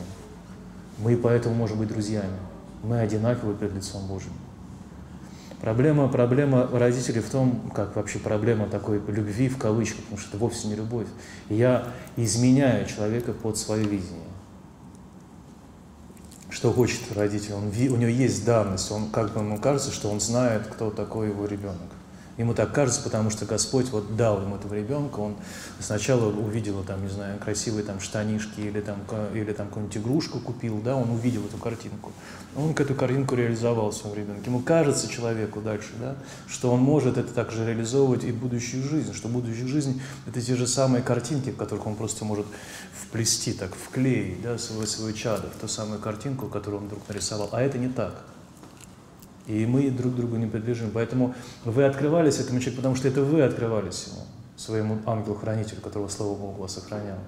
Мы 0.98 1.16
поэтому 1.16 1.54
можем 1.54 1.78
быть 1.78 1.88
друзьями. 1.88 2.36
Мы 2.82 3.00
одинаковы 3.00 3.54
перед 3.54 3.74
лицом 3.74 4.06
Божьим. 4.06 4.32
Проблема, 5.60 6.08
проблема 6.08 6.68
родителей 6.72 7.20
в 7.20 7.30
том, 7.30 7.70
как 7.72 7.94
вообще 7.94 8.18
проблема 8.18 8.66
такой 8.66 9.00
любви 9.06 9.48
в 9.48 9.58
кавычках, 9.58 10.00
потому 10.02 10.18
что 10.18 10.30
это 10.30 10.38
вовсе 10.38 10.66
не 10.66 10.74
любовь. 10.74 11.06
Я 11.48 11.88
изменяю 12.16 12.86
человека 12.86 13.32
под 13.32 13.56
свое 13.56 13.84
видение. 13.84 14.31
Что 16.52 16.70
хочет 16.70 17.00
родитель? 17.16 17.54
Он, 17.54 17.68
у 17.68 17.96
него 17.96 18.10
есть 18.10 18.44
данность, 18.44 18.90
он 18.90 19.08
как 19.08 19.32
бы 19.32 19.40
ему 19.40 19.58
кажется, 19.58 19.90
что 19.90 20.10
он 20.10 20.20
знает, 20.20 20.66
кто 20.66 20.90
такой 20.90 21.28
его 21.28 21.46
ребенок. 21.46 21.78
Ему 22.38 22.54
так 22.54 22.72
кажется, 22.72 23.02
потому 23.02 23.28
что 23.28 23.44
Господь 23.44 23.90
вот 23.90 24.16
дал 24.16 24.40
ему 24.40 24.56
этого 24.56 24.72
ребенка, 24.72 25.20
он 25.20 25.36
сначала 25.80 26.32
увидел, 26.32 26.82
там, 26.82 27.02
не 27.02 27.10
знаю, 27.10 27.38
красивые 27.38 27.84
там 27.84 28.00
штанишки 28.00 28.60
или 28.60 28.80
там, 28.80 29.00
или 29.34 29.52
там 29.52 29.68
какую-нибудь 29.68 29.98
игрушку 29.98 30.40
купил, 30.40 30.80
да, 30.80 30.96
он 30.96 31.10
увидел 31.10 31.44
эту 31.44 31.59
картинку. 31.59 32.10
Он 32.56 32.70
эту 32.70 32.94
картинку 32.94 33.34
реализовал 33.34 33.90
в 33.90 33.94
своем 33.94 34.16
ребенке. 34.16 34.46
Ему 34.46 34.60
кажется 34.60 35.09
человеку 35.09 35.60
дальше, 35.60 35.90
да, 36.00 36.16
что 36.46 36.70
он 36.72 36.80
может 36.80 37.18
это 37.18 37.34
также 37.34 37.66
реализовывать 37.66 38.24
и 38.24 38.32
в 38.32 38.36
будущую 38.36 38.82
жизнь, 38.82 39.12
что 39.12 39.28
будущая 39.28 39.66
жизнь– 39.66 40.00
это 40.26 40.40
те 40.40 40.56
же 40.56 40.66
самые 40.66 41.02
картинки, 41.02 41.50
в 41.50 41.56
которых 41.56 41.86
он 41.86 41.96
просто 41.96 42.24
может 42.24 42.46
вплести, 42.94 43.52
так, 43.52 43.74
вклеить, 43.74 44.40
да, 44.40 44.56
свой, 44.56 44.86
свой 44.86 45.12
чадо, 45.12 45.48
в 45.48 45.60
ту 45.60 45.68
самую 45.68 46.00
картинку, 46.00 46.48
которую 46.48 46.80
он 46.80 46.86
вдруг 46.86 47.06
нарисовал. 47.09 47.50
А 47.52 47.60
это 47.60 47.76
не 47.76 47.88
так. 47.88 48.22
И 49.47 49.66
мы 49.66 49.90
друг 49.90 50.14
другу 50.14 50.36
не 50.36 50.47
принадлежим. 50.47 50.90
Поэтому 50.93 51.35
вы 51.64 51.85
открывались 51.85 52.39
этому 52.39 52.60
человеку, 52.60 52.77
потому 52.77 52.94
что 52.94 53.09
это 53.09 53.23
вы 53.23 53.43
открывались 53.43 54.09
ему, 54.09 54.24
своему 54.56 54.98
ангелу-хранителю, 55.06 55.81
которого, 55.81 56.09
слава 56.09 56.35
Богу, 56.35 56.62
вас 56.62 56.78
охранял. 56.78 57.19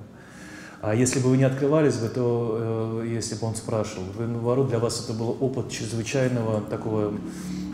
А 0.80 0.94
если 0.94 1.18
бы 1.18 1.30
вы 1.30 1.38
не 1.38 1.44
открывались 1.44 1.96
бы, 1.96 2.08
то 2.08 3.02
э, 3.02 3.08
если 3.08 3.36
бы 3.36 3.46
он 3.46 3.54
спрашивал, 3.54 4.04
вы, 4.16 4.26
наоборот, 4.26 4.68
для 4.68 4.78
вас 4.78 5.02
это 5.02 5.14
был 5.14 5.34
опыт 5.40 5.70
чрезвычайного 5.70 6.60
такого, 6.60 7.14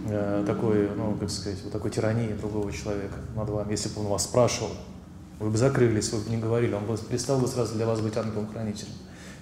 э, 0.08 0.44
такой, 0.46 0.88
ну, 0.96 1.16
как 1.18 1.28
сказать, 1.28 1.58
вот 1.64 1.72
такой 1.72 1.90
тирании 1.90 2.32
другого 2.32 2.70
человека 2.70 3.16
над 3.34 3.50
вами. 3.50 3.72
Если 3.72 3.88
бы 3.88 4.02
он 4.02 4.06
вас 4.06 4.24
спрашивал, 4.24 4.70
вы 5.40 5.50
бы 5.50 5.56
закрылись, 5.56 6.12
вы 6.12 6.20
бы 6.20 6.30
не 6.30 6.36
говорили, 6.36 6.72
он 6.72 6.84
бы 6.84 6.96
перестал 6.96 7.38
бы 7.40 7.48
сразу 7.48 7.74
для 7.74 7.84
вас 7.84 8.00
быть 8.00 8.16
ангелом-хранителем. 8.16 8.92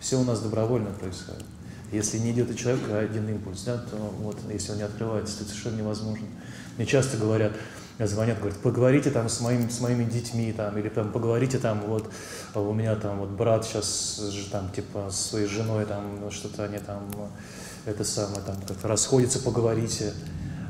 Все 0.00 0.16
у 0.18 0.24
нас 0.24 0.40
добровольно 0.40 0.90
происходит. 0.98 1.44
Если 1.90 2.18
не 2.18 2.32
идет 2.32 2.50
у 2.50 2.54
человека 2.54 2.98
один 2.98 3.28
импульс, 3.28 3.62
да, 3.62 3.78
то 3.78 3.96
вот, 4.20 4.36
если 4.52 4.72
он 4.72 4.78
не 4.78 4.84
открывается, 4.84 5.38
то 5.38 5.44
это 5.44 5.50
совершенно 5.50 5.78
невозможно. 5.78 6.26
Мне 6.76 6.86
часто 6.86 7.16
говорят, 7.16 7.52
звонят, 7.98 8.38
говорят, 8.38 8.58
поговорите 8.58 9.10
там 9.10 9.28
с, 9.28 9.40
моим, 9.40 9.70
с 9.70 9.80
моими 9.80 10.04
детьми, 10.04 10.52
там, 10.52 10.76
или 10.78 10.88
там, 10.88 11.10
поговорите 11.10 11.58
там, 11.58 11.80
вот, 11.86 12.10
у 12.54 12.72
меня 12.74 12.94
там 12.94 13.20
вот 13.20 13.30
брат 13.30 13.64
сейчас, 13.64 14.20
там, 14.52 14.70
типа, 14.70 15.08
с 15.10 15.30
своей 15.30 15.46
женой, 15.46 15.86
там, 15.86 16.30
что-то 16.30 16.64
они 16.64 16.78
там, 16.78 17.08
это 17.86 18.04
самое, 18.04 18.42
там, 18.42 18.56
как-то 18.66 18.86
расходятся, 18.86 19.40
поговорите. 19.40 20.12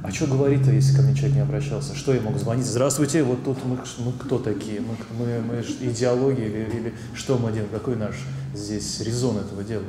А 0.02 0.12
что 0.12 0.28
говорить-то, 0.28 0.70
если 0.70 0.94
ко 0.94 1.02
мне 1.02 1.14
человек 1.14 1.34
не 1.34 1.42
обращался? 1.42 1.96
Что 1.96 2.14
я 2.14 2.20
мог 2.20 2.38
звонить? 2.38 2.64
Здравствуйте, 2.64 3.24
вот 3.24 3.44
тут 3.44 3.58
мы, 3.64 3.78
мы 3.98 4.12
кто 4.12 4.38
такие? 4.38 4.80
Мы, 4.80 4.96
мы, 5.18 5.40
мы 5.40 5.60
идеология 5.80 6.46
или, 6.46 6.70
или 6.70 6.94
что 7.14 7.36
мы 7.36 7.50
делаем? 7.50 7.68
Какой 7.72 7.96
наш 7.96 8.14
здесь 8.54 9.00
резон 9.00 9.38
этого 9.38 9.62
делать? 9.62 9.86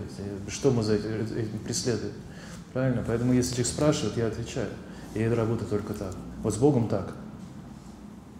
Что 0.48 0.72
мы 0.72 0.84
за 0.84 0.96
этим 0.96 1.60
преследуем? 1.64 2.14
Правильно? 2.74 3.04
Поэтому 3.06 3.34
если 3.34 3.52
человек 3.52 3.68
спрашивает, 3.68 4.18
я 4.18 4.28
отвечаю. 4.28 4.70
И 5.14 5.20
это 5.20 5.36
работает 5.36 5.70
только 5.70 5.94
так. 5.94 6.16
Вот 6.44 6.54
с 6.54 6.58
Богом 6.58 6.88
так. 6.88 7.16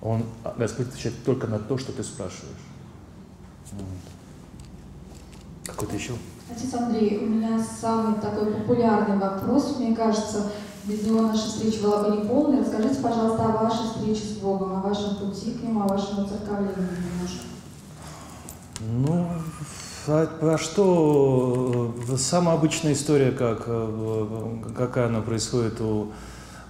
Он, 0.02 0.24
Господь 0.58 0.88
отвечает 0.88 1.16
только 1.26 1.48
на 1.48 1.60
то, 1.60 1.78
что 1.78 1.92
ты 1.92 2.04
спрашиваешь. 2.04 2.56
Какой-то 5.66 5.96
еще? 5.96 6.14
Отец 6.50 6.74
Андрей, 6.74 7.20
у 7.20 7.28
меня 7.28 7.64
самый 7.64 8.20
такой 8.20 8.52
популярный 8.54 9.18
вопрос, 9.18 9.78
мне 9.78 9.96
кажется, 9.96 10.52
без 10.86 11.04
него 11.04 11.22
наша 11.22 11.48
встреча 11.48 11.84
была 11.84 12.04
бы 12.04 12.18
неполной. 12.18 12.62
Расскажите, 12.62 13.02
пожалуйста, 13.02 13.46
о 13.46 13.64
вашей 13.64 13.88
встрече 13.90 14.34
с 14.34 14.38
Богом, 14.38 14.78
о 14.78 14.82
вашем 14.82 15.18
пути 15.18 15.52
к 15.52 15.62
Нему, 15.62 15.82
о 15.82 15.88
вашем 15.88 16.28
церковлении 16.28 16.74
немножко. 16.74 17.44
Ну, 18.80 19.30
а, 20.10 20.58
что, 20.58 21.96
э, 22.10 22.18
самая 22.18 22.56
обычная 22.56 22.94
история, 22.94 23.32
как, 23.32 23.64
э, 23.68 24.58
какая 24.76 25.08
она 25.08 25.22
происходит 25.22 25.80
у 25.82 26.12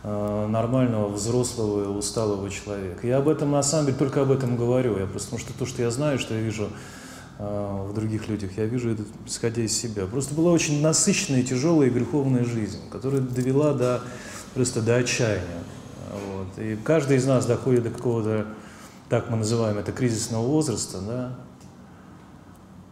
э, 0.04 0.48
нормального, 0.48 1.08
взрослого, 1.10 1.98
усталого 1.98 2.50
человека. 2.50 3.08
Я 3.08 3.18
об 3.18 3.30
этом, 3.30 3.52
на 3.52 3.64
самом 3.64 3.88
деле, 3.88 3.98
только 3.98 4.22
об 4.22 4.32
этом 4.32 4.58
говорю. 4.58 4.98
Я 4.98 5.06
просто, 5.06 5.32
потому 5.32 5.40
что 5.40 5.58
то, 5.58 5.66
что 5.66 5.82
я 5.82 5.92
знаю, 5.92 6.20
что 6.20 6.34
я 6.34 6.42
вижу 6.42 6.70
в 7.38 7.94
других 7.94 8.28
людях, 8.28 8.58
я 8.58 8.66
вижу 8.66 8.90
это, 8.90 9.04
исходя 9.26 9.62
из 9.62 9.72
себя. 9.72 10.06
Просто 10.08 10.36
была 10.36 10.52
очень 10.52 10.82
насыщенная, 10.82 11.42
тяжелая 11.44 11.88
и 11.88 11.90
греховная 11.90 12.44
жизнь, 12.44 12.80
которая 12.92 13.22
довела 13.22 13.72
до, 13.74 14.02
просто 14.54 14.82
до 14.82 14.98
отчаяния. 14.98 15.64
Вот. 16.12 16.62
И 16.62 16.78
каждый 16.84 17.16
из 17.16 17.26
нас 17.26 17.46
доходит 17.46 17.84
до 17.84 17.92
какого-то, 17.92 18.46
так 19.08 19.30
мы 19.30 19.38
называем 19.38 19.78
это, 19.78 19.94
кризисного 19.94 20.46
возраста, 20.46 20.98
да, 21.00 21.36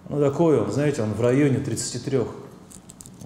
ну, 0.09 0.19
такой 0.19 0.59
он, 0.59 0.71
знаете, 0.71 1.01
он 1.01 1.13
в 1.13 1.21
районе 1.21 1.59
33 1.59 2.21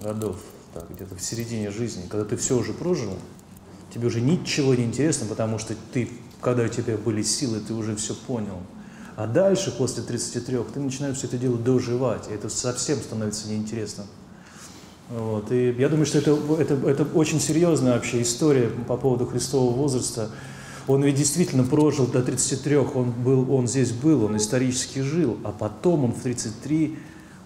годов, 0.02 0.36
так, 0.74 0.90
где-то 0.90 1.14
в 1.14 1.22
середине 1.22 1.70
жизни, 1.70 2.04
когда 2.08 2.24
ты 2.24 2.36
все 2.36 2.56
уже 2.58 2.72
прожил, 2.72 3.12
тебе 3.92 4.06
уже 4.06 4.20
ничего 4.20 4.74
не 4.74 4.84
интересно, 4.84 5.26
потому 5.26 5.58
что 5.58 5.74
ты, 5.92 6.08
когда 6.40 6.64
у 6.64 6.68
тебя 6.68 6.96
были 6.96 7.22
силы, 7.22 7.60
ты 7.60 7.74
уже 7.74 7.94
все 7.96 8.14
понял. 8.14 8.58
А 9.14 9.26
дальше, 9.26 9.74
после 9.76 10.02
33, 10.02 10.58
ты 10.72 10.80
начинаешь 10.80 11.18
все 11.18 11.26
это 11.26 11.36
дело 11.36 11.58
доживать, 11.58 12.28
и 12.30 12.34
это 12.34 12.48
совсем 12.48 12.98
становится 12.98 13.48
неинтересным. 13.48 14.06
Вот. 15.10 15.52
И 15.52 15.72
я 15.72 15.88
думаю, 15.90 16.06
что 16.06 16.18
это, 16.18 16.38
это, 16.58 16.74
это 16.88 17.04
очень 17.14 17.38
серьезная 17.38 17.94
вообще 17.94 18.22
история 18.22 18.68
по 18.88 18.96
поводу 18.96 19.26
Христового 19.26 19.76
возраста, 19.76 20.30
он 20.88 21.02
ведь 21.04 21.16
действительно 21.16 21.64
прожил 21.64 22.06
до 22.06 22.22
33, 22.22 22.76
он, 22.76 23.12
был, 23.12 23.52
он 23.52 23.68
здесь 23.68 23.92
был, 23.92 24.24
он 24.24 24.36
исторически 24.36 25.00
жил, 25.00 25.38
а 25.44 25.52
потом 25.52 26.04
он 26.04 26.12
в 26.12 26.20
33 26.20 26.98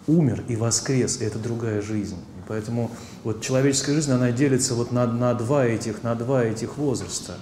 умер 0.07 0.45
и 0.49 0.57
воскрес, 0.57 1.21
и 1.21 1.25
это 1.25 1.39
другая 1.39 1.83
жизнь. 1.83 2.17
И 2.17 2.49
поэтому 2.49 2.91
вот 3.25 3.43
человеческая 3.43 3.95
жизнь, 3.95 4.13
она 4.13 4.33
делится 4.33 4.75
вот 4.75 4.93
на, 4.93 5.07
на, 5.07 5.35
два 5.35 5.67
этих, 5.67 6.03
на 6.03 6.15
два 6.15 6.45
этих 6.45 6.79
возраста. 6.79 7.35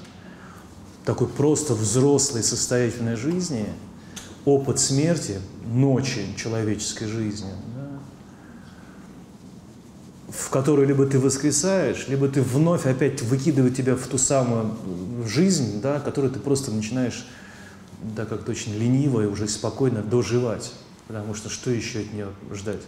Такой 1.05 1.29
просто 1.29 1.75
взрослой 1.75 2.43
состоятельной 2.43 3.17
жизни, 3.17 3.67
опыт 4.45 4.81
смерти, 4.81 5.39
ночи 5.67 6.27
человеческой 6.37 7.07
жизни, 7.07 7.51
в 10.37 10.51
которой 10.51 10.87
либо 10.87 11.07
ты 11.07 11.19
воскресаешь, 11.19 12.07
либо 12.09 12.29
ты 12.29 12.43
вновь 12.43 12.87
опять 12.87 13.23
выкидывает 13.23 13.77
тебя 13.77 13.95
в 13.95 14.07
ту 14.07 14.19
самую 14.19 14.77
жизнь, 15.27 15.81
да, 15.81 16.01
которую 16.01 16.33
ты 16.33 16.41
просто 16.41 16.73
начинаешь, 16.73 17.27
да, 18.03 18.25
как-то 18.27 18.51
очень 18.51 18.75
лениво 18.75 19.23
и 19.23 19.27
уже 19.27 19.49
спокойно 19.49 20.03
доживать. 20.03 20.73
Потому 21.07 21.35
что 21.35 21.49
что 21.49 21.71
еще 21.71 22.01
от 22.01 22.13
нее 22.13 22.29
ждать? 22.53 22.81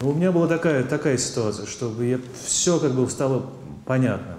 Но 0.00 0.10
у 0.10 0.14
меня 0.14 0.32
была 0.32 0.46
такая, 0.46 0.84
такая 0.84 1.18
ситуация, 1.18 1.66
чтобы 1.66 2.06
я, 2.06 2.20
все 2.46 2.78
как 2.78 2.92
бы 2.92 3.08
стало 3.10 3.50
понятно 3.84 4.36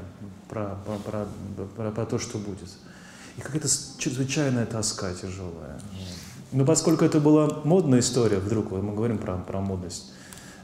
про, 0.50 0.78
про, 0.86 0.98
про, 0.98 1.28
про, 1.76 1.92
про 1.92 2.06
то, 2.06 2.18
что 2.18 2.38
будет. 2.38 2.70
И 3.38 3.42
какая-то 3.42 3.68
чрезвычайная 3.98 4.66
тоска 4.66 5.14
тяжелая. 5.14 5.80
Но 6.52 6.66
поскольку 6.66 7.06
это 7.06 7.20
была 7.20 7.62
модная 7.64 8.00
история, 8.00 8.38
вдруг 8.38 8.72
мы 8.72 8.94
говорим 8.94 9.18
про, 9.18 9.38
про 9.38 9.60
модность, 9.60 10.14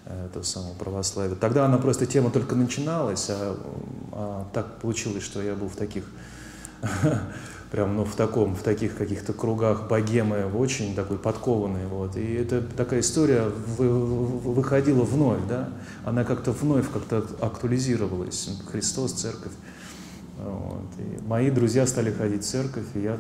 этого 0.06 0.44
самого 0.44 0.74
православия. 0.74 1.36
Тогда 1.36 1.66
она 1.66 1.78
просто 1.78 2.06
тема 2.06 2.32
только 2.32 2.56
начиналась, 2.56 3.28
а, 3.30 3.58
а 4.12 4.48
так 4.54 4.80
получилось, 4.80 5.24
что 5.24 5.42
я 5.42 5.56
был 5.56 5.68
в 5.68 5.76
таких, 5.76 6.04
прям, 7.72 7.96
ну, 7.96 8.06
в 8.06 8.16
таком, 8.16 8.56
в 8.56 8.64
таких 8.64 8.98
каких-то 8.98 9.34
кругах 9.34 9.88
богемы, 9.88 10.46
очень 10.46 10.96
такой 10.96 11.18
подкованный, 11.18 11.86
вот. 11.88 12.16
И 12.18 12.34
эта 12.34 12.62
такая 12.62 13.02
история 13.02 13.44
выходила 13.78 15.04
вновь, 15.04 15.48
да, 15.48 15.70
она 16.04 16.24
как-то 16.24 16.52
вновь 16.52 16.90
как-то 16.92 17.26
актуализировалась. 17.40 18.50
Христос, 18.72 19.14
церковь. 19.14 19.54
Вот. 20.38 20.90
И 20.98 21.24
мои 21.28 21.52
друзья 21.52 21.86
стали 21.86 22.12
ходить 22.12 22.44
в 22.44 22.48
церковь, 22.48 22.86
и 22.96 23.02
я, 23.02 23.20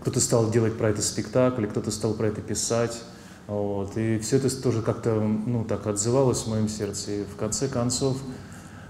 кто-то 0.00 0.20
стал 0.20 0.50
делать 0.50 0.78
про 0.78 0.90
это 0.90 1.02
спектакль, 1.02 1.66
кто-то 1.66 1.90
стал 1.90 2.14
про 2.14 2.28
это 2.28 2.40
писать. 2.40 3.02
Вот. 3.46 3.96
И 3.96 4.18
все 4.18 4.36
это 4.36 4.62
тоже 4.62 4.82
как-то 4.82 5.14
ну, 5.20 5.64
так 5.64 5.86
отзывалось 5.86 6.42
в 6.42 6.48
моем 6.48 6.68
сердце. 6.68 7.10
И 7.12 7.24
в 7.24 7.36
конце 7.36 7.68
концов, 7.68 8.16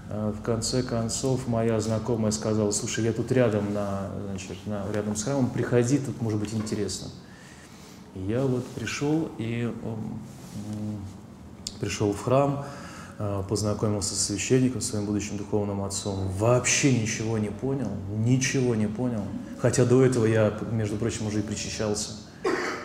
э, 0.09 0.33
в 0.37 0.41
конце 0.41 0.83
концов 0.83 1.47
моя 1.47 1.79
знакомая 1.79 2.31
сказала, 2.31 2.71
слушай, 2.71 3.03
я 3.03 3.13
тут 3.13 3.31
рядом, 3.31 3.73
на, 3.73 4.11
значит, 4.29 4.57
на, 4.65 4.83
рядом 4.93 5.15
с 5.15 5.23
храмом, 5.23 5.49
приходи, 5.49 5.97
тут 5.97 6.21
может 6.21 6.39
быть 6.39 6.53
интересно. 6.53 7.07
И 8.15 8.19
я 8.19 8.41
вот 8.43 8.65
пришел 8.67 9.29
и 9.37 9.73
пришел 11.79 12.13
в 12.13 12.21
храм, 12.21 12.65
э, 13.19 13.43
познакомился 13.49 14.15
с 14.15 14.25
священником, 14.27 14.81
своим 14.81 15.05
будущим 15.05 15.37
духовным 15.37 15.83
отцом, 15.83 16.29
вообще 16.37 16.97
ничего 16.97 17.37
не 17.37 17.49
понял, 17.49 17.89
ничего 18.15 18.75
не 18.75 18.87
понял. 18.87 19.23
Хотя 19.59 19.83
до 19.83 20.03
этого 20.05 20.25
я, 20.25 20.57
между 20.71 20.95
прочим, 20.95 21.27
уже 21.27 21.39
и 21.39 21.41
причащался. 21.41 22.11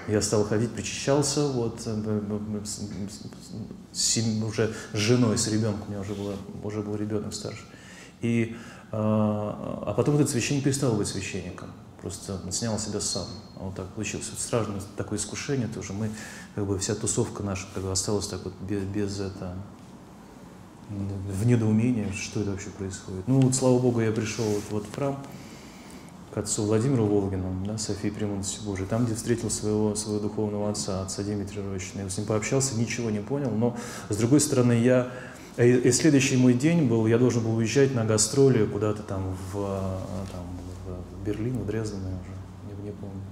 Я 0.08 0.22
стал 0.22 0.44
ходить, 0.44 0.72
причащался, 0.72 1.46
вот, 1.48 1.82
э, 1.84 2.62
с, 3.92 4.18
уже 4.42 4.74
с 4.94 4.96
женой, 4.96 5.36
с 5.36 5.48
ребенком, 5.48 5.82
у 5.86 5.90
меня 5.90 6.00
уже, 6.00 6.14
было, 6.14 6.34
уже 6.64 6.80
был 6.82 6.96
ребенок 6.96 7.34
старше. 7.34 7.60
И, 8.22 8.56
а, 8.90 9.84
а 9.86 9.92
потом 9.92 10.14
этот 10.14 10.30
священник 10.30 10.64
перестал 10.64 10.94
быть 10.94 11.08
священником. 11.08 11.68
Просто 12.00 12.40
снял 12.50 12.78
себя 12.78 13.00
сам. 13.00 13.26
Вот 13.56 13.74
так 13.74 13.86
получилось. 13.88 14.28
Вот 14.30 14.40
страшное 14.40 14.80
такое 14.96 15.18
искушение 15.18 15.68
тоже. 15.68 15.92
Мы, 15.92 16.10
как 16.54 16.66
бы, 16.66 16.78
вся 16.78 16.94
тусовка 16.94 17.42
наша 17.42 17.66
как 17.74 17.82
бы, 17.82 17.92
осталась 17.92 18.28
так 18.28 18.42
вот 18.44 18.54
без, 18.62 18.82
без 18.84 19.20
это, 19.20 19.56
в 20.88 21.44
недоумении, 21.44 22.10
что 22.12 22.40
это 22.40 22.52
вообще 22.52 22.70
происходит. 22.70 23.28
Ну 23.28 23.40
вот, 23.40 23.54
слава 23.54 23.78
Богу, 23.78 24.00
я 24.00 24.10
пришел 24.10 24.44
вот, 24.44 24.62
вот 24.70 24.86
в 24.86 24.94
храм 24.94 25.22
отцу 26.38 26.64
Владимиру 26.64 27.04
Волгину, 27.04 27.64
да, 27.66 27.78
Софии 27.78 28.08
Премудрости 28.08 28.64
Божией, 28.64 28.86
там, 28.86 29.04
где 29.04 29.14
встретил 29.14 29.50
своего, 29.50 29.94
своего 29.94 30.20
духовного 30.20 30.70
отца, 30.70 31.02
отца 31.02 31.22
Дмитрия 31.22 31.62
Рощина. 31.62 32.02
Я 32.02 32.08
с 32.08 32.16
ним 32.16 32.26
пообщался, 32.26 32.76
ничего 32.76 33.10
не 33.10 33.20
понял, 33.20 33.50
но, 33.50 33.76
с 34.08 34.16
другой 34.16 34.40
стороны, 34.40 34.72
я 34.72 35.10
и, 35.56 35.72
и 35.72 35.92
следующий 35.92 36.36
мой 36.36 36.54
день 36.54 36.86
был, 36.88 37.06
я 37.06 37.18
должен 37.18 37.42
был 37.42 37.56
уезжать 37.56 37.94
на 37.94 38.04
гастроли 38.04 38.64
куда-то 38.64 39.02
там 39.02 39.36
в, 39.52 39.54
там, 40.32 40.46
в 40.86 41.26
Берлин, 41.26 41.58
в 41.58 41.66
Дрезден, 41.66 41.98
я 41.98 42.08
уже 42.08 42.82
не, 42.82 42.90
не 42.90 42.92
помню. 42.92 43.22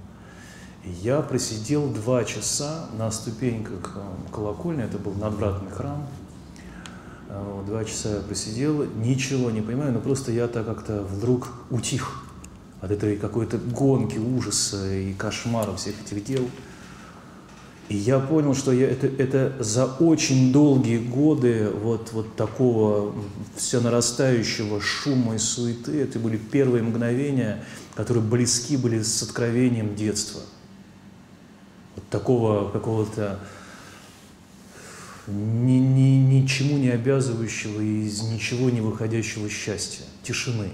И 0.83 0.89
я 0.89 1.21
просидел 1.21 1.87
два 1.87 2.25
часа 2.25 2.87
на 2.97 3.11
ступеньках 3.11 3.95
э, 3.95 4.33
колокольни, 4.33 4.83
это 4.83 4.97
был 4.97 5.13
надвратный 5.13 5.71
храм, 5.71 6.05
два 7.65 7.83
часа 7.85 8.15
я 8.15 8.21
просидел, 8.21 8.85
ничего 8.85 9.51
не 9.51 9.61
понимаю, 9.61 9.93
но 9.93 9.99
просто 9.99 10.31
я 10.31 10.47
так 10.47 10.65
как-то 10.65 11.03
вдруг 11.03 11.49
утих 11.69 12.26
от 12.81 12.91
этой 12.91 13.17
какой-то 13.17 13.57
гонки, 13.57 14.17
ужаса 14.17 14.93
и 14.93 15.13
кошмара 15.13 15.75
всех 15.75 15.95
этих 16.01 16.23
дел. 16.23 16.47
И 17.89 17.95
я 17.95 18.19
понял, 18.19 18.53
что 18.53 18.73
я, 18.73 18.89
это, 18.89 19.07
это 19.07 19.55
за 19.59 19.85
очень 19.85 20.51
долгие 20.51 20.97
годы 20.97 21.69
вот, 21.69 22.11
вот 22.11 22.35
такого 22.35 23.15
все 23.55 23.79
нарастающего 23.79 24.81
шума 24.81 25.35
и 25.35 25.37
суеты, 25.37 26.01
это 26.01 26.19
были 26.19 26.35
первые 26.35 26.83
мгновения, 26.83 27.63
которые 27.95 28.23
близки 28.23 28.75
были 28.75 29.01
с 29.01 29.23
откровением 29.23 29.95
детства. 29.95 30.41
Вот 31.95 32.07
такого 32.09 32.69
какого-то 32.69 33.39
ни, 35.27 35.79
ни, 35.79 36.41
ничему 36.41 36.77
не 36.77 36.89
обязывающего 36.89 37.79
и 37.79 38.03
из 38.05 38.21
ничего 38.21 38.69
не 38.69 38.81
выходящего 38.81 39.49
счастья, 39.49 40.03
тишины. 40.23 40.69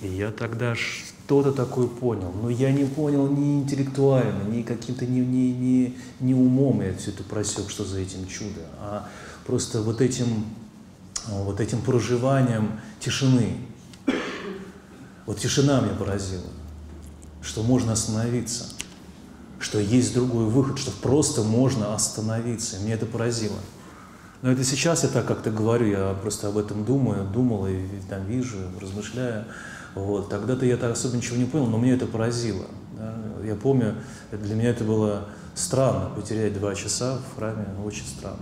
И 0.00 0.08
я 0.08 0.30
тогда 0.30 0.74
что-то 0.74 1.52
такое 1.52 1.86
понял, 1.86 2.32
но 2.32 2.48
я 2.50 2.72
не 2.72 2.84
понял 2.84 3.28
ни 3.28 3.60
интеллектуально, 3.60 4.44
ни 4.44 4.62
каким-то 4.62 5.06
ни, 5.06 5.20
ни, 5.20 5.50
ни, 5.50 5.98
ни 6.20 6.34
умом 6.34 6.80
я 6.82 6.94
все 6.94 7.10
это 7.10 7.22
просек, 7.22 7.68
что 7.70 7.84
за 7.84 8.00
этим 8.00 8.26
чудо, 8.26 8.60
а 8.78 9.08
просто 9.46 9.82
вот 9.82 10.00
этим, 10.00 10.44
вот 11.28 11.60
этим 11.60 11.82
проживанием 11.82 12.80
тишины. 12.98 13.56
Вот 15.26 15.38
тишина 15.38 15.80
меня 15.80 15.94
поразила, 15.94 16.48
что 17.42 17.62
можно 17.62 17.92
остановиться– 17.92 18.66
что 19.60 19.78
есть 19.78 20.14
другой 20.14 20.46
выход, 20.46 20.78
что 20.78 20.90
просто 20.90 21.42
можно 21.42 21.94
остановиться. 21.94 22.78
Меня 22.78 22.94
это 22.94 23.06
поразило. 23.06 23.58
Но 24.42 24.50
это 24.50 24.64
сейчас 24.64 25.02
я 25.02 25.10
так 25.10 25.26
как-то 25.26 25.50
говорю, 25.50 25.86
я 25.86 26.14
просто 26.14 26.48
об 26.48 26.56
этом 26.56 26.84
думаю, 26.84 27.28
думал 27.28 27.66
и 27.66 27.86
там 28.08 28.24
вижу, 28.24 28.56
размышляю. 28.80 29.44
Вот. 29.94 30.28
Тогда-то 30.28 30.64
я 30.66 30.76
так 30.76 30.92
особо 30.92 31.16
ничего 31.16 31.36
не 31.36 31.44
понял, 31.44 31.66
но 31.66 31.78
меня 31.78 31.94
это 31.94 32.06
поразило. 32.06 32.66
Да? 32.96 33.14
Я 33.44 33.54
помню, 33.54 33.96
для 34.30 34.54
меня 34.54 34.70
это 34.70 34.84
было 34.84 35.28
странно, 35.54 36.10
потерять 36.14 36.54
два 36.54 36.74
часа 36.74 37.18
в 37.18 37.36
храме, 37.36 37.66
очень 37.84 38.06
странно 38.06 38.38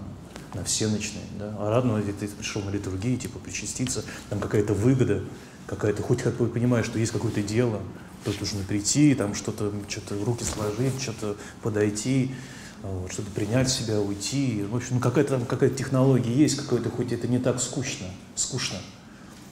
на 0.55 0.65
все 0.65 0.89
ночные. 0.89 1.25
Да? 1.39 1.55
А 1.59 1.71
радно, 1.71 2.01
ты 2.03 2.29
пришел 2.29 2.63
на 2.63 2.71
литургию, 2.71 3.19
типа 3.19 3.39
причаститься, 3.39 4.05
там 4.31 4.41
какая-то 4.41 4.75
выгода, 4.75 5.23
какая-то, 5.67 6.03
хоть 6.03 6.23
как 6.23 6.37
бы 6.37 6.47
понимаешь, 6.47 6.87
что 6.87 6.99
есть 6.99 7.13
какое-то 7.13 7.43
дело, 7.43 7.81
тут 8.25 8.41
нужно 8.41 8.61
прийти, 8.65 9.15
там 9.15 9.35
что-то, 9.35 9.73
что-то 9.89 10.23
руки 10.25 10.45
сложить, 10.45 11.01
что-то 11.01 11.37
подойти, 11.63 12.35
вот, 12.83 13.13
что-то 13.13 13.31
принять 13.31 13.69
себя, 13.69 14.01
уйти. 14.01 14.65
В 14.71 14.77
общем, 14.77 14.97
ну, 14.97 15.01
какая-то 15.01 15.31
там 15.31 15.47
какая-то 15.47 15.77
технология 15.77 16.33
есть, 16.33 16.57
какой-то, 16.57 16.91
хоть 16.91 17.13
это 17.13 17.29
не 17.29 17.39
так 17.39 17.61
скучно, 17.61 18.07
скучно. 18.35 18.79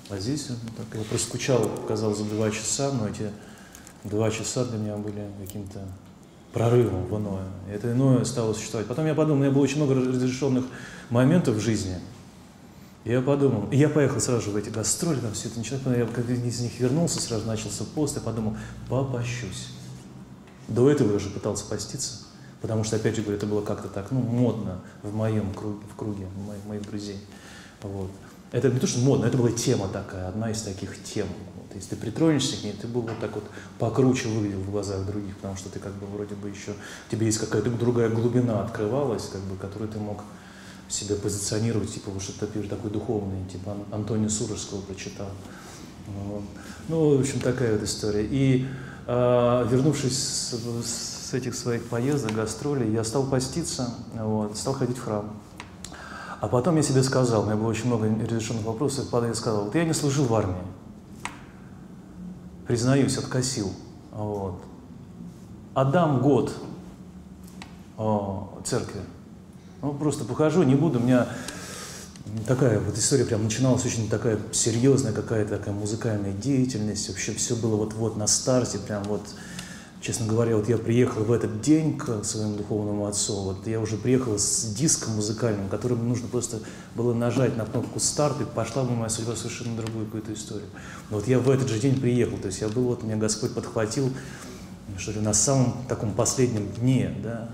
А 0.09 0.19
здесь 0.19 0.47
ну, 0.49 0.57
так, 0.77 0.87
я 0.99 1.05
просто 1.05 1.29
скучал, 1.29 1.69
казалось, 1.89 2.19
за 2.19 2.25
два 2.25 2.51
часа, 2.51 2.93
но 2.93 3.09
эти 3.09 3.31
два 4.05 4.31
часа 4.31 4.65
для 4.65 4.79
меня 4.79 4.97
были 4.97 5.27
каким-то 5.41 5.81
прорывом 6.53 7.07
в 7.07 7.19
иное. 7.19 7.49
И 7.69 7.73
это 7.73 7.93
иное 7.93 8.25
стало 8.25 8.55
существовать. 8.55 8.87
Потом 8.87 9.07
я 9.07 9.15
подумал, 9.15 9.41
у 9.41 9.43
меня 9.43 9.53
было 9.53 9.63
очень 9.63 9.77
много 9.77 9.95
разрешенных 9.95 10.65
моментов 11.11 11.57
в 11.57 11.61
жизни, 11.61 11.97
я 13.07 13.21
подумал, 13.21 13.69
и 13.71 13.77
я 13.77 13.89
поехал 13.89 14.21
сразу 14.21 14.51
в 14.51 14.57
эти 14.57 14.69
гастроли, 14.69 15.21
там 15.21 15.33
все 15.33 15.47
это 15.47 15.59
началось, 15.59 15.83
я 15.97 16.07
когда 16.07 16.33
из 16.33 16.61
них 16.61 16.81
вернулся, 16.81 17.21
сразу 17.21 17.47
начался 17.47 17.85
пост, 17.85 18.17
я 18.17 18.21
подумал, 18.21 18.57
попощусь. 18.89 19.69
До 20.67 20.91
этого 20.91 21.11
я 21.11 21.17
уже 21.17 21.31
пытался 21.31 21.67
поститься, 21.67 22.25
потому 22.61 22.83
что, 22.83 22.97
опять 22.97 23.15
же 23.15 23.23
говорю, 23.23 23.37
это 23.37 23.47
было 23.47 23.63
как-то 23.63 23.87
так, 23.87 24.11
ну, 24.11 24.19
модно 24.19 24.81
в 25.05 25.15
моем 25.15 25.55
круге, 25.55 25.79
в 25.93 25.97
круге 25.97 26.27
моих, 26.49 26.65
моих 26.67 26.83
друзей. 26.83 27.19
Вот. 27.83 28.11
Это 28.53 28.71
не 28.71 28.79
то, 28.79 28.87
что 28.87 29.01
модно, 29.01 29.27
это 29.27 29.37
была 29.37 29.51
тема 29.51 29.89
такая, 29.89 30.29
одна 30.29 30.51
из 30.51 30.63
таких 30.63 31.03
тем. 31.03 31.27
Вот. 31.57 31.75
Если 31.75 31.91
ты 31.91 31.97
притронешься 31.97 32.57
к 32.57 32.65
ней, 32.65 32.73
ты 32.81 32.87
был 32.87 33.03
вот 33.03 33.19
так 33.21 33.35
вот 33.35 33.45
покруче 33.79 34.29
выглядел 34.29 34.61
в 34.61 34.71
глазах 34.71 35.05
других, 35.05 35.37
потому 35.37 35.57
что 35.57 35.69
ты 35.69 35.79
как 35.79 35.93
бы 35.95 36.07
вроде 36.07 36.35
бы 36.35 36.49
еще, 36.49 36.73
тебе 37.11 37.27
есть 37.27 37.39
какая-то 37.39 37.71
другая 37.71 38.09
глубина 38.09 38.63
открывалась, 38.63 39.29
как 39.31 39.41
бы, 39.43 39.57
которую 39.57 39.91
ты 39.91 39.99
мог 39.99 40.23
себя 40.89 41.17
позиционировать, 41.17 41.93
типа, 41.93 42.11
вот 42.11 42.23
что-то 42.23 42.47
такой 42.47 42.91
духовный, 42.91 43.45
типа 43.51 43.77
Антония 43.91 44.29
Сурожского 44.29 44.81
прочитал. 44.83 45.29
Вот. 46.07 46.43
Ну, 46.89 47.17
в 47.17 47.21
общем, 47.21 47.41
такая 47.41 47.73
вот 47.73 47.83
история. 47.83 48.25
И 48.25 48.67
э, 49.07 49.67
вернувшись 49.71 50.17
с, 50.17 51.27
с 51.29 51.35
этих 51.35 51.55
своих 51.55 51.85
поездок, 51.89 52.33
гастролей, 52.33 52.93
я 52.93 53.03
стал 53.03 53.25
поститься, 53.25 53.95
вот, 54.15 54.57
стал 54.57 54.75
ходить 54.75 54.99
в 54.99 55.03
храм. 55.03 55.31
А 56.41 56.49
потом 56.49 56.77
я 56.77 56.83
себе 56.83 57.03
сказал, 57.03 57.43
у 57.43 57.47
меня 57.47 57.57
было 57.57 57.69
очень 57.69 57.87
много 57.87 58.07
разрешенных 58.07 58.65
вопросов, 58.65 59.13
и 59.13 59.27
я 59.27 59.35
сказал, 59.35 59.65
вот 59.65 59.75
я 59.75 59.85
не 59.85 59.95
служил 59.95 60.27
в 60.27 60.35
армии, 60.35 60.57
признаюсь, 62.67 63.17
откосил, 63.17 63.73
вот. 64.13 64.61
отдам 65.75 66.21
год 66.21 66.53
о, 67.97 68.61
церкви, 68.65 69.01
ну, 69.81 69.95
просто 69.95 70.25
похожу, 70.25 70.63
не 70.63 70.75
буду, 70.75 70.99
у 70.99 71.03
меня 71.03 71.27
такая 72.47 72.81
вот 72.81 72.99
история 72.99 73.25
прям 73.25 73.45
начиналась 73.45 73.87
очень 73.87 74.11
такая 74.11 74.39
серьезная 74.53 75.13
какая-то 75.13 75.57
такая 75.57 75.75
музыкальная 75.75 76.33
деятельность, 76.33 77.09
вообще 77.09 77.33
все 77.33 77.57
было 77.57 77.77
вот-вот 77.77 78.17
на 78.17 78.27
старте, 78.27 78.79
прям 78.79 79.05
вот, 79.05 79.23
честно 80.07 80.27
говоря, 80.27 80.57
вот 80.57 80.69
я 80.69 80.79
приехал 80.79 81.25
в 81.25 81.33
этот 81.33 81.61
день 81.61 81.99
к 81.99 82.23
своему 82.23 82.57
духовному 82.57 83.07
отцу, 83.07 83.43
вот 83.43 83.67
я 83.67 83.81
уже 83.81 83.97
приехал 83.97 84.39
с 84.39 84.73
диском 84.73 85.17
музыкальным, 85.17 85.69
которым 85.69 86.09
нужно 86.09 86.29
просто 86.29 86.61
было 86.95 87.13
нажать 87.13 87.57
на 87.57 87.65
кнопку 87.65 87.99
старт, 87.99 88.41
и 88.41 88.45
пошла 88.45 88.85
бы 88.85 88.93
моя 88.93 89.09
судьба 89.09 89.35
совершенно 89.35 89.77
другую 89.77 90.05
какую-то 90.05 90.33
историю. 90.33 90.69
Но 91.11 91.17
вот 91.17 91.27
я 91.27 91.41
в 91.41 91.51
этот 91.51 91.69
же 91.69 91.81
день 91.81 92.01
приехал, 92.01 92.37
то 92.39 92.47
есть 92.47 92.61
я 92.61 92.69
был, 92.69 92.85
вот 92.85 93.03
меня 93.03 93.17
Господь 93.17 93.53
подхватил, 93.53 94.13
что 94.97 95.11
ли, 95.11 95.19
на 95.19 95.35
самом 95.35 95.75
таком 95.89 96.13
последнем 96.13 96.69
дне, 96.69 97.13
да, 97.21 97.49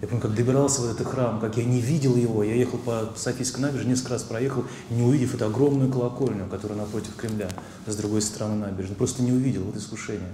я 0.00 0.08
помню, 0.08 0.22
как 0.22 0.34
добирался 0.34 0.80
в 0.80 0.90
этот 0.90 1.06
храм, 1.06 1.40
как 1.40 1.58
я 1.58 1.64
не 1.64 1.80
видел 1.80 2.16
его. 2.16 2.42
Я 2.42 2.56
ехал 2.56 2.78
по 2.78 3.12
Софийской 3.14 3.60
набережной, 3.60 3.92
несколько 3.92 4.14
раз 4.14 4.24
проехал, 4.24 4.64
не 4.90 5.02
увидев 5.02 5.32
эту 5.34 5.44
огромную 5.44 5.92
колокольню, 5.92 6.48
которая 6.48 6.76
напротив 6.76 7.14
Кремля, 7.16 7.48
с 7.86 7.94
другой 7.94 8.20
стороны 8.20 8.56
набережной. 8.56 8.96
Просто 8.96 9.22
не 9.22 9.30
увидел, 9.30 9.62
вот 9.62 9.76
искушение. 9.76 10.32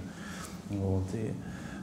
Вот, 0.69 1.03
и, 1.13 1.31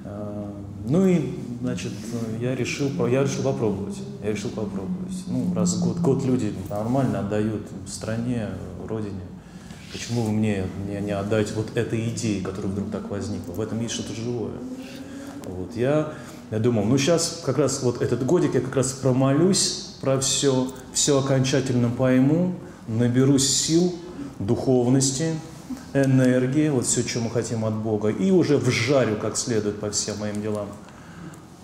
э, 0.05 0.51
ну 0.87 1.07
и, 1.07 1.39
значит, 1.61 1.93
я 2.41 2.55
решил, 2.55 2.89
я 3.07 3.23
решил 3.23 3.43
попробовать. 3.43 3.97
Я 4.23 4.31
решил 4.31 4.51
попробовать. 4.51 5.25
Ну, 5.27 5.53
раз 5.55 5.79
год, 5.81 5.99
год 5.99 6.25
люди 6.25 6.53
нормально 6.71 7.21
отдают 7.21 7.63
стране, 7.87 8.49
родине, 8.87 9.23
почему 9.93 10.25
бы 10.25 10.33
мне, 10.33 10.65
мне 10.85 11.01
не 11.01 11.13
отдать 11.13 11.55
вот 11.55 11.77
этой 11.77 12.09
идеи, 12.11 12.41
которая 12.41 12.73
вдруг 12.73 12.91
так 12.91 13.11
возникла? 13.11 13.53
В 13.53 13.61
этом 13.61 13.81
есть 13.81 13.95
что-то 13.95 14.15
живое. 14.15 14.53
Вот, 15.45 15.77
я 15.77 16.13
я 16.51 16.61
думал, 16.61 16.85
ну 16.85 16.97
сейчас 16.97 17.43
как 17.45 17.59
раз 17.59 17.83
вот 17.83 18.01
этот 18.01 18.25
годик 18.25 18.55
я 18.55 18.61
как 18.61 18.77
раз 18.77 18.93
промолюсь 18.93 19.97
про 20.01 20.21
все, 20.21 20.69
все 20.93 21.19
окончательно 21.19 21.91
пойму, 21.91 22.55
наберусь 22.87 23.49
сил, 23.49 23.93
духовности, 24.39 25.35
энергии, 26.05 26.69
вот 26.69 26.87
все, 26.87 27.07
что 27.07 27.21
мы 27.21 27.31
хотим 27.31 27.65
от 27.65 27.75
Бога, 27.75 28.09
и 28.09 28.31
уже 28.31 28.57
вжарю 28.59 29.17
как 29.17 29.37
следует 29.37 29.81
по 29.81 29.91
всем 29.91 30.19
моим 30.19 30.41
делам. 30.43 30.69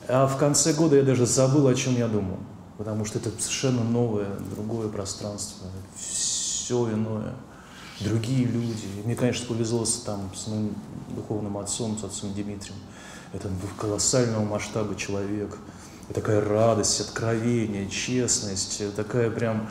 А 0.08 0.26
в 0.26 0.36
конце 0.36 0.72
года 0.72 0.96
я 0.96 1.02
даже 1.02 1.26
забыл, 1.26 1.68
о 1.68 1.74
чем 1.74 1.96
я 1.96 2.08
думал, 2.08 2.38
потому 2.78 3.04
что 3.04 3.18
это 3.18 3.30
совершенно 3.38 3.84
новое, 3.84 4.28
другое 4.54 4.88
пространство, 4.88 5.66
все 5.96 6.92
иное, 6.92 7.32
другие 8.00 8.44
люди. 8.44 8.86
И 8.98 9.06
мне, 9.06 9.14
конечно, 9.14 9.46
повезло 9.46 9.84
с, 9.84 10.00
там, 10.00 10.30
с 10.34 10.48
моим 10.48 10.74
духовным 11.14 11.56
отцом, 11.58 11.98
с 11.98 12.04
отцом 12.04 12.32
Дмитрием 12.34 12.76
это 13.32 13.48
колоссального 13.78 14.44
масштаба 14.44 14.94
человек, 14.94 15.56
такая 16.12 16.44
радость, 16.44 17.00
откровение, 17.00 17.88
честность, 17.88 18.82
такая 18.94 19.30
прям 19.30 19.68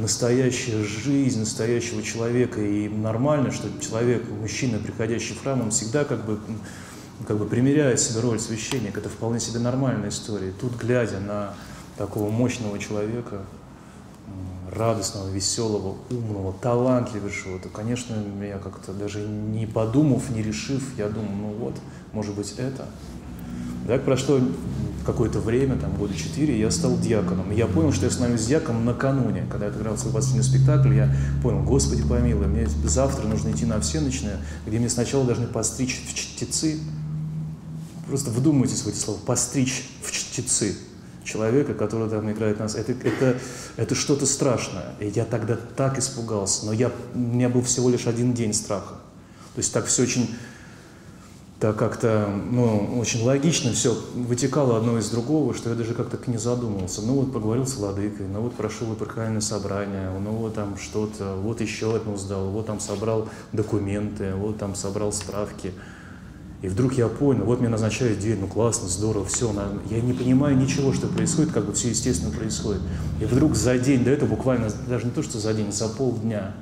настоящая 0.00 0.82
жизнь 0.82 1.40
настоящего 1.40 2.02
человека. 2.02 2.60
И 2.60 2.88
нормально, 2.88 3.50
что 3.50 3.68
человек, 3.80 4.24
мужчина, 4.30 4.78
приходящий 4.78 5.34
в 5.34 5.42
храм, 5.42 5.60
он 5.60 5.70
всегда 5.70 6.04
как 6.04 6.24
бы, 6.24 6.38
как 7.26 7.38
бы 7.38 7.46
примеряет 7.46 8.00
себе 8.00 8.20
роль 8.20 8.40
священника. 8.40 9.00
Это 9.00 9.08
вполне 9.08 9.40
себе 9.40 9.60
нормальная 9.60 10.08
история. 10.08 10.52
Тут, 10.60 10.76
глядя 10.76 11.20
на 11.20 11.54
такого 11.96 12.30
мощного 12.30 12.78
человека, 12.78 13.42
радостного, 14.70 15.28
веселого, 15.28 15.96
умного, 16.10 16.52
талантливейшего, 16.52 17.58
то, 17.58 17.68
конечно, 17.68 18.14
я 18.42 18.58
как-то 18.58 18.92
даже 18.92 19.20
не 19.20 19.66
подумав, 19.66 20.30
не 20.30 20.42
решив, 20.42 20.82
я 20.96 21.08
думаю, 21.08 21.36
ну 21.36 21.48
вот, 21.58 21.74
может 22.12 22.34
быть, 22.34 22.54
это. 22.58 22.86
Так 23.86 24.04
прошло 24.04 24.40
какое-то 25.08 25.40
время, 25.40 25.76
там, 25.76 25.96
года 25.96 26.14
четыре, 26.14 26.60
я 26.60 26.70
стал 26.70 26.98
диаконом. 26.98 27.50
И 27.50 27.56
я 27.56 27.66
понял, 27.66 27.92
что 27.92 28.04
я 28.04 28.10
становлюсь 28.10 28.44
диаконом 28.44 28.84
накануне. 28.84 29.46
Когда 29.50 29.66
я 29.66 29.72
отыграл 29.72 29.96
свой 29.96 30.12
последний 30.12 30.42
спектакль, 30.42 30.94
я 30.94 31.14
понял, 31.42 31.62
Господи 31.62 32.02
помилуй, 32.02 32.46
мне 32.46 32.68
завтра 32.84 33.26
нужно 33.26 33.50
идти 33.50 33.64
на 33.64 33.80
всеночное, 33.80 34.36
где 34.66 34.78
мне 34.78 34.90
сначала 34.90 35.24
должны 35.24 35.46
постричь 35.46 36.02
в 36.06 36.14
чтецы. 36.14 36.78
Просто 38.06 38.30
вдумайтесь 38.30 38.82
в 38.82 38.88
эти 38.88 38.98
слова. 38.98 39.18
Постричь 39.24 39.88
в 40.02 40.12
чтецы 40.12 40.76
человека, 41.24 41.72
который 41.72 42.10
там 42.10 42.30
играет 42.30 42.58
нас. 42.58 42.74
Это, 42.74 42.92
это, 42.92 43.38
это 43.76 43.94
что-то 43.94 44.26
страшное. 44.26 44.94
И 45.00 45.08
я 45.08 45.24
тогда 45.24 45.56
так 45.56 45.98
испугался. 45.98 46.66
Но 46.66 46.72
я, 46.72 46.92
у 47.14 47.18
меня 47.18 47.48
был 47.48 47.62
всего 47.62 47.88
лишь 47.88 48.06
один 48.06 48.34
день 48.34 48.52
страха. 48.52 48.96
То 49.54 49.60
есть 49.60 49.72
так 49.72 49.86
все 49.86 50.02
очень 50.02 50.28
так 51.60 51.76
как-то, 51.76 52.28
ну, 52.50 52.98
очень 53.00 53.24
логично 53.24 53.72
все 53.72 53.96
вытекало 54.14 54.76
одно 54.76 54.96
из 54.98 55.10
другого, 55.10 55.54
что 55.54 55.70
я 55.70 55.74
даже 55.74 55.92
как-то 55.92 56.18
не 56.30 56.36
задумывался. 56.36 57.02
Ну 57.02 57.14
вот 57.14 57.32
поговорил 57.32 57.66
с 57.66 57.74
владыкой, 57.74 58.28
ну 58.28 58.42
вот 58.42 58.54
прошел 58.54 58.92
эпархиальное 58.94 59.40
собрание, 59.40 60.08
ну 60.20 60.30
вот 60.30 60.54
там 60.54 60.78
что-то, 60.78 61.34
вот 61.34 61.60
еще 61.60 61.96
одно 61.96 62.16
сдал, 62.16 62.48
вот 62.50 62.66
там 62.66 62.78
собрал 62.78 63.28
документы, 63.52 64.34
вот 64.34 64.58
там 64.58 64.76
собрал 64.76 65.12
справки. 65.12 65.72
И 66.62 66.68
вдруг 66.68 66.94
я 66.94 67.08
понял, 67.08 67.44
вот 67.44 67.60
мне 67.60 67.68
назначают 67.68 68.20
день, 68.20 68.38
ну 68.40 68.46
классно, 68.46 68.88
здорово, 68.88 69.24
все, 69.24 69.52
я 69.90 70.00
не 70.00 70.12
понимаю 70.12 70.56
ничего, 70.56 70.92
что 70.92 71.08
происходит, 71.08 71.52
как 71.52 71.66
бы 71.66 71.72
все 71.72 71.88
естественно 71.88 72.32
происходит. 72.32 72.82
И 73.20 73.24
вдруг 73.24 73.56
за 73.56 73.78
день 73.78 74.04
до 74.04 74.10
этого, 74.10 74.28
буквально 74.28 74.70
даже 74.88 75.06
не 75.06 75.10
то, 75.10 75.24
что 75.24 75.40
за 75.40 75.54
день, 75.54 75.72
за 75.72 75.88
полдня, 75.88 76.54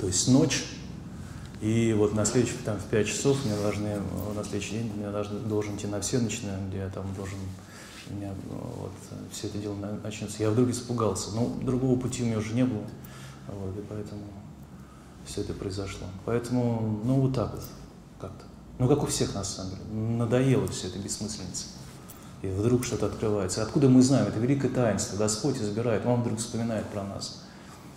то 0.00 0.06
есть 0.06 0.28
ночь, 0.28 0.64
и 1.60 1.94
вот 1.96 2.14
на 2.14 2.24
следующий, 2.24 2.56
там, 2.64 2.78
в 2.78 2.84
5 2.84 3.06
часов 3.06 3.44
мне 3.44 3.54
должны, 3.56 4.00
на 4.34 4.44
следующий 4.44 4.72
день 4.72 4.92
я 5.00 5.10
должен, 5.10 5.48
должен 5.48 5.76
идти 5.76 5.86
на 5.86 6.00
все 6.00 6.18
начинаю, 6.18 6.58
где 6.68 6.78
я 6.78 6.88
там 6.88 7.06
должен, 7.14 7.38
у 8.10 8.14
меня 8.14 8.32
вот, 8.48 8.92
все 9.32 9.48
это 9.48 9.58
дело 9.58 9.74
начнется. 10.02 10.42
Я 10.42 10.50
вдруг 10.50 10.68
испугался, 10.70 11.30
но 11.34 11.56
другого 11.62 11.98
пути 11.98 12.22
у 12.22 12.26
меня 12.26 12.38
уже 12.38 12.54
не 12.54 12.64
было, 12.64 12.84
вот, 13.48 13.76
и 13.78 13.82
поэтому 13.88 14.22
все 15.24 15.40
это 15.40 15.54
произошло. 15.54 16.06
Поэтому, 16.24 17.00
ну, 17.04 17.20
вот 17.20 17.34
так 17.34 17.52
вот, 17.52 17.64
как-то. 18.20 18.44
Ну, 18.78 18.88
как 18.88 19.02
у 19.02 19.06
всех, 19.06 19.34
на 19.34 19.42
самом 19.42 19.70
деле. 19.70 19.82
Надоело 19.92 20.68
все 20.68 20.88
это 20.88 20.98
бессмысленица. 20.98 21.64
И 22.42 22.48
вдруг 22.48 22.84
что-то 22.84 23.06
открывается. 23.06 23.62
Откуда 23.62 23.88
мы 23.88 24.02
знаем? 24.02 24.26
Это 24.26 24.38
великое 24.38 24.68
таинство. 24.68 25.16
Господь 25.16 25.56
избирает, 25.56 26.04
Он 26.04 26.20
вдруг 26.20 26.38
вспоминает 26.38 26.84
про 26.86 27.02
нас. 27.02 27.42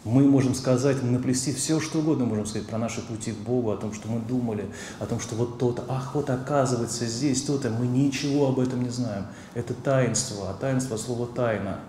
Мы 0.06 0.24
можем 0.24 0.56
сказать, 0.56 1.04
наплести 1.04 1.54
все, 1.54 1.82
что 1.82 2.00
угодно 2.00 2.26
можем 2.26 2.46
сказать 2.46 2.68
про 2.68 2.78
наши 2.78 3.02
пути 3.02 3.34
к 3.34 3.38
Богу, 3.38 3.72
о 3.72 3.78
том, 3.78 3.94
что 3.94 4.08
мы 4.08 4.22
думали, 4.22 4.66
о 5.00 5.06
том, 5.06 5.20
что 5.20 5.36
вот 5.36 5.58
то-то, 5.60 5.84
ах, 5.90 6.16
вот 6.16 6.30
оказывается 6.30 7.06
здесь 7.06 7.44
то-то, 7.44 7.70
мы 7.70 7.86
ничего 7.86 8.48
об 8.48 8.60
этом 8.60 8.82
не 8.82 8.90
знаем. 8.90 9.26
Это 9.56 9.74
таинство, 9.74 10.52
а 10.52 10.54
таинство 10.54 10.96
слово 10.96 11.28
«тайна». 11.28 11.80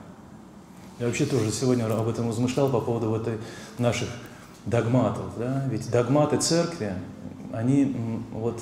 Я 0.98 1.06
вообще 1.06 1.24
тоже 1.24 1.52
сегодня 1.52 1.84
об 1.84 2.08
этом 2.08 2.28
размышлял 2.28 2.68
по 2.68 2.80
поводу 2.80 3.10
вот 3.10 3.22
этой 3.22 3.38
наших 3.78 4.08
догматов. 4.66 5.26
Да? 5.38 5.64
Ведь 5.70 5.88
догматы 5.90 6.38
церкви, 6.38 6.94
они 7.52 8.22
вот 8.32 8.60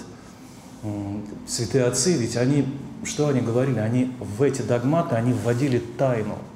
святые 1.48 1.84
отцы, 1.86 2.12
ведь 2.12 2.36
они, 2.36 2.66
что 3.02 3.28
они 3.28 3.40
говорили? 3.40 3.78
Они 3.78 4.12
в 4.20 4.42
эти 4.42 4.60
догматы, 4.60 5.16
они 5.16 5.32
вводили 5.32 5.78
тайну– 5.78 6.36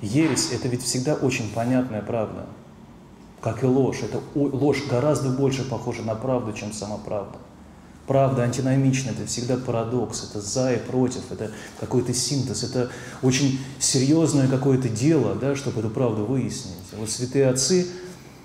Ересь– 0.00 0.50
это 0.52 0.68
ведь 0.68 0.82
всегда 0.82 1.14
очень 1.14 1.52
понятная 1.52 2.02
правда, 2.02 2.46
как 3.40 3.62
и 3.64 3.66
ложь. 3.66 4.02
Это 4.02 4.20
ложь 4.34 4.84
гораздо 4.88 5.30
больше 5.30 5.68
похожа 5.68 6.02
на 6.02 6.14
правду, 6.14 6.52
чем 6.52 6.72
сама 6.72 6.98
правда. 6.98 7.38
Правда 8.06 8.42
антиномична, 8.42 9.10
это 9.10 9.26
всегда 9.26 9.58
парадокс, 9.58 10.30
это 10.30 10.40
за 10.40 10.72
и 10.72 10.78
против, 10.78 11.30
это 11.30 11.50
какой-то 11.78 12.14
синтез, 12.14 12.62
это 12.62 12.90
очень 13.22 13.60
серьезное 13.78 14.48
какое-то 14.48 14.88
дело, 14.88 15.34
да, 15.34 15.54
чтобы 15.54 15.80
эту 15.80 15.90
правду 15.90 16.24
выяснить. 16.24 16.76
Вот 16.96 17.10
святые 17.10 17.48
отцы, 17.48 17.86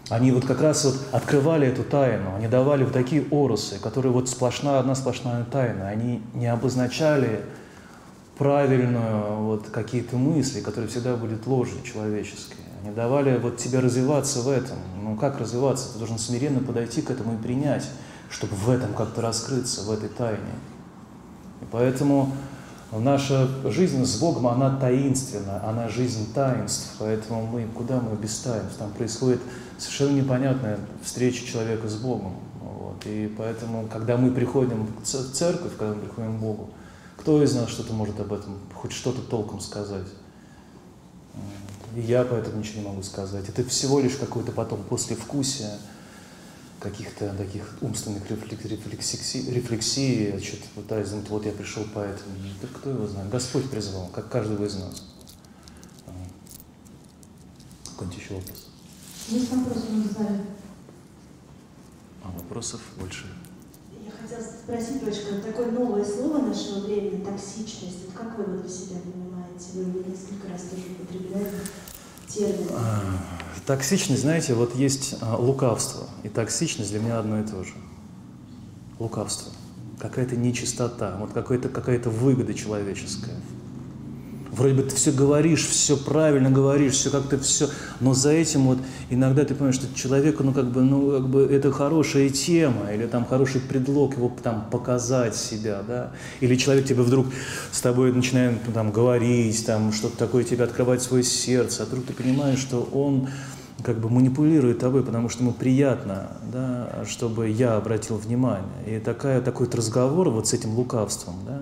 они 0.10 0.34
вот 0.34 0.46
как 0.46 0.60
раз 0.60 0.84
вот 0.84 0.96
открывали 1.14 1.68
эту 1.68 1.84
тайну, 1.84 2.36
они 2.36 2.48
давали 2.48 2.84
в 2.84 2.92
такие 2.92 3.24
оросы, 3.32 3.80
которые 3.80 4.12
вот 4.12 4.28
сплошная, 4.28 4.80
одна 4.80 4.96
сплошная 4.96 5.46
тайна, 5.46 5.88
они 5.88 6.22
не 6.34 6.48
обозначали 6.48 7.46
правильную 8.38 9.44
вот 9.44 9.70
какие-то 9.70 10.18
мысли, 10.18 10.62
которые 10.62 10.90
всегда 10.90 11.16
будут 11.16 11.46
ложью 11.48 11.82
человеческой. 11.84 12.58
Они 12.84 12.94
давали 12.94 13.38
вот 13.38 13.58
тебе 13.58 13.80
развиваться 13.80 14.42
в 14.42 14.50
этом. 14.50 14.78
Ну 15.02 15.16
как 15.16 15.40
развиваться? 15.40 15.94
Ты 15.94 16.00
должен 16.00 16.18
смиренно 16.18 16.60
подойти 16.60 17.02
к 17.02 17.12
этому 17.12 17.36
и 17.36 17.38
принять, 17.38 17.88
чтобы 18.30 18.56
в 18.56 18.70
этом 18.70 18.94
как-то 18.94 19.22
раскрыться, 19.22 19.84
в 19.84 19.92
этой 19.92 20.10
тайне. 20.10 20.40
И 21.62 21.66
поэтому 21.72 22.34
наша 22.92 23.48
жизнь 23.70 24.04
с 24.04 24.20
Богом, 24.20 24.48
она 24.48 24.78
таинственна, 24.78 25.68
она 25.68 25.88
жизнь 25.88 26.34
таинств, 26.34 26.96
поэтому 27.00 27.46
мы, 27.46 27.66
куда 27.74 28.00
мы 28.00 28.16
без 28.16 28.38
таинств? 28.40 28.78
Там 28.78 28.92
происходит 28.92 29.42
совершенно 29.78 30.20
непонятная 30.20 30.80
встреча 31.04 31.46
человека 31.46 31.88
с 31.88 31.96
Богом. 31.96 32.34
Вот. 32.62 33.06
И 33.06 33.34
поэтому, 33.38 33.88
когда 33.92 34.18
мы 34.18 34.32
приходим 34.32 34.88
в 35.02 35.06
церковь, 35.06 35.72
когда 35.78 35.94
мы 35.94 36.02
приходим 36.02 36.38
к 36.38 36.42
Богу, 36.42 36.70
кто 37.24 37.42
из 37.42 37.56
нас 37.56 37.70
что-то 37.70 37.94
может 37.94 38.20
об 38.20 38.34
этом, 38.34 38.60
хоть 38.74 38.92
что-то 38.92 39.22
толком 39.22 39.62
сказать? 39.62 40.08
И 41.96 42.02
я 42.02 42.26
поэтому 42.26 42.58
ничего 42.58 42.82
не 42.82 42.88
могу 42.90 43.02
сказать. 43.02 43.48
Это 43.48 43.64
всего 43.64 44.02
лишь 44.02 44.18
какое-то 44.18 44.52
потом 44.52 44.84
послевкусие 44.84 45.72
каких-то 46.82 47.34
таких 47.36 47.78
умственных 47.80 48.30
рефлексий, 48.30 49.50
рефлексий, 49.50 50.38
что-то 50.44 50.66
пытаюсь 50.76 51.12
думать, 51.12 51.30
вот 51.30 51.46
я 51.46 51.54
пришел 51.54 51.86
поэтому. 51.94 52.36
Да 52.62 52.68
кто 52.68 52.90
его 52.90 53.08
знает? 53.08 53.30
Господь 53.30 53.70
призвал, 53.70 54.08
как 54.08 54.28
каждого 54.28 54.66
из 54.66 54.76
нас. 54.76 55.06
Какой-нибудь 57.86 58.20
еще 58.20 58.34
вопрос? 58.34 58.68
Есть 59.30 59.50
вопросы. 59.50 59.86
А 62.22 62.32
вопросов 62.32 62.82
больше 63.00 63.28
хотела 64.24 64.42
спросить, 64.42 65.04
дочка, 65.04 65.36
такое 65.46 65.72
новое 65.72 66.04
слово 66.04 66.40
нашего 66.40 66.86
времени, 66.86 67.24
токсичность. 67.24 68.06
Вот 68.06 68.16
как 68.16 68.38
вы 68.38 68.44
его 68.44 68.62
для 68.62 68.70
себя 68.70 69.00
понимаете? 69.04 69.66
Вы 69.74 69.82
его 69.82 70.10
несколько 70.10 70.50
раз 70.50 70.62
тоже 70.62 70.84
употребляли 70.92 71.52
термин. 72.28 72.70
А, 72.72 73.02
токсичность, 73.66 74.22
знаете, 74.22 74.54
вот 74.54 74.76
есть 74.76 75.18
а, 75.22 75.36
лукавство. 75.38 76.08
И 76.24 76.30
токсичность 76.30 76.92
для 76.92 77.00
меня 77.00 77.20
одно 77.20 77.42
и 77.42 77.44
то 77.44 77.64
же. 77.64 77.74
Лукавство. 79.00 79.52
Какая-то 80.00 80.36
нечистота, 80.36 81.18
вот 81.20 81.34
какая-то 81.34 81.70
какая 81.70 82.00
выгода 82.00 82.54
человеческая 82.54 83.36
вроде 84.56 84.76
бы 84.76 84.84
ты 84.84 84.96
все 84.96 85.12
говоришь, 85.12 85.66
все 85.68 85.98
правильно 85.98 86.50
говоришь, 86.50 86.94
все 86.94 87.10
как-то 87.10 87.40
все, 87.40 87.70
но 88.00 88.14
за 88.14 88.32
этим 88.32 88.68
вот 88.68 88.80
иногда 89.10 89.44
ты 89.44 89.56
понимаешь, 89.56 89.76
что 89.76 89.94
человеку, 89.96 90.44
ну 90.44 90.54
как 90.54 90.72
бы, 90.72 90.82
ну 90.82 91.12
как 91.12 91.28
бы 91.28 91.44
это 91.44 91.72
хорошая 91.72 92.30
тема, 92.30 92.92
или 92.94 93.06
там 93.08 93.26
хороший 93.26 93.62
предлог 93.62 94.16
его 94.16 94.32
там 94.42 94.68
показать 94.72 95.36
себя, 95.36 95.82
да, 95.88 96.12
или 96.40 96.56
человек 96.56 96.86
тебе 96.86 97.02
вдруг 97.02 97.28
с 97.72 97.82
тобой 97.82 98.12
начинает 98.12 98.60
ну, 98.68 98.74
там 98.74 98.92
говорить, 98.92 99.66
там 99.66 99.92
что-то 99.92 100.18
такое 100.18 100.44
тебе 100.44 100.64
открывать 100.64 101.02
свое 101.02 101.24
сердце, 101.24 101.84
а 101.84 101.86
вдруг 101.86 102.06
ты 102.06 102.14
понимаешь, 102.14 102.60
что 102.60 102.88
он 102.94 103.30
как 103.84 104.00
бы 104.00 104.10
манипулирует 104.10 104.80
тобой, 104.80 105.04
потому 105.04 105.30
что 105.30 105.44
ему 105.44 105.52
приятно, 105.52 106.32
да, 106.52 107.04
чтобы 107.08 107.50
я 107.50 107.76
обратил 107.76 108.18
внимание. 108.18 108.68
И 108.86 109.00
такая, 109.00 109.42
такой 109.42 109.66
вот 109.66 109.76
разговор 109.76 110.30
вот 110.30 110.48
с 110.48 110.54
этим 110.54 110.76
лукавством, 110.76 111.36
да, 111.46 111.62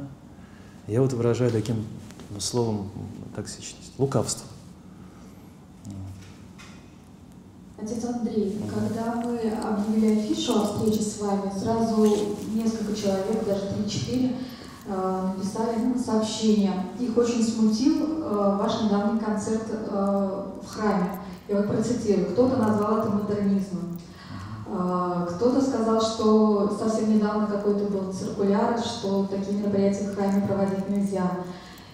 я 0.88 1.02
вот 1.02 1.14
выражаю 1.14 1.52
таким 1.52 1.86
словом 2.40 2.90
токсичность, 3.36 3.94
лукавство. 3.98 4.48
Отец 7.82 8.06
Андрей, 8.06 8.62
когда 8.70 9.16
мы 9.16 9.40
объявили 9.40 10.20
афишу 10.20 10.60
о 10.60 10.66
встрече 10.66 11.02
с 11.02 11.20
вами, 11.20 11.52
сразу 11.58 12.06
несколько 12.53 12.95
человек, 12.95 13.44
даже 13.44 13.74
3-4, 13.84 14.36
э, 14.86 15.30
написали 15.36 15.78
ну, 15.84 15.98
сообщение. 15.98 16.74
Их 16.99 17.18
очень 17.18 17.44
смутил 17.44 18.22
э, 18.22 18.58
ваш 18.62 18.84
недавний 18.84 19.20
концерт 19.20 19.64
э, 19.72 20.44
в 20.62 20.68
храме. 20.68 21.22
Я 21.48 21.58
вот 21.58 21.70
процитирую. 21.70 22.28
Кто-то 22.34 22.58
назвал 22.58 22.98
это 22.99 23.10
модернизмом. 23.10 23.98
Кто-то 25.36 25.62
сказал, 25.62 25.99
что 25.99 26.78
совсем 26.80 27.14
недавно 27.14 27.45
какой-то 27.45 27.91
был 27.91 28.14
циркуляр, 28.14 28.80
что 28.80 29.28
такие 29.30 29.58
мероприятия 29.58 30.10
в 30.10 30.16
храме 30.16 30.48
проводить 30.48 30.88
нельзя. 30.88 31.30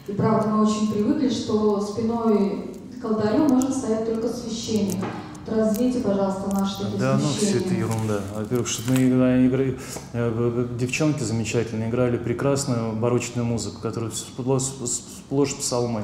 И 0.07 0.13
правда, 0.13 0.49
мы 0.49 0.65
очень 0.65 0.91
привыкли, 0.91 1.29
что 1.29 1.81
спиной 1.81 2.71
алтарем 3.03 3.47
может 3.47 3.75
стоять 3.75 4.05
только 4.05 4.27
священник. 4.27 5.03
Развейте, 5.45 6.01
пожалуйста, 6.01 6.53
наши 6.53 6.79
такие 6.83 6.99
Да, 6.99 7.17
ну 7.17 7.27
все 7.29 7.59
это 7.59 7.73
ерунда. 7.73 8.21
Во-первых, 8.35 8.67
что 8.67 8.91
мы 8.91 9.07
играли, 9.07 9.79
э, 10.11 10.67
девчонки 10.77 11.23
замечательные, 11.23 11.89
играли 11.89 12.17
прекрасную 12.17 12.93
барочную 12.93 13.45
музыку, 13.45 13.79
которая 13.81 14.11
сплошь, 14.11 14.63
сплошь 14.63 15.55
псалмы. 15.55 16.03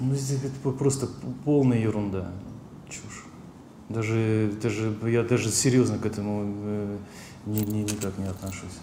Ну, 0.00 0.12
здесь 0.16 0.40
это 0.42 0.70
просто 0.70 1.08
полная 1.44 1.78
ерунда, 1.78 2.32
чушь. 2.88 3.26
Даже, 3.88 4.52
даже, 4.60 4.92
я 5.04 5.22
даже 5.22 5.50
серьезно 5.50 5.98
к 5.98 6.06
этому 6.06 6.52
э, 6.64 6.96
ни- 7.46 7.64
ни- 7.64 7.82
никак 7.82 8.18
не 8.18 8.24
отношусь. 8.24 8.76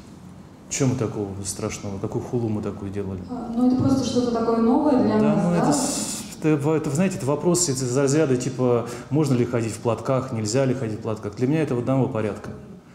Чем 0.71 0.89
мы 0.91 0.95
такого 0.95 1.27
страшного? 1.43 1.99
Какую 1.99 2.23
хулу 2.23 2.47
мы 2.47 2.61
такую 2.61 2.91
делали? 2.91 3.19
А, 3.29 3.51
Ну, 3.53 3.67
это 3.67 3.75
просто 3.75 4.05
что-то 4.05 4.31
такое 4.31 4.57
новое 4.57 5.03
для 5.03 5.19
Да, 5.19 5.35
нас, 5.35 5.43
ну 5.43 5.51
да? 5.51 5.57
это, 5.57 6.55
это, 6.55 6.69
это, 6.77 6.89
вы 6.89 6.95
знаете, 6.95 7.17
это 7.17 7.25
вопрос 7.25 7.67
из 7.67 7.97
разряда 7.97 8.37
типа, 8.37 8.87
можно 9.09 9.33
ли 9.33 9.43
ходить 9.45 9.73
в 9.73 9.79
платках, 9.79 10.31
нельзя 10.31 10.63
ли 10.63 10.73
ходить 10.73 10.99
в 10.99 11.01
платках. 11.01 11.35
Для 11.35 11.47
меня 11.47 11.61
это 11.61 11.77
одного 11.77 12.07
порядка. 12.07 12.51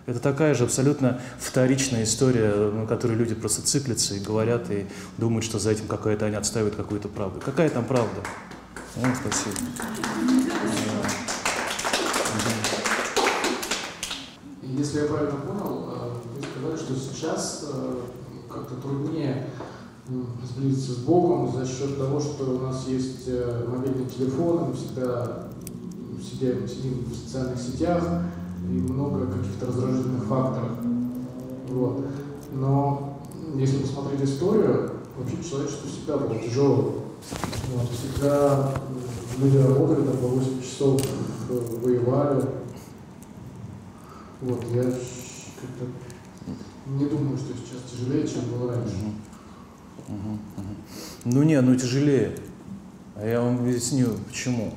Это 0.07 0.20
такая 0.20 0.55
же 0.55 0.65
абсолютно 0.65 1.20
вторичная 1.39 2.05
история, 2.05 2.70
на 2.70 2.86
которой 2.86 3.12
люди 3.12 3.35
просто 3.35 3.61
циклятся 3.61 4.15
и 4.15 4.20
говорят, 4.20 4.70
и 4.70 4.86
думают, 5.19 5.44
что 5.44 5.59
за 5.59 5.73
этим 5.73 5.86
какая-то 5.86 6.24
они 6.27 6.36
отстаивают 6.36 6.77
какую-то 6.77 7.09
правду. 7.09 7.43
Какая 7.44 7.69
там 7.69 7.85
правда? 7.85 8.23
Ну, 8.97 9.03
спасибо. 9.20 9.55
Если 14.62 15.01
я 15.01 15.07
правильно 15.07 15.36
понял, 15.36 15.90
э, 15.93 15.95
что 16.87 16.95
сейчас 16.95 17.65
э, 17.73 18.01
как-то 18.49 18.77
труднее 18.77 19.49
сблизиться 20.45 20.93
с 20.93 20.97
Богом 20.99 21.53
за 21.53 21.67
счет 21.67 21.99
того, 21.99 22.21
что 22.21 22.45
у 22.45 22.61
нас 22.61 22.87
есть 22.87 23.25
э, 23.27 23.67
мобильный 23.69 24.07
телефон, 24.07 24.69
мы 24.69 24.73
всегда 24.75 25.49
сидим, 26.23 26.69
сидим 26.69 27.05
в 27.05 27.15
социальных 27.15 27.61
сетях 27.61 28.05
и 28.71 28.73
много 28.73 29.27
каких-то 29.27 29.67
раздражительных 29.67 30.25
факторов. 30.25 30.73
Вот. 31.71 32.07
Но 32.53 33.21
если 33.57 33.79
посмотреть 33.79 34.23
историю, 34.23 34.93
вообще 35.19 35.43
человечество 35.43 35.89
всегда 35.89 36.19
было 36.19 36.39
тяжелым. 36.39 36.93
Вот. 37.75 37.91
Всегда 37.91 38.75
люди 39.39 39.57
работали 39.57 40.07
там 40.07 40.17
по 40.19 40.29
8 40.29 40.63
часов, 40.63 41.01
воевали, 41.83 42.45
вот, 44.43 44.63
я 44.75 44.83
как-то 44.83 45.87
не 46.87 47.07
думаю, 47.07 47.37
что 47.37 47.49
сейчас 47.49 47.91
тяжелее, 47.91 48.27
чем 48.27 48.43
было 48.51 48.73
раньше. 48.73 48.95
Мгм. 48.97 49.15
Мгм, 50.09 50.41
мгм. 50.57 50.77
Ну 51.25 51.43
не, 51.43 51.61
ну 51.61 51.75
тяжелее. 51.75 52.37
А 53.17 53.27
я 53.27 53.41
вам 53.41 53.59
объясню, 53.59 54.09
почему. 54.27 54.73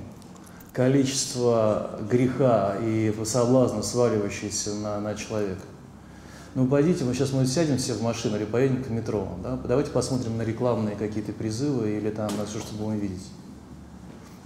Количество 0.73 1.99
греха 2.09 2.77
и 2.81 3.13
соблазна, 3.25 3.83
сваливающиеся 3.83 4.75
на, 4.75 4.99
на 4.99 5.15
человека. 5.15 5.61
Ну, 6.55 6.67
пойдите, 6.67 7.03
мы 7.03 7.13
сейчас 7.13 7.31
мы 7.31 7.45
сядем 7.45 7.77
все 7.77 7.93
в 7.93 8.01
машину 8.01 8.37
или 8.37 8.45
поедем 8.45 8.83
к 8.83 8.89
метро, 8.89 9.27
да? 9.43 9.59
давайте 9.67 9.91
посмотрим 9.91 10.37
на 10.37 10.41
рекламные 10.41 10.95
какие-то 10.95 11.31
призывы 11.31 11.91
или 11.91 12.09
там 12.09 12.29
на 12.37 12.45
все, 12.45 12.59
что 12.59 12.75
будем 12.75 12.99
видеть. 12.99 13.27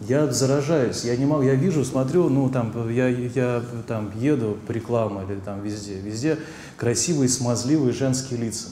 Я 0.07 0.31
заражаюсь, 0.31 1.03
я 1.03 1.15
не 1.15 1.25
могу, 1.25 1.43
я 1.43 1.55
вижу, 1.55 1.85
смотрю, 1.85 2.27
ну 2.29 2.49
там 2.49 2.89
я, 2.89 3.07
я 3.07 3.63
там 3.87 4.11
еду 4.19 4.57
по 4.67 4.71
рекламе 4.71 5.21
или 5.29 5.39
там 5.39 5.61
везде, 5.61 5.99
везде 5.99 6.37
красивые, 6.77 7.29
смазливые 7.29 7.93
женские 7.93 8.39
лица. 8.39 8.69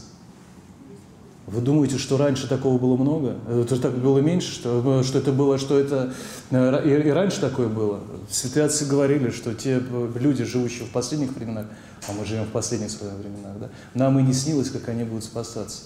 Вы 1.48 1.62
думаете, 1.62 1.98
что 1.98 2.18
раньше 2.18 2.48
такого 2.48 2.78
было 2.78 2.96
много? 2.96 3.36
Это 3.50 3.80
так 3.80 3.98
было 3.98 4.20
меньше, 4.20 4.54
что, 4.54 5.04
что 5.04 5.18
это 5.18 5.32
было, 5.34 5.58
что 5.58 5.78
это 5.78 6.14
э, 6.50 6.82
и, 6.86 7.08
и 7.08 7.12
раньше 7.12 7.42
такое 7.42 7.68
было? 7.68 8.00
Святые 8.30 8.68
отцы 8.68 8.86
говорили, 8.86 9.32
что 9.32 9.54
те 9.54 9.82
э, 9.86 10.12
люди, 10.16 10.46
живущие 10.46 10.86
в 10.86 10.92
последних 10.92 11.36
временах, 11.36 11.66
а 12.08 12.14
мы 12.14 12.26
живем 12.26 12.46
в 12.46 12.52
последних 12.52 12.90
своих 12.90 13.16
временах, 13.16 13.60
да, 13.60 13.70
нам 13.96 14.18
и 14.20 14.24
не 14.24 14.34
снилось, 14.34 14.70
как 14.70 14.88
они 14.88 15.04
будут 15.04 15.26
спасаться. 15.26 15.82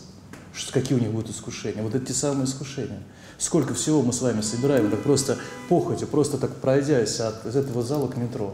Что, 0.53 0.71
какие 0.71 0.97
у 0.97 1.01
них 1.01 1.11
будут 1.11 1.31
искушения. 1.31 1.81
Вот 1.81 1.93
те 2.05 2.13
самые 2.13 2.45
искушения. 2.45 3.01
Сколько 3.37 3.73
всего 3.73 4.01
мы 4.01 4.13
с 4.13 4.21
вами 4.21 4.41
собираем, 4.41 4.89
так 4.89 5.01
просто 5.01 5.37
похотью, 5.67 6.07
просто 6.07 6.37
так 6.37 6.51
пройдясь 6.55 7.19
от 7.19 7.45
из 7.45 7.55
этого 7.55 7.83
зала 7.83 8.07
к 8.07 8.15
метро. 8.17 8.53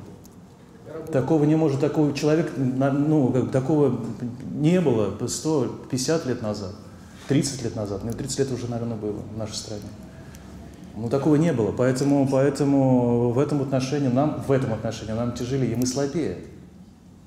Такого 1.12 1.44
не 1.46 1.56
может, 1.56 1.80
такого 1.80 2.14
человек, 2.14 2.52
на- 2.58 2.92
ну, 2.92 3.32
как 3.32 3.52
такого 3.52 4.00
не 4.54 4.82
было 4.82 5.16
150 5.28 6.26
лет 6.26 6.42
назад, 6.42 6.72
30 7.28 7.64
лет 7.64 7.76
назад, 7.76 8.04
ну, 8.04 8.12
30 8.12 8.40
лет 8.40 8.52
уже, 8.52 8.68
наверное, 8.68 8.98
было 8.98 9.18
в 9.34 9.38
нашей 9.38 9.56
стране. 9.56 9.84
Ну, 10.96 11.10
такого 11.10 11.36
не 11.36 11.54
было, 11.54 11.72
поэтому, 11.72 12.28
поэтому 12.30 13.32
в 13.32 13.40
этом 13.40 13.62
отношении 13.62 14.10
нам, 14.10 14.44
в 14.46 14.52
этом 14.52 14.74
отношении 14.74 15.14
нам 15.14 15.34
тяжелее, 15.34 15.72
и 15.72 15.76
мы 15.76 15.86
слабее. 15.86 16.38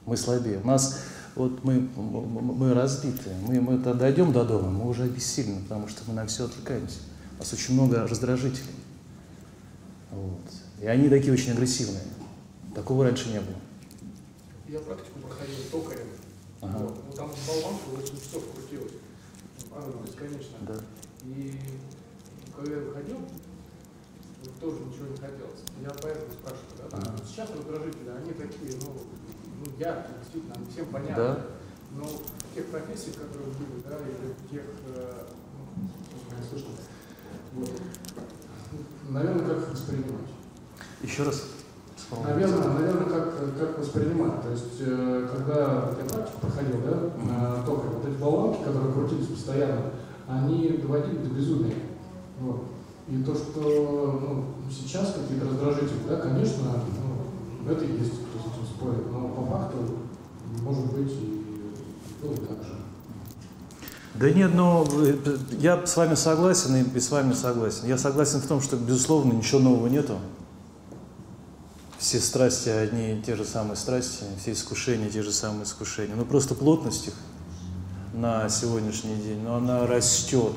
Мы 0.07 0.17
слабее. 0.19 0.61
У 0.63 0.67
нас, 0.67 0.99
вот 1.35 1.65
мы, 1.65 1.89
мы 1.97 2.75
разбиты, 2.75 3.31
мы, 3.47 3.61
мы 3.61 3.79
дойдем 3.79 4.33
до 4.33 4.45
дома, 4.45 4.69
мы 4.69 4.89
уже 4.89 5.05
обессилены, 5.05 5.63
потому 5.63 5.89
что 5.89 6.03
мы 6.07 6.15
на 6.15 6.27
все 6.27 6.45
отвлекаемся. 6.45 6.99
У 7.37 7.39
нас 7.39 7.53
очень 7.53 7.75
много 7.75 8.07
раздражителей. 8.07 8.71
Вот. 10.11 10.41
И 10.81 10.87
они 10.87 11.09
такие 11.09 11.33
очень 11.33 11.53
агрессивные. 11.53 12.03
Такого 12.75 13.05
раньше 13.05 13.29
не 13.29 13.41
было. 13.41 13.57
Я 14.69 14.79
практику 14.81 15.21
проходил 15.21 15.57
токарем. 15.71 16.07
Ага. 16.61 16.79
Вот. 16.79 17.05
Ну, 17.07 17.13
там 17.13 17.31
болванка 17.47 17.85
8 17.95 18.17
часов 18.17 18.45
крутилась. 18.55 18.93
Она 19.75 19.87
бесконечно. 20.05 20.57
Да. 20.63 20.75
И 21.25 21.59
когда 22.57 22.73
я 22.75 22.81
выходил, 22.81 23.19
вот 24.45 24.61
тоже 24.61 24.85
ничего 24.85 25.07
не 25.09 25.17
хотелось. 25.17 25.61
Я 25.83 25.91
поэтому 25.91 26.33
спрашиваю, 26.33 26.91
да, 26.91 26.97
Ага. 26.99 27.17
сейчас 27.27 27.51
раздражители, 27.51 28.09
они 28.11 28.33
такие, 28.33 28.79
ну, 28.83 28.93
ну 29.61 29.73
яркие, 29.79 30.19
действительно, 30.21 30.55
они 30.55 30.67
всем 30.71 30.87
понятны. 30.87 31.17
Да. 31.17 31.47
Но 31.93 32.05
в 32.05 32.55
тех 32.55 32.67
профессиях, 32.67 33.17
которые 33.17 33.51
были, 33.51 33.83
да, 33.89 33.99
или 33.99 34.33
в 34.33 34.51
тех, 34.51 34.65
э, 34.89 35.27
ну, 35.77 36.37
не 36.37 36.49
слышно, 36.49 36.71
вот, 37.55 37.71
наверное, 39.09 39.47
как 39.47 39.59
их 39.59 39.73
воспринимать? 39.73 40.29
Еще 41.03 41.23
раз. 41.23 41.45
Наверное, 42.23 42.69
наверное, 42.69 43.07
как, 43.07 43.59
как 43.59 43.79
воспринимать. 43.79 44.43
То 44.43 44.51
есть, 44.51 44.81
э, 44.81 45.29
когда 45.33 45.55
я 45.55 46.05
практику 46.09 46.41
проходил, 46.41 46.81
да, 46.85 47.25
на 47.25 47.63
токаря, 47.63 47.91
вот 47.91 48.07
эти 48.07 48.17
болванки, 48.17 48.65
которые 48.65 48.93
крутились 48.93 49.29
постоянно, 49.29 49.91
они 50.27 50.69
доводили 50.83 51.19
до 51.19 51.31
безумия. 51.31 51.75
Вот. 52.41 52.65
И 53.09 53.23
то, 53.23 53.35
что 53.35 54.21
ну, 54.21 54.45
сейчас 54.71 55.15
какие-то 55.15 55.49
раздражители, 55.49 56.09
да, 56.09 56.17
конечно, 56.17 56.65
ну, 56.99 57.71
это 57.71 57.85
и 57.85 57.99
есть, 57.99 58.13
кто 58.13 58.39
с 58.39 58.53
этим 58.53 58.67
спорит, 58.67 59.13
но 59.13 59.29
по 59.29 59.45
факту, 59.45 59.79
может 60.63 60.93
быть, 60.93 61.13
и 61.13 61.73
было 62.23 62.37
так 62.37 62.65
же. 62.65 62.84
Да 64.15 64.31
нет, 64.31 64.55
но 64.55 64.87
э, 64.93 65.37
я 65.59 65.85
с 65.85 65.97
вами 65.97 66.15
согласен 66.15 66.77
и 66.77 67.01
с 67.01 67.11
вами 67.11 67.33
согласен. 67.33 67.87
Я 67.87 67.99
согласен 67.99 68.41
в 68.41 68.47
том, 68.47 68.61
что, 68.61 68.77
безусловно, 68.77 69.33
ничего 69.33 69.61
нового 69.61 69.89
нету. 69.89 70.19
Все 71.99 72.21
страсти 72.21 72.69
одни 72.69 73.19
и 73.19 73.23
те 73.23 73.35
же 73.35 73.45
самые 73.45 73.77
страсти, 73.77 74.25
все 74.41 74.53
искушения 74.53 75.11
те 75.11 75.23
же 75.23 75.33
самые 75.33 75.65
искушения. 75.65 76.15
Но 76.15 76.25
просто 76.25 76.55
плотность 76.55 77.09
их 77.09 77.15
на 78.13 78.49
сегодняшний 78.49 79.17
день, 79.17 79.41
но 79.43 79.57
она 79.57 79.85
растет, 79.87 80.53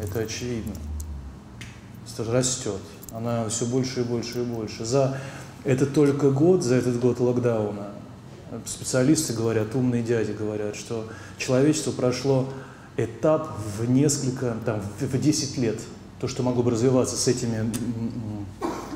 это 0.00 0.20
очевидно. 0.20 0.74
Растет. 2.18 2.80
Она 3.10 3.48
все 3.48 3.66
больше 3.66 4.02
и 4.02 4.04
больше 4.04 4.42
и 4.42 4.44
больше. 4.44 4.84
За 4.84 5.18
это 5.64 5.86
только 5.86 6.30
год, 6.30 6.62
за 6.62 6.76
этот 6.76 7.00
год 7.00 7.18
локдауна, 7.18 7.88
специалисты 8.66 9.32
говорят, 9.32 9.74
умные 9.74 10.02
дяди 10.02 10.32
говорят, 10.32 10.76
что 10.76 11.08
человечество 11.38 11.90
прошло 11.90 12.48
этап 12.96 13.56
в 13.78 13.88
несколько, 13.88 14.56
там, 14.64 14.80
в 14.80 15.02
в 15.02 15.20
10 15.20 15.58
лет. 15.58 15.80
То, 16.20 16.28
что 16.28 16.42
могло 16.42 16.62
бы 16.62 16.70
развиваться 16.70 17.16
с 17.16 17.26
этими 17.26 17.70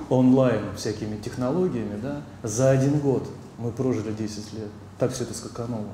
онлайн 0.09 0.63
всякими 0.77 1.17
технологиями, 1.17 1.99
да, 2.01 2.23
за 2.43 2.71
один 2.71 3.01
год 3.01 3.29
мы 3.59 3.73
прожили 3.73 4.13
10 4.13 4.53
лет. 4.55 4.69
Так 4.99 5.13
все 5.13 5.25
это 5.25 5.35
скакануло. 5.35 5.89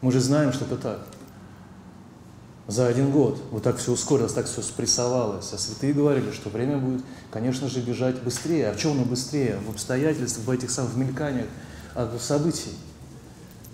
Мы 0.00 0.12
же 0.12 0.20
знаем, 0.20 0.52
что 0.52 0.64
это 0.64 0.76
так. 0.76 1.06
За 2.68 2.88
один 2.88 3.12
год 3.12 3.40
вот 3.52 3.62
так 3.62 3.76
все 3.76 3.92
ускорилось, 3.92 4.32
так 4.32 4.46
все 4.46 4.60
спрессовалось. 4.60 5.52
А 5.52 5.58
святые 5.58 5.92
говорили, 5.92 6.32
что 6.32 6.50
время 6.50 6.78
будет, 6.78 7.04
конечно 7.30 7.68
же, 7.68 7.80
бежать 7.80 8.20
быстрее. 8.22 8.70
А 8.70 8.72
в 8.72 8.76
чем 8.76 8.92
оно 8.92 9.04
быстрее? 9.04 9.58
В 9.64 9.70
обстоятельствах, 9.70 10.46
в 10.46 10.50
этих 10.50 10.70
самых 10.70 10.96
мельканиях 10.96 11.46
а, 11.94 12.16
событий. 12.18 12.72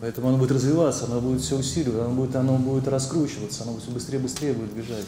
Поэтому 0.03 0.31
оно 0.31 0.37
будет 0.37 0.51
развиваться, 0.51 1.05
оно 1.05 1.21
будет 1.21 1.43
все 1.43 1.57
усиливаться, 1.57 2.07
оно 2.07 2.15
будет, 2.17 2.35
оно 2.35 2.57
будет 2.57 2.89
раскручиваться, 2.89 3.63
оно 3.63 3.79
все 3.79 3.93
быстрее 3.93 4.19
и 4.19 4.23
быстрее 4.23 4.53
будет 4.53 4.73
бежать. 4.73 5.05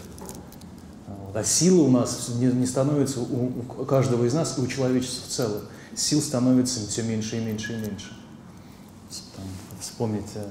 А 1.34 1.42
силы 1.42 1.82
у 1.82 1.90
нас 1.90 2.28
не, 2.36 2.46
не 2.46 2.64
становится 2.64 3.18
у, 3.18 3.52
у 3.76 3.84
каждого 3.86 4.24
из 4.24 4.34
нас 4.34 4.56
и 4.56 4.60
у 4.60 4.68
человечества 4.68 5.24
в 5.26 5.32
целом. 5.32 5.62
Сил 5.96 6.22
становится 6.22 6.78
все 6.86 7.02
меньше 7.02 7.38
и 7.38 7.40
меньше 7.40 7.72
и 7.72 7.76
меньше. 7.76 8.16
Там, 9.34 9.44
вспомните 9.80 10.44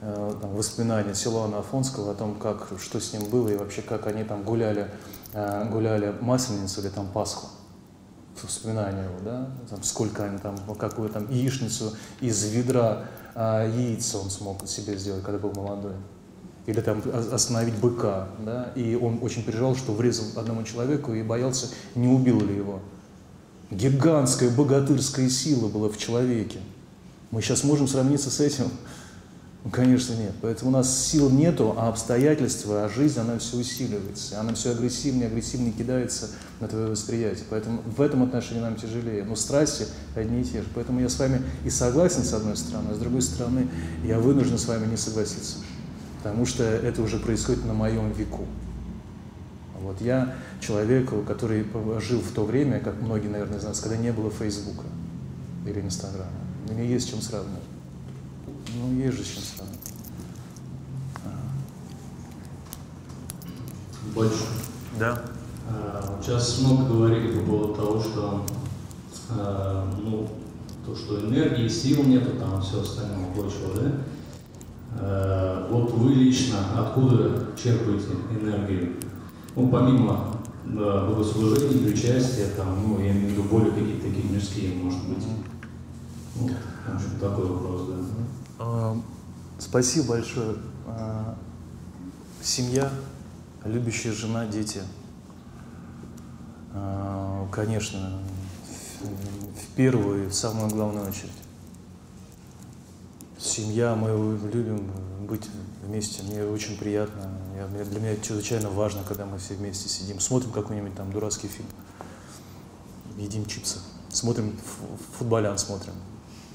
э, 0.00 0.32
там, 0.40 0.54
воспоминания 0.54 1.16
Силуана 1.16 1.58
Афонского 1.58 2.12
о 2.12 2.14
том, 2.14 2.36
как, 2.36 2.68
что 2.80 3.00
с 3.00 3.12
ним 3.12 3.24
было 3.24 3.48
и 3.48 3.56
вообще 3.56 3.82
как 3.82 4.06
они 4.06 4.22
там 4.22 4.44
гуляли, 4.44 4.92
э, 5.32 5.68
гуляли 5.72 6.14
Масленицу 6.20 6.82
или 6.82 6.88
там 6.88 7.08
Пасху. 7.08 7.48
Воспоминания 8.42 9.04
его, 9.04 9.18
да, 9.24 9.48
там, 9.68 9.82
сколько 9.82 10.24
они 10.24 10.38
там, 10.38 10.56
какую 10.78 11.08
там 11.08 11.30
яичницу 11.30 11.94
из 12.20 12.44
ведра 12.44 13.04
э, 13.34 13.72
яиц 13.76 14.14
он 14.14 14.30
смог 14.30 14.66
себе 14.66 14.96
сделать, 14.96 15.24
когда 15.24 15.38
был 15.38 15.52
молодой. 15.52 15.94
Или 16.66 16.80
там 16.80 17.02
остановить 17.32 17.76
быка, 17.76 18.28
да, 18.44 18.72
и 18.74 18.94
он 18.94 19.20
очень 19.22 19.42
переживал, 19.42 19.74
что 19.74 19.92
врезал 19.92 20.26
одному 20.36 20.64
человеку 20.64 21.14
и 21.14 21.22
боялся, 21.22 21.68
не 21.94 22.08
убил 22.08 22.40
ли 22.40 22.56
его. 22.56 22.80
Гигантская 23.70 24.50
богатырская 24.50 25.28
сила 25.28 25.68
была 25.68 25.88
в 25.88 25.96
человеке. 25.96 26.60
Мы 27.30 27.42
сейчас 27.42 27.64
можем 27.64 27.88
сравниться 27.88 28.30
с 28.30 28.40
этим? 28.40 28.70
Конечно, 29.72 30.14
нет. 30.14 30.32
Поэтому 30.40 30.70
у 30.70 30.72
нас 30.72 31.06
сил 31.06 31.30
нету, 31.30 31.74
а 31.76 31.88
обстоятельства, 31.88 32.84
а 32.84 32.88
жизнь, 32.88 33.18
она 33.18 33.38
все 33.38 33.56
усиливается. 33.56 34.40
Она 34.40 34.54
все 34.54 34.70
агрессивнее, 34.70 35.26
агрессивнее 35.26 35.72
кидается 35.72 36.28
на 36.60 36.68
твое 36.68 36.88
восприятие. 36.88 37.44
Поэтому 37.50 37.82
в 37.84 38.00
этом 38.00 38.22
отношении 38.22 38.60
нам 38.60 38.76
тяжелее. 38.76 39.24
Но 39.24 39.34
страсти 39.36 39.86
одни 40.14 40.42
и 40.42 40.44
те 40.44 40.62
же. 40.62 40.68
Поэтому 40.74 41.00
я 41.00 41.08
с 41.08 41.18
вами 41.18 41.42
и 41.64 41.70
согласен, 41.70 42.22
с 42.22 42.32
одной 42.32 42.56
стороны, 42.56 42.90
а 42.92 42.94
с 42.94 42.98
другой 42.98 43.22
стороны, 43.22 43.68
я 44.04 44.18
вынужден 44.20 44.58
с 44.58 44.66
вами 44.66 44.86
не 44.86 44.96
согласиться. 44.96 45.56
Потому 46.22 46.46
что 46.46 46.62
это 46.62 47.02
уже 47.02 47.18
происходит 47.18 47.64
на 47.64 47.74
моем 47.74 48.12
веку. 48.12 48.46
Вот 49.80 50.00
я 50.00 50.34
человек, 50.60 51.10
который 51.26 51.66
жил 52.00 52.20
в 52.20 52.32
то 52.32 52.44
время, 52.44 52.80
как 52.80 53.00
многие, 53.00 53.28
наверное, 53.28 53.60
нас, 53.60 53.80
когда 53.80 53.96
не 53.96 54.12
было 54.12 54.30
Фейсбука 54.30 54.84
или 55.66 55.80
Инстаграма. 55.80 56.30
Мне 56.68 56.86
есть 56.86 57.10
чем 57.10 57.20
сравнивать. 57.20 57.67
Ну, 58.78 58.96
есть 58.96 59.16
же 59.16 59.24
с 59.24 59.26
чем 59.26 59.42
сравнивать. 59.42 59.78
Больше. 64.14 64.44
Да. 64.98 65.22
А, 65.68 66.18
сейчас 66.22 66.60
много 66.60 66.84
говорили 66.84 67.38
по 67.38 67.46
поводу 67.46 67.74
того, 67.74 68.00
что 68.00 68.46
а, 69.30 69.92
ну, 70.00 70.28
то, 70.86 70.94
что 70.94 71.20
энергии, 71.20 71.68
сил 71.68 72.04
нету, 72.04 72.36
там 72.38 72.62
все 72.62 72.80
остальное 72.80 73.32
прочего, 73.34 73.74
да? 73.74 73.92
А, 75.00 75.68
вот 75.70 75.92
вы 75.92 76.14
лично 76.14 76.58
откуда 76.76 77.48
черпаете 77.60 78.06
энергию? 78.40 78.94
Ну, 79.56 79.68
помимо 79.68 80.36
богослужения, 80.64 81.90
причастия, 81.90 82.48
там, 82.56 82.78
ну, 82.86 83.00
я 83.00 83.10
имею 83.10 83.28
в 83.28 83.32
виду 83.32 83.42
более 83.44 83.72
какие-то 83.72 84.06
такие 84.06 84.24
мирские, 84.30 84.74
может 84.76 85.08
быть. 85.08 85.24
Ну, 86.36 86.48
в 86.48 86.94
общем, 86.94 87.18
такой 87.20 87.46
вопрос, 87.46 87.88
да. 87.88 87.94
А, 88.58 89.00
спасибо 89.58 90.08
большое. 90.08 90.56
А, 90.86 91.36
семья, 92.42 92.90
любящая 93.64 94.12
жена, 94.12 94.46
дети. 94.46 94.82
А, 96.74 97.48
конечно, 97.52 98.20
в 99.00 99.76
первую 99.76 100.26
и 100.26 100.28
в 100.28 100.34
самую 100.34 100.68
главную 100.70 101.08
очередь. 101.08 101.30
Семья, 103.38 103.94
мы 103.94 104.08
любим 104.52 104.90
быть 105.28 105.48
вместе. 105.84 106.24
Мне 106.24 106.42
очень 106.44 106.76
приятно. 106.76 107.30
Для 107.90 108.00
меня 108.00 108.12
это 108.12 108.24
чрезвычайно 108.24 108.70
важно, 108.70 109.02
когда 109.06 109.24
мы 109.26 109.38
все 109.38 109.54
вместе 109.54 109.88
сидим, 109.88 110.18
смотрим 110.18 110.50
какой-нибудь 110.50 110.94
там 110.96 111.12
дурацкий 111.12 111.48
фильм, 111.48 111.68
едим 113.16 113.46
чипсы, 113.46 113.78
смотрим 114.10 114.56
футболян, 115.18 115.58
смотрим. 115.58 115.94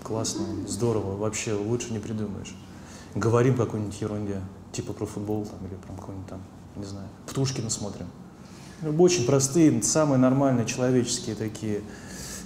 Классно, 0.03 0.45
здорово, 0.67 1.15
вообще 1.15 1.53
лучше 1.53 1.93
не 1.93 1.99
придумаешь. 1.99 2.53
Говорим 3.15 3.55
какой-нибудь 3.55 4.01
ерунде, 4.01 4.41
типа 4.71 4.91
про 4.93 5.05
футбол 5.05 5.45
там, 5.45 5.65
или 5.65 5.75
про 5.75 5.93
какой-нибудь 5.93 6.27
там, 6.27 6.41
не 6.75 6.85
знаю, 6.85 7.07
Птушкина 7.27 7.69
смотрим. 7.69 8.07
Ну, 8.81 9.01
очень 9.01 9.25
простые, 9.25 9.81
самые 9.81 10.19
нормальные 10.19 10.65
человеческие 10.65 11.35
такие, 11.35 11.81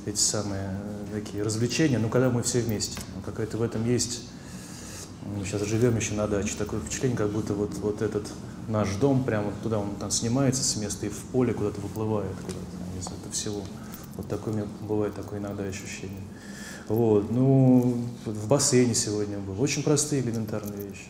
эти 0.06 0.20
самые 0.20 0.70
такие 1.12 1.42
развлечения, 1.42 1.98
но 1.98 2.10
когда 2.10 2.30
мы 2.30 2.44
все 2.44 2.62
вместе. 2.62 3.00
Ну, 3.16 3.22
какая-то 3.24 3.58
в 3.58 3.64
этом 3.64 3.86
есть 3.86 4.22
мы 5.36 5.44
сейчас 5.44 5.64
живем 5.64 5.96
еще 5.98 6.14
на 6.14 6.28
даче. 6.28 6.56
Такое 6.58 6.80
впечатление, 6.80 7.18
как 7.18 7.32
будто 7.32 7.54
вот, 7.54 7.74
вот 7.80 8.02
этот 8.02 8.28
наш 8.68 8.96
дом, 8.96 9.24
прямо 9.24 9.52
туда 9.64 9.80
он 9.80 9.96
там 9.96 10.12
снимается 10.12 10.64
с 10.64 10.76
места 10.76 11.08
и 11.08 11.10
в 11.10 11.18
поле 11.32 11.54
куда-то 11.54 11.82
выплывает, 11.82 12.36
куда-то, 12.36 13.00
из 13.00 13.08
этого 13.08 13.32
всего. 13.32 13.62
Вот 14.16 14.28
такое 14.28 14.54
у 14.54 14.58
меня 14.58 14.68
бывает 14.82 15.16
такое 15.16 15.40
иногда 15.40 15.64
ощущение. 15.64 16.22
Вот, 16.88 17.30
ну, 17.32 18.02
в 18.26 18.48
бассейне 18.48 18.96
сегодня 18.96 19.40
был. 19.40 19.62
Очень 19.62 19.84
простые 19.84 20.22
элементарные 20.22 20.88
вещи. 20.88 21.08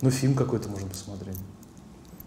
Ну, 0.00 0.10
фильм 0.10 0.34
какой-то 0.34 0.68
можно 0.68 0.88
посмотреть. 0.88 1.36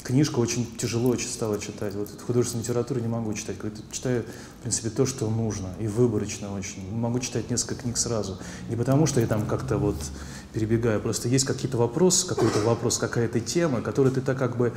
Книжку 0.04 0.42
очень 0.42 0.66
тяжело 0.78 1.16
стало 1.18 1.60
читать. 1.60 1.94
Вот 1.94 2.10
художественную 2.26 2.64
литературу 2.64 3.00
не 3.00 3.08
могу 3.08 3.32
читать. 3.34 3.58
Читаю, 3.92 4.24
в 4.60 4.62
принципе, 4.62 4.90
то, 4.90 5.06
что 5.06 5.30
нужно, 5.30 5.70
и 5.80 5.88
выборочно 5.88 6.54
очень. 6.54 6.92
Могу 6.92 7.20
читать 7.20 7.52
несколько 7.52 7.76
книг 7.76 7.98
сразу. 7.98 8.40
Не 8.70 8.76
потому, 8.76 9.06
что 9.06 9.22
я 9.22 9.28
там 9.28 9.46
как-то 9.46 9.78
вот 9.78 9.98
перебегаю, 10.54 11.00
просто 11.00 11.30
есть 11.30 11.46
какие-то 11.46 11.78
вопросы, 11.78 12.28
какой-то 12.28 12.60
вопрос, 12.62 12.98
какая-то 12.98 13.40
тема, 13.40 13.82
которую 13.82 14.14
ты 14.14 14.22
так 14.22 14.38
как 14.38 14.58
бы 14.58 14.74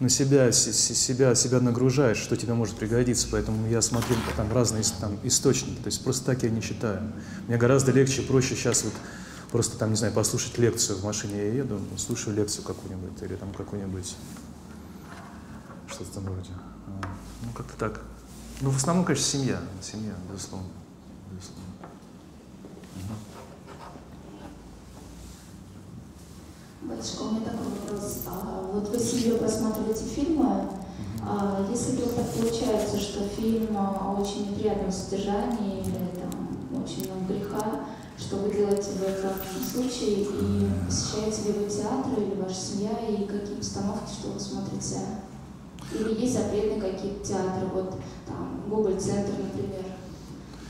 на 0.00 0.08
себя, 0.08 0.52
себя, 0.52 1.34
себя 1.34 1.60
нагружаешь, 1.60 2.18
что 2.18 2.36
тебе 2.36 2.54
может 2.54 2.76
пригодиться. 2.76 3.26
Поэтому 3.30 3.68
я 3.68 3.82
смотрю 3.82 4.16
там 4.36 4.52
разные 4.52 4.84
там, 5.00 5.18
источники. 5.24 5.80
То 5.80 5.86
есть 5.86 6.04
просто 6.04 6.24
так 6.24 6.42
я 6.44 6.50
не 6.50 6.62
читаю. 6.62 7.12
Мне 7.48 7.56
гораздо 7.56 7.90
легче, 7.90 8.22
проще 8.22 8.54
сейчас 8.54 8.84
вот 8.84 8.92
просто 9.50 9.76
там, 9.76 9.90
не 9.90 9.96
знаю, 9.96 10.12
послушать 10.12 10.56
лекцию 10.58 10.98
в 10.98 11.04
машине 11.04 11.38
я 11.38 11.52
еду, 11.54 11.80
слушаю 11.96 12.36
лекцию 12.36 12.64
какую-нибудь 12.64 13.20
или 13.22 13.34
там 13.34 13.52
какую-нибудь 13.52 14.14
что-то 15.88 16.10
там 16.14 16.24
вроде. 16.24 16.50
А, 16.86 17.08
ну, 17.42 17.52
как-то 17.54 17.76
так. 17.76 18.00
Ну, 18.60 18.70
в 18.70 18.76
основном, 18.76 19.04
конечно, 19.04 19.26
семья. 19.26 19.60
Семья, 19.80 20.14
безусловно. 20.30 20.68
безусловно. 21.30 21.67
Батюшка, 26.88 27.22
у 27.24 27.32
меня 27.32 27.44
такой 27.44 27.66
вопрос. 27.68 28.22
А, 28.26 28.70
вот 28.72 28.88
вы 28.88 28.98
себе 28.98 29.34
просматриваете 29.34 30.04
фильмы. 30.04 30.70
А, 31.22 31.66
если 31.70 31.92
вдруг 31.92 32.14
так 32.14 32.26
получается, 32.30 32.98
что 32.98 33.28
фильм 33.28 33.76
о 33.76 34.18
очень 34.18 34.50
неприятном 34.50 34.90
содержании 34.90 35.82
или 35.82 36.08
там 36.18 36.82
очень 36.82 37.12
много 37.12 37.34
греха, 37.34 37.80
что 38.16 38.36
вы 38.36 38.54
делаете 38.54 38.92
в 38.92 39.02
этом 39.02 39.32
случае 39.70 40.22
и 40.22 40.70
посещаете 40.86 41.52
ли 41.52 41.58
вы 41.58 41.68
театры 41.68 42.22
или 42.22 42.40
ваша 42.40 42.54
семья 42.54 42.92
и 43.06 43.26
какие 43.26 43.56
постановки, 43.56 44.10
что 44.10 44.28
вы 44.30 44.40
смотрите 44.40 44.96
или 45.92 46.20
есть 46.22 46.38
запретные 46.38 46.80
какие-то 46.80 47.22
театры, 47.22 47.66
вот 47.74 47.96
там 48.26 48.62
Гоголь-центр, 48.66 49.32
например. 49.32 49.84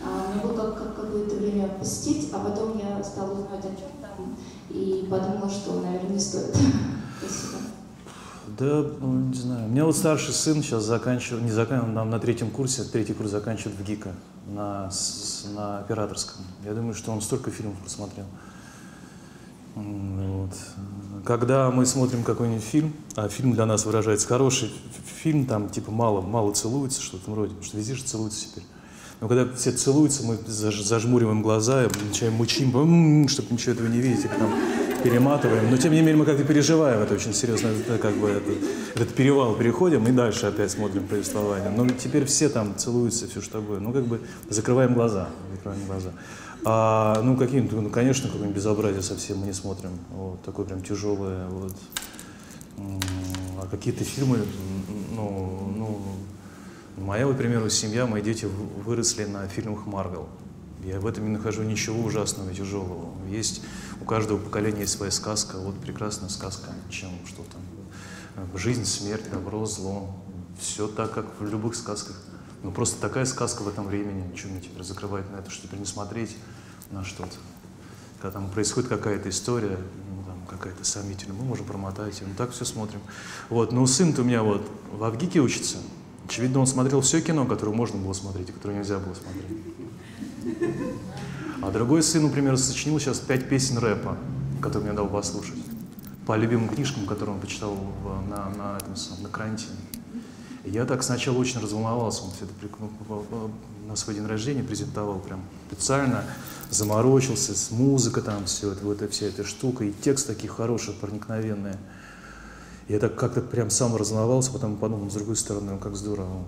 А, 0.03 0.32
мне 0.32 0.43
было 0.43 0.55
как, 0.55 0.78
как 0.78 0.97
какое-то 0.97 1.36
время 1.36 1.69
посетить, 1.69 2.31
а 2.32 2.40
потом 2.40 2.77
я 2.77 3.03
стала 3.05 3.32
узнать 3.35 3.65
о 3.65 3.69
чем 3.69 3.98
и 4.70 5.07
подумала, 5.11 5.51
что, 5.51 5.81
наверное, 5.81 6.11
не 6.11 6.20
стоит. 6.20 6.55
Спасибо. 7.19 7.59
Да, 8.59 8.85
ну, 9.01 9.28
не 9.28 9.35
знаю. 9.35 9.66
У 9.66 9.70
меня 9.70 9.85
вот 9.85 9.97
старший 9.97 10.35
сын 10.35 10.62
сейчас 10.62 10.85
заканчивает, 10.85 11.45
не 11.45 11.51
заканчивает, 11.51 11.97
он 11.97 12.11
на 12.11 12.19
третьем 12.19 12.51
курсе, 12.51 12.82
третий 12.85 13.12
курс 13.12 13.31
заканчивает 13.31 13.78
в 13.78 13.85
ГИКа 13.85 14.15
на, 14.47 14.90
на 15.55 15.78
операторском. 15.78 16.45
Я 16.65 16.74
думаю, 16.74 16.95
что 16.95 17.12
он 17.12 17.20
столько 17.20 17.51
фильмов 17.51 17.77
просмотрел. 17.78 18.27
Вот. 19.74 20.51
Когда 21.24 21.70
мы 21.70 21.86
смотрим 21.86 22.24
какой-нибудь 22.24 22.65
фильм, 22.65 22.95
а 23.15 23.28
фильм 23.28 23.53
для 23.53 23.66
нас 23.66 23.85
выражается 23.85 24.27
хороший 24.27 24.73
фильм, 25.23 25.47
там 25.47 25.69
типа 25.69 25.90
мало, 25.90 26.20
мало 26.20 26.53
целуется, 26.53 27.01
что-то 27.01 27.31
вроде, 27.31 27.51
потому 27.51 27.65
что 27.65 27.77
везде 27.77 27.95
же 27.95 28.03
целуются 28.03 28.47
теперь. 28.47 28.65
Но 29.20 29.27
когда 29.28 29.53
все 29.55 29.73
целуются, 29.73 30.24
мы 30.24 30.39
зажмуриваем 30.47 31.43
глаза, 31.43 31.89
начинаем 32.09 32.35
мучим, 32.35 33.28
чтобы 33.28 33.53
ничего 33.53 33.73
этого 33.73 33.89
не 33.89 33.99
видеть, 33.99 34.24
и 34.24 34.28
там 34.28 34.55
перематываем. 35.03 35.70
Но 35.70 35.77
тем 35.77 35.93
не 35.93 35.99
менее 36.01 36.16
мы 36.16 36.24
как-то 36.24 36.45
переживаем 36.45 37.01
это 37.01 37.15
очень 37.15 37.35
серьезно, 37.35 37.69
это 37.69 37.99
как 37.99 38.15
бы 38.15 38.28
это, 38.28 38.53
этот 38.95 39.15
перевал 39.15 39.55
переходим 39.57 40.07
и 40.07 40.12
дальше 40.12 40.47
опять 40.47 40.70
смотрим 40.70 41.07
повествование. 41.07 41.70
Но 41.70 41.89
теперь 41.89 42.24
все 42.27 42.49
там 42.49 42.77
целуются, 42.77 43.28
все 43.28 43.40
что 43.40 43.61
такое. 43.61 43.81
Ну 43.81 43.93
как 43.93 44.07
бы 44.07 44.20
закрываем 44.51 44.95
глаза, 44.95 45.28
закрываем 45.53 45.85
глаза. 45.86 46.11
А, 46.65 47.23
ну, 47.23 47.36
какие-то, 47.36 47.77
ну, 47.77 47.89
конечно, 47.89 48.28
какое-нибудь 48.28 48.57
безобразие 48.57 49.03
совсем 49.03 49.39
мы 49.39 49.47
не 49.47 49.53
смотрим. 49.53 49.90
Вот, 50.11 50.43
такое 50.43 50.66
прям 50.66 50.82
тяжелое. 50.82 51.47
Вот. 51.49 51.74
А 53.61 53.66
какие-то 53.70 54.05
фильмы, 54.05 54.39
ну, 55.15 55.73
ну, 55.77 56.01
моя, 57.09 57.26
вот, 57.26 57.36
к 57.36 57.39
примеру, 57.39 57.70
семья, 57.70 58.06
мои 58.06 58.20
дети 58.20 58.44
выросли 58.44 59.24
на 59.24 59.48
фильмах 59.48 59.86
Марвел. 59.86 60.28
Я 60.85 61.01
в 61.01 61.06
этом 61.06 61.24
не 61.24 61.30
нахожу 61.30 61.62
ничего 61.62 62.05
ужасного 62.05 62.51
и 62.51 62.55
тяжелого. 62.55 63.09
Есть, 63.30 63.62
у 64.02 64.05
каждого 64.05 64.39
поколения 64.39 64.82
есть 64.82 64.93
своя 64.93 65.10
сказка, 65.10 65.56
вот 65.56 65.80
прекрасная 65.80 66.28
сказка, 66.28 66.68
чем 66.90 67.09
что 67.26 67.43
там. 67.44 67.62
Жизнь, 68.55 68.85
смерть, 68.85 69.30
добро, 69.30 69.64
зло. 69.64 70.14
Все 70.60 70.86
так, 70.86 71.12
как 71.14 71.26
в 71.40 71.44
любых 71.48 71.76
сказках. 71.76 72.20
Ну, 72.62 72.72
просто 72.72 73.01
такая 73.01 73.24
сказка 73.24 73.62
в 73.62 73.68
этом 73.68 73.86
времени. 73.86 74.22
Ничего 74.30 74.52
мне 74.52 74.60
теперь 74.60 74.82
закрывать 74.82 75.30
на 75.32 75.36
это, 75.36 75.51
что 75.51 75.66
теперь 75.66 75.80
не 75.80 75.86
смотреть 75.86 76.36
на 76.90 77.05
что-то. 77.05 77.36
когда 78.20 78.32
там 78.32 78.51
происходит 78.51 78.90
какая-то 78.90 79.30
история, 79.30 79.78
ну, 79.78 80.24
там 80.26 80.47
какая-то 80.47 80.85
сомнительная, 80.85 81.36
мы 81.36 81.44
можем 81.44 81.64
промотать, 81.64 82.20
и 82.20 82.24
так 82.36 82.51
все 82.51 82.64
смотрим. 82.64 83.01
Вот, 83.48 83.72
но 83.72 83.86
сын-то 83.86 84.22
у 84.22 84.24
меня 84.24 84.43
вот 84.43 84.68
в 84.93 85.02
Авгике 85.05 85.40
учится, 85.40 85.78
очевидно, 86.28 86.60
он 86.60 86.66
смотрел 86.66 87.00
все 87.00 87.20
кино, 87.22 87.46
которое 87.46 87.72
можно 87.72 87.98
было 87.98 88.12
смотреть, 88.12 88.50
и 88.50 88.52
которое 88.52 88.78
нельзя 88.78 88.98
было 88.98 89.14
смотреть. 89.14 89.46
А 91.62 91.70
другой 91.70 92.02
сын, 92.02 92.22
например, 92.22 92.56
сочинил 92.59 93.00
сейчас 93.00 93.18
пять 93.18 93.48
песен 93.48 93.78
рэпа, 93.78 94.16
которые 94.60 94.88
мне 94.88 94.96
дал 94.96 95.09
послушать, 95.09 95.56
по 96.26 96.36
любимым 96.36 96.68
книжкам, 96.68 97.06
которые 97.06 97.34
он 97.36 97.40
почитал 97.40 97.74
в- 97.74 98.28
на, 98.28 98.50
на, 98.50 98.76
этом 98.76 98.94
на 99.22 99.28
карантине. 99.28 99.76
И 100.64 100.70
я 100.70 100.84
так 100.84 101.02
сначала 101.02 101.38
очень 101.38 101.60
разволновался, 101.60 102.24
он 102.24 102.32
все 102.32 102.44
это 102.44 102.55
ну, 102.78 103.50
на 103.88 103.96
свой 103.96 104.14
день 104.14 104.26
рождения 104.26 104.62
презентовал 104.62 105.18
прям 105.18 105.40
специально, 105.68 106.24
заморочился, 106.68 107.55
с 107.55 107.70
музыка 107.70 108.20
там, 108.20 108.44
все 108.44 108.72
это, 108.72 108.84
вот 108.84 109.00
вся 109.10 109.26
эта 109.26 109.44
штука, 109.44 109.84
и 109.84 109.92
текст 109.92 110.26
такие 110.26 110.50
хорошие, 110.50 110.94
проникновенные. 110.94 111.78
Я 112.89 112.98
так 112.98 113.16
как-то 113.16 113.43
прям 113.43 113.69
сам 113.69 113.94
разволновался, 113.97 114.51
потом 114.51 114.77
подумал, 114.77 115.10
с 115.10 115.15
другой 115.15 115.36
стороны, 115.36 115.73
ну, 115.73 115.78
как 115.78 115.94
здорово. 115.94 116.44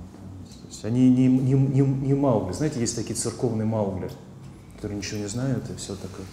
То 0.62 0.68
есть 0.68 0.84
они 0.86 1.10
не, 1.10 1.26
не, 1.26 1.52
не, 1.52 1.82
не 1.82 2.14
Маугли, 2.14 2.54
знаете, 2.54 2.80
есть 2.80 2.96
такие 2.96 3.14
церковные 3.14 3.66
Маугли, 3.66 4.10
которые 4.76 4.96
ничего 4.96 5.18
не 5.18 5.26
знают, 5.26 5.68
и 5.68 5.76
все 5.76 5.94
такое. 5.96 6.24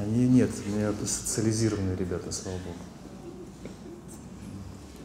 Они 0.00 0.26
нет, 0.26 0.50
у 0.66 0.70
меня 0.70 0.92
социализированные 1.06 1.94
ребята, 1.96 2.32
слава 2.32 2.58
богу. 2.58 3.70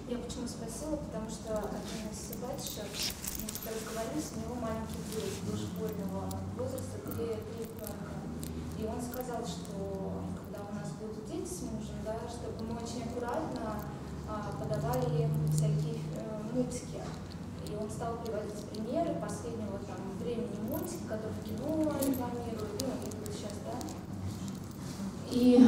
Я 0.09 0.17
почему 0.17 0.47
спросила, 0.47 0.95
потому 0.97 1.29
что 1.29 1.59
один 1.59 2.09
из 2.09 2.35
батюшек, 2.41 2.89
мы 3.65 3.71
у 3.71 4.39
него 4.41 4.55
маленький 4.59 4.97
дети 5.13 5.45
дошкольного 5.45 6.27
возраста, 6.57 6.97
три 7.05 7.37
ребенка. 7.59 8.17
И 8.79 8.85
он 8.85 8.99
сказал, 8.99 9.45
что 9.45 10.23
когда 10.41 10.65
у 10.65 10.73
нас 10.73 10.89
будут 10.99 11.27
дети 11.27 11.47
с 11.47 11.61
мужем, 11.61 12.01
да, 12.19 12.27
чтобы 12.27 12.67
мы 12.67 12.75
очень 12.75 13.07
аккуратно 13.07 13.79
а, 14.27 14.51
подавали 14.59 15.23
им 15.23 15.31
всякие 15.51 16.03
э, 16.15 16.53
мультики. 16.53 16.99
И 17.67 17.75
он 17.75 17.89
стал 17.89 18.17
приводить 18.23 18.65
примеры 18.65 19.15
последнего 19.21 19.79
там 19.87 19.97
времени 20.19 20.59
мультики, 20.69 21.03
которые 21.07 21.33
в 21.33 21.43
кино 21.45 21.93
рекламируют, 21.99 22.81
ну, 22.81 22.87
и 22.87 23.09
вот 23.19 23.33
сейчас, 23.33 23.53
да. 23.63 23.77
И 25.31 25.65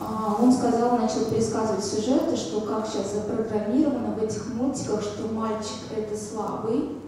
а, 0.00 0.36
он 0.40 0.52
сказал, 0.52 0.96
начал 0.96 1.26
пересказывать 1.26 1.84
сюжеты, 1.84 2.36
что 2.36 2.60
как 2.62 2.86
сейчас 2.86 3.14
запрограммировано 3.14 4.14
в 4.14 4.22
этих 4.22 4.54
мультиках, 4.54 5.02
что 5.02 5.28
мальчик 5.28 5.90
это 5.96 6.16
слабый, 6.16 6.99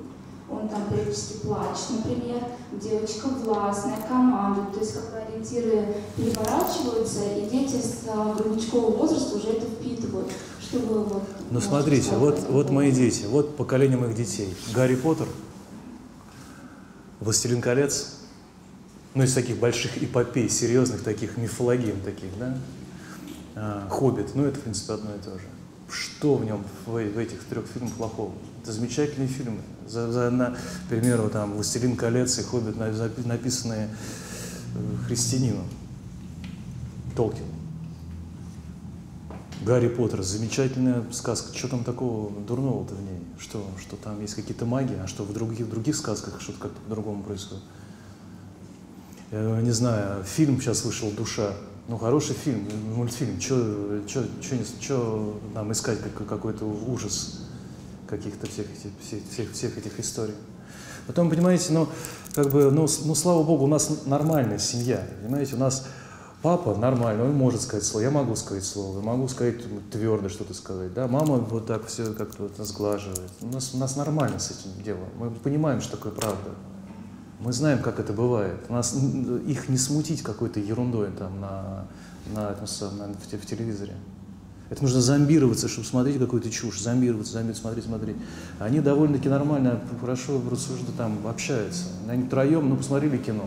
он 0.53 0.69
там 0.69 0.87
периодически 0.91 1.39
плачет, 1.39 1.91
например, 1.91 2.43
девочка 2.73 3.29
властная, 3.29 3.97
командует, 4.07 4.73
то 4.73 4.81
есть 4.81 4.95
как 4.95 5.23
ориентиры 5.27 5.95
переворачиваются, 6.17 7.25
и 7.37 7.49
дети 7.49 7.77
с 7.77 8.03
а, 8.09 8.35
грудничкового 8.35 8.97
возраста 8.97 9.37
уже 9.37 9.49
это 9.49 9.67
впитывают. 9.67 10.31
Чтобы 10.61 11.05
вот, 11.05 11.23
Ну 11.51 11.61
смотрите, 11.61 12.17
вот, 12.17 12.39
вот 12.49 12.71
мои 12.71 12.93
дети, 12.93 13.25
вот 13.25 13.57
поколение 13.57 13.99
моих 13.99 14.15
детей. 14.15 14.55
Гарри 14.75 14.97
Поттер, 14.97 15.27
Властелин 17.21 17.61
колец, 17.61 18.17
ну 19.15 19.23
из 19.23 19.35
таких 19.35 19.59
больших 19.59 20.03
эпопей, 20.03 20.49
серьезных 20.49 21.03
таких 21.03 21.37
мифологем 21.37 22.01
таких, 22.01 22.31
да? 22.39 22.57
А, 23.55 23.89
Хоббит, 23.91 24.35
ну 24.35 24.45
это 24.45 24.59
в 24.59 24.63
принципе 24.63 24.95
одно 24.95 25.15
и 25.15 25.19
то 25.19 25.39
же. 25.39 25.45
Что 25.91 26.37
в 26.37 26.45
нем, 26.45 26.65
в, 26.87 26.93
в 26.93 27.19
этих 27.19 27.45
трех 27.45 27.67
фильмах 27.67 27.93
плохого? 27.93 28.33
Это 28.63 28.73
замечательные 28.73 29.29
фильмы. 29.29 29.61
За, 29.89 30.11
за, 30.11 30.31
на, 30.31 30.51
к 30.51 30.89
примеру, 30.89 31.29
там 31.29 31.55
«Властелин 31.55 31.97
колец» 31.97 32.39
и 32.39 32.43
«Хоббит» 32.43 32.77
написанные 33.27 33.89
э, 34.75 35.07
христианином, 35.07 35.67
Толкин. 37.17 37.45
Гарри 39.65 39.89
Поттер, 39.89 40.23
замечательная 40.23 41.05
сказка. 41.13 41.57
Что 41.57 41.69
там 41.69 41.85
такого 41.85 42.33
дурного-то 42.41 42.95
в 42.95 43.03
ней? 43.03 43.23
Что, 43.39 43.65
что 43.81 43.97
там 43.97 44.21
есть 44.21 44.35
какие-то 44.35 44.67
маги, 44.67 44.95
а 45.03 45.07
что 45.07 45.23
в 45.23 45.33
других, 45.33 45.67
в 45.67 45.71
других 45.71 45.95
сказках 45.95 46.41
что-то 46.41 46.59
как-то 46.59 46.81
по-другому 46.81 47.23
происходит? 47.23 47.63
Я 49.31 49.61
не 49.61 49.71
знаю, 49.71 50.25
фильм 50.25 50.61
сейчас 50.61 50.85
вышел 50.85 51.11
«Душа». 51.11 51.53
Ну, 51.89 51.97
хороший 51.97 52.35
фильм, 52.35 52.69
мультфильм. 52.95 53.41
Что 53.41 55.41
нам 55.55 55.73
искать 55.73 55.99
как, 56.01 56.29
какой-то 56.29 56.65
ужас 56.65 57.41
каких-то 58.13 58.47
всех, 58.47 58.67
этих- 58.67 58.93
всех, 59.07 59.21
всех, 59.31 59.53
всех 59.53 59.79
этих 59.79 59.99
историй? 59.99 60.35
Потом, 61.07 61.31
понимаете, 61.31 61.73
ну, 61.73 61.89
как 62.35 62.51
бы, 62.51 62.71
ну, 62.71 62.87
ну, 63.05 63.15
слава 63.15 63.43
богу, 63.43 63.65
у 63.65 63.69
нас 63.69 64.05
нормальная 64.07 64.59
семья, 64.59 65.03
понимаете, 65.23 65.57
у 65.57 65.59
нас 65.59 65.87
папа 66.43 66.75
нормальный, 66.75 67.25
он 67.25 67.33
может 67.35 67.63
сказать 67.63 67.85
слово, 67.85 68.05
я 68.05 68.11
могу 68.11 68.37
сказать 68.37 68.65
слово, 68.65 68.99
я 68.99 69.05
могу 69.05 69.27
сказать 69.29 69.57
твердо 69.91 70.29
что-то 70.29 70.53
сказать, 70.55 70.93
да, 70.93 71.09
мама 71.09 71.37
вот 71.39 71.67
так 71.67 71.87
все 71.87 72.13
как-то 72.13 72.45
вот 72.45 72.67
сглаживает. 72.67 73.31
У 73.41 73.47
нас, 73.47 73.73
у 73.75 73.79
нас 73.79 73.97
нормально 73.97 74.39
с 74.39 74.51
этим 74.51 74.83
делом, 74.85 75.09
мы 75.19 75.31
понимаем, 75.31 75.81
что 75.81 75.97
такое 75.97 76.13
правда. 76.13 76.51
Мы 77.41 77.53
знаем, 77.53 77.81
как 77.83 77.99
это 77.99 78.13
бывает. 78.13 78.61
У 78.69 78.73
нас 78.73 78.95
их 78.95 79.69
не 79.69 79.77
смутить 79.77 80.23
какой-то 80.23 80.61
ерундой 80.61 81.11
там 81.11 81.41
на, 81.41 81.89
на, 82.33 82.51
этом 82.53 82.67
на- 82.99 83.09
в, 83.09 83.43
в 83.43 83.47
телевизоре. 83.47 83.95
Это 84.73 84.83
нужно 84.85 85.03
зомбироваться, 85.03 85.69
чтобы 85.69 85.87
смотреть 85.87 86.19
какую-то 86.19 86.49
чушь, 86.51 86.81
зомбироваться, 86.81 87.35
зомбироваться, 87.35 87.61
смотреть, 87.61 87.85
смотреть. 87.85 88.17
Они 88.59 88.81
довольно-таки 88.81 89.29
нормально, 89.29 89.83
хорошо 90.01 90.41
рассуждают, 90.51 90.97
там 90.97 91.19
общаются. 91.27 91.85
Они 92.09 92.23
втроем, 92.23 92.71
ну, 92.71 92.77
посмотрели 92.79 93.19
кино, 93.19 93.45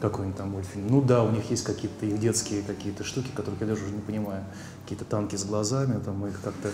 какой-нибудь 0.00 0.38
там 0.38 0.52
мультфильм. 0.52 0.86
Ну 0.88 1.02
да, 1.02 1.24
у 1.24 1.30
них 1.30 1.50
есть 1.50 1.62
какие-то 1.62 2.06
их 2.06 2.18
детские 2.18 2.62
какие-то 2.62 3.04
штуки, 3.04 3.28
которых 3.34 3.60
я 3.60 3.66
даже 3.66 3.84
уже 3.84 3.92
не 3.92 4.00
понимаю. 4.00 4.44
Какие-то 4.84 5.04
танки 5.04 5.36
с 5.36 5.44
глазами, 5.44 6.00
там 6.02 6.16
мы 6.16 6.28
их 6.28 6.40
как-то, 6.40 6.70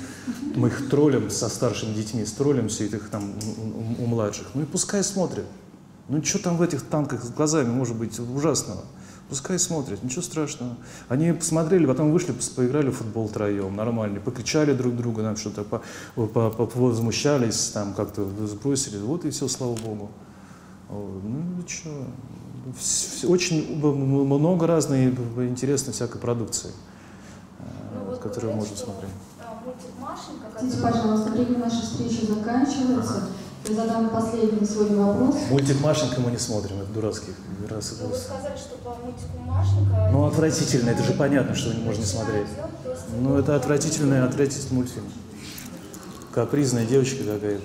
мы 0.55 0.69
их 0.69 0.89
троллим 0.89 1.29
со 1.29 1.49
старшими 1.49 1.93
детьми, 1.93 2.25
троллим 2.25 2.69
все 2.69 2.87
этих 2.87 3.09
там 3.09 3.33
у, 3.33 4.03
у- 4.03 4.05
у 4.05 4.07
младших. 4.07 4.47
Ну 4.55 4.63
и 4.63 4.65
пускай 4.65 5.03
смотрят. 5.03 5.47
Ну 6.09 6.23
что 6.23 6.39
там 6.39 6.57
в 6.57 6.63
этих 6.63 6.83
танках 6.83 7.25
с 7.25 7.31
глазами 7.31 7.69
может 7.69 7.97
быть 7.97 8.17
ужасного? 8.21 8.83
Пускай 9.33 9.59
смотрят, 9.59 10.03
ничего 10.03 10.21
страшного. 10.21 10.77
Они 11.09 11.33
посмотрели, 11.33 11.87
потом 11.87 12.13
вышли, 12.13 12.35
поиграли 12.55 12.91
в 12.91 12.97
футбол 12.99 13.29
втроем, 13.29 13.75
нормально, 13.75 14.21
покричали 14.21 14.75
друг 14.75 14.95
друга, 14.95 15.23
там 15.23 15.39
что-то 15.39 15.65
по, 15.65 15.81
по- 16.15 16.51
по- 16.51 16.67
возмущались, 16.79 17.71
там 17.71 17.95
как-то 17.95 18.27
сбросили, 18.47 18.99
вот 18.99 19.25
и 19.25 19.31
все, 19.31 19.49
слава 19.49 19.75
богу. 19.77 20.11
Ну 20.91 21.63
и 21.65 21.67
что? 21.67 21.89
Очень 23.27 23.79
много 23.83 24.67
разной 24.67 25.07
интересной 25.49 25.95
всякой 25.95 26.19
продукции, 26.21 26.73
э, 27.59 27.63
Ну, 27.95 28.11
вот 28.11 28.19
которую 28.19 28.61
что, 28.67 28.77
смотреть. 28.77 29.11
а, 29.41 29.63
Мультик 29.65 29.99
Машенька, 29.99 30.51
который- 30.53 30.93
пожалуйста, 30.93 31.31
время 31.31 31.59
нашей 31.59 31.81
встречи 31.87 32.27
заканчивается. 32.27 33.29
Задам 33.69 34.11
последний 34.11 34.67
свой 34.67 34.89
вопрос. 34.95 35.37
Мультик 35.51 35.81
Машенька 35.81 36.21
мы 36.21 36.31
не 36.31 36.39
смотрим, 36.39 36.81
это 36.81 36.93
дурацкий. 36.93 37.33
дурацкий 37.61 37.97
Ну, 38.03 38.09
вы 38.09 38.17
сказали, 38.17 38.57
что 38.57 38.77
по 38.79 38.91
мультику 38.91 39.39
Машенька... 39.47 40.11
Ну, 40.13 40.27
отвратительно, 40.27 40.91
это 40.91 41.03
же 41.03 41.13
понятно, 41.13 41.55
что 41.55 41.75
можно 41.79 42.01
не 42.01 42.07
смотреть. 42.07 42.47
Ну, 43.21 43.39
это 43.39 43.57
отвратительный, 43.57 44.23
отвратительный 44.25 44.77
мультфильм. 44.77 45.05
Капризная 46.33 46.87
девочка 46.87 47.23
какая-то, 47.25 47.63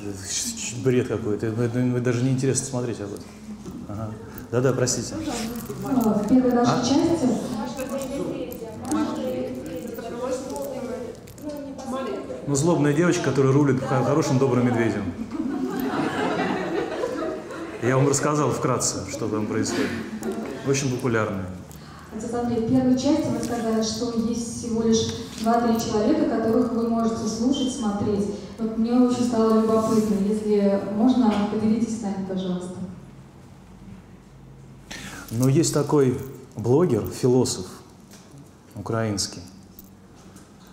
бред 0.84 1.08
какой-то. 1.08 1.48
Это, 1.48 2.00
даже 2.02 2.24
неинтересно 2.24 2.66
смотреть 2.66 3.00
об 3.00 3.14
этом. 3.14 3.26
Ага. 3.88 4.10
Да-да, 4.52 4.74
простите. 4.74 5.16
Ну, 5.82 6.14
В 6.14 6.28
первой 6.28 6.52
нашей 6.52 6.74
А? 6.74 6.80
части 6.82 7.26
ну, 7.26 7.30
не. 7.30 8.48
Ну, 12.48 12.56
злобная 12.56 12.94
девочка, 12.94 13.24
которая 13.24 13.52
рулит 13.52 13.82
хо- 13.82 14.04
хорошим 14.04 14.38
добрым 14.40 14.68
медведем. 14.68 15.04
Я 17.84 17.96
вам 17.96 18.08
рассказал 18.08 18.50
вкратце, 18.50 19.06
что 19.12 19.28
там 19.28 19.46
происходит. 19.46 19.90
Очень 20.68 20.96
популярная. 20.96 21.46
Отец 22.16 22.34
Андрей, 22.34 22.66
в 22.66 22.70
первой 22.72 22.98
части 22.98 23.28
вы 23.30 23.44
сказали, 23.44 23.84
что 23.84 24.18
есть 24.28 24.58
всего 24.58 24.82
лишь 24.82 25.14
2-3 25.44 25.86
человека, 25.86 26.38
которых 26.38 26.72
вы 26.72 26.90
можете 26.90 27.28
слушать, 27.28 27.72
смотреть. 27.72 28.32
Вот 28.58 28.78
мне 28.78 28.94
очень 28.94 29.26
стало 29.26 29.62
любопытно, 29.62 30.16
если 30.28 30.82
можно, 30.96 31.32
поделитесь 31.52 32.00
с 32.00 32.02
нами, 32.02 32.26
пожалуйста. 32.28 32.78
Но 35.30 35.48
есть 35.48 35.74
такой 35.74 36.20
блогер, 36.56 37.06
философ 37.08 37.68
украинский, 38.74 39.42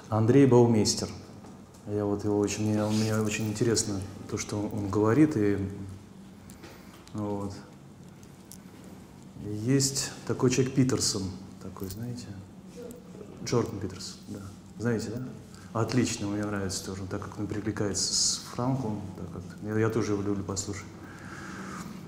Андрей 0.08 0.46
Баумейстер. 0.46 1.08
Я 1.86 2.06
вот 2.06 2.24
его 2.24 2.38
очень, 2.38 2.70
мне, 2.70 2.82
мне 2.86 3.14
очень 3.16 3.48
интересно 3.48 4.00
то, 4.30 4.38
что 4.38 4.56
он 4.56 4.88
говорит. 4.88 5.36
И, 5.36 5.58
вот. 7.14 7.54
Есть 9.44 10.10
такой 10.26 10.50
человек 10.50 10.74
Питерсон, 10.74 11.22
такой, 11.62 11.88
знаете? 11.88 12.26
Джордан 13.44 13.78
Питерсон, 13.78 14.16
да. 14.28 14.40
Знаете, 14.78 15.10
да? 15.10 15.80
Отлично, 15.80 16.28
мне 16.28 16.44
нравится 16.44 16.86
тоже, 16.86 17.02
так 17.10 17.22
как 17.22 17.38
он 17.38 17.46
перекликается 17.46 18.14
с 18.14 18.42
Франком, 18.54 19.00
так 19.16 19.32
как 19.32 19.42
я, 19.62 19.78
я 19.78 19.88
тоже 19.90 20.12
его 20.12 20.22
люблю 20.22 20.44
послушать. 20.44 20.84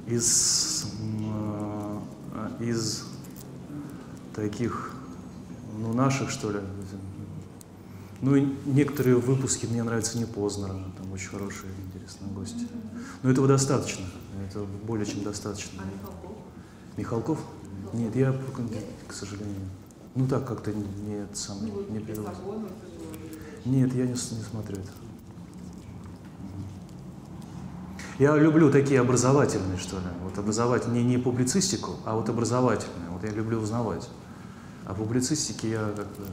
Из, 0.07 0.87
э, 1.03 1.99
из 2.61 3.05
таких, 4.35 4.93
ну, 5.79 5.93
наших, 5.93 6.31
что 6.31 6.53
ли. 6.53 6.61
Ну, 8.23 8.37
и 8.37 8.47
некоторые 8.67 9.17
выпуски 9.17 9.67
мне 9.67 9.83
нравятся 9.83 10.17
не 10.17 10.27
Познера, 10.27 10.75
там 10.97 11.13
очень 11.13 11.29
хорошие, 11.29 11.71
интересные 11.87 12.31
гости. 12.33 12.69
Но 13.23 13.31
этого 13.31 13.49
достаточно, 13.49 14.07
это 14.57 14.67
более 14.87 15.07
чем 15.07 15.23
достаточно. 15.23 15.83
А 15.83 15.87
Михалков? 15.87 16.37
Михалков? 16.97 17.39
Нет, 17.93 18.17
я, 18.17 18.35
к 19.07 19.13
сожалению, 19.13 19.69
ну 20.15 20.27
так 20.27 20.47
как-то 20.47 20.73
не, 20.73 21.15
это 21.15 21.37
самое, 21.37 21.73
Ну, 21.73 21.81
не 21.91 21.99
вот 21.99 22.07
привел. 22.07 22.23
Лиссабон, 22.23 22.65
это 22.65 23.15
же 23.15 23.69
Нет, 23.69 23.95
я 23.95 24.05
не, 24.05 24.13
не 24.13 24.17
смотрю 24.17 24.79
это. 24.79 24.91
Я 28.19 28.35
люблю 28.37 28.73
такие 28.73 29.01
образовательные, 29.01 29.77
что 29.77 29.97
ли. 29.97 30.07
Вот 30.25 30.39
образовательные, 30.39 31.05
не, 31.05 31.17
не 31.17 31.19
публицистику, 31.19 31.97
а 32.07 32.15
вот 32.15 32.31
образовательные. 32.31 33.11
Вот 33.11 33.23
я 33.25 33.31
люблю 33.31 33.61
узнавать. 33.61 34.09
А 34.87 34.95
публицистики 34.95 35.67
я 35.67 35.93
как 35.95 36.07
бы 36.07 36.25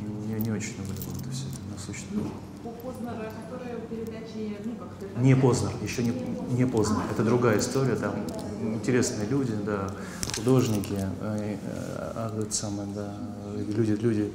не, 0.00 0.34
не 0.40 0.50
очень 0.50 0.76
люблю. 0.76 0.96
Вот 1.06 1.22
это 1.22 1.30
все 1.30 1.46
насущное. 1.72 2.24
У 2.62 2.70
Познера, 2.70 3.32
которая 3.42 3.63
передачи, 3.88 4.56
ну, 4.64 4.74
как-то... 4.76 5.20
Не 5.20 5.34
Познер, 5.34 5.70
еще 5.82 6.02
не, 6.02 6.12
не 6.54 6.66
Познер. 6.66 7.02
Это 7.10 7.24
другая 7.24 7.58
история, 7.58 7.96
там 7.96 8.14
интересные 8.60 9.28
люди, 9.28 9.52
да, 9.64 9.88
художники, 10.34 10.94
э, 10.94 11.06
э, 11.20 11.56
а, 11.62 12.46
самое, 12.50 12.88
да, 12.94 13.14
люди, 13.56 13.92
люди, 13.92 14.32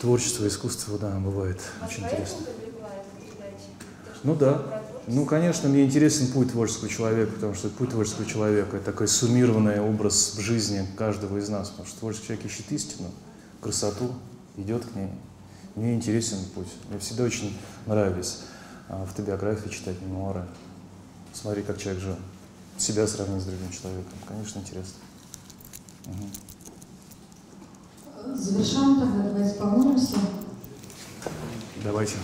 творчество, 0.00 0.46
искусство, 0.46 0.98
да, 0.98 1.10
бывает 1.18 1.60
очень 1.84 2.04
интересно. 2.04 2.38
Ну 4.22 4.34
да. 4.34 4.82
Ну, 5.06 5.24
конечно, 5.24 5.68
мне 5.68 5.84
интересен 5.84 6.26
путь 6.32 6.50
творческого 6.50 6.88
человека, 6.88 7.32
потому 7.32 7.54
что 7.54 7.68
путь 7.68 7.90
творческого 7.90 8.26
человека– 8.26 8.76
это 8.78 8.86
такой 8.86 9.06
суммированный 9.06 9.80
образ 9.80 10.34
в 10.36 10.40
жизни 10.40 10.84
каждого 10.96 11.38
из 11.38 11.48
нас. 11.48 11.70
Потому 11.70 11.86
что 11.86 12.00
творческий 12.00 12.26
человек 12.26 12.46
ищет 12.46 12.72
истину, 12.72 13.10
красоту, 13.60 14.10
идет 14.56 14.84
к 14.84 14.96
ней. 14.96 15.10
Мне 15.76 15.94
интересен 15.94 16.38
путь. 16.54 16.68
Мне 16.88 16.98
всегда 16.98 17.24
очень 17.24 17.56
нравились 17.84 18.40
а, 18.88 19.02
автобиографии 19.02 19.68
читать, 19.68 20.00
мемуары. 20.00 20.46
Смотри, 21.34 21.62
как 21.62 21.78
человек 21.78 22.02
жил. 22.02 22.16
Себя 22.78 23.06
сравнить 23.06 23.42
с 23.42 23.44
другим 23.44 23.70
человеком. 23.70 24.12
Конечно, 24.26 24.58
интересно. 24.58 24.94
Мгм. 26.06 26.30
Завершаем 28.34 29.00
тогда, 29.00 29.22
давайте 29.28 29.54
помолимся. 29.58 30.16
Давайте. 31.84 32.14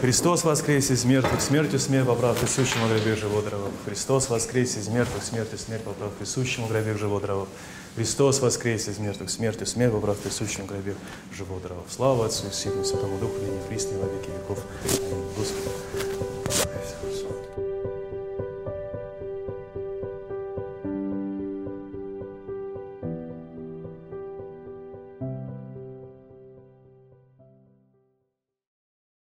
Христос 0.00 0.44
воскресе 0.44 0.94
из 0.94 1.04
мертвых, 1.04 1.40
смертью 1.40 1.80
смерть 1.80 2.06
поправ 2.06 2.38
присущему 2.38 2.86
гробе 2.86 3.16
живодрова. 3.16 3.70
Христос 3.84 4.30
воскресе 4.30 4.80
из 4.80 4.88
мертвых, 4.88 5.24
смертью 5.24 5.58
смерть 5.58 5.82
поправ 5.82 6.12
присущему 6.12 6.68
гробе 6.68 6.96
живодрова. 6.96 7.48
Христос 7.96 8.40
воскрес 8.40 8.88
из 8.88 8.98
мертвых, 8.98 9.30
смерти 9.30 9.64
смерть, 9.64 9.94
убрав 9.94 10.18
присущим 10.18 10.66
гробе 10.66 10.94
живого 11.32 11.60
дрова. 11.60 11.82
Слава 11.88 12.26
Отцу 12.26 12.46
и 12.46 12.52
Сыну 12.52 12.82
и 12.82 12.84
Святому 12.84 13.18
Духу, 13.18 13.36
и 13.40 13.50
не 13.50 13.68
присно, 13.68 13.96
во 13.96 14.04
веки 14.04 14.28
веков. 14.28 14.58
Аминь. 14.84 15.24
Господи, 15.34 15.70